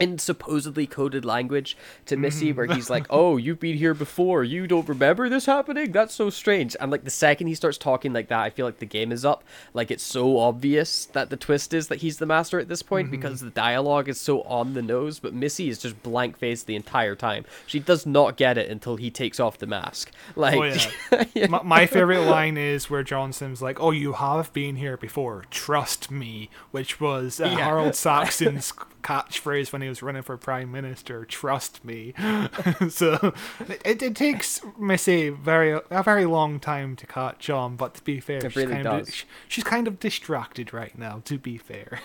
in 0.00 0.18
supposedly 0.18 0.86
coded 0.86 1.24
language 1.24 1.76
to 2.06 2.16
Missy, 2.16 2.52
where 2.52 2.66
he's 2.66 2.88
like, 2.90 3.06
"Oh, 3.10 3.36
you've 3.36 3.60
been 3.60 3.76
here 3.76 3.94
before. 3.94 4.44
You 4.44 4.66
don't 4.66 4.88
remember 4.88 5.28
this 5.28 5.46
happening? 5.46 5.92
That's 5.92 6.14
so 6.14 6.30
strange." 6.30 6.76
And 6.80 6.90
like 6.90 7.04
the 7.04 7.10
second 7.10 7.46
he 7.48 7.54
starts 7.54 7.78
talking 7.78 8.12
like 8.12 8.28
that, 8.28 8.40
I 8.40 8.50
feel 8.50 8.66
like 8.66 8.78
the 8.78 8.86
game 8.86 9.12
is 9.12 9.24
up. 9.24 9.44
Like 9.74 9.90
it's 9.90 10.02
so 10.04 10.38
obvious 10.38 11.06
that 11.06 11.30
the 11.30 11.36
twist 11.36 11.74
is 11.74 11.88
that 11.88 11.96
he's 11.98 12.18
the 12.18 12.26
master 12.26 12.58
at 12.58 12.68
this 12.68 12.82
point 12.82 13.10
because 13.10 13.40
the 13.40 13.50
dialogue 13.50 14.08
is 14.08 14.20
so 14.20 14.42
on 14.42 14.74
the 14.74 14.82
nose. 14.82 15.18
But 15.18 15.34
Missy 15.34 15.68
is 15.68 15.78
just 15.78 16.02
blank 16.02 16.38
faced 16.38 16.66
the 16.66 16.76
entire 16.76 17.14
time. 17.16 17.44
She 17.66 17.78
does 17.80 18.06
not 18.06 18.36
get 18.36 18.58
it 18.58 18.70
until 18.70 18.96
he 18.96 19.10
takes 19.10 19.40
off 19.40 19.58
the 19.58 19.66
mask. 19.66 20.10
Like, 20.36 20.56
Oh, 21.12 21.24
yeah. 21.34 21.46
my, 21.48 21.62
my 21.62 21.86
favorite 21.86 22.22
line 22.24 22.56
is 22.56 22.88
where 22.90 23.02
John 23.02 23.32
Simm's 23.32 23.62
like, 23.62 23.80
"Oh, 23.80 23.90
you 23.90 24.12
have 24.14 24.52
been 24.52 24.76
here 24.76 24.96
before. 24.96 25.44
Trust 25.50 26.10
me," 26.10 26.50
which 26.70 27.00
was 27.00 27.40
uh, 27.40 27.44
Yeah. 27.46 27.64
Harold 27.64 27.94
Saxon's 27.94 28.72
catchphrase 29.08 29.72
when 29.72 29.80
he 29.80 29.88
was 29.88 30.02
running 30.02 30.22
for 30.22 30.36
prime 30.36 30.70
minister. 30.70 31.24
Trust 31.24 31.82
me. 31.82 32.12
so 32.90 33.32
it, 33.84 34.02
it 34.02 34.14
takes 34.14 34.60
Missy 34.78 35.30
very 35.30 35.80
a 35.90 36.02
very 36.02 36.26
long 36.26 36.60
time 36.60 36.94
to 36.96 37.06
catch 37.06 37.48
on, 37.48 37.76
but 37.76 37.94
to 37.94 38.04
be 38.04 38.20
fair, 38.20 38.36
It 38.38 38.42
she's 38.42 38.56
really 38.56 38.74
kind 38.74 38.86
of 38.86 39.06
does. 39.06 39.24
she's 39.48 39.64
kind 39.64 39.88
of 39.88 39.98
distracted 39.98 40.74
right 40.74 40.96
now. 40.98 41.22
To 41.24 41.38
be 41.38 41.56
fair. 41.56 42.00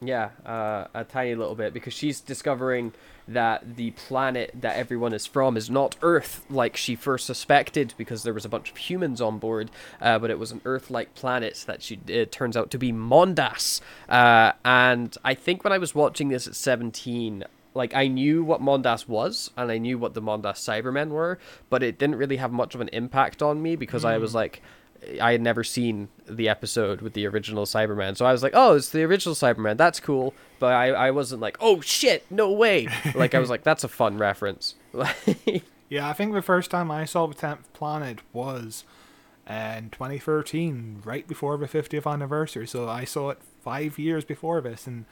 Yeah, 0.00 0.30
uh, 0.44 0.88
a 0.92 1.04
tiny 1.04 1.34
little 1.34 1.54
bit 1.54 1.72
because 1.72 1.94
she's 1.94 2.20
discovering 2.20 2.92
that 3.26 3.76
the 3.76 3.92
planet 3.92 4.50
that 4.54 4.76
everyone 4.76 5.14
is 5.14 5.26
from 5.26 5.56
is 5.56 5.70
not 5.70 5.96
Earth 6.02 6.44
like 6.50 6.76
she 6.76 6.94
first 6.94 7.24
suspected 7.24 7.94
because 7.96 8.22
there 8.22 8.34
was 8.34 8.44
a 8.44 8.48
bunch 8.48 8.70
of 8.70 8.76
humans 8.76 9.22
on 9.22 9.38
board, 9.38 9.70
uh, 10.00 10.18
but 10.18 10.30
it 10.30 10.38
was 10.38 10.52
an 10.52 10.60
Earth-like 10.66 11.14
planet 11.14 11.64
that 11.66 11.82
she 11.82 11.98
it 12.06 12.30
turns 12.30 12.58
out 12.58 12.70
to 12.72 12.78
be 12.78 12.92
Mondas. 12.92 13.80
Uh, 14.06 14.52
and 14.66 15.16
I 15.24 15.32
think 15.32 15.64
when 15.64 15.72
I 15.72 15.78
was 15.78 15.94
watching 15.94 16.28
this 16.28 16.46
at 16.46 16.54
seventeen, 16.54 17.44
like 17.72 17.94
I 17.94 18.06
knew 18.06 18.44
what 18.44 18.60
Mondas 18.60 19.08
was 19.08 19.50
and 19.56 19.72
I 19.72 19.78
knew 19.78 19.98
what 19.98 20.12
the 20.12 20.22
Mondas 20.22 20.58
Cybermen 20.58 21.08
were, 21.08 21.38
but 21.70 21.82
it 21.82 21.98
didn't 21.98 22.16
really 22.16 22.36
have 22.36 22.52
much 22.52 22.74
of 22.74 22.82
an 22.82 22.90
impact 22.92 23.42
on 23.42 23.62
me 23.62 23.76
because 23.76 24.04
I 24.04 24.18
was 24.18 24.34
like. 24.34 24.62
I 25.20 25.32
had 25.32 25.40
never 25.40 25.62
seen 25.64 26.08
the 26.28 26.48
episode 26.48 27.00
with 27.00 27.12
the 27.12 27.26
original 27.26 27.64
Cyberman, 27.64 28.16
so 28.16 28.26
I 28.26 28.32
was 28.32 28.42
like, 28.42 28.52
"Oh, 28.54 28.76
it's 28.76 28.90
the 28.90 29.04
original 29.04 29.34
Cyberman. 29.34 29.76
That's 29.76 30.00
cool." 30.00 30.34
But 30.58 30.72
I, 30.72 30.88
I 30.88 31.10
wasn't 31.10 31.40
like, 31.40 31.56
"Oh 31.60 31.80
shit, 31.80 32.24
no 32.30 32.50
way!" 32.50 32.88
Like 33.14 33.34
I 33.34 33.38
was 33.38 33.50
like, 33.50 33.62
"That's 33.62 33.84
a 33.84 33.88
fun 33.88 34.18
reference." 34.18 34.74
Yeah, 35.88 36.08
I 36.08 36.14
think 36.14 36.32
the 36.34 36.42
first 36.42 36.70
time 36.70 36.90
I 36.90 37.04
saw 37.04 37.26
the 37.26 37.34
tenth 37.34 37.72
planet 37.72 38.18
was 38.32 38.84
uh, 39.48 39.76
in 39.78 39.90
2013, 39.90 41.02
right 41.04 41.26
before 41.26 41.56
the 41.56 41.66
50th 41.66 42.10
anniversary. 42.10 42.66
So 42.66 42.88
I 42.88 43.04
saw 43.04 43.30
it 43.30 43.38
five 43.62 43.98
years 43.98 44.24
before 44.24 44.60
this, 44.60 44.86
and 44.86 45.04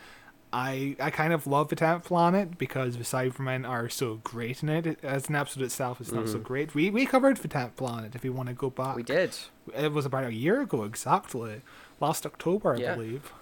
I 0.56 0.94
I 1.00 1.10
kind 1.10 1.32
of 1.32 1.48
love 1.48 1.68
the 1.68 1.74
tenth 1.74 2.04
planet 2.04 2.56
because 2.56 2.96
the 2.96 3.02
Cybermen 3.02 3.68
are 3.68 3.88
so 3.88 4.20
great 4.22 4.62
in 4.62 4.68
it. 4.68 5.02
As 5.02 5.28
an 5.28 5.34
episode 5.34 5.64
itself, 5.64 6.00
it's 6.00 6.12
not 6.12 6.28
so 6.28 6.38
great. 6.38 6.74
We 6.76 6.90
we 6.90 7.06
covered 7.06 7.38
the 7.38 7.48
tenth 7.48 7.74
planet. 7.74 8.14
If 8.14 8.24
you 8.24 8.32
want 8.32 8.48
to 8.50 8.54
go 8.54 8.70
back, 8.70 8.94
we 8.94 9.02
did. 9.02 9.36
It 9.74 9.92
was 9.92 10.06
about 10.06 10.24
a 10.24 10.32
year 10.32 10.60
ago 10.60 10.84
exactly, 10.84 11.62
last 12.00 12.24
October, 12.24 12.74
I 12.74 12.78
Yeah. 12.78 12.94
believe. 12.94 13.32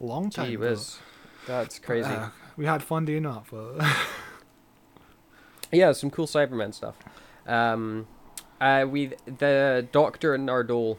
A 0.00 0.04
long 0.04 0.28
time 0.30 0.48
Gee 0.48 0.54
ago. 0.56 0.76
that's 1.46 1.78
crazy. 1.78 2.10
Uh, 2.10 2.28
we 2.58 2.66
had 2.66 2.82
fun 2.82 3.06
doing 3.06 3.22
that. 3.22 3.44
But 3.50 3.78
yeah, 5.72 5.92
some 5.92 6.10
cool 6.10 6.26
Cyberman 6.26 6.74
stuff. 6.74 6.96
Um, 7.46 8.06
uh, 8.60 8.84
we 8.88 9.12
the 9.26 9.88
Doctor 9.90 10.34
and 10.34 10.46
Nardole 10.48 10.98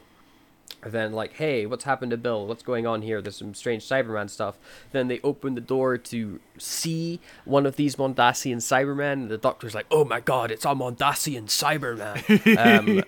then 0.82 1.12
like, 1.12 1.34
hey, 1.34 1.66
what's 1.66 1.84
happened 1.84 2.10
to 2.10 2.16
Bill? 2.16 2.46
What's 2.46 2.62
going 2.62 2.86
on 2.86 3.02
here? 3.02 3.20
There's 3.20 3.36
some 3.36 3.54
strange 3.54 3.86
Cyberman 3.86 4.30
stuff. 4.30 4.58
Then 4.92 5.08
they 5.08 5.20
open 5.22 5.54
the 5.54 5.60
door 5.60 5.98
to 5.98 6.40
see 6.58 7.20
one 7.44 7.66
of 7.66 7.76
these 7.76 7.96
Mondasian 7.96 8.56
Cybermen. 8.58 9.12
And 9.12 9.28
the 9.30 9.38
doctor's 9.38 9.74
like, 9.74 9.86
oh 9.90 10.04
my 10.04 10.20
god, 10.20 10.50
it's 10.50 10.64
a 10.64 10.68
Mondasian 10.68 11.46
Cyberman. 11.46 12.20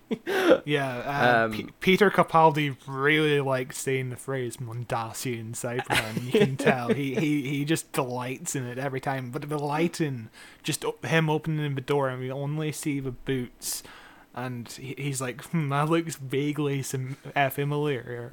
Yeah, 0.66 0.98
uh, 1.00 1.46
Um, 1.46 1.52
P- 1.52 1.68
Peter 1.80 2.10
Capaldi 2.12 2.76
really 2.86 3.40
likes 3.42 3.78
saying 3.78 4.10
the 4.10 4.16
phrase 4.16 4.58
Mondasian 4.58 5.52
Cyberman. 5.54 6.26
You 6.26 6.32
can 6.32 6.58
tell 6.58 6.90
he, 6.94 7.16
he 7.16 7.42
he 7.48 7.66
just 7.66 7.92
delights 7.94 8.56
in 8.56 8.66
it 8.66 8.78
every 8.78 9.00
time. 9.00 9.32
But 9.32 9.48
the 9.50 9.58
lighting, 9.58 10.30
just 10.64 10.84
him 11.04 11.30
opening 11.30 11.76
the 11.76 11.82
door 11.82 12.10
and 12.10 12.20
we 12.22 12.32
only 12.32 12.72
see 12.72 13.00
the 13.00 13.12
boots, 13.12 13.84
and 14.38 14.68
he's 14.70 15.20
like, 15.20 15.44
hmm, 15.46 15.70
that 15.70 15.90
looks 15.90 16.16
vaguely 16.16 16.82
sim- 16.84 17.18
uh, 17.36 17.50
familiar. 17.50 18.32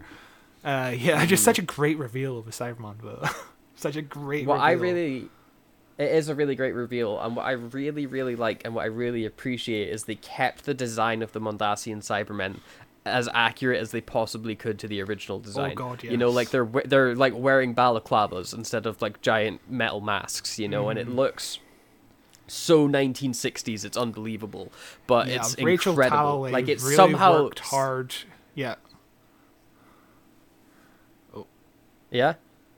Uh, 0.64 0.94
yeah, 0.97 1.24
just 1.26 1.43
such 1.44 1.59
a 1.59 1.62
great 1.62 1.98
reveal 1.98 2.39
of 2.39 2.47
a 2.47 2.51
Cyberman, 2.51 2.97
though. 3.02 3.24
such 3.74 3.97
a 3.97 4.02
great. 4.02 4.47
what 4.47 4.60
I 4.60 4.72
really 4.72 5.28
it 5.98 6.10
is 6.10 6.28
a 6.28 6.35
really 6.35 6.56
great 6.56 6.72
reveal 6.74 7.20
and 7.20 7.36
what 7.36 7.44
i 7.47 7.52
really 7.52 8.05
really 8.06 8.35
like 8.35 8.62
and 8.64 8.74
what 8.74 8.82
i 8.82 8.86
really 8.86 9.24
appreciate 9.24 9.89
is 9.90 10.05
they 10.05 10.16
kept 10.16 10.64
the 10.64 10.74
design 10.74 11.22
of 11.22 11.31
the 11.31 11.40
mondasian 11.40 11.98
cybermen 11.98 12.56
as 13.06 13.28
accurate 13.32 13.81
as 13.81 13.93
they 13.93 14.01
possibly 14.01 14.56
could 14.56 14.76
to 14.76 14.89
the 14.89 15.01
original 15.01 15.39
design 15.39 15.70
Oh, 15.72 15.74
God, 15.76 16.02
you 16.02 16.16
know 16.16 16.31
like 16.31 16.51
they're 16.51 16.68
they're 16.85 17.14
like 17.14 17.32
wearing 17.36 17.76
balaclavas 17.76 18.52
instead 18.52 18.86
of 18.86 19.01
like 19.01 19.20
giant 19.22 19.60
metal 19.70 20.01
masks 20.01 20.59
you 20.59 20.66
know 20.66 20.89
and 20.89 20.98
Mm-hmm. 20.98 21.12
it 21.12 21.14
looks 21.14 21.60
so 22.47 22.89
1960s 22.89 23.85
it's 23.85 23.97
unbelievable 23.97 24.73
but 25.07 25.29
Yeah, 25.29 25.37
it's 25.37 25.59
Rachel 25.61 25.93
incredible 25.93 26.43
Talalay 26.43 26.53
like 26.53 26.69
it's 26.69 26.83
really 26.83 26.97
somehow 26.97 27.45
worked 27.45 27.61
hard. 27.61 28.15
Yeah. 28.55 28.75
Oh. 31.35 31.47
yeah 32.11 32.35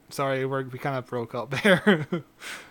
Sorry, 0.08 0.46
we're, 0.46 0.62
we 0.64 0.78
kind 0.78 0.96
of 0.96 1.06
broke 1.06 1.34
up 1.34 1.50
there. 1.62 2.06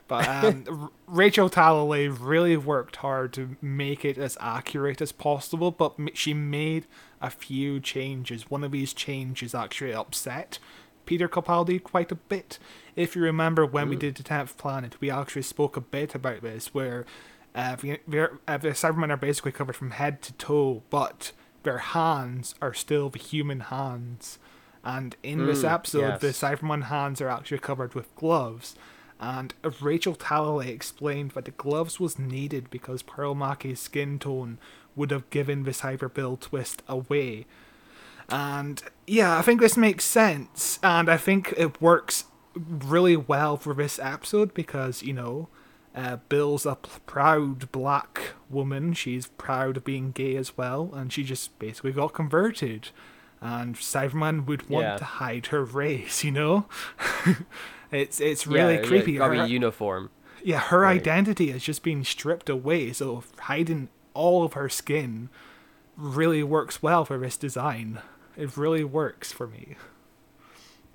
but 0.08 0.28
um, 0.28 0.90
Rachel 1.06 1.50
Talalay 1.50 2.16
really 2.18 2.56
worked 2.56 2.98
hard 2.98 3.34
to 3.34 3.58
make 3.62 4.06
it 4.06 4.18
as 4.18 4.38
accurate 4.40 5.02
as 5.02 5.12
possible, 5.12 5.72
but 5.72 5.96
she 6.14 6.34
made 6.34 6.86
a 7.22 7.30
few 7.30 7.80
changes. 7.80 8.50
One 8.50 8.64
of 8.64 8.72
these 8.72 8.94
changes 8.94 9.54
actually 9.54 9.94
upset 9.94 10.60
Peter 11.06 11.27
Capaldi 11.27 11.82
quite 11.82 12.11
a 12.11 12.15
bit. 12.15 12.60
If 12.95 13.15
you 13.15 13.22
remember 13.22 13.65
when 13.65 13.90
we 13.90 13.95
did 13.95 14.15
the 14.15 14.23
10th 14.23 14.57
Planet, 14.57 14.99
we 15.02 15.10
actually 15.10 15.41
spoke 15.41 15.76
a 15.77 15.82
bit 15.82 16.15
about 16.15 16.41
this, 16.41 16.73
where 16.73 17.06
uh, 17.53 17.76
the, 17.76 17.99
the, 18.07 18.32
uh, 18.48 18.57
the 18.57 18.69
Cybermen 18.69 19.10
are 19.11 19.18
basically 19.18 19.52
covered 19.52 19.76
from 19.76 19.91
head 19.91 20.22
to 20.23 20.34
toe, 20.34 20.84
but 20.90 21.32
their 21.64 21.77
hands 21.80 22.56
are 22.61 22.73
still 22.73 23.10
the 23.10 23.19
human 23.19 23.60
hands. 23.61 24.40
And 24.84 25.15
in 25.23 25.45
this 25.48 25.64
Mm, 25.64 25.72
episode, 25.73 26.19
the 26.19 26.27
yes. 26.27 26.40
Cyberman 26.41 26.84
hands 26.84 27.19
are 27.22 27.30
actually 27.30 27.60
covered 27.60 27.95
with 27.95 28.14
gloves. 28.15 28.76
And 29.19 29.53
Rachel 29.82 30.15
Talalay 30.15 30.68
explained 30.68 31.32
that 31.32 31.45
the 31.45 31.52
gloves 31.52 31.99
was 31.99 32.19
needed 32.19 32.69
because 32.69 33.02
Pearl 33.02 33.34
Mackie's 33.34 33.80
skin 33.80 34.19
tone 34.19 34.57
would 34.95 35.10
have 35.11 35.30
given 35.30 35.64
the 35.64 35.72
Cyber 35.72 36.14
Bill 36.14 36.38
twist 36.38 36.84
away. 36.88 37.45
And 38.30 38.82
yeah, 39.08 39.38
I 39.38 39.42
think 39.42 39.62
this 39.62 39.78
makes 39.78 40.04
sense. 40.06 40.80
And 40.82 41.10
I 41.10 41.18
think 41.18 41.54
it 41.58 41.82
works 41.82 42.26
really 42.56 43.16
well 43.18 43.58
for 43.58 43.74
this 43.74 44.00
episode 44.00 44.54
because, 44.54 45.04
you 45.04 45.14
know, 45.14 45.48
uh, 45.96 46.18
Bill's 46.30 46.66
a 46.66 46.76
p- 46.76 46.90
proud 47.06 47.72
black 47.72 48.34
woman. 48.50 48.94
She's 48.94 49.28
proud 49.28 49.78
of 49.78 49.84
being 49.86 50.12
gay 50.12 50.36
as 50.36 50.58
well. 50.58 50.90
And 50.94 51.12
she 51.14 51.24
just 51.24 51.58
basically 51.60 51.92
got 51.92 52.14
converted. 52.14 52.90
And 53.42 53.76
Cyberman 53.76 54.46
would 54.48 54.70
want 54.70 54.86
Yeah. 54.86 54.98
to 54.98 55.04
hide 55.06 55.48
her 55.48 55.64
race, 55.64 56.24
you 56.24 56.32
know? 56.32 56.66
it's 57.92 58.20
it's 58.20 58.48
really 58.48 58.76
yeah, 58.76 58.82
yeah, 58.82 58.88
creepy. 58.88 59.18
gotta 59.18 59.40
Her- 59.42 59.46
uniform 59.46 60.10
yeah, 60.44 60.60
her 60.60 60.82
Right. 60.82 60.98
identity 61.02 61.50
is 61.50 61.64
just 61.64 61.82
being 61.82 62.04
stripped 62.04 62.50
away, 62.50 62.94
so 62.94 63.24
hiding 63.40 63.90
all 64.14 64.44
of 64.44 64.54
her 64.54 64.70
skin 64.70 65.30
really 65.98 66.44
works 66.44 66.84
well 66.84 67.04
for 67.04 67.18
this 67.18 67.36
design. 67.36 68.00
It 68.38 68.57
really 68.57 68.84
works 68.84 69.32
for 69.32 69.48
me. 69.48 69.76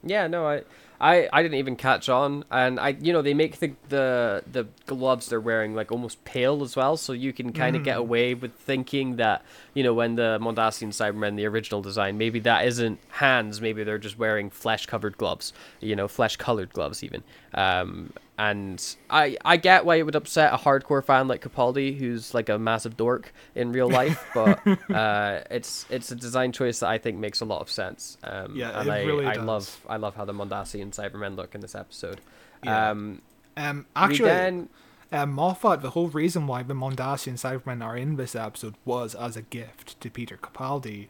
Yeah, 0.03 0.29
no, 0.29 0.47
I, 0.47 0.63
I, 0.99 1.29
I 1.31 1.43
didn't 1.43 1.59
even 1.59 1.77
catch 1.77 2.09
on, 2.09 2.45
and 2.51 2.81
I, 2.81 2.97
you 3.01 3.13
know, 3.13 3.21
they 3.21 3.35
make 3.35 3.59
the 3.59 3.75
the 3.91 4.43
the 4.51 4.67
gloves 4.87 5.29
they're 5.29 5.41
wearing 5.41 5.75
like 5.75 5.93
almost 5.93 6.25
pale 6.25 6.63
as 6.63 6.75
well, 6.75 6.97
so 6.97 7.13
you 7.13 7.35
can 7.35 7.53
kind 7.53 7.77
of 7.77 7.85
get 7.85 7.99
away 7.99 8.33
with 8.33 8.55
thinking 8.55 9.17
that, 9.17 9.45
you 9.75 9.83
know, 9.83 9.93
when 9.93 10.15
the 10.15 10.39
Mondasian 10.41 10.89
Cybermen, 10.89 11.37
the 11.37 11.45
original 11.47 11.83
design, 11.83 12.17
maybe 12.17 12.41
that 12.41 12.67
isn't 12.67 12.99
hands, 13.09 13.61
maybe 13.61 13.85
they're 13.85 13.99
just 13.99 14.19
wearing 14.19 14.49
flesh-covered 14.49 15.19
gloves, 15.19 15.53
you 15.81 15.95
know, 15.95 16.09
flesh-colored 16.09 16.73
gloves 16.73 17.05
even. 17.05 17.23
Um, 17.53 18.15
and 18.41 18.97
I, 19.11 19.37
I 19.45 19.59
get 19.59 19.85
why 19.85 19.97
it 19.97 20.05
would 20.05 20.17
upset 20.17 20.55
a 20.55 20.57
hardcore 20.57 21.05
fan 21.05 21.29
like 21.29 21.43
Capaldi, 21.43 21.99
who's 21.99 22.33
like 22.33 22.49
a 22.49 22.59
massive 22.59 22.97
dork 22.97 23.35
in 23.55 23.71
real 23.71 23.89
life, 24.01 24.27
but 24.33 24.67
uh, 24.91 25.43
it's 25.51 25.85
it's 25.91 26.11
a 26.11 26.17
design 26.17 26.51
choice 26.51 26.81
that 26.81 26.89
I 26.89 26.97
think 26.97 27.19
makes 27.19 27.43
a 27.43 27.45
lot 27.45 27.61
of 27.61 27.71
sense. 27.71 28.17
Um, 28.25 28.57
Yeah, 28.57 28.81
and 28.81 28.89
it 28.89 28.93
I, 28.93 29.03
really 29.05 29.27
I 29.27 29.35
does. 29.35 29.45
love 29.45 29.81
I 29.91 29.97
love 29.99 30.15
how 30.17 30.25
the 30.25 30.33
Mondasian 30.33 30.91
Cybermen 30.95 31.37
look 31.37 31.55
in 31.55 31.61
this 31.61 31.75
episode. 31.75 32.23
Yeah. 32.65 32.91
Um, 32.91 33.21
Um, 33.59 33.85
actually, 33.95 34.31
then 34.31 34.69
uh, 35.13 35.27
Moffat, 35.27 35.83
the 35.83 35.91
whole 35.91 36.09
reason 36.09 36.47
why 36.47 36.63
the 36.63 36.73
Mondasian 36.73 37.35
Cybermen 37.35 37.85
are 37.85 37.97
in 37.97 38.17
this 38.17 38.35
episode 38.35 38.75
was 38.87 39.15
as 39.15 39.37
a 39.37 39.43
gift 39.43 40.01
to 40.01 40.09
Peter 40.09 40.39
Capaldi. 40.39 41.09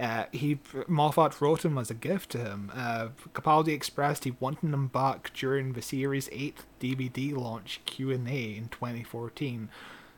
Uh, 0.00 0.24
he 0.32 0.58
Moffat 0.88 1.40
wrote 1.42 1.64
him 1.64 1.76
as 1.76 1.90
a 1.90 1.94
gift 1.94 2.30
to 2.30 2.38
him. 2.38 2.72
Uh, 2.74 3.08
Capaldi 3.34 3.68
expressed 3.68 4.24
he 4.24 4.34
wanted 4.40 4.72
them 4.72 4.86
back 4.86 5.30
during 5.34 5.74
the 5.74 5.82
series' 5.82 6.30
eighth 6.32 6.64
DVD 6.80 7.36
launch 7.36 7.80
Q 7.84 8.10
and 8.10 8.26
A 8.26 8.56
in 8.56 8.68
2014. 8.68 9.68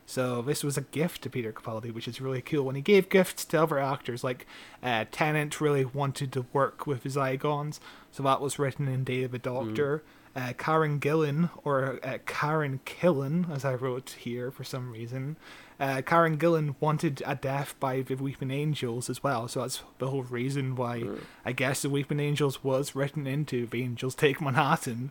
So 0.06 0.42
this 0.42 0.62
was 0.62 0.76
a 0.76 0.82
gift 0.82 1.22
to 1.22 1.30
Peter 1.30 1.52
Capaldi, 1.52 1.92
which 1.92 2.06
is 2.06 2.20
really 2.20 2.42
cool. 2.42 2.64
When 2.64 2.76
he 2.76 2.82
gave 2.82 3.08
gifts 3.08 3.44
to 3.46 3.62
other 3.62 3.78
actors, 3.78 4.22
like 4.22 4.46
uh, 4.82 5.06
Tennant 5.10 5.60
really 5.60 5.84
wanted 5.84 6.32
to 6.32 6.46
work 6.52 6.86
with 6.86 7.02
his 7.02 7.16
Zygons, 7.16 7.80
so 8.10 8.22
that 8.22 8.40
was 8.40 8.58
written 8.58 8.86
in 8.88 9.04
Day 9.04 9.24
of 9.24 9.32
the 9.32 9.38
Doctor. 9.38 10.02
Uh, 10.34 10.52
Karen 10.56 10.98
Gillan, 10.98 11.50
or 11.62 11.98
uh, 12.02 12.18
Karen 12.24 12.80
Killen, 12.86 13.50
as 13.54 13.64
I 13.64 13.74
wrote 13.74 14.16
here 14.18 14.50
for 14.50 14.64
some 14.64 14.90
reason, 14.90 15.36
uh, 15.82 16.00
Karen 16.02 16.38
Gillan 16.38 16.76
wanted 16.80 17.22
a 17.26 17.34
death 17.34 17.74
by 17.80 18.00
the 18.02 18.14
Weeping 18.14 18.50
Angels 18.52 19.10
as 19.10 19.22
well, 19.22 19.48
so 19.48 19.60
that's 19.60 19.82
the 19.98 20.08
whole 20.08 20.22
reason 20.22 20.76
why 20.76 21.02
I 21.44 21.52
guess 21.52 21.82
the 21.82 21.90
Weeping 21.90 22.20
Angels 22.20 22.62
was 22.64 22.94
written 22.94 23.26
into 23.26 23.66
The 23.66 23.82
Angels 23.82 24.14
Take 24.14 24.40
Manhattan. 24.40 25.10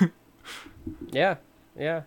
yeah 1.12 1.36
yeah, 1.78 2.02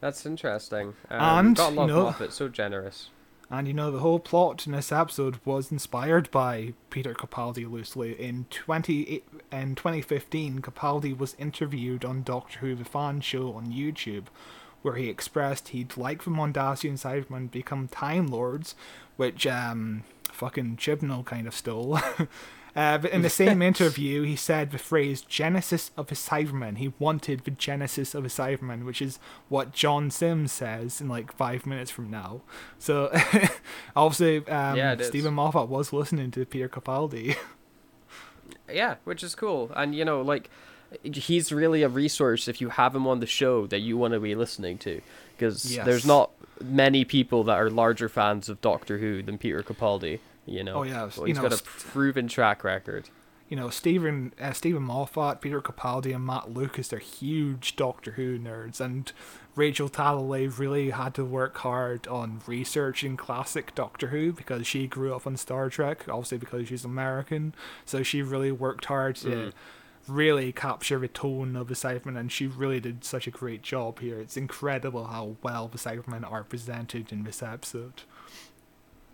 that's 0.00 0.24
interesting. 0.24 0.94
Um, 1.10 1.46
And, 1.46 1.56
got 1.56 1.72
lot 1.74 1.88
you 1.88 1.94
know- 1.94 2.04
Moffat, 2.04 2.32
so 2.32 2.48
generous. 2.48 3.10
And 3.50 3.68
you 3.68 3.74
know, 3.74 3.90
the 3.90 3.98
whole 3.98 4.18
plot 4.18 4.66
in 4.66 4.72
this 4.72 4.90
episode 4.90 5.38
was 5.44 5.70
inspired 5.70 6.30
by 6.30 6.72
Peter 6.88 7.12
Capaldi 7.12 7.70
loosely. 7.70 8.12
In 8.18 8.46
20, 8.50 9.22
in 9.52 9.74
2015, 9.74 10.60
Capaldi 10.60 11.16
was 11.16 11.36
interviewed 11.38 12.06
on 12.06 12.22
Doctor 12.22 12.60
Who 12.60 12.74
The 12.74 12.86
Fan 12.86 13.20
Show 13.20 13.52
on 13.52 13.66
YouTube, 13.66 14.24
where 14.84 14.96
he 14.96 15.08
expressed 15.08 15.68
he'd 15.68 15.96
like 15.96 16.24
the 16.24 16.30
Mondasian 16.30 16.92
Cybermen 16.98 17.50
become 17.50 17.88
Time 17.88 18.26
Lords, 18.26 18.74
which, 19.16 19.46
um, 19.46 20.04
fucking 20.30 20.76
Chibnall 20.76 21.24
kind 21.24 21.46
of 21.46 21.54
stole. 21.54 21.98
Uh, 22.76 22.98
but 22.98 23.12
in 23.12 23.22
the 23.22 23.30
same 23.30 23.62
interview, 23.70 24.22
he 24.22 24.34
said 24.34 24.72
the 24.72 24.78
phrase 24.78 25.20
"genesis 25.20 25.92
of 25.96 26.10
a 26.10 26.14
Cyberman." 26.16 26.78
He 26.78 26.92
wanted 26.98 27.44
the 27.44 27.52
genesis 27.52 28.16
of 28.16 28.24
a 28.24 28.28
Cyberman, 28.28 28.84
which 28.84 29.00
is 29.00 29.20
what 29.48 29.72
John 29.72 30.10
Sims 30.10 30.50
says 30.50 31.00
in 31.00 31.08
like 31.08 31.32
five 31.32 31.66
minutes 31.66 31.92
from 31.92 32.10
now. 32.10 32.42
So, 32.80 33.12
obviously, 33.96 34.38
um, 34.48 34.76
Yeah. 34.76 35.00
Steven 35.02 35.34
Moffat 35.34 35.68
was 35.68 35.92
listening 35.92 36.32
to 36.32 36.44
Peter 36.44 36.68
Capaldi. 36.68 37.36
Yeah, 38.68 38.96
which 39.04 39.22
is 39.22 39.36
cool. 39.36 39.70
And 39.76 39.94
you 39.94 40.04
know, 40.04 40.20
like 40.20 40.50
he's 41.02 41.52
really 41.52 41.82
a 41.82 41.88
resource 41.88 42.48
if 42.48 42.60
you 42.60 42.68
have 42.70 42.94
him 42.94 43.06
on 43.06 43.20
the 43.20 43.26
show 43.26 43.66
that 43.66 43.80
you 43.80 43.96
want 43.96 44.14
to 44.14 44.20
be 44.20 44.34
listening 44.34 44.78
to 44.78 45.00
because 45.36 45.74
Yes. 45.74 45.84
there's 45.86 46.06
not 46.06 46.30
many 46.62 47.04
people 47.04 47.44
that 47.44 47.56
are 47.56 47.70
larger 47.70 48.08
fans 48.08 48.48
of 48.48 48.60
Doctor 48.60 48.98
Who 48.98 49.22
than 49.22 49.38
Peter 49.38 49.62
Capaldi, 49.62 50.20
you 50.46 50.62
know. 50.62 50.76
Oh, 50.76 50.82
yeah, 50.84 51.08
So 51.08 51.22
you 51.22 51.28
he's 51.28 51.36
know, 51.36 51.48
got 51.48 51.60
a 51.60 51.62
proven 51.64 52.28
track 52.28 52.62
record. 52.64 53.08
you 53.48 53.56
know, 53.56 53.68
Steven 53.70 54.32
uh, 54.40 54.52
Steven 54.52 54.82
Moffat, 54.82 55.40
Peter 55.40 55.60
Capaldi, 55.60 56.14
and 56.14 56.24
Matt 56.24 56.52
Lucas, 56.52 56.88
they're 56.88 56.98
huge 56.98 57.76
Doctor 57.76 58.12
Who 58.12 58.38
nerds, 58.38 58.80
and 58.80 59.12
Rachel 59.56 59.88
Talalay 59.88 60.56
really 60.58 60.90
had 60.90 61.14
to 61.14 61.24
work 61.24 61.58
hard 61.58 62.08
on 62.08 62.40
researching 62.46 63.16
classic 63.16 63.74
Doctor 63.74 64.08
Who 64.08 64.32
because 64.32 64.66
she 64.66 64.86
grew 64.86 65.14
up 65.14 65.26
on 65.26 65.36
Star 65.36 65.68
Trek, 65.70 66.06
obviously 66.08 66.38
because 66.38 66.68
she's 66.68 66.84
American, 66.84 67.54
so 67.84 68.02
she 68.02 68.22
really 68.22 68.50
worked 68.50 68.86
hard 68.86 69.16
to 69.16 69.52
really 70.06 70.52
capture 70.52 70.98
the 70.98 71.08
tone 71.08 71.56
of 71.56 71.68
the 71.68 71.74
Cybermen, 71.74 72.18
and 72.18 72.30
she 72.30 72.46
really 72.46 72.80
did 72.80 73.04
such 73.04 73.26
a 73.26 73.30
great 73.30 73.62
job 73.62 74.00
here. 74.00 74.18
It's 74.20 74.36
incredible 74.36 75.06
how 75.06 75.36
well 75.42 75.68
the 75.68 75.78
Cybermen 75.78 76.30
are 76.30 76.44
presented 76.44 77.12
in 77.12 77.24
this 77.24 77.42
episode. 77.42 78.02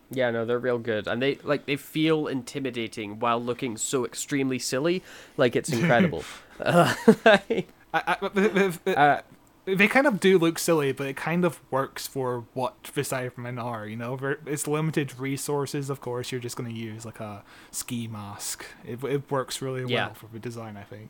Yeah, 0.09 0.29
no, 0.29 0.45
they're 0.45 0.59
real 0.59 0.77
good, 0.77 1.07
and 1.07 1.21
they 1.21 1.35
like 1.35 1.65
they 1.65 1.77
feel 1.77 2.27
intimidating 2.27 3.19
while 3.19 3.41
looking 3.41 3.77
so 3.77 4.05
extremely 4.05 4.59
silly. 4.59 5.01
Like 5.37 5.55
it's 5.55 5.69
incredible. 5.73 6.23
uh, 6.59 6.93
I, 7.25 7.63
I, 7.93 8.91
uh, 8.91 9.21
they 9.65 9.87
kind 9.87 10.07
of 10.07 10.19
do 10.19 10.37
look 10.39 10.57
silly, 10.59 10.91
but 10.91 11.07
it 11.07 11.15
kind 11.15 11.45
of 11.45 11.59
works 11.71 12.07
for 12.07 12.45
what 12.53 12.83
the 12.95 13.01
Cybermen 13.01 13.61
are. 13.63 13.85
You 13.85 13.95
know, 13.95 14.17
it's 14.45 14.67
limited 14.67 15.19
resources. 15.19 15.89
Of 15.89 16.01
course, 16.01 16.31
you're 16.31 16.41
just 16.41 16.55
going 16.57 16.69
to 16.73 16.75
use 16.75 17.05
like 17.05 17.19
a 17.19 17.43
ski 17.71 18.07
mask. 18.07 18.65
It 18.85 19.03
it 19.03 19.29
works 19.29 19.61
really 19.61 19.89
Yeah. 19.91 20.07
well 20.07 20.13
for 20.15 20.27
the 20.33 20.39
design, 20.39 20.77
I 20.77 20.83
think. 20.83 21.09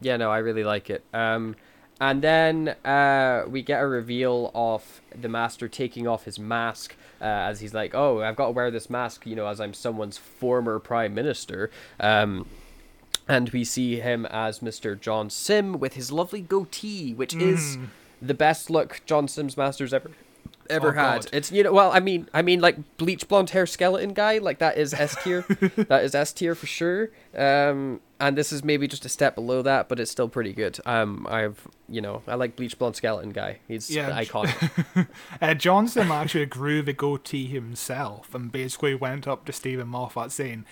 Yeah, 0.00 0.16
no, 0.16 0.30
I 0.30 0.38
really 0.38 0.64
like 0.64 0.90
it. 0.90 1.04
Um, 1.12 1.56
and 2.00 2.22
then 2.22 2.68
uh, 2.84 3.44
we 3.48 3.62
get 3.62 3.82
a 3.82 3.86
reveal 3.86 4.52
of 4.54 5.00
the 5.20 5.28
master 5.28 5.66
taking 5.68 6.06
off 6.06 6.24
his 6.24 6.38
mask 6.38 6.94
uh, 7.20 7.24
as 7.24 7.58
he's 7.60 7.74
like, 7.74 7.94
"Oh, 7.94 8.22
I've 8.22 8.36
got 8.36 8.46
to 8.46 8.52
wear 8.52 8.70
this 8.70 8.88
mask, 8.88 9.26
you 9.26 9.34
know, 9.34 9.48
as 9.48 9.60
I'm 9.60 9.74
someone's 9.74 10.16
former 10.18 10.78
prime 10.78 11.14
minister." 11.14 11.70
Um, 11.98 12.46
and 13.28 13.50
we 13.50 13.64
see 13.64 14.00
him 14.00 14.26
as 14.26 14.60
Mr. 14.60 14.98
John 14.98 15.28
Simm 15.30 15.78
with 15.78 15.94
his 15.94 16.10
lovely 16.12 16.40
goatee, 16.40 17.12
which 17.14 17.34
is 17.34 17.78
the 18.22 18.34
best 18.34 18.70
look 18.70 19.02
John 19.06 19.28
Simm's 19.28 19.56
master's 19.56 19.92
ever 19.94 20.10
ever 20.70 20.88
Oh, 20.90 20.92
had. 20.92 21.22
God. 21.22 21.30
It's 21.32 21.50
you 21.50 21.62
know, 21.62 21.72
well, 21.72 21.90
I 21.92 22.00
mean, 22.00 22.28
I 22.34 22.42
mean, 22.42 22.60
like 22.60 22.76
bleach 22.98 23.26
blonde 23.26 23.50
hair 23.50 23.64
skeleton 23.66 24.12
guy, 24.12 24.36
like 24.38 24.58
that 24.58 24.76
is 24.76 24.92
S 24.92 25.16
tier. 25.22 25.42
that 25.88 26.04
is 26.04 26.14
S 26.14 26.32
tier 26.32 26.54
for 26.54 26.66
sure. 26.66 27.08
Um, 27.34 28.00
and 28.20 28.36
this 28.36 28.52
is 28.52 28.62
maybe 28.64 28.86
just 28.88 29.04
a 29.04 29.08
step 29.08 29.34
below 29.36 29.62
that, 29.62 29.88
but 29.88 29.98
it's 30.00 30.10
still 30.10 30.28
pretty 30.28 30.52
good. 30.52 30.78
Um, 30.84 31.26
I've 31.30 31.66
you 31.88 32.00
know, 32.02 32.22
I 32.26 32.34
like 32.34 32.54
bleach 32.56 32.78
blonde 32.78 32.96
skeleton 32.96 33.30
guy. 33.30 33.60
He's 33.66 33.90
Yeah, 33.90 34.10
iconic. 34.10 35.08
Uh, 35.40 35.54
John 35.54 35.88
Simm 35.88 36.10
actually 36.10 36.44
grew 36.58 36.82
the 36.82 36.92
goatee 36.92 37.46
himself 37.46 38.34
and 38.34 38.50
basically 38.52 38.94
went 38.94 39.26
up 39.26 39.44
to 39.46 39.52
Steven 39.52 39.88
Moffat 39.88 40.32
saying, 40.32 40.66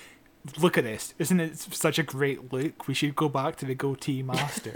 Look 0.59 0.79
at 0.79 0.85
this. 0.85 1.15
Isn't 1.19 1.41
it 1.41 1.59
such 1.59 1.99
a 1.99 2.03
great 2.03 2.53
look? 2.53 2.87
We 2.87 2.95
should 2.95 3.17
go 3.17 3.29
back 3.29 3.57
to 3.57 3.67
the 3.67 3.75
goatee 3.75 4.23
master. 4.25 4.73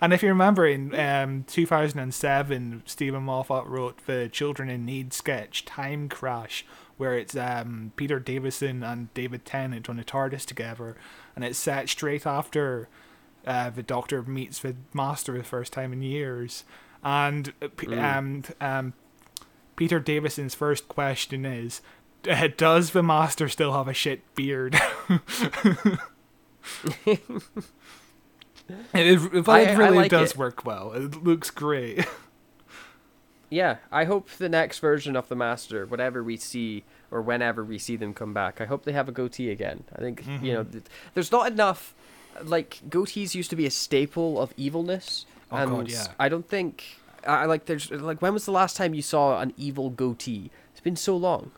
and 0.00 0.12
if 0.12 0.22
you 0.22 0.28
remember 0.28 0.66
in 0.66 0.94
um, 0.98 1.44
2007, 1.48 2.82
Steven 2.86 3.22
Moffat 3.22 3.66
wrote 3.66 4.06
the 4.06 4.28
Children 4.28 4.68
in 4.70 4.84
Need 4.84 5.12
sketch, 5.12 5.64
Time 5.64 6.08
Crash, 6.08 6.64
where 6.96 7.16
it's 7.16 7.36
um, 7.36 7.92
Peter 7.96 8.18
Davison 8.18 8.82
and 8.82 9.12
David 9.14 9.44
Tennant 9.44 9.88
on 9.88 9.98
a 9.98 10.04
TARDIS 10.04 10.44
together. 10.44 10.96
And 11.34 11.44
it's 11.44 11.58
set 11.58 11.88
straight 11.88 12.26
after 12.26 12.88
uh, 13.46 13.70
the 13.70 13.82
Doctor 13.82 14.22
meets 14.22 14.58
the 14.58 14.76
Master 14.92 15.32
for 15.32 15.38
the 15.38 15.44
first 15.44 15.72
time 15.72 15.92
in 15.92 16.02
years. 16.02 16.64
And 17.02 17.52
uh, 17.62 17.68
P- 17.76 17.94
um, 17.94 18.42
um, 18.60 18.92
Peter 19.76 20.00
Davison's 20.00 20.56
first 20.56 20.88
question 20.88 21.46
is, 21.46 21.80
uh, 22.42 22.48
does 22.56 22.90
the 22.90 23.02
Master 23.02 23.48
still 23.48 23.72
have 23.72 23.88
a 23.88 23.94
shit 23.94 24.22
beard? 24.34 24.78
it, 27.06 27.20
it, 28.94 29.48
I- 29.48 29.72
really 29.74 29.96
like 29.96 30.10
does 30.10 30.32
it. 30.32 30.36
work 30.36 30.64
well. 30.64 30.92
It 30.92 31.22
looks 31.22 31.50
great. 31.50 32.06
yeah, 33.50 33.76
I 33.90 34.04
hope 34.04 34.30
the 34.30 34.48
next 34.48 34.78
version 34.80 35.16
of 35.16 35.28
the 35.28 35.36
master, 35.36 35.86
whatever 35.86 36.22
we 36.22 36.36
see 36.36 36.84
or 37.10 37.22
whenever 37.22 37.64
we 37.64 37.78
see 37.78 37.96
them 37.96 38.12
come 38.12 38.34
back, 38.34 38.60
I 38.60 38.66
hope 38.66 38.84
they 38.84 38.92
have 38.92 39.08
a 39.08 39.12
goatee 39.12 39.50
again. 39.50 39.84
I 39.96 40.00
think 40.00 40.24
you 40.42 40.52
know, 40.52 40.64
th- 40.64 40.84
there's 41.14 41.32
not 41.32 41.50
enough. 41.50 41.94
Like 42.42 42.80
goatees 42.88 43.34
used 43.34 43.50
to 43.50 43.56
be 43.56 43.66
a 43.66 43.70
staple 43.70 44.40
of 44.40 44.52
evilness, 44.56 45.26
Oh, 45.50 45.56
and 45.56 45.70
God, 45.70 45.90
yeah. 45.90 46.06
I 46.20 46.28
don't 46.28 46.46
think 46.46 46.84
I 47.26 47.46
like. 47.46 47.64
There's 47.64 47.90
like 47.90 48.20
when 48.22 48.32
was 48.34 48.44
the 48.44 48.52
last 48.52 48.76
time 48.76 48.94
you 48.94 49.02
saw 49.02 49.40
an 49.40 49.54
evil 49.56 49.90
goatee? 49.90 50.50
It's 50.72 50.80
been 50.80 50.94
so 50.94 51.16
long. 51.16 51.50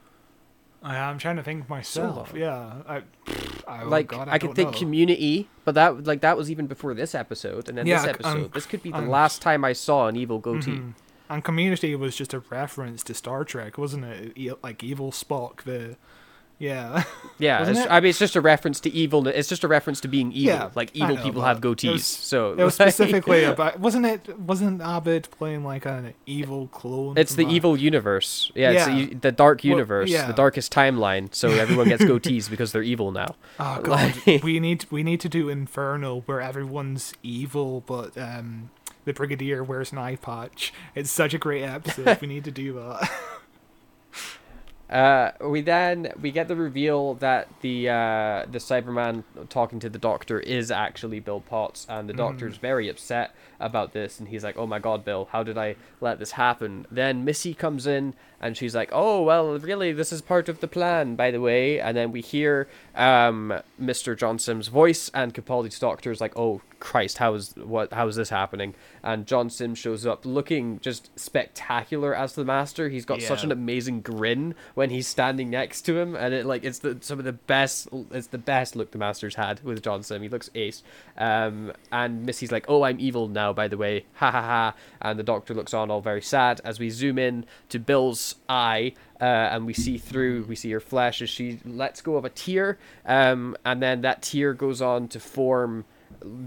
I, 0.82 0.96
I'm 0.96 1.18
trying 1.18 1.36
to 1.36 1.42
think 1.42 1.68
myself. 1.68 2.32
long. 2.32 2.40
yeah. 2.40 2.72
I, 2.86 3.02
I, 3.68 3.82
oh 3.84 3.88
like 3.88 4.08
God, 4.08 4.28
I, 4.28 4.38
could 4.38 4.54
think 4.54 4.72
know. 4.72 4.78
Community, 4.78 5.48
but 5.64 5.74
that 5.74 6.04
like 6.04 6.20
that 6.22 6.36
was 6.36 6.50
even 6.50 6.66
before 6.66 6.94
this 6.94 7.14
episode, 7.14 7.68
and 7.68 7.76
then 7.78 7.86
Yeah, 7.86 8.00
this 8.00 8.08
episode. 8.10 8.28
um, 8.28 8.50
this 8.54 8.66
could 8.66 8.82
be 8.82 8.90
the 8.90 8.96
um, 8.98 9.08
last 9.08 9.42
time 9.42 9.64
I 9.64 9.72
saw 9.74 10.08
an 10.08 10.16
evil 10.16 10.38
goatee. 10.38 10.72
Mhm. 10.72 10.94
And 11.28 11.44
Community 11.44 11.94
was 11.94 12.16
just 12.16 12.34
a 12.34 12.40
reference 12.50 13.04
to 13.04 13.14
Star 13.14 13.44
Trek, 13.44 13.78
wasn't 13.78 14.04
it? 14.04 14.62
Like 14.64 14.82
Evil 14.82 15.12
Spock, 15.12 15.62
the. 15.62 15.96
Yeah. 16.60 17.02
Yeah, 17.40 17.60
Wasn't 17.60 17.78
it's, 17.78 17.86
it? 17.86 17.90
I 17.90 18.00
mean, 18.00 18.10
it's 18.10 18.18
just 18.18 18.36
a 18.36 18.40
reference 18.42 18.80
to 18.80 18.90
evil. 18.92 19.26
It's 19.26 19.48
just 19.48 19.64
a 19.64 19.68
reference 19.68 19.98
to 20.02 20.08
being 20.08 20.30
evil. 20.30 20.56
Yeah, 20.56 20.70
like 20.74 20.90
evil 20.94 21.16
know, 21.16 21.22
people 21.22 21.40
have 21.40 21.56
it 21.56 21.62
goatees. 21.62 21.92
was- 21.92 22.04
so 22.06 22.52
It 22.52 22.56
was 22.62 22.78
like, 22.78 22.88
specifically 22.92 23.44
about. 23.54 23.80
Wasn't 23.80 24.04
it? 24.04 24.38
Wasn't 24.38 24.82
Abed 24.82 25.30
playing 25.30 25.64
like 25.64 25.86
an 25.86 26.12
evil 26.26 26.66
clone? 26.66 27.16
It's 27.16 27.34
the 27.36 27.46
that? 27.46 27.50
evil 27.50 27.78
universe. 27.78 28.52
Yeah, 28.54 28.72
it's 28.72 28.84
the, 28.84 29.14
the 29.14 29.32
dark 29.32 29.60
Well, 29.64 29.70
universe, 29.70 30.10
yeah. 30.10 30.26
the 30.26 30.34
darkest 30.34 30.70
timeline. 30.70 31.34
So 31.34 31.48
everyone 31.64 31.88
gets 31.88 32.04
goatees 32.04 32.50
because 32.50 32.72
they're 32.72 32.82
evil 32.82 33.10
now. 33.10 33.36
Oh 33.58 33.80
god, 33.80 34.14
Like- 34.26 34.42
we 34.44 34.60
need 34.60 34.84
we 34.90 35.02
need 35.02 35.20
to 35.20 35.30
do 35.30 35.48
Inferno 35.48 36.20
where 36.26 36.42
everyone's 36.42 37.14
evil, 37.22 37.84
but 37.86 38.18
um, 38.18 38.68
the 39.06 39.14
Brigadier 39.14 39.64
wears 39.64 39.92
an 39.92 39.98
eye 39.98 40.16
patch. 40.16 40.74
It's 40.94 41.10
such 41.10 41.32
a 41.32 41.38
great 41.38 41.62
episode. 41.62 42.20
we 42.20 42.26
need 42.28 42.44
to 42.44 42.50
do 42.50 42.74
that. 42.74 43.10
Uh, 44.90 45.30
we 45.40 45.60
then 45.60 46.12
we 46.20 46.32
get 46.32 46.48
the 46.48 46.56
reveal 46.56 47.14
that 47.14 47.48
the 47.60 47.88
uh, 47.88 48.44
the 48.50 48.58
Cyberman 48.58 49.22
talking 49.48 49.78
to 49.78 49.88
the 49.88 50.00
Doctor 50.00 50.40
is 50.40 50.72
actually 50.72 51.20
Bill 51.20 51.40
Potts, 51.40 51.86
and 51.88 52.08
the 52.08 52.12
Doctor's 52.12 52.56
very 52.56 52.88
upset 52.88 53.32
about 53.60 53.92
this, 53.92 54.18
and 54.18 54.28
he's 54.28 54.42
like, 54.42 54.56
"Oh 54.58 54.66
my 54.66 54.80
God, 54.80 55.04
Bill, 55.04 55.28
how 55.30 55.44
did 55.44 55.56
I 55.56 55.76
let 56.00 56.18
this 56.18 56.32
happen?" 56.32 56.86
Then 56.90 57.24
Missy 57.24 57.54
comes 57.54 57.86
in, 57.86 58.14
and 58.40 58.56
she's 58.56 58.74
like, 58.74 58.90
"Oh 58.92 59.22
well, 59.22 59.58
really, 59.58 59.92
this 59.92 60.12
is 60.12 60.22
part 60.22 60.48
of 60.48 60.60
the 60.60 60.68
plan, 60.68 61.14
by 61.14 61.30
the 61.30 61.40
way." 61.40 61.78
And 61.80 61.96
then 61.96 62.10
we 62.12 62.20
hear 62.20 62.68
um, 62.94 63.60
Mr. 63.80 64.16
John 64.16 64.38
Simm's 64.38 64.68
voice, 64.68 65.10
and 65.14 65.34
Capaldi's 65.34 65.78
Doctor 65.78 66.10
is 66.10 66.20
like, 66.20 66.36
"Oh 66.36 66.62
Christ, 66.80 67.18
how 67.18 67.34
is 67.34 67.54
what? 67.56 67.92
How 67.92 68.08
is 68.08 68.16
this 68.16 68.30
happening?" 68.30 68.74
And 69.02 69.26
John 69.26 69.50
Sims 69.50 69.78
shows 69.78 70.06
up 70.06 70.24
looking 70.24 70.80
just 70.80 71.10
spectacular 71.18 72.14
as 72.14 72.34
the 72.34 72.44
Master. 72.44 72.88
He's 72.88 73.04
got 73.04 73.20
such 73.22 73.44
an 73.44 73.52
amazing 73.52 74.00
grin 74.00 74.54
when 74.74 74.90
he's 74.90 75.06
standing 75.06 75.50
next 75.50 75.82
to 75.82 75.98
him, 75.98 76.14
and 76.16 76.32
it 76.32 76.46
like 76.46 76.64
it's 76.64 76.78
the 76.78 76.96
some 77.00 77.18
of 77.18 77.24
the 77.24 77.32
best. 77.32 77.88
It's 78.10 78.28
the 78.28 78.38
best 78.38 78.74
look 78.74 78.90
the 78.90 78.98
Master's 78.98 79.34
had 79.34 79.62
with 79.62 79.82
John 79.82 80.02
Simm. 80.02 80.22
He 80.22 80.28
looks 80.28 80.50
ace. 80.54 80.82
Um, 81.18 81.72
and 81.92 82.24
Missy's 82.24 82.52
like, 82.52 82.64
"Oh, 82.68 82.84
I'm 82.84 82.98
evil 83.00 83.28
now, 83.28 83.52
by 83.52 83.68
the 83.68 83.76
way." 83.76 84.06
Ha 84.20 84.30
ha 84.30 84.42
ha. 84.42 84.74
And 85.00 85.18
the 85.18 85.22
Doctor 85.22 85.54
looks 85.54 85.72
on 85.72 85.90
all 85.90 86.02
very 86.02 86.20
sad 86.20 86.60
as 86.62 86.78
we 86.78 86.90
zoom 86.90 87.18
in 87.18 87.46
to 87.70 87.78
Bill's 87.78 88.29
eye. 88.48 88.94
Uh, 89.20 89.24
and 89.24 89.66
we 89.66 89.74
see 89.74 89.98
through, 89.98 90.44
we 90.44 90.56
see 90.56 90.70
her 90.70 90.80
flesh 90.80 91.20
as 91.20 91.28
she 91.28 91.60
lets 91.64 92.00
go 92.00 92.16
of 92.16 92.24
a 92.24 92.30
tear, 92.30 92.78
um, 93.04 93.54
and 93.66 93.82
then 93.82 94.00
that 94.00 94.22
tear 94.22 94.54
goes 94.54 94.80
on 94.80 95.08
to 95.08 95.20
form 95.20 95.84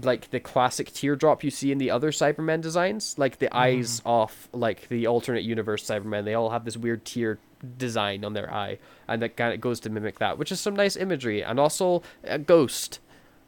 like 0.02 0.30
the 0.30 0.40
classic 0.40 0.92
teardrop 0.92 1.42
you 1.42 1.50
see 1.50 1.72
in 1.72 1.78
the 1.78 1.90
other 1.90 2.10
Cybermen 2.10 2.60
designs, 2.60 3.16
like 3.18 3.38
the 3.38 3.54
eyes 3.56 4.02
off 4.04 4.48
like 4.52 4.88
the 4.88 5.06
alternate 5.06 5.44
universe 5.44 5.84
Cybermen. 5.84 6.24
They 6.24 6.34
all 6.34 6.50
have 6.50 6.64
this 6.64 6.76
weird 6.76 7.04
tear 7.04 7.38
design 7.78 8.24
on 8.24 8.32
their 8.32 8.52
eye, 8.52 8.78
and 9.08 9.22
that 9.22 9.36
kind 9.36 9.54
of 9.54 9.60
goes 9.60 9.80
to 9.80 9.90
mimic 9.90 10.18
that, 10.18 10.38
which 10.38 10.52
is 10.52 10.60
some 10.60 10.74
nice 10.74 10.96
imagery, 10.96 11.42
and 11.42 11.58
also 11.58 12.02
a 12.24 12.38
ghost. 12.38 13.00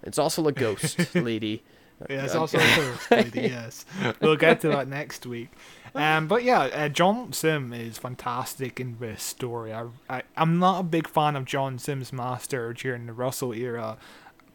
It's 0.03 0.19
also 0.19 0.47
a 0.47 0.53
ghost 0.53 1.15
lady. 1.15 1.63
Yeah, 2.11 2.25
it's 2.25 2.35
also 2.35 2.59
a 2.59 2.77
ghost 2.77 3.11
lady, 3.11 3.41
yes. 3.43 3.85
We'll 4.21 4.37
get 4.37 4.61
to 4.61 4.69
that 4.69 4.89
next 4.89 5.27
week. 5.27 5.49
Um, 5.97 6.29
but 6.29 6.43
yeah, 6.45 6.61
uh, 6.63 6.89
John 6.89 7.33
Simm 7.33 7.73
is 7.73 7.99
fantastic 7.99 8.81
in 8.81 8.97
this 8.99 9.23
story. 9.23 9.73
I, 9.73 9.87
I, 10.09 10.23
I'm 10.37 10.59
not 10.59 10.81
a 10.81 10.83
big 10.83 11.09
fan 11.09 11.37
of 11.37 11.45
John 11.45 11.79
Simm's 11.79 12.13
master 12.13 12.73
during 12.73 13.07
the 13.07 13.13
Russell 13.13 13.53
era, 13.53 13.97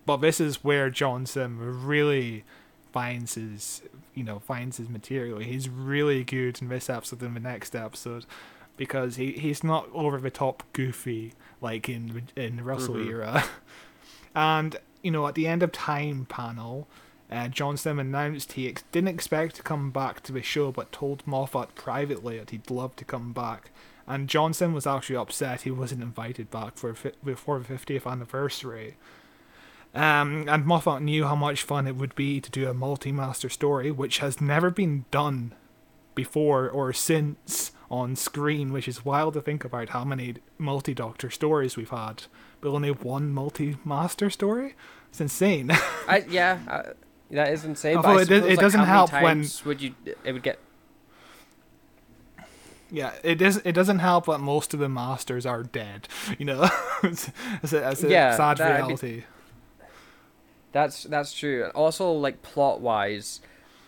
but 0.05 0.17
this 0.17 0.39
is 0.39 0.63
where 0.63 0.89
John 0.89 1.25
Simm 1.25 1.85
really 1.85 2.43
finds 2.91 3.35
his, 3.35 3.81
you 4.13 4.23
know, 4.23 4.39
finds 4.39 4.77
his 4.77 4.89
material. 4.89 5.39
He's 5.39 5.69
really 5.69 6.23
good 6.23 6.61
in 6.61 6.69
this 6.69 6.89
episode 6.89 7.21
and 7.21 7.35
the 7.35 7.39
next 7.39 7.75
episode 7.75 8.25
because 8.77 9.15
he, 9.15 9.31
he's 9.33 9.63
not 9.63 9.87
over 9.93 10.19
the 10.19 10.31
top 10.31 10.63
goofy 10.73 11.33
like 11.61 11.87
in 11.87 12.23
in 12.35 12.57
the 12.57 12.63
Russell 12.63 12.97
era. 12.97 13.43
And 14.33 14.77
you 15.01 15.11
know, 15.11 15.27
at 15.27 15.35
the 15.35 15.45
end 15.45 15.61
of 15.61 15.73
Time 15.73 16.25
panel, 16.25 16.87
uh, 17.31 17.47
John 17.47 17.77
Simm 17.77 17.99
announced 17.99 18.53
he 18.53 18.67
ex- 18.67 18.83
didn't 18.91 19.07
expect 19.07 19.55
to 19.55 19.63
come 19.63 19.91
back 19.91 20.21
to 20.23 20.31
the 20.31 20.41
show, 20.41 20.71
but 20.71 20.91
told 20.91 21.25
Moffat 21.25 21.75
privately 21.75 22.37
that 22.37 22.49
he'd 22.49 22.69
love 22.69 22.95
to 22.97 23.05
come 23.05 23.31
back. 23.31 23.71
And 24.05 24.27
John 24.27 24.53
Simm 24.53 24.73
was 24.73 24.85
actually 24.85 25.15
upset 25.15 25.61
he 25.61 25.71
wasn't 25.71 26.03
invited 26.03 26.51
back 26.51 26.77
for 26.77 26.93
fi- 26.93 27.13
before 27.23 27.59
the 27.59 27.73
50th 27.73 28.05
anniversary. 28.05 28.97
Um, 29.93 30.47
and 30.49 30.65
Moffat 30.65 31.01
knew 31.01 31.25
how 31.25 31.35
much 31.35 31.63
fun 31.63 31.87
it 31.87 31.95
would 31.95 32.15
be 32.15 32.41
to 32.41 32.51
do 32.51 32.69
a 32.69 32.73
multi-master 32.73 33.49
story, 33.49 33.91
which 33.91 34.19
has 34.19 34.41
never 34.41 34.69
been 34.69 35.05
done 35.11 35.53
before 36.15 36.69
or 36.69 36.91
since 36.91 37.71
on 37.89 38.15
screen, 38.15 38.71
which 38.71 38.87
is 38.87 39.05
wild 39.05 39.33
to 39.33 39.41
think 39.41 39.63
about 39.63 39.89
how 39.89 40.03
many 40.03 40.35
multi-doctor 40.57 41.29
stories 41.29 41.75
we've 41.75 41.89
had, 41.89 42.23
but 42.61 42.69
only 42.69 42.91
one 42.91 43.31
multi-master 43.31 44.29
story. 44.29 44.75
It's 45.09 45.19
insane. 45.19 45.71
I 46.07 46.25
yeah, 46.29 46.93
that 47.31 47.53
is 47.53 47.65
insane. 47.65 47.97
Although 47.97 48.17
it 48.17 48.25
suppose, 48.25 48.43
it 48.43 48.49
like, 48.49 48.59
doesn't 48.59 48.83
help 48.83 49.11
when- 49.13 49.45
would 49.65 49.81
you? 49.81 49.95
It 50.23 50.33
would 50.33 50.43
get. 50.43 50.59
Yeah, 52.93 53.13
it 53.23 53.35
does. 53.35 53.57
It 53.63 53.71
doesn't 53.71 53.99
help 53.99 54.25
that 54.25 54.39
most 54.39 54.73
of 54.73 54.79
the 54.79 54.89
masters 54.89 55.45
are 55.45 55.63
dead. 55.63 56.09
You 56.37 56.45
know, 56.45 56.69
it's, 57.03 57.31
it's 57.63 57.73
a, 57.73 57.89
it's 57.89 58.03
a 58.03 58.09
Yeah, 58.09 58.35
sad 58.35 58.57
that- 58.57 58.77
reality. 58.77 59.23
That's 60.73 61.03
that's 61.03 61.33
true. 61.33 61.69
Also, 61.75 62.11
like 62.11 62.41
plot 62.41 62.79
wise, 62.79 63.41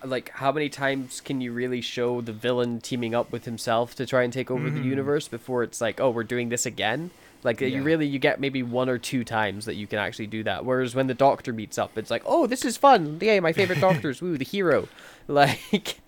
like 0.03 0.29
how 0.29 0.51
many 0.51 0.69
times 0.69 1.21
can 1.21 1.39
you 1.41 1.51
really 1.53 1.81
show 1.81 2.21
the 2.21 2.33
villain 2.33 2.81
teaming 2.81 3.15
up 3.15 3.31
with 3.31 3.45
himself 3.45 3.95
to 3.95 4.05
try 4.05 4.23
and 4.23 4.33
take 4.33 4.51
over 4.51 4.69
the 4.69 4.79
mm-hmm. 4.79 4.89
universe 4.89 5.27
before 5.27 5.63
it's 5.63 5.79
like, 5.79 6.01
oh, 6.01 6.09
we're 6.09 6.23
doing 6.23 6.49
this 6.49 6.65
again? 6.65 7.11
Like. 7.43 7.61
Yeah. 7.61 7.67
you 7.67 7.83
really 7.83 8.05
you 8.05 8.19
get 8.19 8.39
maybe 8.39 8.63
one 8.63 8.89
or 8.89 8.97
two 8.97 9.23
times 9.23 9.65
that 9.65 9.75
you 9.75 9.87
can 9.87 9.99
actually 9.99 10.27
do 10.27 10.43
that. 10.43 10.65
Whereas 10.65 10.95
when 10.95 11.07
the 11.07 11.13
Doctor 11.13 11.53
meets 11.53 11.77
up, 11.77 11.97
it's 11.97 12.11
like, 12.11 12.23
oh, 12.25 12.47
this 12.47 12.65
is 12.65 12.77
fun. 12.77 13.17
Yay, 13.21 13.39
my 13.39 13.53
favorite 13.53 13.79
Doctors. 13.89 14.21
Woo, 14.21 14.37
the 14.37 14.45
hero. 14.45 14.87
Like, 15.25 16.01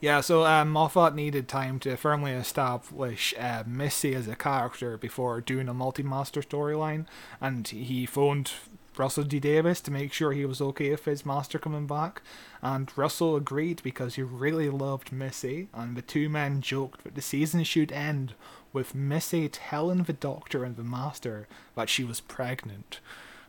Yeah, 0.00 0.20
so 0.20 0.44
um, 0.44 0.70
Moffat 0.70 1.14
needed 1.14 1.46
time 1.46 1.78
to 1.80 1.96
firmly 1.96 2.32
establish 2.32 3.32
uh, 3.38 3.62
Missy 3.64 4.16
as 4.16 4.26
a 4.26 4.34
character 4.34 4.98
before 4.98 5.40
doing 5.40 5.68
a 5.68 5.74
multi-master 5.74 6.42
storyline, 6.42 7.06
and 7.40 7.68
he 7.68 8.04
phoned 8.04 8.50
Russell 8.96 9.24
T 9.24 9.38
Davies 9.38 9.80
to 9.82 9.92
make 9.92 10.12
sure 10.12 10.32
he 10.32 10.44
was 10.44 10.60
okay 10.60 10.90
with 10.90 11.04
his 11.04 11.24
master 11.24 11.56
coming 11.58 11.86
back, 11.86 12.20
and 12.60 12.90
Russell 12.96 13.36
agreed 13.36 13.80
because 13.84 14.16
he 14.16 14.22
really 14.22 14.68
loved 14.68 15.12
Missy, 15.12 15.68
and 15.72 15.96
the 15.96 16.02
two 16.02 16.28
men 16.28 16.60
joked 16.60 17.04
that 17.04 17.14
the 17.14 17.22
season 17.22 17.62
should 17.62 17.92
end 17.92 18.34
with 18.72 18.94
Missy 18.94 19.48
telling 19.48 20.04
the 20.04 20.12
Doctor 20.12 20.64
and 20.64 20.76
the 20.76 20.82
Master 20.84 21.46
that 21.74 21.88
she 21.88 22.04
was 22.04 22.20
pregnant, 22.20 23.00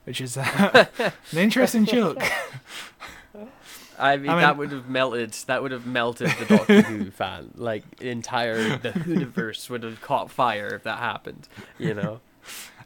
which 0.03 0.19
is 0.21 0.37
uh, 0.37 0.85
an 1.31 1.37
interesting 1.37 1.85
joke. 1.85 2.21
I 3.99 4.17
mean, 4.17 4.29
I 4.29 4.33
mean- 4.33 4.41
that 4.41 4.57
would 4.57 4.71
have 4.71 4.89
melted. 4.89 5.31
That 5.47 5.61
would 5.61 5.71
have 5.71 5.85
melted 5.85 6.31
the 6.39 6.45
Doctor 6.45 6.81
Who 6.81 7.11
fan. 7.11 7.51
Like 7.55 7.83
entire 8.01 8.77
the 8.77 9.01
universe 9.07 9.69
would 9.69 9.83
have 9.83 10.01
caught 10.01 10.29
fire 10.31 10.67
if 10.75 10.83
that 10.83 10.99
happened. 10.99 11.47
You 11.77 11.93
know. 11.93 12.19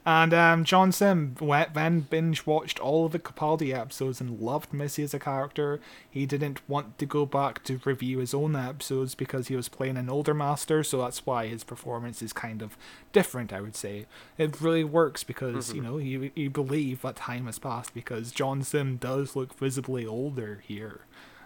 And 0.07 0.33
um, 0.33 0.63
John 0.63 0.93
Simm 0.93 1.35
then 1.73 1.99
binge 1.99 2.45
watched 2.45 2.79
all 2.79 3.05
of 3.07 3.11
the 3.11 3.19
Capaldi 3.19 3.77
episodes 3.77 4.21
and 4.21 4.39
loved 4.39 4.71
Missy 4.71 5.03
as 5.03 5.13
a 5.13 5.19
character. 5.19 5.81
He 6.09 6.25
didn't 6.25 6.61
want 6.69 6.97
to 6.99 7.05
go 7.05 7.25
back 7.25 7.61
to 7.65 7.81
review 7.83 8.19
his 8.19 8.33
own 8.33 8.55
episodes 8.55 9.15
because 9.15 9.49
he 9.49 9.55
was 9.57 9.67
playing 9.67 9.97
an 9.97 10.09
older 10.09 10.33
master, 10.33 10.81
so 10.81 10.99
that's 10.99 11.25
why 11.25 11.47
his 11.47 11.65
performance 11.65 12.21
is 12.21 12.31
kind 12.31 12.61
of 12.61 12.77
different, 13.11 13.51
I 13.51 13.59
would 13.59 13.75
say. 13.75 14.05
It 14.37 14.61
really 14.61 14.85
works 14.85 15.25
because, 15.25 15.73
you 15.73 15.81
know, 15.81 15.97
you, 15.97 16.31
you 16.35 16.49
believe 16.51 17.01
that 17.01 17.17
time 17.17 17.45
has 17.47 17.59
passed 17.59 17.93
because 17.93 18.31
John 18.31 18.63
Simm 18.63 18.95
does 18.95 19.35
look 19.35 19.59
visibly 19.59 20.05
older 20.05 20.63
here. 20.65 21.01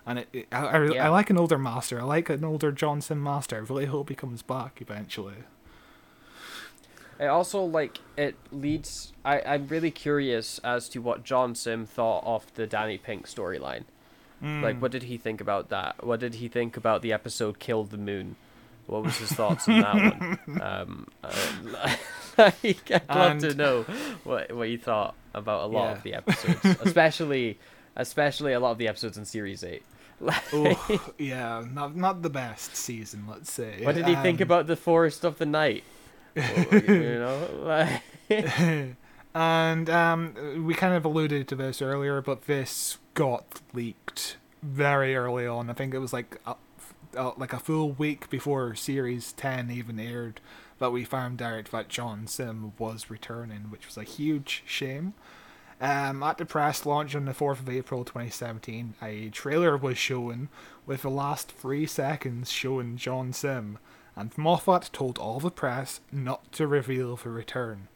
And 0.06 0.20
it, 0.20 0.30
it, 0.32 0.48
I, 0.52 0.66
I, 0.68 0.86
Yeah. 0.86 1.08
I 1.08 1.10
like 1.10 1.32
an 1.32 1.40
older 1.40 1.58
master. 1.58 2.00
I 2.00 2.04
like 2.04 2.30
an 2.30 2.44
older 2.46 2.72
John 2.72 3.02
Simm 3.02 3.24
master. 3.24 3.56
I 3.56 3.60
really 3.60 3.86
hope 3.86 4.10
he 4.10 4.16
comes 4.16 4.44
back 4.44 4.80
eventually. 4.82 5.46
It 7.22 7.28
also 7.28 7.64
like 7.64 8.00
it 8.18 8.36
leads. 8.52 9.14
I 9.24 9.42
I'm 9.46 9.68
really 9.68 9.92
curious 9.92 10.60
as 10.64 10.90
to 10.90 11.00
what 11.00 11.24
John 11.24 11.54
Simm 11.56 11.86
thought 11.86 12.24
of 12.26 12.52
the 12.56 12.66
Danny 12.68 12.98
Pink 12.98 13.28
storyline. 13.28 13.84
Like, 14.44 14.80
what 14.82 14.92
did 14.92 15.04
he 15.04 15.18
think 15.18 15.40
about 15.40 15.70
that? 15.70 16.04
What 16.04 16.20
did 16.20 16.34
he 16.36 16.48
think 16.48 16.76
about 16.76 17.04
the 17.04 17.14
episode 17.14 17.60
"Kill 17.60 17.84
the 17.84 17.98
Moon"? 18.00 18.38
What 18.88 19.04
was 19.04 19.16
his 19.18 19.32
thoughts 19.32 19.70
on 19.70 19.82
that 19.82 19.96
one? 20.20 20.40
Um, 20.62 21.08
uh, 21.24 21.96
like, 22.40 22.92
I'd 22.92 23.08
love 23.16 23.38
to 23.40 23.54
know 23.54 23.84
what 24.24 24.52
what 24.52 24.70
you 24.70 24.80
thought 24.80 25.14
about 25.36 25.66
a 25.66 25.68
lot 25.68 25.84
Yeah. 25.86 25.92
of 25.92 26.04
the 26.04 26.14
episodes, 26.16 26.66
especially 26.82 27.60
especially 27.96 28.54
a 28.54 28.60
lot 28.60 28.72
of 28.72 28.78
the 28.80 28.88
episodes 28.88 29.16
in 29.16 29.26
series 29.26 29.64
eight. 29.64 29.84
Oh, 30.52 31.12
yeah, 31.20 31.64
not 31.72 31.96
not 31.96 32.24
the 32.24 32.30
best 32.32 32.76
season, 32.76 33.26
let's 33.30 33.52
say. 33.52 33.82
What 33.84 33.94
did 33.94 34.08
he 34.08 34.16
think 34.16 34.40
Um, 34.42 34.44
about 34.48 34.66
the 34.66 34.76
Forest 34.76 35.24
of 35.24 35.38
the 35.38 35.46
Night? 35.46 35.84
You 36.36 37.20
know, 37.20 37.50
like, 38.30 38.96
And 39.34 39.90
um, 39.90 40.66
we 40.66 40.74
kind 40.74 40.94
of 40.94 41.06
alluded 41.06 41.48
to 41.48 41.56
this 41.56 41.82
earlier, 41.82 42.22
but 42.22 42.48
this 42.48 42.98
got 43.14 43.62
leaked 43.74 44.36
very 44.62 45.16
early 45.16 45.48
on. 45.48 45.70
I 45.70 45.74
think 45.74 45.94
it 45.94 46.00
was 46.00 46.12
like 46.12 46.38
a, 46.46 46.56
uh, 47.16 47.32
like 47.38 47.54
a 47.54 47.60
full 47.60 47.92
week 47.92 48.30
before 48.30 48.76
series 48.76 49.32
ten 49.34 49.72
even 49.72 50.00
aired 50.00 50.42
that 50.80 50.92
we 50.92 51.06
found 51.06 51.42
out 51.42 51.66
that 51.72 51.88
John 51.88 52.28
Simm 52.28 52.74
was 52.78 53.10
returning, 53.10 53.70
which 53.70 53.86
was 53.86 53.98
a 53.98 54.04
huge 54.04 54.64
shame. 54.66 55.14
Um, 55.80 56.22
at 56.22 56.38
the 56.38 56.46
press 56.46 56.86
launch 56.86 57.16
on 57.16 57.26
the 57.26 57.32
4th 57.34 57.60
of 57.60 57.70
April 57.70 58.04
2017, 58.04 58.96
a 59.02 59.30
trailer 59.30 59.76
was 59.78 59.98
shown 59.98 60.50
with 60.86 61.02
the 61.02 61.10
last 61.10 61.52
three 61.52 61.88
seconds 61.88 62.52
showing 62.52 62.98
John 62.98 63.34
Simm, 63.34 63.80
and 64.16 64.38
Moffat 64.38 64.90
told 64.94 65.18
all 65.18 65.40
the 65.40 65.52
press 65.52 66.00
not 66.12 66.52
to 66.54 66.68
reveal 66.68 67.16
the 67.16 67.30
return. 67.30 67.88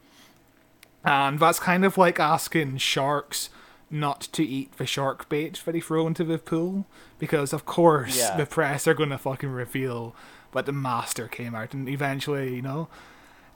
And 1.03 1.39
that's 1.39 1.59
kind 1.59 1.85
of 1.85 1.97
like 1.97 2.19
asking 2.19 2.77
sharks 2.77 3.49
not 3.91 4.21
to 4.31 4.43
eat 4.43 4.77
the 4.77 4.85
shark 4.87 5.29
bait 5.29 5.61
that 5.65 5.75
he 5.75 5.81
throw 5.81 6.07
into 6.07 6.23
the 6.23 6.39
pool, 6.39 6.85
because 7.19 7.53
of 7.53 7.65
course 7.65 8.17
Yeah. 8.17 8.35
the 8.35 8.45
press 8.47 8.87
are 8.87 8.95
going 8.95 9.09
to 9.11 9.17
fucking 9.17 9.51
reveal 9.51 10.15
that 10.53 10.65
the 10.65 10.71
master 10.71 11.27
came 11.27 11.53
out, 11.53 11.73
and 11.73 11.87
eventually, 11.87 12.55
you 12.55 12.61
know, 12.61 12.87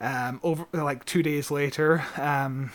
um, 0.01 0.39
over 0.43 0.67
like 0.73 1.05
two 1.05 1.23
days 1.23 1.49
later, 1.49 2.03
um, 2.17 2.71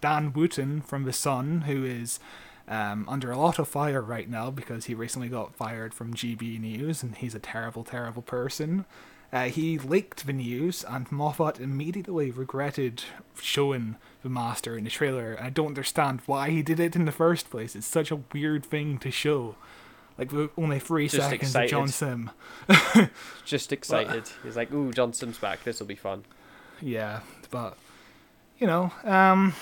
Dan 0.00 0.32
Wootton 0.34 0.82
from 0.82 1.04
The 1.04 1.12
Sun, 1.12 1.62
who 1.62 1.84
is 1.84 2.20
um, 2.68 3.06
under 3.08 3.30
a 3.30 3.38
lot 3.38 3.58
of 3.58 3.68
fire 3.68 4.00
right 4.00 4.28
now 4.28 4.50
because 4.50 4.86
he 4.86 4.94
recently 4.94 5.28
got 5.28 5.54
fired 5.54 5.92
from 5.92 6.14
GB 6.14 6.58
News 6.60 7.02
and 7.02 7.16
he's 7.16 7.34
a 7.34 7.38
terrible, 7.38 7.84
terrible 7.84 8.22
person. 8.22 8.84
Uh, 9.34 9.46
he 9.46 9.78
leaked 9.78 10.26
the 10.26 10.32
news, 10.32 10.84
and 10.88 11.10
Moffat 11.10 11.58
immediately 11.58 12.30
regretted 12.30 13.02
showing 13.40 13.96
the 14.22 14.28
Master 14.28 14.78
in 14.78 14.84
the 14.84 14.90
trailer. 14.90 15.36
I 15.40 15.50
don't 15.50 15.66
understand 15.68 16.20
why 16.26 16.50
he 16.50 16.62
did 16.62 16.78
it 16.78 16.94
in 16.94 17.04
the 17.04 17.10
first 17.10 17.50
place. 17.50 17.74
It's 17.74 17.84
such 17.84 18.12
a 18.12 18.20
weird 18.32 18.64
thing 18.64 18.98
to 18.98 19.10
show. 19.10 19.56
Like, 20.16 20.30
only 20.56 20.78
three 20.78 21.08
Just 21.08 21.28
seconds 21.28 21.56
of 21.56 21.68
John 21.68 21.88
excited. 21.88 22.30
Simm. 22.68 23.10
just 23.44 23.72
excited. 23.72 24.30
He's 24.44 24.56
like, 24.56 24.72
"Ooh, 24.72 24.92
John 24.92 25.12
Simm's 25.12 25.38
back. 25.38 25.64
This 25.64 25.80
will 25.80 25.88
be 25.88 25.96
fun." 25.96 26.24
Yeah, 26.80 27.20
but 27.50 27.76
you 28.60 28.68
know, 28.68 28.92
um, 29.02 29.52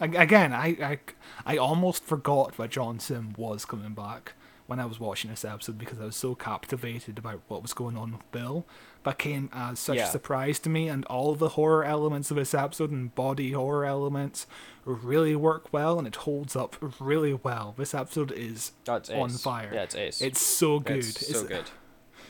again, 0.00 0.52
I, 0.52 0.66
I, 0.82 0.98
I 1.44 1.56
almost 1.56 2.04
forgot 2.04 2.56
that 2.56 2.70
John 2.70 2.98
Simm 2.98 3.34
was 3.36 3.64
coming 3.64 3.92
back 3.94 4.34
when 4.66 4.80
I 4.80 4.84
was 4.84 4.98
watching 4.98 5.30
this 5.30 5.44
episode 5.44 5.78
because 5.78 6.00
I 6.00 6.04
was 6.06 6.16
so 6.16 6.34
captivated 6.34 7.18
about 7.18 7.40
what 7.48 7.62
was 7.62 7.72
going 7.72 7.96
on 7.96 8.12
with 8.12 8.32
Bill. 8.32 8.66
That 9.04 9.16
came 9.18 9.48
as 9.52 9.78
such 9.78 9.98
Yeah. 9.98 10.08
a 10.08 10.10
surprise 10.10 10.58
to 10.60 10.68
me, 10.68 10.88
and 10.88 11.04
all 11.04 11.36
the 11.36 11.50
horror 11.50 11.84
elements 11.84 12.32
of 12.32 12.36
this 12.36 12.52
episode 12.52 12.90
and 12.90 13.14
body 13.14 13.52
horror 13.52 13.84
elements 13.84 14.48
really 14.84 15.36
work 15.36 15.72
well, 15.72 15.98
and 15.98 16.08
it 16.08 16.16
holds 16.16 16.56
up 16.56 16.76
really 16.98 17.32
well. 17.34 17.74
This 17.78 17.94
episode 17.94 18.32
is 18.32 18.72
That's 18.84 19.08
on 19.10 19.30
ace. 19.30 19.40
fire. 19.42 19.70
Yeah, 19.72 19.82
it's 19.84 19.94
ace. 19.94 20.20
It's 20.20 20.40
so 20.40 20.80
good. 20.80 20.98
It's 20.98 21.28
so 21.32 21.44
good. 21.44 21.66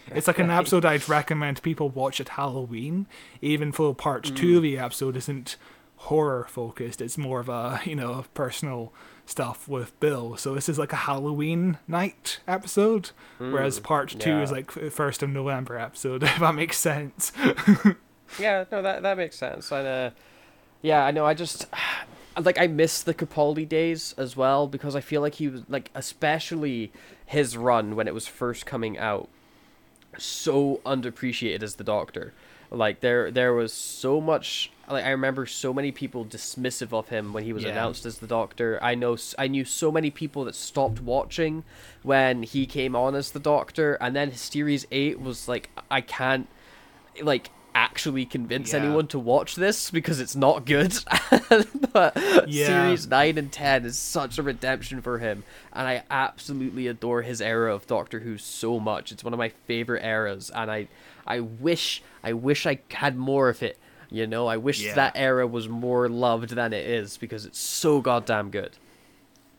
It's 0.08 0.26
like 0.26 0.38
an 0.38 0.50
episode 0.60 0.84
I'd 0.84 1.08
recommend 1.08 1.62
people 1.62 1.88
watch 1.88 2.20
at 2.20 2.28
Halloween, 2.30 3.06
even 3.40 3.70
though 3.70 3.94
part 3.94 4.24
Mm. 4.24 4.36
two 4.36 4.56
of 4.58 4.62
the 4.62 4.78
episode 4.78 5.16
isn't 5.16 5.56
horror 5.96 6.46
focused. 6.48 7.00
It's 7.00 7.18
more 7.18 7.40
of 7.40 7.48
a 7.48 7.80
you 7.84 7.94
know 7.96 8.24
personal 8.34 8.92
stuff 9.24 9.66
with 9.66 9.98
Bill. 9.98 10.36
So 10.36 10.54
this 10.54 10.68
is 10.68 10.78
like 10.78 10.92
a 10.92 10.96
Halloween 10.96 11.78
night 11.88 12.38
episode, 12.46 13.10
whereas 13.38 13.80
part 13.80 14.10
two 14.18 14.40
is 14.40 14.50
Mm, 14.50 14.52
like 14.52 14.70
first 14.92 15.22
of 15.22 15.30
November 15.30 15.78
episode. 15.78 16.22
If 16.36 16.38
that 16.38 16.54
makes 16.54 16.78
sense. 16.78 17.32
Yeah, 18.40 18.64
no, 18.72 18.82
that 18.82 19.02
that 19.02 19.16
makes 19.16 19.36
sense. 19.36 19.70
And 19.70 19.86
uh, 19.86 20.10
yeah, 20.82 21.04
I 21.06 21.12
know. 21.12 21.24
I 21.24 21.32
just 21.34 21.66
like 22.42 22.58
I 22.58 22.66
miss 22.66 23.02
the 23.02 23.14
Capaldi 23.14 23.68
days 23.68 24.14
as 24.18 24.36
well 24.36 24.66
because 24.66 24.96
I 24.96 25.00
feel 25.00 25.20
like 25.20 25.34
he 25.36 25.48
was 25.48 25.62
like, 25.68 25.90
especially 25.94 26.92
his 27.24 27.56
run 27.56 27.94
when 27.96 28.08
it 28.08 28.14
was 28.14 28.26
first 28.26 28.66
coming 28.66 28.98
out, 28.98 29.28
so 30.18 30.80
underappreciated 30.84 31.62
as 31.62 31.76
the 31.76 31.84
Doctor. 31.84 32.34
Like 32.76 33.00
there, 33.00 33.30
there 33.30 33.52
was 33.54 33.72
so 33.72 34.20
much. 34.20 34.70
Like 34.88 35.04
I 35.04 35.10
remember 35.10 35.46
so 35.46 35.74
many 35.74 35.90
people 35.90 36.24
dismissive 36.24 36.92
of 36.92 37.08
him 37.08 37.32
when 37.32 37.42
he 37.42 37.52
was 37.52 37.64
Yeah. 37.64 37.70
announced 37.70 38.06
as 38.06 38.18
the 38.18 38.26
Doctor. 38.26 38.78
I 38.82 38.94
know, 38.94 39.16
I 39.38 39.48
knew 39.48 39.64
so 39.64 39.90
many 39.90 40.10
people 40.10 40.44
that 40.44 40.54
stopped 40.54 41.00
watching 41.00 41.64
when 42.02 42.42
he 42.44 42.66
came 42.66 42.94
on 42.94 43.14
as 43.16 43.32
the 43.32 43.40
Doctor, 43.40 43.94
and 44.00 44.14
then 44.14 44.32
Series 44.34 44.86
Eight 44.92 45.20
was 45.20 45.48
like, 45.48 45.70
I 45.90 46.00
can't 46.02 46.46
like 47.22 47.50
actually 47.74 48.24
convince 48.24 48.72
Yeah. 48.72 48.78
anyone 48.80 49.06
to 49.08 49.18
watch 49.18 49.54
this 49.54 49.90
because 49.90 50.18
it's 50.20 50.36
not 50.36 50.64
good. 50.64 50.94
but 51.92 52.16
Yeah. 52.46 52.66
series 52.66 53.06
9 53.06 53.36
and 53.38 53.52
10 53.52 53.84
is 53.84 53.98
such 53.98 54.38
a 54.38 54.42
redemption 54.42 55.02
for 55.02 55.18
him 55.18 55.44
and 55.74 55.86
I 55.86 56.02
absolutely 56.10 56.86
adore 56.86 57.20
his 57.22 57.40
era 57.42 57.74
of 57.74 57.86
Doctor 57.86 58.20
Who 58.20 58.38
so 58.38 58.80
much. 58.80 59.12
It's 59.12 59.22
one 59.22 59.34
of 59.34 59.38
my 59.38 59.50
favorite 59.66 60.04
eras 60.04 60.50
and 60.54 60.70
I 60.70 60.88
I 61.26 61.40
wish 61.40 62.02
I 62.22 62.32
wish 62.32 62.66
I 62.66 62.80
had 62.90 63.16
more 63.16 63.48
of 63.48 63.62
it. 63.62 63.78
You 64.10 64.26
know, 64.26 64.46
I 64.46 64.56
wish 64.56 64.80
Yeah. 64.82 64.94
that 64.94 65.12
era 65.16 65.46
was 65.46 65.68
more 65.68 66.08
loved 66.08 66.50
than 66.50 66.72
it 66.72 66.86
is 66.86 67.16
because 67.16 67.44
it's 67.44 67.58
so 67.58 68.00
goddamn 68.00 68.50
good. 68.50 68.76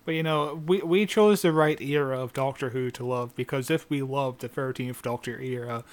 But 0.06 0.14
you 0.15 0.23
know, 0.23 0.61
we 0.65 0.80
we 0.81 1.06
chose 1.06 1.41
the 1.41 1.52
right 1.52 1.80
era 1.81 2.18
of 2.22 2.31
Doctor 2.34 2.69
Who 2.69 2.89
to 2.91 3.06
love 3.06 3.35
because 3.35 3.69
if 3.69 3.89
we 3.89 4.02
loved 4.02 4.39
the 4.41 4.48
thirteenth 4.48 5.02
Doctor 5.02 5.39
era, 5.41 5.84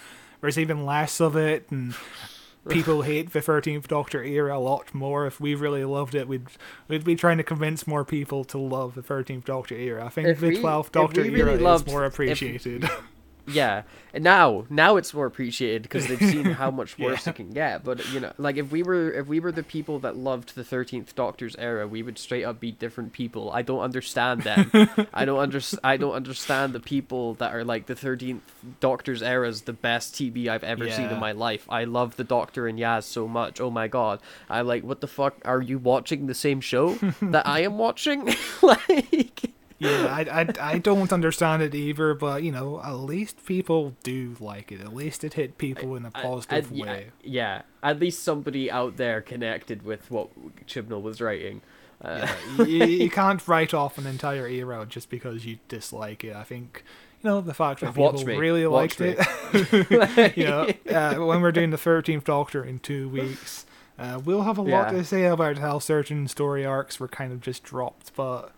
there's 0.41 0.57
even 0.59 0.87
less 0.87 1.21
of 1.21 1.35
it, 1.37 1.67
and 1.71 1.95
people 2.69 3.03
hate 3.03 3.33
the 3.33 3.43
Thirteenth 3.43 3.89
Doctor 3.89 4.23
era 4.23 4.57
a 4.57 4.61
lot 4.61 4.95
more. 4.95 5.27
If 5.27 5.41
we 5.41 5.57
really 5.57 5.85
loved 5.85 6.15
it, 6.15 6.29
we'd 6.29 6.47
we'd 6.87 7.03
be 7.05 7.17
trying 7.17 7.39
to 7.39 7.43
convince 7.43 7.89
more 7.89 8.05
people 8.05 8.45
to 8.45 8.59
love 8.59 8.95
the 8.95 9.03
Thirteenth 9.03 9.47
Doctor 9.47 9.75
era. 9.75 10.07
I 10.07 10.11
think 10.11 10.29
If 10.29 10.39
the 10.39 10.51
we- 10.51 10.61
Twelfth 10.61 10.93
Doctor 10.93 11.23
really 11.23 11.41
era 11.41 11.57
loved- 11.57 11.89
is 11.89 11.93
more 11.93 12.05
if- 12.05 12.13
appreciated. 12.15 12.89
Yeah, 13.47 13.83
and 14.15 14.25
now 14.25 14.65
now 14.71 14.97
it's 14.97 15.13
more 15.13 15.27
appreciated 15.27 15.83
because 15.83 16.07
they've 16.07 16.19
seen 16.19 16.45
how 16.47 16.71
much 16.81 16.99
worse 16.99 17.27
Yeah. 17.27 17.31
it 17.31 17.37
can 17.37 17.51
get. 17.51 17.85
But 17.85 18.11
you 18.13 18.21
know, 18.21 18.33
like 18.39 18.57
if 18.57 18.71
we 18.71 18.83
were 18.83 19.11
if 19.11 19.27
we 19.27 19.39
were 19.41 19.53
the 19.53 19.63
people 19.63 19.99
that 20.01 20.17
loved 20.17 20.55
the 20.55 20.65
Thirteenth 20.65 21.15
Doctor's 21.15 21.55
era, 21.57 21.87
we 21.87 22.03
would 22.03 22.19
straight 22.19 22.45
up 22.45 22.59
be 22.61 22.73
different 22.73 23.13
people. 23.13 23.51
I 23.53 23.63
don't 23.63 23.81
understand 23.81 24.43
them. 24.43 24.71
I 25.13 25.25
don't 25.25 25.39
under 25.45 25.61
I 25.83 25.97
don't 25.99 26.15
understand 26.15 26.73
the 26.73 26.81
people 26.81 27.35
that 27.35 27.55
are 27.55 27.65
like 27.65 27.87
the 27.87 27.95
Thirteenth 27.95 28.43
Doctor's 28.81 29.23
era 29.23 29.47
is 29.49 29.63
the 29.63 29.73
best 29.75 30.15
TV 30.15 30.49
I've 30.49 30.65
ever 30.65 30.91
seen 30.91 31.11
in 31.11 31.21
my 31.21 31.33
life. 31.33 31.67
I 31.69 31.85
love 31.85 32.17
the 32.17 32.25
Doctor 32.25 32.67
and 32.67 32.79
Yaz 32.79 33.05
so 33.05 33.29
much. 33.29 33.61
Oh 33.61 33.71
my 33.71 33.89
god, 33.89 34.21
I 34.49 34.63
like 34.63 34.85
what 34.85 35.01
the 35.01 35.07
fuck 35.07 35.35
are 35.45 35.61
you 35.61 35.79
watching 35.79 36.27
the 36.27 36.35
same 36.35 36.61
show 36.61 36.95
that 37.21 37.47
I 37.47 37.61
am 37.61 37.77
watching? 37.79 38.35
like. 38.63 39.51
Yeah, 39.79 40.07
I, 40.07 40.41
I 40.43 40.73
I 40.75 40.79
don't 40.79 41.13
understand 41.13 41.63
it 41.63 41.75
either, 41.75 42.15
but 42.15 42.43
you 42.43 42.53
know, 42.53 42.81
at 42.83 42.93
least 42.93 43.45
people 43.45 43.95
do 44.03 44.37
like 44.41 44.71
it. 44.73 44.81
At 44.81 44.95
least 44.95 45.25
it 45.25 45.35
hit 45.35 45.59
people 45.59 45.97
in 45.97 46.05
a 46.05 46.11
positive 46.11 46.71
I- 46.73 46.75
yeah, 46.75 46.85
way. 46.85 47.07
Yeah, 47.23 47.63
at 47.83 47.99
least 47.99 48.23
somebody 48.23 48.71
out 48.71 48.97
there 48.97 49.21
connected 49.21 49.83
with 49.83 50.11
what 50.11 50.29
Chibnall 50.67 51.03
was 51.03 51.21
writing. 51.21 51.61
Uh, 52.03 52.27
you, 52.59 52.85
you 52.85 53.11
can't 53.11 53.47
write 53.49 53.73
off 53.75 53.99
an 53.99 54.07
entire 54.07 54.47
era 54.47 54.85
just 54.89 55.09
because 55.11 55.45
you 55.47 55.59
dislike 55.69 56.23
it. 56.25 56.37
I 56.37 56.43
think 56.45 56.85
you 57.23 57.31
know 57.31 57.41
the 57.41 57.55
fact 57.55 57.81
that 57.81 57.89
people 57.95 58.13
Watch 58.13 58.25
me. 58.25 58.37
really 58.37 58.67
Watch 58.67 59.01
liked 59.01 59.19
me. 59.19 59.25
it. 59.53 60.37
you 60.37 60.45
know, 60.45 60.69
uh, 60.91 61.15
when 61.25 61.41
we're 61.41 61.53
doing 61.53 61.71
the 61.71 61.79
Thirteenth 61.79 62.25
Doctor 62.25 62.63
in 62.65 62.79
two 62.79 63.09
weeks, 63.09 63.65
uh, 63.99 64.21
we'll 64.25 64.43
have 64.43 64.59
a 64.59 64.63
lot 64.63 64.93
Yeah. 64.93 64.99
to 64.99 65.05
say 65.05 65.25
about 65.25 65.59
how 65.59 65.79
certain 65.79 66.29
story 66.29 66.65
arcs 66.65 67.01
were 67.01 67.09
kind 67.09 67.33
of 67.33 67.41
just 67.41 67.63
dropped. 67.63 68.15
But 68.15 68.53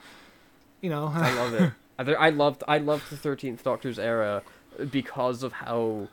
you 0.81 0.91
know, 0.91 1.11
I 1.15 1.33
love 1.35 1.55
it. 1.55 1.73
I 2.19 2.31
loved 2.31 2.63
I 2.69 2.79
loved 2.79 3.11
the 3.11 3.17
Thirteenth 3.17 3.63
Doctor's 3.65 3.99
era 3.99 4.43
because 4.91 5.43
of 5.43 5.53
how 5.55 6.09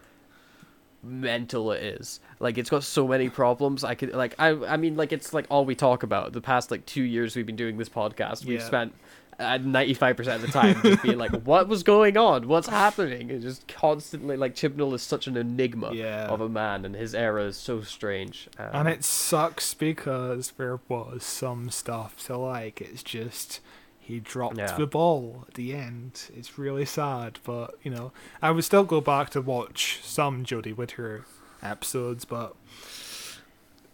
mental 1.01 1.71
it 1.73 1.83
is. 1.83 2.19
Like 2.39 2.57
it's 2.57 2.69
got 2.69 2.83
so 2.83 3.07
many 3.07 3.29
problems. 3.29 3.83
I 3.83 3.95
could 3.95 4.13
like 4.13 4.35
I 4.39 4.49
I 4.65 4.77
mean 4.77 4.95
like 4.95 5.11
it's 5.11 5.33
like 5.33 5.45
all 5.49 5.65
we 5.65 5.75
talk 5.75 6.03
about. 6.03 6.33
The 6.33 6.41
past 6.41 6.71
like 6.71 6.85
two 6.85 7.03
years 7.03 7.35
we've 7.35 7.45
been 7.45 7.55
doing 7.57 7.77
this 7.77 7.89
podcast. 7.89 8.45
We've 8.45 8.59
Yeah. 8.59 8.65
spent 8.65 8.93
ninety 9.39 9.93
five 9.93 10.15
percent 10.15 10.41
of 10.41 10.47
the 10.49 10.53
time 10.57 10.81
just 10.81 11.03
being 11.03 11.17
like, 11.17 11.31
what 11.43 11.67
was 11.67 11.83
going 11.83 12.15
on? 12.15 12.47
What's 12.47 12.69
happening? 12.69 13.29
And 13.31 13.41
just 13.41 13.67
constantly 13.67 14.37
like 14.37 14.55
Chibnall 14.55 14.93
is 14.93 15.01
such 15.01 15.27
an 15.27 15.35
enigma 15.35 15.93
Yeah. 15.93 16.27
of 16.27 16.39
a 16.39 16.47
man, 16.47 16.85
and 16.85 16.95
his 16.95 17.13
era 17.13 17.43
is 17.47 17.57
so 17.57 17.81
strange. 17.81 18.47
Um, 18.57 18.69
and 18.73 18.87
it 18.87 19.03
sucks 19.03 19.73
because 19.73 20.51
there 20.57 20.79
was 20.87 21.23
some 21.25 21.69
stuff 21.69 22.23
to 22.27 22.37
like. 22.37 22.79
It's 22.79 23.03
just 23.03 23.59
he 24.03 24.19
dropped 24.19 24.57
Yeah. 24.57 24.75
the 24.77 24.85
ball 24.87 25.45
at 25.47 25.53
the 25.55 25.73
end. 25.73 26.29
It's 26.35 26.57
really 26.57 26.85
sad, 26.85 27.39
but 27.43 27.75
you 27.83 27.89
know, 27.91 28.11
I 28.41 28.51
would 28.51 28.63
still 28.63 28.83
go 28.83 29.01
back 29.01 29.29
to 29.31 29.41
watch 29.41 29.99
some 30.03 30.43
Jodie 30.45 30.75
Whittaker 30.75 31.25
episodes, 31.61 32.25
but 32.25 32.55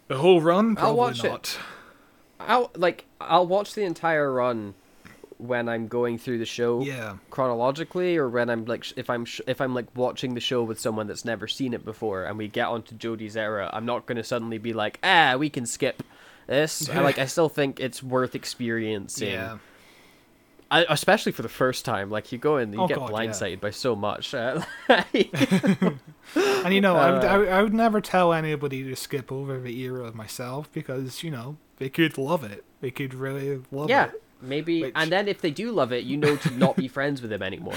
the 0.08 0.18
whole 0.18 0.42
run 0.42 0.70
I'll 0.70 0.76
probably 0.76 0.98
watch 0.98 1.24
it. 1.24 1.30
not. 1.30 1.58
I'll 2.40 2.72
like 2.76 3.06
I'll 3.22 3.46
watch 3.48 3.74
the 3.76 3.84
entire 3.84 4.32
run 4.34 4.74
when 5.38 5.70
I'm 5.70 5.88
going 5.88 6.18
through 6.18 6.38
the 6.40 6.46
show 6.46 6.82
Yeah. 6.82 7.18
chronologically 7.30 8.18
or 8.18 8.28
when 8.28 8.50
I'm 8.50 8.66
like 8.66 8.86
if 8.98 9.10
I'm 9.10 9.24
sh- 9.26 9.42
if 9.48 9.62
I'm 9.62 9.74
like 9.74 9.86
watching 9.96 10.34
the 10.34 10.42
show 10.42 10.64
with 10.64 10.80
someone 10.80 11.08
that's 11.08 11.24
never 11.26 11.48
seen 11.48 11.74
it 11.74 11.86
before 11.86 12.24
and 12.26 12.38
we 12.38 12.48
get 12.48 12.68
onto 12.68 12.96
Jodie's 12.96 13.38
era 13.38 13.70
I'm 13.72 13.86
not 13.86 14.06
going 14.06 14.18
to 14.18 14.24
suddenly 14.24 14.58
be 14.58 14.74
like 14.74 15.00
ah 15.04 15.36
we 15.38 15.50
can 15.50 15.66
skip 15.66 16.04
this 16.48 16.90
I, 16.94 17.00
like 17.02 17.20
I 17.20 17.26
still 17.26 17.48
think 17.50 17.80
it's 17.80 18.02
worth 18.04 18.36
experiencing 18.36 19.32
Yeah. 19.34 19.60
I, 20.72 20.86
especially 20.90 21.32
for 21.32 21.42
the 21.42 21.50
first 21.50 21.84
time 21.84 22.10
like 22.12 22.32
you 22.32 22.38
go 22.38 22.58
in 22.58 22.72
you 22.74 22.82
Oh, 22.82 22.88
get 22.88 22.98
God, 22.98 23.10
yeah. 23.12 23.16
blindsided 23.18 23.60
by 23.60 23.72
so 23.72 23.96
much 23.96 24.34
uh, 24.36 24.62
And 26.36 26.74
you 26.74 26.82
know, 26.82 26.96
I, 26.96 27.12
would, 27.12 27.24
I, 27.26 27.34
Uh, 27.36 27.38
would, 27.40 27.48
I 27.50 27.64
would 27.64 27.74
never 27.74 28.02
tell 28.02 28.34
anybody 28.34 28.84
to 28.84 28.96
skip 28.96 29.32
over 29.32 29.60
the 29.60 29.80
era 29.82 30.12
myself 30.14 30.72
because 30.72 31.24
you 31.24 31.32
know 31.32 31.58
they 31.78 31.90
could 31.90 32.18
love 32.18 32.44
it. 32.44 32.64
They 32.82 32.92
could 32.92 33.14
really 33.14 33.62
love 33.72 33.90
yeah 33.90 34.06
it. 34.06 34.12
Yeah, 34.14 34.48
maybe 34.48 34.82
Which- 34.84 34.94
and 34.96 35.12
then 35.12 35.28
if 35.28 35.42
they 35.42 35.52
do 35.52 35.72
love 35.72 35.92
it 35.92 36.04
you 36.06 36.18
know 36.18 36.36
to 36.36 36.52
not 36.54 36.76
be 36.76 36.88
friends 36.88 37.22
with 37.22 37.32
them 37.32 37.42
anymore 37.42 37.74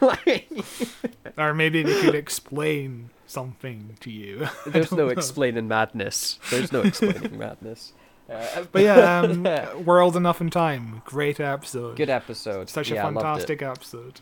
Like- 0.00 0.48
Or 1.36 1.52
maybe 1.54 1.82
they 1.82 2.00
could 2.00 2.14
explain 2.14 3.10
something 3.26 3.96
to 3.98 4.10
you. 4.12 4.46
There's 4.66 4.92
no 4.92 5.08
explaining 5.08 5.66
madness. 5.66 6.38
There's 6.50 6.70
no 6.70 6.82
explaining 6.82 7.36
madness. 7.36 7.92
Uh, 8.30 8.64
But 8.72 8.82
yeah, 8.82 9.20
um, 9.20 9.84
World 9.84 10.16
Enough 10.16 10.40
and 10.40 10.52
Time, 10.52 11.02
great 11.04 11.40
episode. 11.40 11.96
good 11.96 12.10
episode. 12.10 12.68
Such 12.70 12.90
a 12.90 12.94
Yeah, 12.94 13.08
it. 13.08 13.12
fantastic 13.14 13.62
episode. 13.62 14.20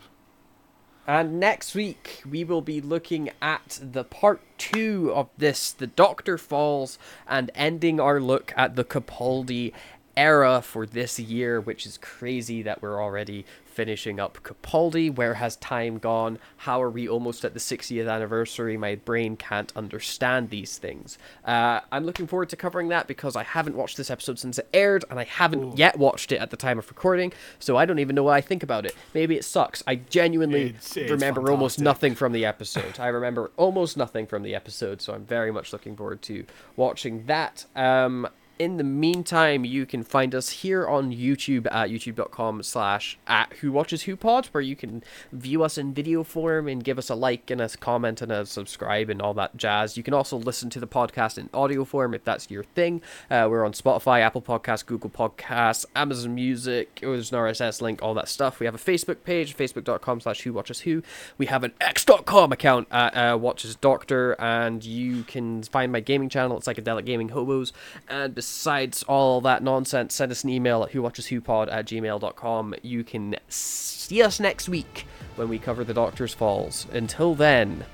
And 1.06 1.40
next 1.40 1.74
week 1.74 2.22
we 2.28 2.44
will 2.44 2.60
be 2.62 2.80
looking 2.80 3.30
at 3.40 3.80
the 3.82 4.04
part 4.04 4.40
two 4.56 5.12
of 5.14 5.28
this, 5.36 5.72
the 5.72 5.88
Doctor 5.88 6.38
Falls, 6.38 6.96
and 7.28 7.50
ending 7.56 7.98
our 7.98 8.20
look 8.20 8.52
at 8.56 8.76
the 8.76 8.84
Capaldi 8.84 9.72
era 10.16 10.60
for 10.62 10.86
this 10.86 11.18
year, 11.18 11.60
which 11.60 11.86
is 11.86 11.98
crazy 11.98 12.62
that 12.62 12.82
we're 12.82 13.02
already 13.02 13.44
finishing 13.64 14.20
up 14.20 14.38
Capaldi. 14.42 15.14
Where 15.14 15.32
has 15.34 15.56
time 15.56 15.96
gone? 15.98 16.38
How 16.58 16.82
are 16.82 16.90
we 16.90 17.08
almost 17.08 17.42
at 17.42 17.54
the 17.54 17.58
60th 17.58 18.06
anniversary? 18.10 18.76
My 18.76 18.96
brain 18.96 19.34
can't 19.34 19.72
understand 19.74 20.50
these 20.50 20.76
things. 20.76 21.16
Uh, 21.46 21.80
I'm 21.90 22.04
looking 22.04 22.26
forward 22.26 22.50
to 22.50 22.56
covering 22.56 22.88
that 22.88 23.06
because 23.06 23.34
I 23.34 23.44
haven't 23.44 23.74
watched 23.74 23.96
this 23.96 24.10
episode 24.10 24.38
since 24.38 24.58
it 24.58 24.68
aired, 24.74 25.06
and 25.08 25.18
I 25.18 25.24
haven't 25.24 25.78
yet 25.78 25.98
watched 25.98 26.32
it 26.32 26.36
at 26.36 26.50
the 26.50 26.56
time 26.58 26.78
of 26.78 26.86
recording, 26.90 27.32
so 27.58 27.78
I 27.78 27.86
don't 27.86 27.98
even 27.98 28.14
know 28.14 28.24
what 28.24 28.34
I 28.34 28.42
think 28.42 28.62
about 28.62 28.84
it. 28.84 28.94
Maybe 29.14 29.36
it 29.36 29.44
sucks. 29.44 29.82
I 29.86 29.94
genuinely 29.94 30.64
It's- 30.66 30.94
it's 30.98 31.10
remember 31.10 31.50
almost 31.50 31.80
nothing 31.80 32.14
from 32.14 32.32
the 32.32 32.44
episode. 32.44 33.00
I 33.00 33.08
remember 33.08 33.50
almost 33.56 33.96
nothing 33.96 34.26
from 34.26 34.42
the 34.42 34.54
episode, 34.54 35.00
so 35.00 35.14
I'm 35.14 35.24
very 35.24 35.50
much 35.50 35.72
looking 35.72 35.96
forward 35.96 36.20
to 36.22 36.44
watching 36.76 37.24
that. 37.24 37.64
Um, 37.74 38.28
in 38.62 38.76
the 38.76 38.84
meantime, 38.84 39.64
you 39.64 39.84
can 39.84 40.04
find 40.04 40.36
us 40.36 40.48
here 40.50 40.86
on 40.86 41.10
YouTube 41.10 41.66
at 41.72 41.90
youtube.com 41.90 42.62
slash 42.62 43.18
at 43.26 43.52
Who 43.54 43.72
Watches 43.72 44.02
Who 44.02 44.14
Pod, 44.14 44.46
where 44.52 44.60
you 44.60 44.76
can 44.76 45.02
view 45.32 45.64
us 45.64 45.76
in 45.76 45.92
video 45.92 46.22
form 46.22 46.68
and 46.68 46.84
give 46.84 46.96
us 46.96 47.10
a 47.10 47.16
like 47.16 47.50
and 47.50 47.60
a 47.60 47.68
comment 47.70 48.22
and 48.22 48.30
a 48.30 48.46
subscribe 48.46 49.10
and 49.10 49.20
all 49.20 49.34
that 49.34 49.56
jazz. 49.56 49.96
You 49.96 50.04
can 50.04 50.14
also 50.14 50.36
listen 50.36 50.70
to 50.70 50.78
the 50.78 50.86
podcast 50.86 51.38
in 51.38 51.50
audio 51.52 51.84
form 51.84 52.14
if 52.14 52.22
that's 52.22 52.52
your 52.52 52.62
thing. 52.62 53.02
Uh, 53.28 53.48
we're 53.50 53.64
on 53.64 53.72
Spotify, 53.72 54.20
Apple 54.20 54.40
Podcasts, 54.40 54.86
Google 54.86 55.10
Podcasts, 55.10 55.84
Amazon 55.96 56.36
Music. 56.36 57.00
There's 57.00 57.32
an 57.32 57.38
RSS 57.38 57.82
link, 57.82 58.00
all 58.00 58.14
that 58.14 58.28
stuff. 58.28 58.60
We 58.60 58.66
have 58.66 58.76
a 58.76 58.78
Facebook 58.78 59.24
page, 59.24 59.56
facebook.com 59.56 60.20
slash 60.20 60.42
Who 60.42 60.52
Watches 60.52 60.80
Who. 60.80 61.02
We 61.36 61.46
have 61.46 61.64
an 61.64 61.72
x.com 61.80 62.52
account 62.52 62.86
at 62.92 63.16
uh, 63.16 63.36
Watches 63.36 63.74
Doctor, 63.74 64.40
and 64.40 64.84
you 64.84 65.24
can 65.24 65.64
find 65.64 65.90
my 65.90 65.98
gaming 65.98 66.28
channel 66.28 66.56
at 66.56 66.62
Psychedelic 66.62 67.06
Gaming 67.06 67.30
Hobos. 67.30 67.72
And 68.08 68.36
besides 68.36 68.51
sites, 68.52 69.02
all 69.04 69.40
that 69.42 69.62
nonsense, 69.62 70.14
send 70.14 70.30
us 70.32 70.44
an 70.44 70.50
email 70.50 70.82
at 70.82 70.92
whowatcheswhopod 70.92 71.72
at 71.72 71.86
gmail.com. 71.86 72.74
You 72.82 73.04
can 73.04 73.36
see 73.48 74.22
us 74.22 74.38
next 74.40 74.68
week 74.68 75.06
when 75.36 75.48
we 75.48 75.58
cover 75.58 75.84
the 75.84 75.94
Doctor's 75.94 76.34
Falls. 76.34 76.86
Until 76.92 77.34
then, 77.34 77.84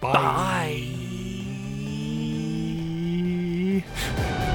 bye. 0.00 0.12
bye. 0.12 1.04